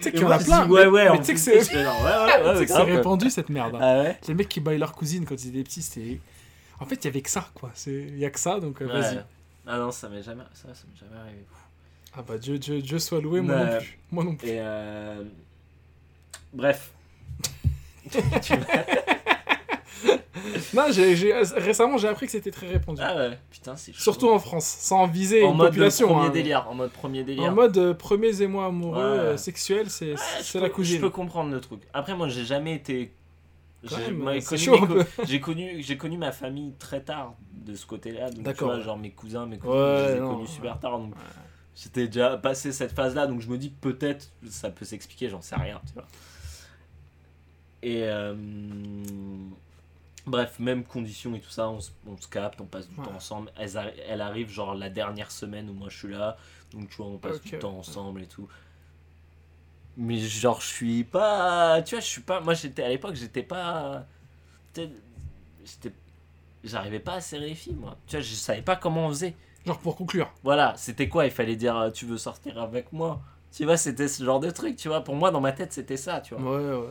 [0.00, 0.64] sais qu'il y en a plein.
[0.66, 3.28] dis, ouais mais- ouais, mais en tu sais que c'est ouais ouais sais que répandu
[3.30, 3.74] cette merde.
[3.74, 3.78] hein.
[3.82, 4.18] Ah ouais.
[4.28, 6.20] Les mecs qui baillent leur cousine quand ils étaient petits, c'était.
[6.78, 7.70] En fait, il y avait que ça, quoi.
[7.86, 9.22] Il y a que ça, donc euh, vas-y.
[9.72, 11.44] Ah non, ça m'est jamais ça, ça m'est jamais arrivé.
[12.16, 13.98] Ah bah Dieu, Dieu, Dieu soit loué, moi non plus.
[14.10, 14.48] Moi non plus.
[14.48, 15.22] Et euh...
[16.52, 16.92] bref.
[20.74, 23.00] Non, j'ai, j'ai- récemment, j'ai appris que c'était très répandu.
[23.04, 24.00] ah ouais, putain, c'est chaud.
[24.00, 26.08] Surtout en France, sans viser en une mode population.
[26.08, 26.30] premier hein.
[26.30, 27.44] délire, en mode premier délire.
[27.44, 29.18] En mode euh, premiers émois amoureux, Ouais.
[29.18, 30.96] euh, sexuels, c'est, Ouais, c'est la cousine.
[30.96, 31.80] Je peux comprendre le truc.
[31.92, 33.12] Après, moi, j'ai jamais été.
[33.82, 34.12] J'ai-
[34.42, 38.30] connu J'ai connu, j'ai connu ma famille très tard de ce côté-là.
[38.30, 40.78] Donc, tu vois, genre mes cousins, mes cousines, Ouais, je les ai non, connus super
[40.78, 40.98] tard.
[40.98, 41.14] Donc,
[41.74, 43.26] j'étais déjà passé cette phase-là.
[43.26, 46.06] Donc, je me dis que peut-être ça peut s'expliquer, j'en sais rien, tu vois.
[47.82, 48.02] Et.
[48.04, 48.34] euh,
[50.26, 53.04] Bref, même condition et tout ça, on, se- on se capte, on passe du Ouais.
[53.06, 53.50] temps ensemble.
[53.56, 53.70] Elle,
[54.06, 56.36] elle arrive genre la dernière semaine où moi je suis là,
[56.74, 58.46] donc tu vois, on passe du temps ensemble et tout.
[60.02, 61.82] Mais genre, je suis pas.
[61.82, 62.40] Tu vois, je suis pas.
[62.40, 64.06] Moi, j'étais à l'époque, j'étais pas.
[64.74, 65.92] J'étais.
[66.64, 67.96] J'arrivais pas à serrer les filles, moi.
[68.06, 69.34] Tu vois, je savais pas comment on faisait.
[69.66, 70.30] Genre pour conclure.
[70.42, 71.24] Voilà, c'était quoi?
[71.26, 73.20] Il fallait dire tu veux sortir avec moi
[73.52, 75.02] Tu vois, c'était ce genre de truc, tu vois.
[75.04, 76.56] Pour moi, dans ma tête, c'était ça, tu vois.
[76.58, 76.86] Ouais, ouais.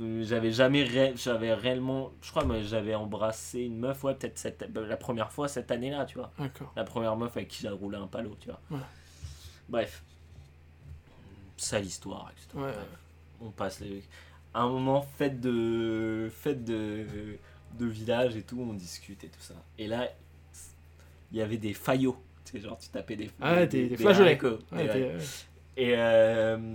[0.00, 4.36] Euh, J'avais jamais ré- j'avais réellement je crois mais j'avais embrassé une meuf ouais peut-être
[4.36, 6.72] cette bah, la première fois cette année-là tu vois D'accord.
[6.74, 8.84] la première meuf avec qui j'ai roulé un palo tu vois Ouais.
[9.68, 10.02] bref
[11.56, 12.48] sale histoire etc.
[12.64, 12.72] Ouais.
[13.40, 14.02] On passe les
[14.52, 17.04] à un moment fête de fête de
[17.78, 20.08] de village et tout on discute et tout ça et là
[21.32, 24.30] il y avait des faillots tu sais genre tu tapais des Ah, des- des flageolets.
[24.40, 24.58] haricots.
[24.72, 25.18] Ouais, et, t'es- ouais.
[25.76, 26.72] et euh,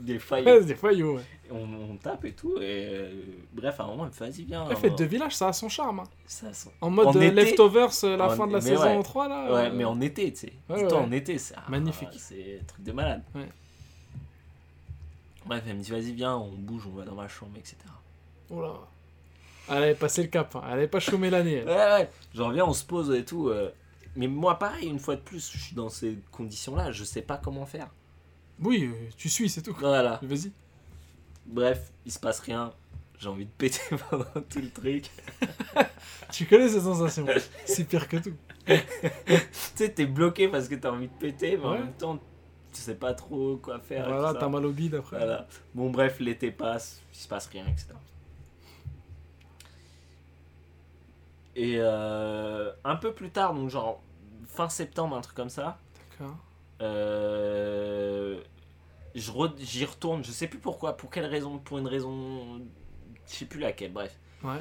[0.00, 1.22] des faillots c'est des faillots, ouais.
[1.50, 3.10] on, on tape et tout et euh,
[3.52, 5.68] bref à un moment me fait vas-y viens La fête de village, ça a son
[5.68, 6.00] charme.
[6.00, 6.04] hein.
[6.26, 7.30] ça sent- En mode En euh, été.
[7.34, 9.02] leftovers, la En- fin de la mais saison ouais.
[9.02, 9.52] 3, là.
[9.52, 10.52] Ouais, mais en été, tu sais.
[10.68, 12.10] En été, c'est ah, Magnifique.
[12.18, 13.22] C'est un truc de malade.
[15.48, 17.76] Bref, elle me dit vas-y, viens, on bouge, on va dans ma chambre, etc.
[18.50, 18.74] Oh là.
[19.70, 20.62] Elle avait passé le cap, hein.
[20.66, 21.62] elle avait pas chômé l'année.
[21.64, 23.48] Ouais, ouais, genre viens, on se pose et tout.
[23.48, 23.70] euh.
[24.16, 27.36] Mais moi, pareil, une fois de plus, je suis dans ces conditions-là, je sais pas
[27.38, 27.88] comment faire.
[28.60, 29.74] Oui, euh, tu suis, c'est tout.
[29.78, 30.18] Voilà.
[30.22, 30.52] Vas-y.
[31.46, 32.72] Bref, il se passe rien.
[33.18, 33.80] J'ai envie de péter
[34.10, 35.10] pendant tout le truc.
[36.30, 37.26] Tu connais cette sensation?
[37.64, 38.34] c'est pire que tout.
[38.66, 38.76] tu
[39.74, 42.18] sais, t'es bloqué parce que t'as envie de péter, mais en même temps,
[42.72, 44.06] tu sais pas trop quoi faire.
[44.08, 45.16] Voilà, t'as mal au bide après.
[45.18, 45.46] Voilà.
[45.74, 47.88] Bon, bref, l'été passe, il se passe rien, etc.
[51.56, 54.00] Et euh, un peu plus tard, donc genre
[54.46, 55.78] fin septembre, un truc comme ça,
[56.18, 56.36] D'accord.
[56.82, 58.40] euh,
[59.16, 62.60] re- j'y retourne, je sais plus pourquoi, pour quelle raison, pour une raison,
[63.26, 64.16] je sais plus laquelle, bref.
[64.44, 64.60] Ouais.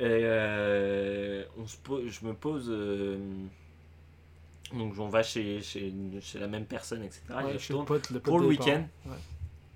[0.00, 1.76] Et, euh, on se
[2.08, 3.18] je me pose, euh,
[4.72, 7.22] donc on va chez, chez, chez la même personne, etc.
[7.30, 8.84] et Ouais, je chez le retourne pote, le pote pour le week-end.
[9.06, 9.16] Ouais.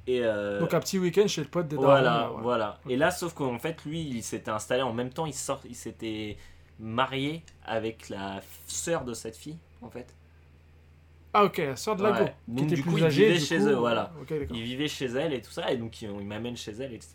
[0.07, 2.43] Et euh, Donc un petit week-end chez le pote des voilà, darons, là, ouais.
[2.43, 2.79] voilà.
[2.89, 5.75] Et là, sauf qu'en fait, lui, il s'était installé en même temps, il, sort, il
[5.75, 6.37] s'était
[6.79, 10.15] marié avec la sœur de cette fille, en fait.
[11.33, 12.25] Ah ok, la sœur de Lago.
[12.25, 12.35] Ouais.
[12.47, 14.12] Qui Donc, était du plus coup, il vivait chez coup, eux, voilà.
[14.29, 14.57] D'accord.
[14.57, 17.15] Il vivait chez elle et tout ça, et donc il, il m'amène chez elle, etc.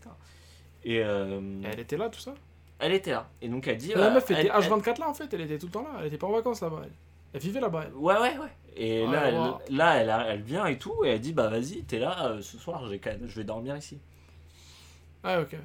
[0.84, 2.34] Et euh, Et Elle était là, tout ça?
[2.80, 3.30] elle était là.
[3.42, 3.90] Et donc elle dit.
[3.94, 5.84] La euh, meuf était elle- elle- H24 là en fait, elle était tout le temps
[5.84, 6.82] là, elle était pas en vacances là-bas.
[6.86, 6.92] Elle,
[7.34, 7.86] elle vivait là-bas.
[7.88, 7.94] elle.
[7.96, 8.52] Ouais, ouais, ouais.
[8.76, 9.28] Et Ouais, là,
[9.68, 12.42] elle, là elle, elle vient et tout, et elle dit Bah vas-y, t'es là, euh,
[12.42, 14.00] ce soir, j'ai je vais dormir ici.
[15.24, 15.56] Ah ok.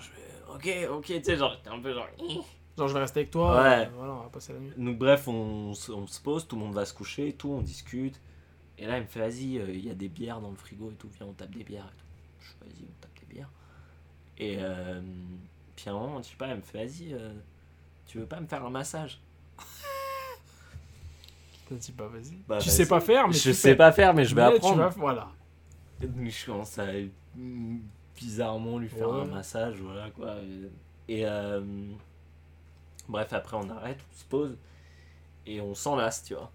[0.00, 2.06] Je ok, ok, tu sais, genre, j'étais un peu genre.
[2.76, 3.86] Genre je vais rester avec toi, Ouais.
[3.86, 4.70] euh, voilà, on va passer la nuit.
[4.76, 7.60] Donc bref, on, se- on se pose, tout le monde va se coucher tout, on
[7.60, 8.20] discute.
[8.78, 10.90] Et là, il me fait, vas-y, euh, il y a des bières dans le frigo
[10.90, 12.06] et tout, viens, on tape des bières et tout.
[12.40, 13.50] Je fais, vas-y, on tape des bières.
[14.38, 15.00] Et euh,
[15.74, 17.32] puis à un moment, je sais pas, elle me fait, vas-y, euh,
[18.06, 19.20] tu veux pas me faire un massage?
[21.70, 22.36] Dit bah vas-y.
[22.48, 23.76] Bah, tu sais pas faire, mais Je tu sais fais.
[23.76, 24.78] pas faire, mais je vais Mais tu apprendre.
[24.78, 25.28] vas- Voilà.
[26.00, 26.86] Je commence à
[28.16, 29.20] bizarrement lui faire Ouais.
[29.22, 30.34] un massage, voilà quoi.
[31.08, 31.60] Et euh,
[33.08, 34.56] bref, après on arrête, on se pose
[35.46, 36.50] et on s'enlace, tu vois.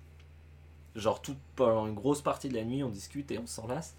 [0.96, 3.96] Genre tout pendant une grosse partie de la nuit, on discute et on s'enlace.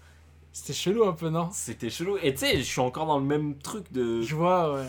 [0.53, 1.49] C'était chelou un peu, non?
[1.51, 2.17] C'était chelou.
[2.23, 4.21] Et tu sais, je suis encore dans le même truc de.
[4.21, 4.85] Je vois, ouais.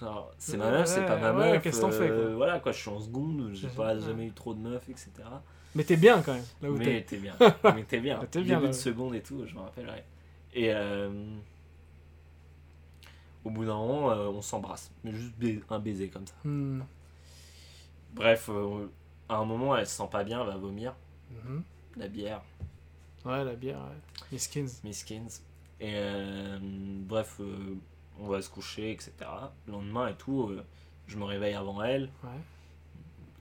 [0.00, 1.60] Genre, c'est Ouais, ma meuf, c'est pas ma meuf.
[1.62, 2.34] qu'est-ce fais, quoi?
[2.36, 5.10] Voilà quoi, je suis en seconde, j'ai pas jamais eu trop de meufs, etc.
[5.74, 7.16] Mais t'es bien quand même, là où Mais t'es.
[7.18, 7.34] bien.
[7.74, 8.18] Mais t'es bien.
[8.30, 10.04] T'es bien, Début là, de seconde et tout, je me rappelle, ouais.
[10.54, 11.10] Et euh,
[13.44, 14.90] au bout d'un moment, euh, on s'embrasse.
[15.04, 15.34] Mais juste
[15.70, 16.34] un baiser comme ça.
[16.44, 16.82] Hmm.
[18.14, 18.86] Bref, euh,
[19.28, 20.94] à un moment, elle se sent pas bien, elle va vomir.
[21.30, 21.62] Mhm.
[21.96, 22.42] La bière,
[23.24, 24.24] Ouais, la bière, ouais.
[24.32, 24.68] Les skins.
[24.84, 25.26] Miskins.
[25.80, 25.94] Et
[27.06, 27.40] bref,
[28.18, 29.12] on va se coucher, etc.
[29.66, 30.50] Le lendemain et tout,
[31.06, 32.10] je me réveille avant elle.
[32.24, 32.30] Ouais.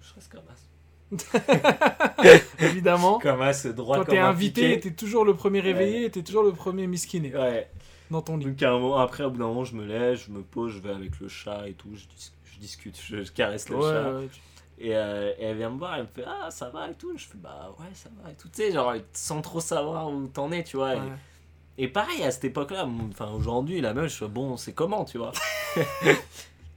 [0.01, 0.67] Je reste comme as.
[2.59, 3.19] Évidemment.
[3.19, 6.88] Comme as, droit Quand t'es invité, t'es toujours le premier réveillé t'es toujours le premier
[6.88, 7.69] miskiné Ouais.
[8.11, 8.45] dans ton lit.
[8.45, 10.73] Donc à un moment, après, au bout d'un moment, je me lève, je me pose,
[10.73, 13.77] je vais avec le chat et tout, je, dis- je discute, je, je caresse le
[13.77, 14.11] Ouais, chat.
[14.11, 14.39] ouais, tu-
[14.79, 17.11] Et, euh, et elle vient me voir, elle me fait Ah, ça va et tout.
[17.17, 18.47] Je fais Bah ouais, ça va et tout.
[18.49, 20.93] Tu sais, genre, sans trop savoir où t'en es, tu vois.
[20.95, 21.03] Et- ouais.
[21.79, 25.17] Et, pareil, à cette époque-là, enfin aujourd'hui, la meuf, je fais Bon, c'est comment, tu
[25.19, 25.31] vois?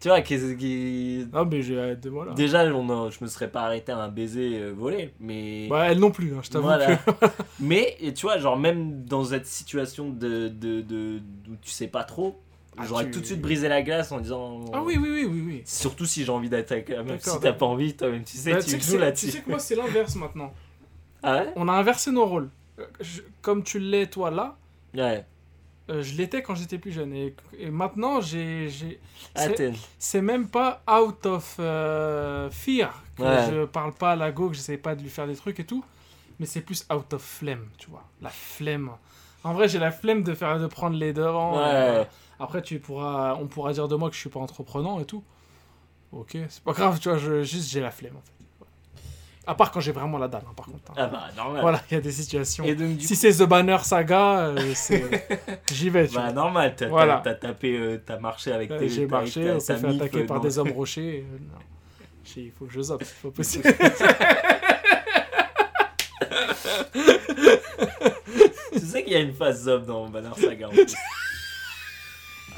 [0.00, 1.26] Tu vois, qu'est-ce qui.
[1.34, 2.32] Ah, mais j'ai hâte de moi là.
[2.32, 5.66] Déjà, on a- je me serais pas arrêté à un baiser euh, volé, mais.
[5.68, 6.96] Bah, elle non plus, hein, je t'avoue Voilà.
[6.96, 7.10] que.
[7.60, 11.18] mais, et tu vois, genre, même dans cette situation de, de, de,
[11.50, 12.40] où tu sais pas trop,
[12.78, 14.64] Ah, j'aurais tu- tout de suite brisé la glace en disant.
[14.72, 15.42] Ah oui, oui, oui, oui.
[15.46, 15.62] oui.
[15.66, 17.18] Surtout si j'ai envie d'être avec la meuf.
[17.18, 19.26] D'accord, Si t'as pas envie, toi-même, tu sais, Bah, tu sais que joues là-dessus.
[19.26, 20.54] tu sais que moi, c'est l'inverse maintenant.
[21.22, 21.52] Ah ouais?
[21.56, 22.48] On a inversé nos rôles.
[22.78, 24.56] Euh, je- Comme tu l'es toi là,
[24.94, 25.26] Ouais.
[25.90, 27.12] Euh, je l'étais quand j'étais plus jeune.
[27.12, 28.68] Et, et maintenant, j'ai.
[29.34, 29.46] Ah,
[29.98, 33.46] c'est- même pas out of euh, fear que Ouais.
[33.50, 35.64] je parle pas à la go, que j'essaie pas de lui faire des trucs et
[35.64, 35.84] tout.
[36.38, 38.04] Mais c'est plus out of flemme, tu vois.
[38.22, 38.90] La flemme.
[39.44, 41.56] En vrai, j'ai la flemme de faire de prendre les devants.
[41.58, 41.62] Ouais.
[41.64, 42.04] Euh,
[42.38, 45.22] après, tu pourras, on pourra dire de moi que je suis pas entreprenant et tout.
[46.12, 47.18] Ok, c'est pas grave, tu vois.
[47.18, 48.32] Je, juste, j'ai la flemme en fait.
[49.46, 50.90] À part quand j'ai vraiment la dalle, hein, par contre.
[50.90, 50.94] hein.
[50.96, 51.62] Ah bah, normal.
[51.62, 52.62] Voilà, il y a des situations.
[52.64, 54.74] Et donc, du Si c'est The Banner Saga, euh,
[55.72, 56.04] j'y vais.
[56.04, 56.32] Bah vois.
[56.32, 57.16] normal, t'as Voilà.
[57.18, 60.40] tapé, euh, t'as marché avec Euh, tes J'ai marché, on s'est fait attaquer euh, par
[60.40, 61.24] des hommes rochers.
[62.36, 63.64] Il faut que je zappe, c'est pas possible.
[68.72, 70.94] Tu sais qu'il y a une phase zob dans Banner Saga en plus.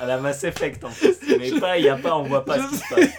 [0.00, 1.16] À la Mass Effect en plus.
[1.38, 3.10] Mais pas, il y a pas, on voit pas ce qui se passe.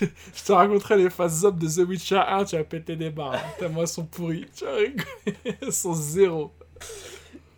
[0.34, 3.34] je te raconterai les phases zop de The Witcher 1, tu vas péter des barres.
[3.34, 3.40] hein.
[3.58, 4.46] Tellement elles sont pourries.
[4.54, 5.04] Tu vas rigoler.
[5.62, 6.52] Elles sont zéro.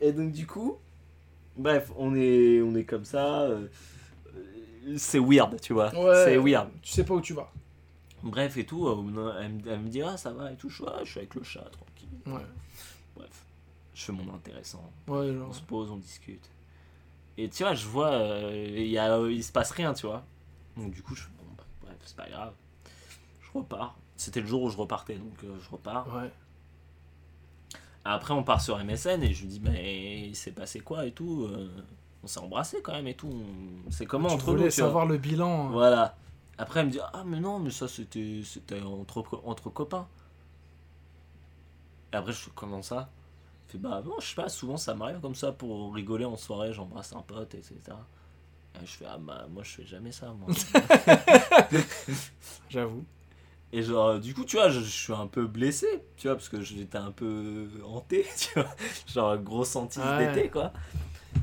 [0.01, 0.77] Et donc du coup,
[1.57, 3.43] bref, on est, on est comme ça.
[3.43, 3.67] euh,
[4.97, 5.91] c'est weird, tu vois.
[6.25, 6.69] C'est weird.
[6.83, 7.51] Tu sais pas où tu vas.
[8.23, 8.97] Bref et tout, euh,
[9.41, 11.19] elle, me- elle me dit ah ça va et tout, je suis, ah, je suis
[11.21, 12.09] avec le chat tranquille.
[12.27, 12.45] Ouais.
[13.17, 13.31] Bref,
[13.95, 14.83] je fais mon intéressant.
[15.07, 16.45] Ouais, On se pose, on discute.
[17.39, 20.25] Et tu vois, je vois, euh, il y a, il se passe rien, tu vois.
[20.77, 22.55] Donc du coup, je bon, bah, bref, c'est pas grave.
[23.43, 23.97] Je repars.
[24.17, 26.07] C'était le jour où je repartais, donc euh, je repars.
[26.15, 26.31] Ouais.
[28.05, 31.13] Après, on part sur MSN et je lui dis, mais il s'est passé quoi et
[31.13, 31.43] tout.
[31.51, 31.69] euh,
[32.23, 33.33] on s'est embrassé quand même et tout.
[33.91, 34.89] C'est comment tu entre voulais nous, tu vois.
[34.89, 35.67] savoir le bilan.
[35.69, 35.71] hein.
[35.73, 36.17] Voilà.
[36.59, 40.07] Après, elle me dit, ah, mais non, mais ça, c'était c'était entre, entre copains.
[42.13, 43.11] Et après, je comment ça?
[43.69, 46.73] Fait, bah, non, je sais pas, souvent ça m'arrive comme ça pour rigoler en soirée,
[46.73, 47.75] j'embrasse un pote, etc.
[48.83, 50.49] Et je fais, ah, bah, moi, je fais jamais ça, moi.
[52.71, 53.05] J'avoue.
[53.73, 55.87] Et genre, du coup, tu vois, je, je suis un peu blessé,
[56.17, 58.69] tu vois, parce que j'étais un peu hanté, tu vois.
[59.13, 60.17] Genre, grosse hantise Ouais.
[60.17, 60.73] d'été, quoi.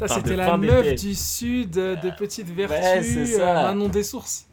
[0.01, 3.59] Enfin, C'était la meuf du sud, euh, de petites vertus, ouais, c'est ça.
[3.59, 4.47] euh, Manon des sources.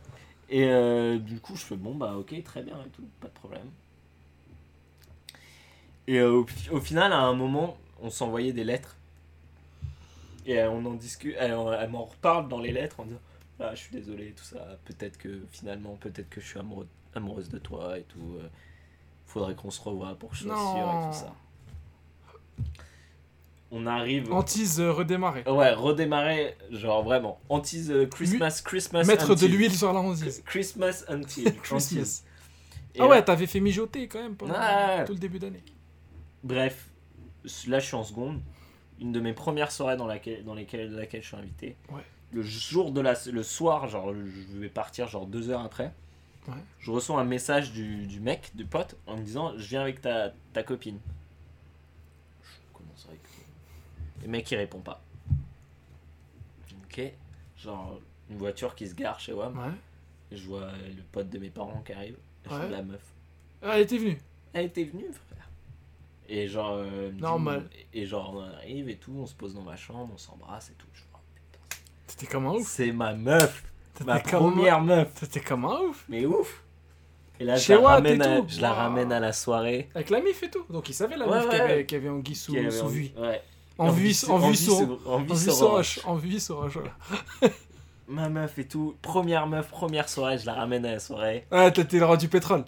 [0.48, 3.32] Et euh, du coup, je fais bon, bah ok, très bien et tout, pas de
[3.32, 3.70] problème.
[6.10, 8.96] Et euh, au, au final, à un moment, on s'envoyait des lettres.
[10.44, 13.20] Et euh, on en discute, elle, elle m'en reparle dans les lettres en disant
[13.60, 17.48] Ah, je suis désolé, tout ça, peut-être que finalement, peut-être que je suis amoureux, amoureuse
[17.48, 18.36] de toi et tout.
[18.40, 18.48] euh,
[19.26, 21.32] faudrait qu'on se revoie pour que je sois sûr et tout ça.
[23.70, 24.32] On arrive.
[24.32, 25.44] Antise euh, redémarrer.
[25.48, 27.38] Ouais, redémarrer, genre vraiment.
[27.48, 29.04] Antise euh, Christmas, Christmas.
[29.04, 30.42] Mettre de l'huile sur la hantise.
[30.44, 31.54] Christmas until.
[31.62, 32.24] Christmas.
[32.96, 33.02] Until.
[33.02, 34.54] Ah ouais, t'avais fait mijoter quand même pendant
[35.06, 35.62] tout le début d'année.
[36.42, 36.90] Bref,
[37.66, 38.40] là je suis en seconde.
[39.00, 41.76] Une de mes premières soirées dans, laquelle, dans lesquelles, laquelle je suis invité.
[41.90, 42.02] Ouais.
[42.32, 45.92] Le jour de la, le soir, genre je vais partir genre deux heures après.
[46.48, 46.54] Ouais.
[46.80, 50.00] Je reçois un message du, du mec, du pote, en me disant je viens avec
[50.00, 50.98] ta, ta copine.
[52.42, 53.20] Je commence avec.
[54.22, 55.02] Le mec il répond pas.
[56.84, 57.02] Ok.
[57.56, 59.58] Genre une voiture qui se gare chez WAM.
[59.58, 59.72] Ouais.
[60.36, 62.16] Je vois le pote de mes parents qui arrive.
[62.44, 62.58] Je Ouais.
[62.58, 63.02] vois la meuf.
[63.62, 64.18] Ah, elle était venue.
[64.52, 65.29] Elle était venue, frère.
[66.32, 66.74] Et genre.
[66.76, 67.68] euh, Normal.
[67.92, 70.74] et genre, on arrive et tout, on se pose dans ma chambre, on s'embrasse et
[70.74, 70.86] tout.
[70.92, 71.76] Je fais, oh, putain,
[72.06, 72.66] T'étais comme un ouf?
[72.68, 73.64] C'est ma meuf,
[74.04, 75.12] ma T'étais comme première meuf.
[75.14, 76.04] T'étais comme un ouf?
[76.08, 76.62] Mais ouf.
[77.40, 79.88] Et là, je la, Watt ramène à, je la ramène à la soirée.
[79.94, 80.64] Avec la mif et tout.
[80.70, 81.60] Donc il savait la Ouais, qu'il y ouais.
[81.60, 83.10] avait, qu'il y avait Anguille sous, avait sous en- vue.
[83.18, 83.42] Ouais.
[83.78, 84.56] En vue, en vue
[86.38, 86.60] sur.
[88.08, 88.96] Ma meuf et tout.
[89.02, 91.46] Première meuf, première soirée, je la ramène à la soirée.
[91.50, 92.64] Ah, t'étais le roi du pétrole.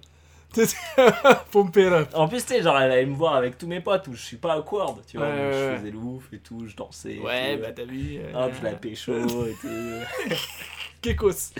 [1.51, 2.05] Pompé là.
[2.15, 4.23] En plus, tu sais, genre, elle allait me voir avec tous mes potes où je
[4.23, 5.27] suis pas awkward, tu vois.
[5.29, 7.19] Ouais, donc ouais, je faisais le ouf et tout, je dansais.
[7.19, 7.63] Ouais, tout.
[7.63, 8.19] bah t'as vu.
[8.19, 9.13] euh, Hop, je la pécho
[9.47, 10.35] et tout.
[11.03, 11.53] Kekos.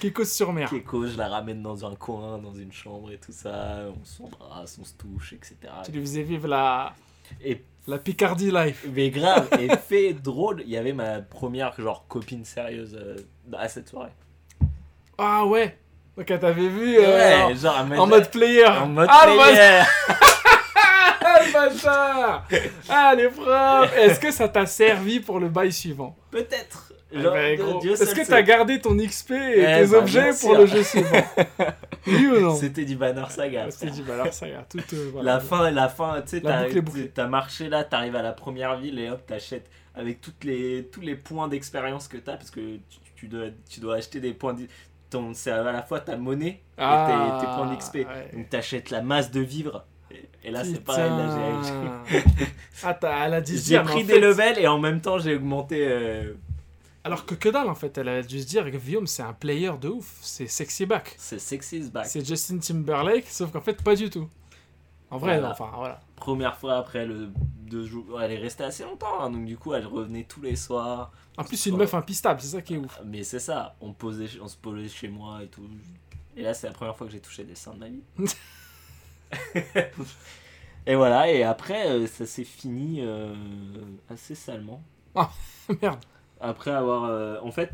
[0.00, 0.70] Kekos sur mer.
[0.70, 3.80] Keko, je la ramène dans un coin, dans une chambre et tout ça.
[4.00, 5.56] On s'embrasse, on se touche, etc.
[5.84, 6.94] Tu lui faisais vivre la,
[7.42, 8.86] Et la Picardie life.
[8.92, 13.16] mais grave, et fait drôle, il y avait ma première genre copine sérieuse euh,
[13.52, 14.12] à cette soirée.
[15.18, 15.76] Ah ouais.
[16.16, 18.66] Donc elle t'avait vu euh, ouais, genre m'a en mode player.
[18.66, 19.82] en mode ah, player.
[21.46, 22.46] Le bâtard
[22.88, 26.92] Ah, les profs Est-ce que ça t'a servi pour le bail suivant Peut-être.
[27.12, 30.66] Eh ben, Est-ce que t'as gardé ton XP et Eh tes bah, objets pour le
[30.66, 31.24] jeu suivant
[32.06, 33.70] Oui ou non C'était du banner saga.
[33.70, 33.92] C'était
[34.32, 34.78] ça y est, tout.
[34.94, 35.34] euh, voilà.
[35.34, 39.10] La fin, la fin, tu sais, t'as marché là, t'arrives à la première ville et
[39.10, 43.28] hop, t'achètes avec toutes les, tous les points d'expérience que t'as, parce que tu, tu
[43.28, 44.56] dois, tu dois acheter des points.
[45.18, 47.94] Ton- C'est à la fois ta monnaie et Ah, tes, tes points d'XP.
[48.08, 48.30] ouais.
[48.36, 49.84] Donc t'achètes la masse de vivres.
[50.10, 51.62] Et, et là, c'est pareil, là,
[52.10, 52.22] j'ai-.
[52.84, 55.86] Ah, t'as- j'ai pris des fait- levels et en même temps, j'ai augmenté.
[55.88, 56.34] euh,
[57.04, 59.32] Alors que que dalle en fait, elle a dû se dire que Guillaume c'est un
[59.34, 61.14] player de ouf, c'est sexy back.
[61.18, 62.06] c'est sexy back.
[62.06, 64.28] C'est Justin Timberlake, sauf qu'en fait pas du tout.
[65.10, 65.52] En vrai, Voilà.
[65.52, 66.00] enfin, voilà.
[66.16, 67.30] Première fois après le
[67.66, 68.20] deux jours.
[68.20, 71.12] Elle est restée assez longtemps, hein, donc du coup, elle revenait tous les soirs.
[71.36, 73.00] En plus, c'est une meuf impistable, c'est ça qui est ouf.
[73.04, 75.68] Mais c'est ça, on, posait, on se posait chez moi et tout.
[76.36, 78.02] Et là, c'est la première fois que j'ai touché des seins de ma vie.
[80.86, 83.34] et voilà, et après, euh, ça s'est fini euh,
[84.08, 84.82] assez salement.
[85.82, 86.00] Merde.
[86.40, 87.04] Après avoir.
[87.04, 87.70] euh, en fait.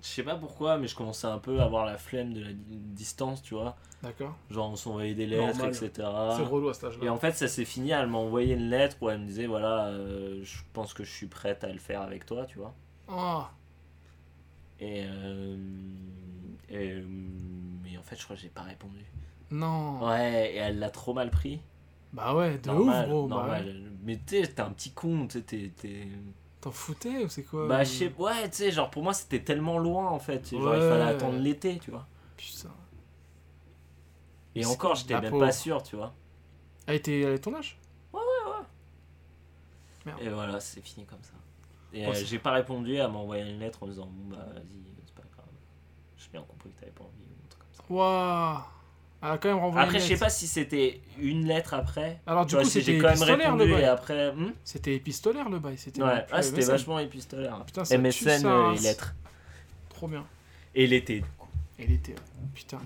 [0.00, 2.52] Je sais pas pourquoi, mais je commençais un peu à avoir la flemme de la
[2.52, 3.76] di- distance, tu vois.
[4.02, 4.36] D'accord.
[4.48, 5.68] Genre, on s'envoyait des lettres, Normal.
[5.74, 5.90] etc.
[6.36, 7.12] C'est relou à cet Et âge-là.
[7.12, 9.86] en fait, ça s'est fini, elle m'a envoyé une lettre où elle me disait voilà,
[9.88, 12.72] euh, je pense que je suis prête à le faire avec toi, tu vois.
[13.08, 13.50] Ah,
[14.80, 15.56] Et, euh,
[16.70, 17.02] et, euh,
[17.82, 19.04] mais en fait, je crois que j'ai pas répondu.
[19.50, 20.06] non.
[20.06, 21.58] Ouais, et elle l'a trop mal pris.
[22.12, 23.26] Bah ouais, de normal, ouf, gros.
[23.26, 23.64] Bah, normal.
[23.66, 23.74] ouais.
[24.04, 25.72] Mais t'es un petit con, t'es-
[26.60, 29.14] T'en foutais ou c'est quoi Bah, euh, je sais, ouais, tu sais, genre pour moi,
[29.14, 30.50] c'était tellement loin en fait.
[30.50, 30.88] Genre, il Ouais.
[30.88, 32.06] fallait attendre l'été, tu vois.
[32.36, 32.70] Putain.
[34.54, 36.14] Et encore, j'étais même pas sûr, tu vois.
[36.86, 37.78] Elle était à ton âge?
[40.06, 40.18] Merde.
[40.22, 41.34] Et voilà, c'est fini comme ça.
[41.92, 44.44] Et Oh, euh, j'ai pas répondu, elle m'a envoyé une lettre en disant bon bah
[44.52, 45.46] vas-y, c'est pas grave.
[46.16, 47.82] J'ai bien compris que t'avais pas envie ou un truc comme ça.
[47.88, 48.62] Waouh
[49.20, 52.20] a quand même renvoyé Après, je sais pas si c'était une lettre après.
[52.26, 53.84] Alors, du coup, c'était j'ai quand même épistolaire le bail.
[53.84, 54.32] après.
[54.32, 55.76] hmm C'était épistolaire le bail.
[55.78, 57.64] C'était ouais, ah, c'était vachement épistolaire.
[57.64, 59.14] Putain, ça tue MSN ça, euh, et lettres.
[59.88, 60.24] Trop bien.
[60.74, 61.48] Et l'été, du coup.
[61.78, 62.14] Et l'été.
[62.54, 62.80] Putain.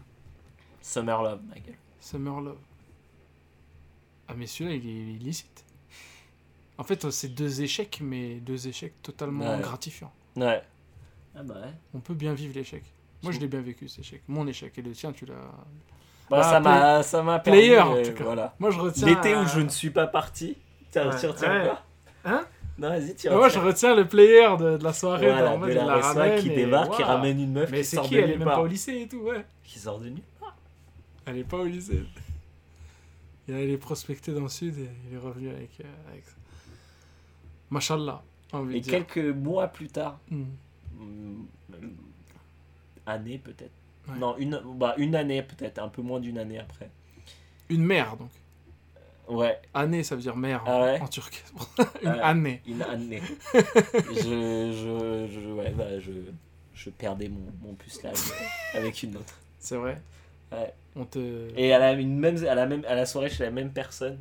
[0.80, 1.74] Summer Love, ma gueule.
[2.00, 2.58] Summer Love.
[4.28, 5.64] Ah, mais celui-là, il est il est illicite.
[6.78, 9.60] En fait, c'est deux échecs, mais deux échecs totalement Ouais.
[9.60, 10.12] gratifiants.
[10.36, 10.62] Ouais.
[11.34, 11.72] Ah bah ouais.
[11.94, 12.82] On peut bien vivre l'échec.
[13.22, 14.22] Moi, je l'ai bien vécu, cet échec.
[14.28, 14.76] Mon échec.
[14.78, 15.34] Et le tien, tu l'as.
[16.32, 18.24] Bah, Ah, ça m'a ça m'a Player, en euh, tout cas.
[18.24, 18.54] Voilà.
[18.58, 19.06] Moi, je retiens.
[19.06, 20.56] L'été où je ne suis pas parti.
[20.90, 21.16] Tiens, Ouais.
[21.20, 21.64] tu retiens Ouais.
[21.68, 21.82] quoi
[22.24, 22.44] Hein?
[22.78, 23.94] Non, vas-y, Bah, moi, je retiens.
[23.94, 25.30] le player de, de la soirée.
[25.30, 27.78] Voilà, en mode, de la la ramène qui et- débarque, qui ramène une meuf Mais
[27.78, 29.44] qui c'est sort qui de Elle est même pas au lycée et tout, ouais.
[29.62, 30.56] Qui sort de nulle part.
[31.26, 32.02] Elle est pas au lycée.
[33.48, 35.70] Il allait prospecter dans le sud et il est revenu avec.
[35.80, 36.24] euh, avec...
[37.70, 38.22] Machallah,
[38.72, 40.44] Et de quelques mois plus tard, Hmm.
[41.68, 41.92] même
[43.06, 43.72] année peut-être.
[44.08, 44.18] Ouais.
[44.18, 46.90] Non, une, bah, une année peut-être, un peu moins d'une année après.
[47.68, 48.30] Une mère, donc.
[49.28, 51.44] Ouais, Année, ça veut dire mère Ah en- ouais en turc.
[52.02, 52.20] Une Ouais.
[52.20, 52.60] année.
[52.66, 53.22] une année.
[53.54, 56.10] je, je, je, ouais, bah, je,
[56.74, 58.16] je perdais mon, mon pucelage
[58.74, 59.38] avec une autre.
[59.60, 60.00] C'est vrai.
[60.50, 60.74] Ouais.
[60.96, 61.48] On te.
[61.56, 64.18] Et à la, une même, à, la même, à la soirée chez la même personne,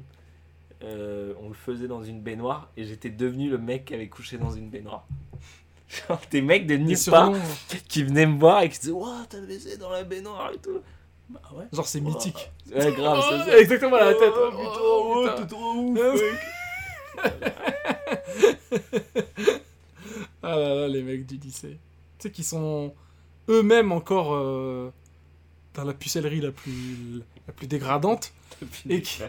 [0.84, 4.38] euh, on le faisait dans une baignoire et j'étais devenu le mec qui avait couché
[4.38, 5.06] dans une baignoire.
[6.08, 7.34] Genre des mecs de nulle part
[7.90, 10.80] qui venaient me voir et qui disaient Ouah, t'as baisé dans la baignoire et tout.
[11.30, 11.66] Bah ouais.
[11.74, 12.50] Genre, c'est mythique.
[12.74, 13.52] Ouais, grave, Oh.
[13.58, 14.34] Exactement la tête.
[14.36, 16.40] Oh, Oh, putain, oh, t'es trop ouf, mec.
[20.44, 21.78] Ah là là, les mecs du lycée.
[22.18, 22.94] Tu sais, qui sont
[23.50, 24.92] eux-mêmes encore euh,
[25.76, 28.34] dans la pucellerie la plus, la plus dégradante.
[28.90, 29.22] Et qui-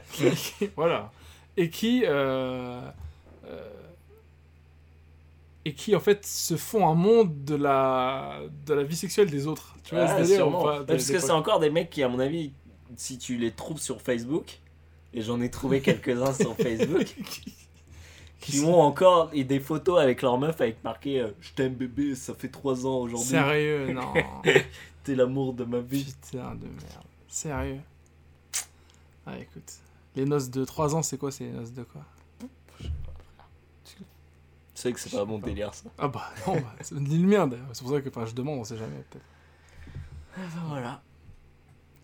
[0.76, 1.12] voilà.
[1.57, 2.81] Et qui, euh,
[3.47, 3.70] euh,
[5.65, 9.47] et qui en fait se font un monde de la, de la vie sexuelle des
[9.47, 9.76] autres.
[9.84, 10.62] Tu vois, Ah, sûrement.
[10.62, 12.52] pas, Ouais, de parce que c'est encore des mecs qui, à mon avis,
[12.97, 14.58] si tu les trouves sur Facebook,
[15.15, 17.15] et j'en ai trouvé quelques-uns sur Facebook,
[18.41, 22.15] qui, ont encore et des photos avec leur meuf avec marqué euh, Je t'aime bébé,
[22.16, 24.12] ça fait 3 ans aujourd'hui, Sérieux, non.
[25.05, 26.12] t'es l'amour de ma vie.
[26.31, 27.07] Putain de merde.
[27.28, 27.81] Sérieux.
[29.26, 29.73] Ah, écoute.
[30.16, 32.02] Les noces de 3 ans, c'est quoi C'est les noces de quoi?
[34.83, 35.89] Sais que c'est pas mon délire ça.
[35.99, 37.67] Ah bah non, bah, c'est ni le mien d'ailleurs.
[37.73, 39.25] C'est pour ça que enfin, je demande, on sait jamais peut-être.
[40.69, 41.02] voilà.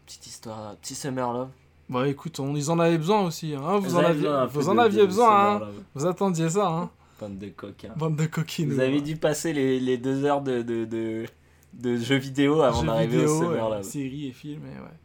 [0.07, 1.51] Petite histoire, petit summer love.
[1.89, 3.55] Bah écoute, on, ils en avaient besoin aussi.
[3.55, 3.79] Hein.
[3.79, 5.61] Vous, en aviez, besoin vous en aviez hein.
[5.95, 6.91] Vous attendiez ça, hein.
[7.21, 7.95] Bande de coquins.
[7.97, 8.73] Bande de coquines.
[8.73, 11.25] Vous avez dû passer les, les deux heures de, de, de,
[11.73, 13.83] de jeux vidéo avant d'arriver au summer love.
[13.83, 14.97] séries et films, et ouais.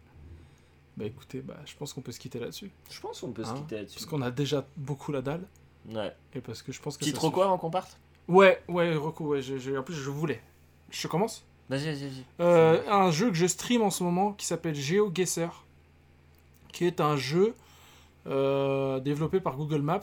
[0.95, 2.69] Bah écoutez, bah, je pense qu'on peut se quitter là-dessus.
[2.90, 3.95] Je pense qu'on peut se quitter là-dessus.
[3.95, 5.43] Parce qu'on a déjà beaucoup la dalle.
[5.89, 6.13] Ouais.
[6.33, 7.03] Et parce que je pense que.
[7.43, 7.99] Avant qu'on parte?
[8.27, 9.41] Ouais, ouais, Rocco, ouais.
[9.41, 10.41] je- je- en plus, je voulais.
[10.89, 11.45] Je commence?
[11.69, 12.23] Vas-y, vas-y, vas-y.
[12.39, 15.63] Euh, un jeu que je stream en ce moment qui s'appelle GeoGuessr,
[16.71, 17.53] qui est un jeu
[18.27, 19.99] euh, développé par Google Maps,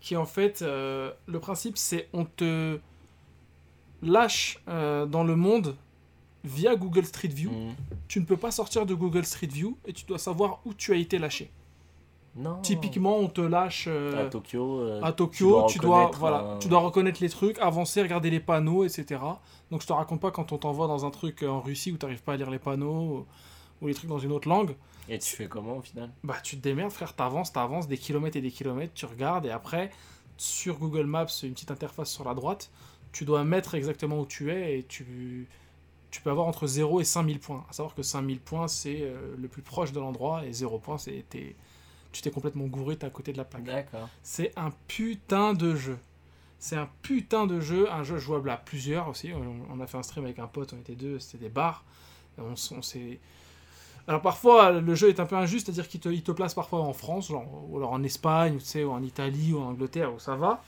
[0.00, 2.78] qui en fait, euh, le principe c'est on te
[4.02, 5.76] lâche dans le monde
[6.44, 7.50] via Google Street View.
[7.50, 7.74] Mm.
[8.06, 10.92] Tu ne peux pas sortir de Google Street View et tu dois savoir où tu
[10.92, 11.50] as été lâché.
[12.36, 12.60] Non.
[12.62, 14.80] Typiquement, on te lâche euh, à Tokyo.
[14.80, 18.30] euh, à Tokyo, tu dois, reconnaître voilà, un- tu dois reconnaître les trucs, avancer, regarder
[18.30, 19.20] les panneaux, etc.
[19.70, 22.22] Donc je te raconte pas quand on t'envoie dans un truc en Russie où t'arrives
[22.22, 23.26] pas à lire les panneaux ou,
[23.82, 24.76] ou les trucs dans une autre langue.
[25.08, 26.10] Et tu fais comment au final?
[26.22, 29.50] Bah tu te démerdes frère, t'avances, t'avances des kilomètres et des kilomètres, tu regardes et
[29.50, 29.90] après
[30.36, 32.70] sur Google Maps, une petite interface sur la droite,
[33.10, 35.48] tu dois mettre exactement où tu es et tu
[36.10, 37.64] tu peux avoir entre 0 et 5000 points.
[37.68, 40.96] À savoir que 5000 points, c'est euh, le plus proche de l'endroit, et 0 points,
[40.96, 41.54] c'est t'es-
[42.12, 43.64] tu t'es complètement gouré, t'es à côté de la plaque.
[43.64, 44.08] D'accord.
[44.22, 45.98] C'est un putain de jeu.
[46.58, 49.30] C'est un putain de jeu, un jeu jouable à plusieurs aussi.
[49.32, 51.84] On, on a fait un stream avec un pote, on était deux, c'était des bars.
[52.38, 53.20] On, s- on s'est...
[54.08, 56.80] Alors parfois, le jeu est un peu injuste, c'est-à-dire qu'il te, il te place parfois
[56.80, 59.66] en France, genre, ou alors en Espagne, ou, tu sais, ou en Italie, ou en
[59.68, 60.62] Angleterre, où ça va.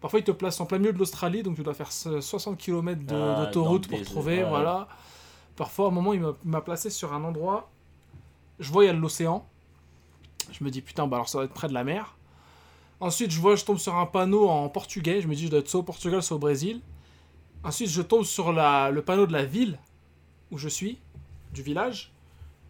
[0.00, 2.56] Parfois, il te place en plein milieu de l'Australie, donc tu dois faire ce- 60
[2.56, 4.88] km Ah, d'autoroute pour trouver, voilà.
[5.56, 7.70] Parfois, à un moment, il m'a- il m'a placé sur un endroit,
[8.60, 9.46] je vois, il y a l'océan.
[10.52, 12.16] Je me dis, putain, bah alors ça va être près de la mer.
[13.00, 15.20] Ensuite, je vois, je tombe sur un panneau en portugais.
[15.20, 16.80] Je me dis, je dois être soit au Portugal, soit au Brésil.
[17.62, 19.78] Ensuite, je tombe sur le panneau de la ville
[20.50, 20.98] où je suis,
[21.52, 22.12] du village.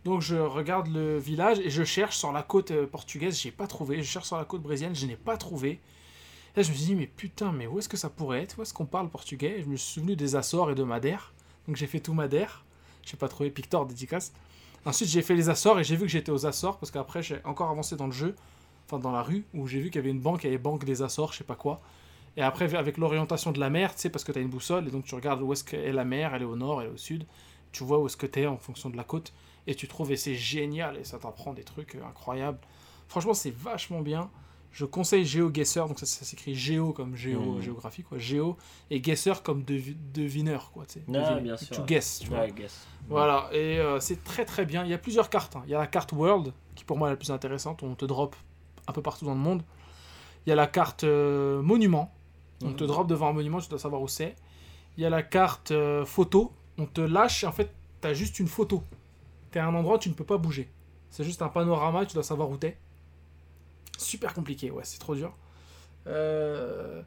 [0.04, 3.40] Donc, je regarde le village et je cherche sur la côte euh, portugaise.
[3.40, 4.02] J'ai pas trouvé.
[4.02, 4.94] Je cherche sur la côte brésilienne.
[4.94, 5.80] Je n'ai pas trouvé.
[6.56, 8.58] Là, je me suis dit, mais putain, mais où est-ce que ça pourrait être?
[8.58, 9.62] Où est-ce qu'on parle portugais?
[9.62, 11.32] Je me suis souvenu des Açores et de Madère.
[11.66, 12.64] Donc, j'ai fait tout Madère.
[13.02, 14.32] J'ai pas trouvé Pictor dédicace.
[14.86, 17.40] Ensuite, j'ai fait les Açores et j'ai vu que j'étais aux Açores parce qu'après, j'ai
[17.44, 18.34] encore avancé dans le jeu,
[18.86, 20.58] enfin dans la rue, où j'ai vu qu'il y avait une banque, il y avait
[20.58, 21.80] Banque des Açores, je sais pas quoi.
[22.36, 24.86] Et après, avec l'orientation de la mer, tu sais, parce que tu as une boussole,
[24.88, 26.92] et donc tu regardes où est-ce qu'est la mer, elle est au nord, elle est
[26.92, 27.24] au sud.
[27.72, 29.32] Tu vois où est-ce que tu es en fonction de la côte,
[29.66, 32.58] et tu trouves, et c'est génial, et ça t'apprend des trucs euh, incroyables.
[33.08, 34.30] Franchement, c'est vachement bien.
[34.76, 37.60] Je conseille GeoGuessr, donc ça, ça s'écrit Géo comme géo, Mhm.
[37.60, 38.56] géographie, quoi, Géo,
[38.90, 41.04] et Guessr comme devi- devineur, quoi, tu sais.
[41.08, 41.40] Ah, deviner.
[41.42, 41.86] bien sûr, Tu ouais.
[41.86, 42.48] guesses, tu vois.
[42.48, 42.84] Guess.
[43.08, 44.82] Voilà, et euh, c'est très très bien.
[44.82, 45.54] Il y a plusieurs cartes.
[45.54, 45.62] hein.
[45.66, 48.04] Il y a la carte World, qui pour moi est la plus intéressante, on te
[48.04, 48.34] drop
[48.88, 49.62] un peu partout dans le monde.
[50.44, 52.12] Il y a la carte euh, Monument,
[52.60, 52.76] on Mhm.
[52.76, 54.34] te drop devant un monument, tu dois savoir où c'est.
[54.96, 57.70] Il y a la carte euh, Photo, on te lâche en fait,
[58.02, 58.82] tu as juste une photo.
[59.52, 60.68] Tu es à un endroit tu ne peux pas bouger.
[61.10, 62.76] C'est juste un panorama, tu dois savoir où t'es.
[63.98, 65.36] Super compliqué, ouais, c'est trop dur.
[66.06, 67.02] Euh,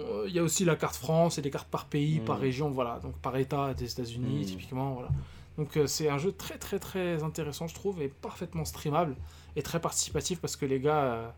[0.00, 2.70] euh, Il y a aussi la carte France et des cartes par pays, par région,
[2.70, 2.98] voilà.
[3.00, 4.44] Donc par État des États-Unis, Mhm.
[4.46, 5.10] typiquement, voilà.
[5.58, 9.16] Donc euh, c'est un jeu très très très intéressant, je trouve, et parfaitement streamable
[9.54, 11.28] et très participatif parce que les gars euh,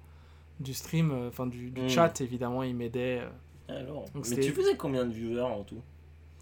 [0.61, 1.89] du stream, euh, enfin du, du Mhm.
[1.89, 3.23] chat, évidemment, ils m'aidaient.
[3.69, 5.83] Alors, Donc mais tu faisais combien de viewers en tout?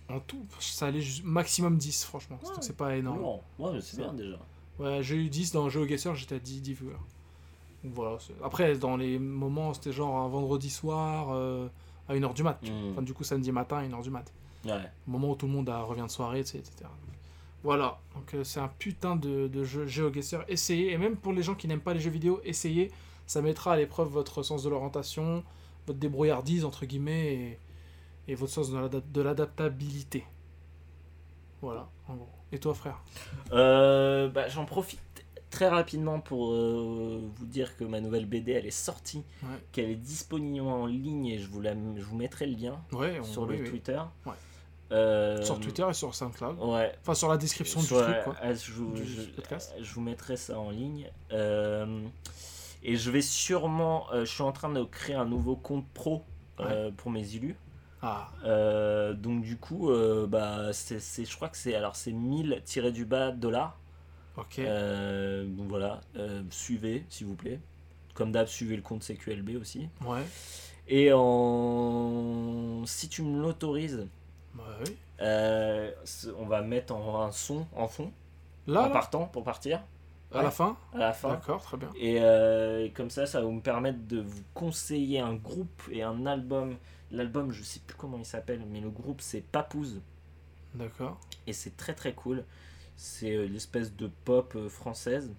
[0.08, 2.38] En tout, ça allait maximum 10, franchement.
[2.42, 2.48] Ouais.
[2.54, 3.20] Donc c'est pas énorme.
[3.20, 3.42] Lourd.
[3.58, 4.38] Ouais, c'est bien déjà.
[4.78, 6.96] Ouais, j'ai eu 10 dans GeoGuessr, j'étais à 10, 10 viewers.
[7.84, 8.16] Donc voilà.
[8.44, 11.68] Après, dans les moments, c'était genre un vendredi soir euh,
[12.08, 12.60] à 1h du mat.
[12.62, 12.90] Mhm.
[12.92, 14.32] Enfin, du coup, samedi matin à 1h du mat.
[14.64, 14.72] Ouais.
[15.08, 16.62] Au moment où tout le monde a- revient de soirée, etc.
[17.64, 17.98] Voilà.
[18.14, 20.44] Donc euh, c'est un putain de, de jeu GeoGuessr.
[20.48, 20.92] Essayez.
[20.92, 22.90] Et même pour les gens qui n'aiment pas les jeux vidéo, essayez.
[23.26, 25.42] Ça mettra à l'épreuve votre sens de l'orientation,
[25.86, 27.58] votre débrouillardise, entre guillemets, et,
[28.28, 30.24] et votre sens de l'adaptabilité.
[31.60, 32.28] Voilà, en gros.
[32.50, 33.00] Et toi, frère?
[33.52, 35.21] Euh, bah, J'en profite
[35.52, 39.48] très rapidement pour euh, vous dire que ma nouvelle BD elle est sortie, Ouais.
[39.70, 43.20] qu'elle est disponible en ligne et je vous, la, je vous mettrai le lien Ouais,
[43.20, 43.68] on- sur oui, le oui.
[43.70, 44.00] Twitter.
[44.26, 44.32] Ouais.
[44.90, 46.58] Euh, Sur Twitter et sur SoundCloud.
[46.60, 46.92] Ouais.
[47.00, 48.36] Enfin, sur la description du truc, quoi.
[48.52, 49.74] je, vous, Du je- podcast.
[49.80, 51.10] je vous mettrai ça en ligne.
[51.32, 52.02] Euh,
[52.82, 54.06] et je vais sûrement.
[54.12, 56.24] euh, je suis en train de créer un nouveau compte pro
[56.60, 57.56] euh, pour mes élus.
[58.02, 62.60] Ah, Euh, donc du coup, euh, bah, c'est, je crois que c'est alors c'est 1000
[62.64, 63.78] tiré du bas dollars.
[64.36, 64.58] Ok.
[64.60, 67.60] Euh, donc voilà, euh, suivez s'il vous plaît.
[68.14, 69.88] Comme d'hab, suivez le compte CQLB aussi.
[70.04, 70.22] Ouais.
[70.88, 74.06] Et en si tu me l'autorises,
[74.54, 74.96] Bah oui.
[75.20, 75.90] euh,
[76.38, 78.12] on va mettre en, un son en fond
[78.66, 79.82] Là, en là, partant pour partir
[80.32, 80.42] à ouais.
[80.44, 81.30] la fin à la fin.
[81.30, 81.90] D'accord, très bien.
[81.98, 86.76] Et comme ça, ça va me permettre de vous conseiller un groupe et un album.
[87.10, 90.00] L'album, je sais plus comment il s'appelle, mais le groupe c'est Papouze.
[90.74, 91.18] D'accord.
[91.46, 92.44] Et c'est très très cool.
[93.04, 95.32] C'est euh, l'espèce de pop euh, française.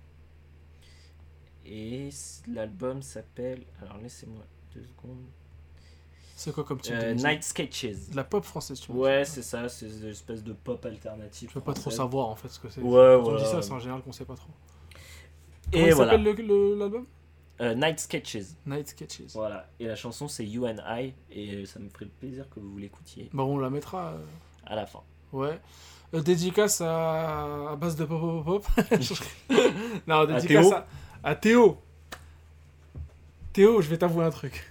[1.65, 2.09] Et
[2.47, 3.63] l'album s'appelle.
[3.81, 4.43] Alors laissez-moi
[4.75, 5.23] deux secondes.
[6.35, 8.09] C'est quoi comme type Euh, Night Sketches.
[8.09, 11.49] De la pop française, tu me Ouais, c'est ça, c'est une espèce de pop alternative.
[11.49, 12.81] Je veux pas trop savoir en fait ce que c'est.
[12.81, 13.39] Ouais, Quand on voilà.
[13.39, 14.49] dit ça, c'est en général qu'on sait pas trop.
[15.71, 16.11] Comment Et il voilà.
[16.11, 17.05] s'appelle le- le- l'album?
[17.61, 18.55] Euh, Night Sketches.
[18.65, 19.31] Night Sketches.
[19.35, 19.69] Voilà.
[19.79, 21.13] Et la chanson c'est You and I.
[21.31, 24.09] Et euh, ça me ferait plaisir que vous l'écoutiez Bah, on la mettra.
[24.09, 24.25] euh,
[24.65, 25.01] à la fin.
[25.31, 25.61] Ouais.
[26.13, 27.71] Euh, dédicace à...
[27.71, 28.65] à base de pop pop pop.
[30.07, 30.73] non, dédicace Théo.
[30.73, 30.85] à...
[31.23, 31.77] à Théo.
[33.51, 34.69] Théo, je vais t'avouer un truc.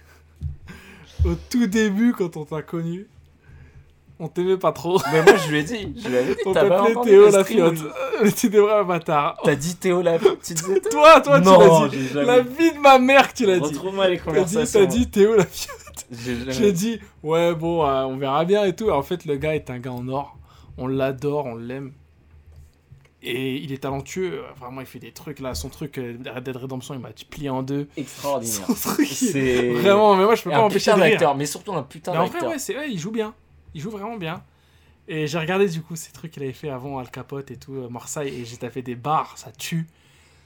[1.25, 3.07] Au tout début, quand on t'a connu,
[4.19, 4.99] on t'aimait pas trop.
[5.11, 7.77] Mais moi je lui ai dit, je lui avais dit, On t'appelait Théo la fiotte.
[8.21, 9.37] Mais tu des vrais bâtard.
[9.41, 10.39] je- T'as dit Théo la fiotte,
[10.91, 12.07] Toi, toi, tu l'as dit.
[12.09, 13.63] jamais La vie de ma mère que tu l'as dit.
[13.63, 14.79] Retrouve-moi les T'as dit, conversations.
[14.81, 16.05] t'as dit Théo la fiotte.
[16.11, 18.89] J'ai jamais- dit, ouais, bon, euh, on verra bien et tout.
[18.89, 20.37] En fait, le gars est un gars en or.
[20.77, 21.93] On l'adore, on l'aime.
[23.25, 24.43] Et il est talentueux.
[24.57, 25.55] Vraiment, il fait des trucs là.
[25.55, 27.87] Son truc, euh, Red Dead Redemption, il m'a plié en deux.
[27.95, 28.67] Extraordinaire.
[28.67, 31.11] Son truc, il- C'est Vraiment, mais moi, je peux pas m'empêcher de rire.
[31.11, 32.49] d'acteur, mais surtout un putain Mais en vrai, d'acteur.
[32.51, 33.33] ouais, c'est, ouais, il joue bien.
[33.73, 34.43] Il joue vraiment bien.
[35.07, 37.73] Et j'ai regardé du coup ces trucs qu'il avait fait avant Al Capote et tout,
[37.75, 39.87] euh, Marseille, et j'ai tapé des barres, ça tue.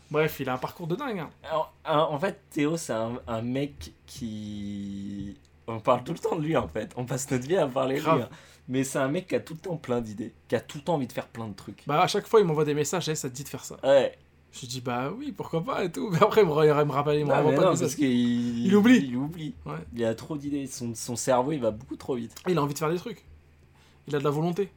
[0.09, 1.19] Bref, il a un parcours de dingue.
[1.19, 1.29] hein.
[1.43, 5.35] Alors, en en fait, Théo, c'est un, un mec qui.
[5.67, 6.93] On parle tout le temps de lui en fait.
[6.95, 8.05] On passe notre vie à parler de lui.
[8.05, 8.21] Grave.
[8.31, 8.35] hein.
[8.69, 10.33] Mais c'est un mec qui a tout le temps plein d'idées.
[10.47, 11.83] Qui a tout le temps envie de faire plein de trucs.
[11.87, 13.77] Bah à chaque fois il m'envoie des messages, Eh, ça te dit de faire ça.
[13.83, 14.17] Ouais.
[14.53, 16.09] Je dis bah oui, pourquoi pas et tout.
[16.09, 17.79] Mais après il me, il me rappelle, il me Non, renvoie mais pas non, de
[17.79, 18.97] parce qu'il Il oublie.
[19.07, 19.53] Il oublie.
[19.65, 19.75] Ouais.
[19.93, 20.67] Il a trop d'idées.
[20.67, 22.33] Son, son cerveau, il va beaucoup trop vite.
[22.47, 23.23] Il a envie de faire des trucs.
[24.07, 24.69] Il a de la volonté.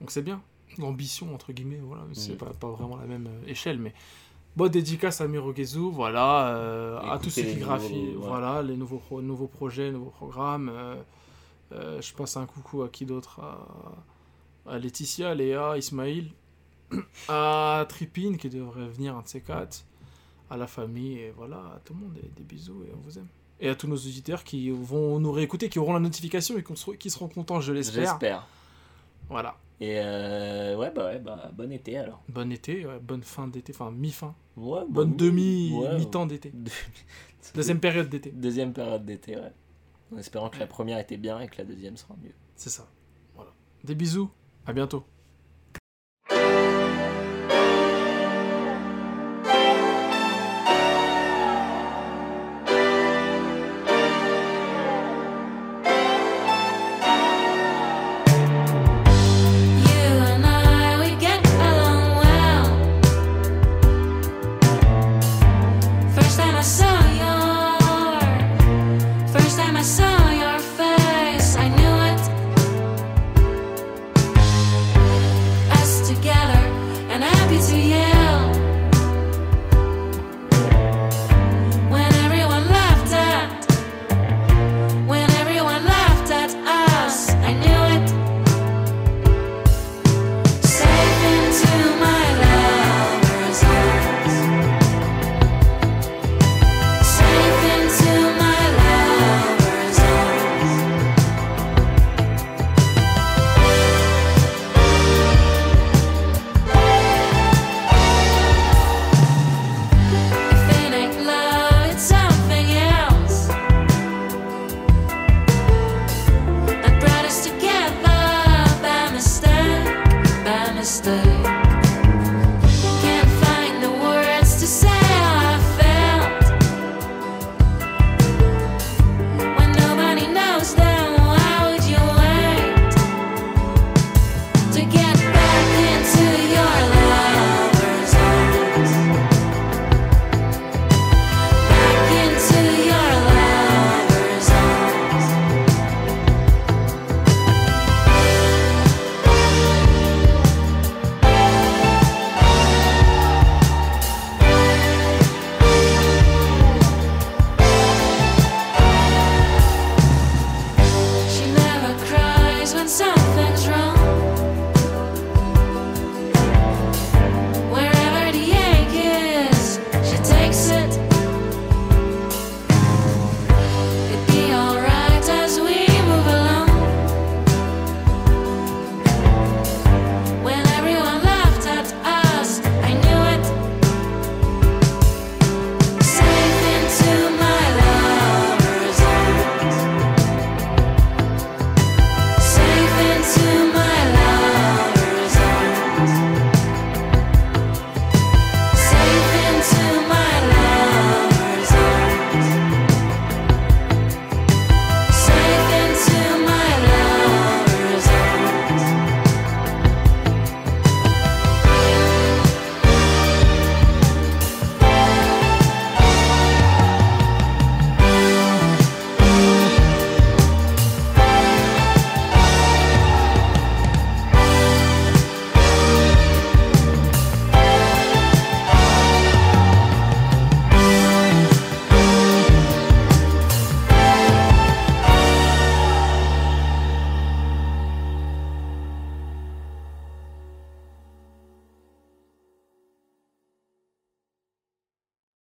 [0.00, 0.40] Donc c'est bien.
[0.78, 2.04] L'ambition, entre guillemets, voilà.
[2.12, 2.36] C'est Mm.
[2.36, 3.92] pas, pas vraiment la même euh, échelle, mais.
[4.58, 6.48] Bon, dédicace à Mirogezu, voilà.
[6.56, 8.26] euh, à tous ceux les qui graphient, nouveaux- ouais.
[8.28, 10.68] voilà, les nouveaux, pro- nouveaux projets, nouveaux programmes.
[10.74, 10.96] euh,
[11.72, 16.32] euh, je passe un coucou à qui d'autre à, à Laetitia, Léa, Ismaïl,
[17.28, 19.84] à Tripine qui devrait venir, un de ces quatre,
[20.50, 23.16] à la famille, et voilà, à tout le monde, et des bisous, et on vous
[23.18, 23.28] aime.
[23.60, 26.64] Et à tous nos auditeurs qui vont nous réécouter, qui auront la notification et
[26.98, 28.02] qui seront contents, je l'espère.
[28.10, 28.46] J'espère.
[29.28, 29.56] Voilà.
[29.80, 32.20] Et euh, ouais, bah ouais, bah bon été alors.
[32.28, 35.96] Bon été, ouais, bonne fin d'été, enfin mi-fin, Ouais, bonne bon- demi, ouais.
[35.96, 36.52] mi-temps d'été.
[37.54, 39.52] Deuxième période d'été, Deuxième période d'été, ouais.
[40.12, 42.32] En espérant que la première était bien et que la deuxième sera mieux.
[42.56, 42.88] c'est ça.
[43.36, 43.52] Voilà.
[43.84, 44.30] Des bisous,
[44.66, 45.04] à bientôt.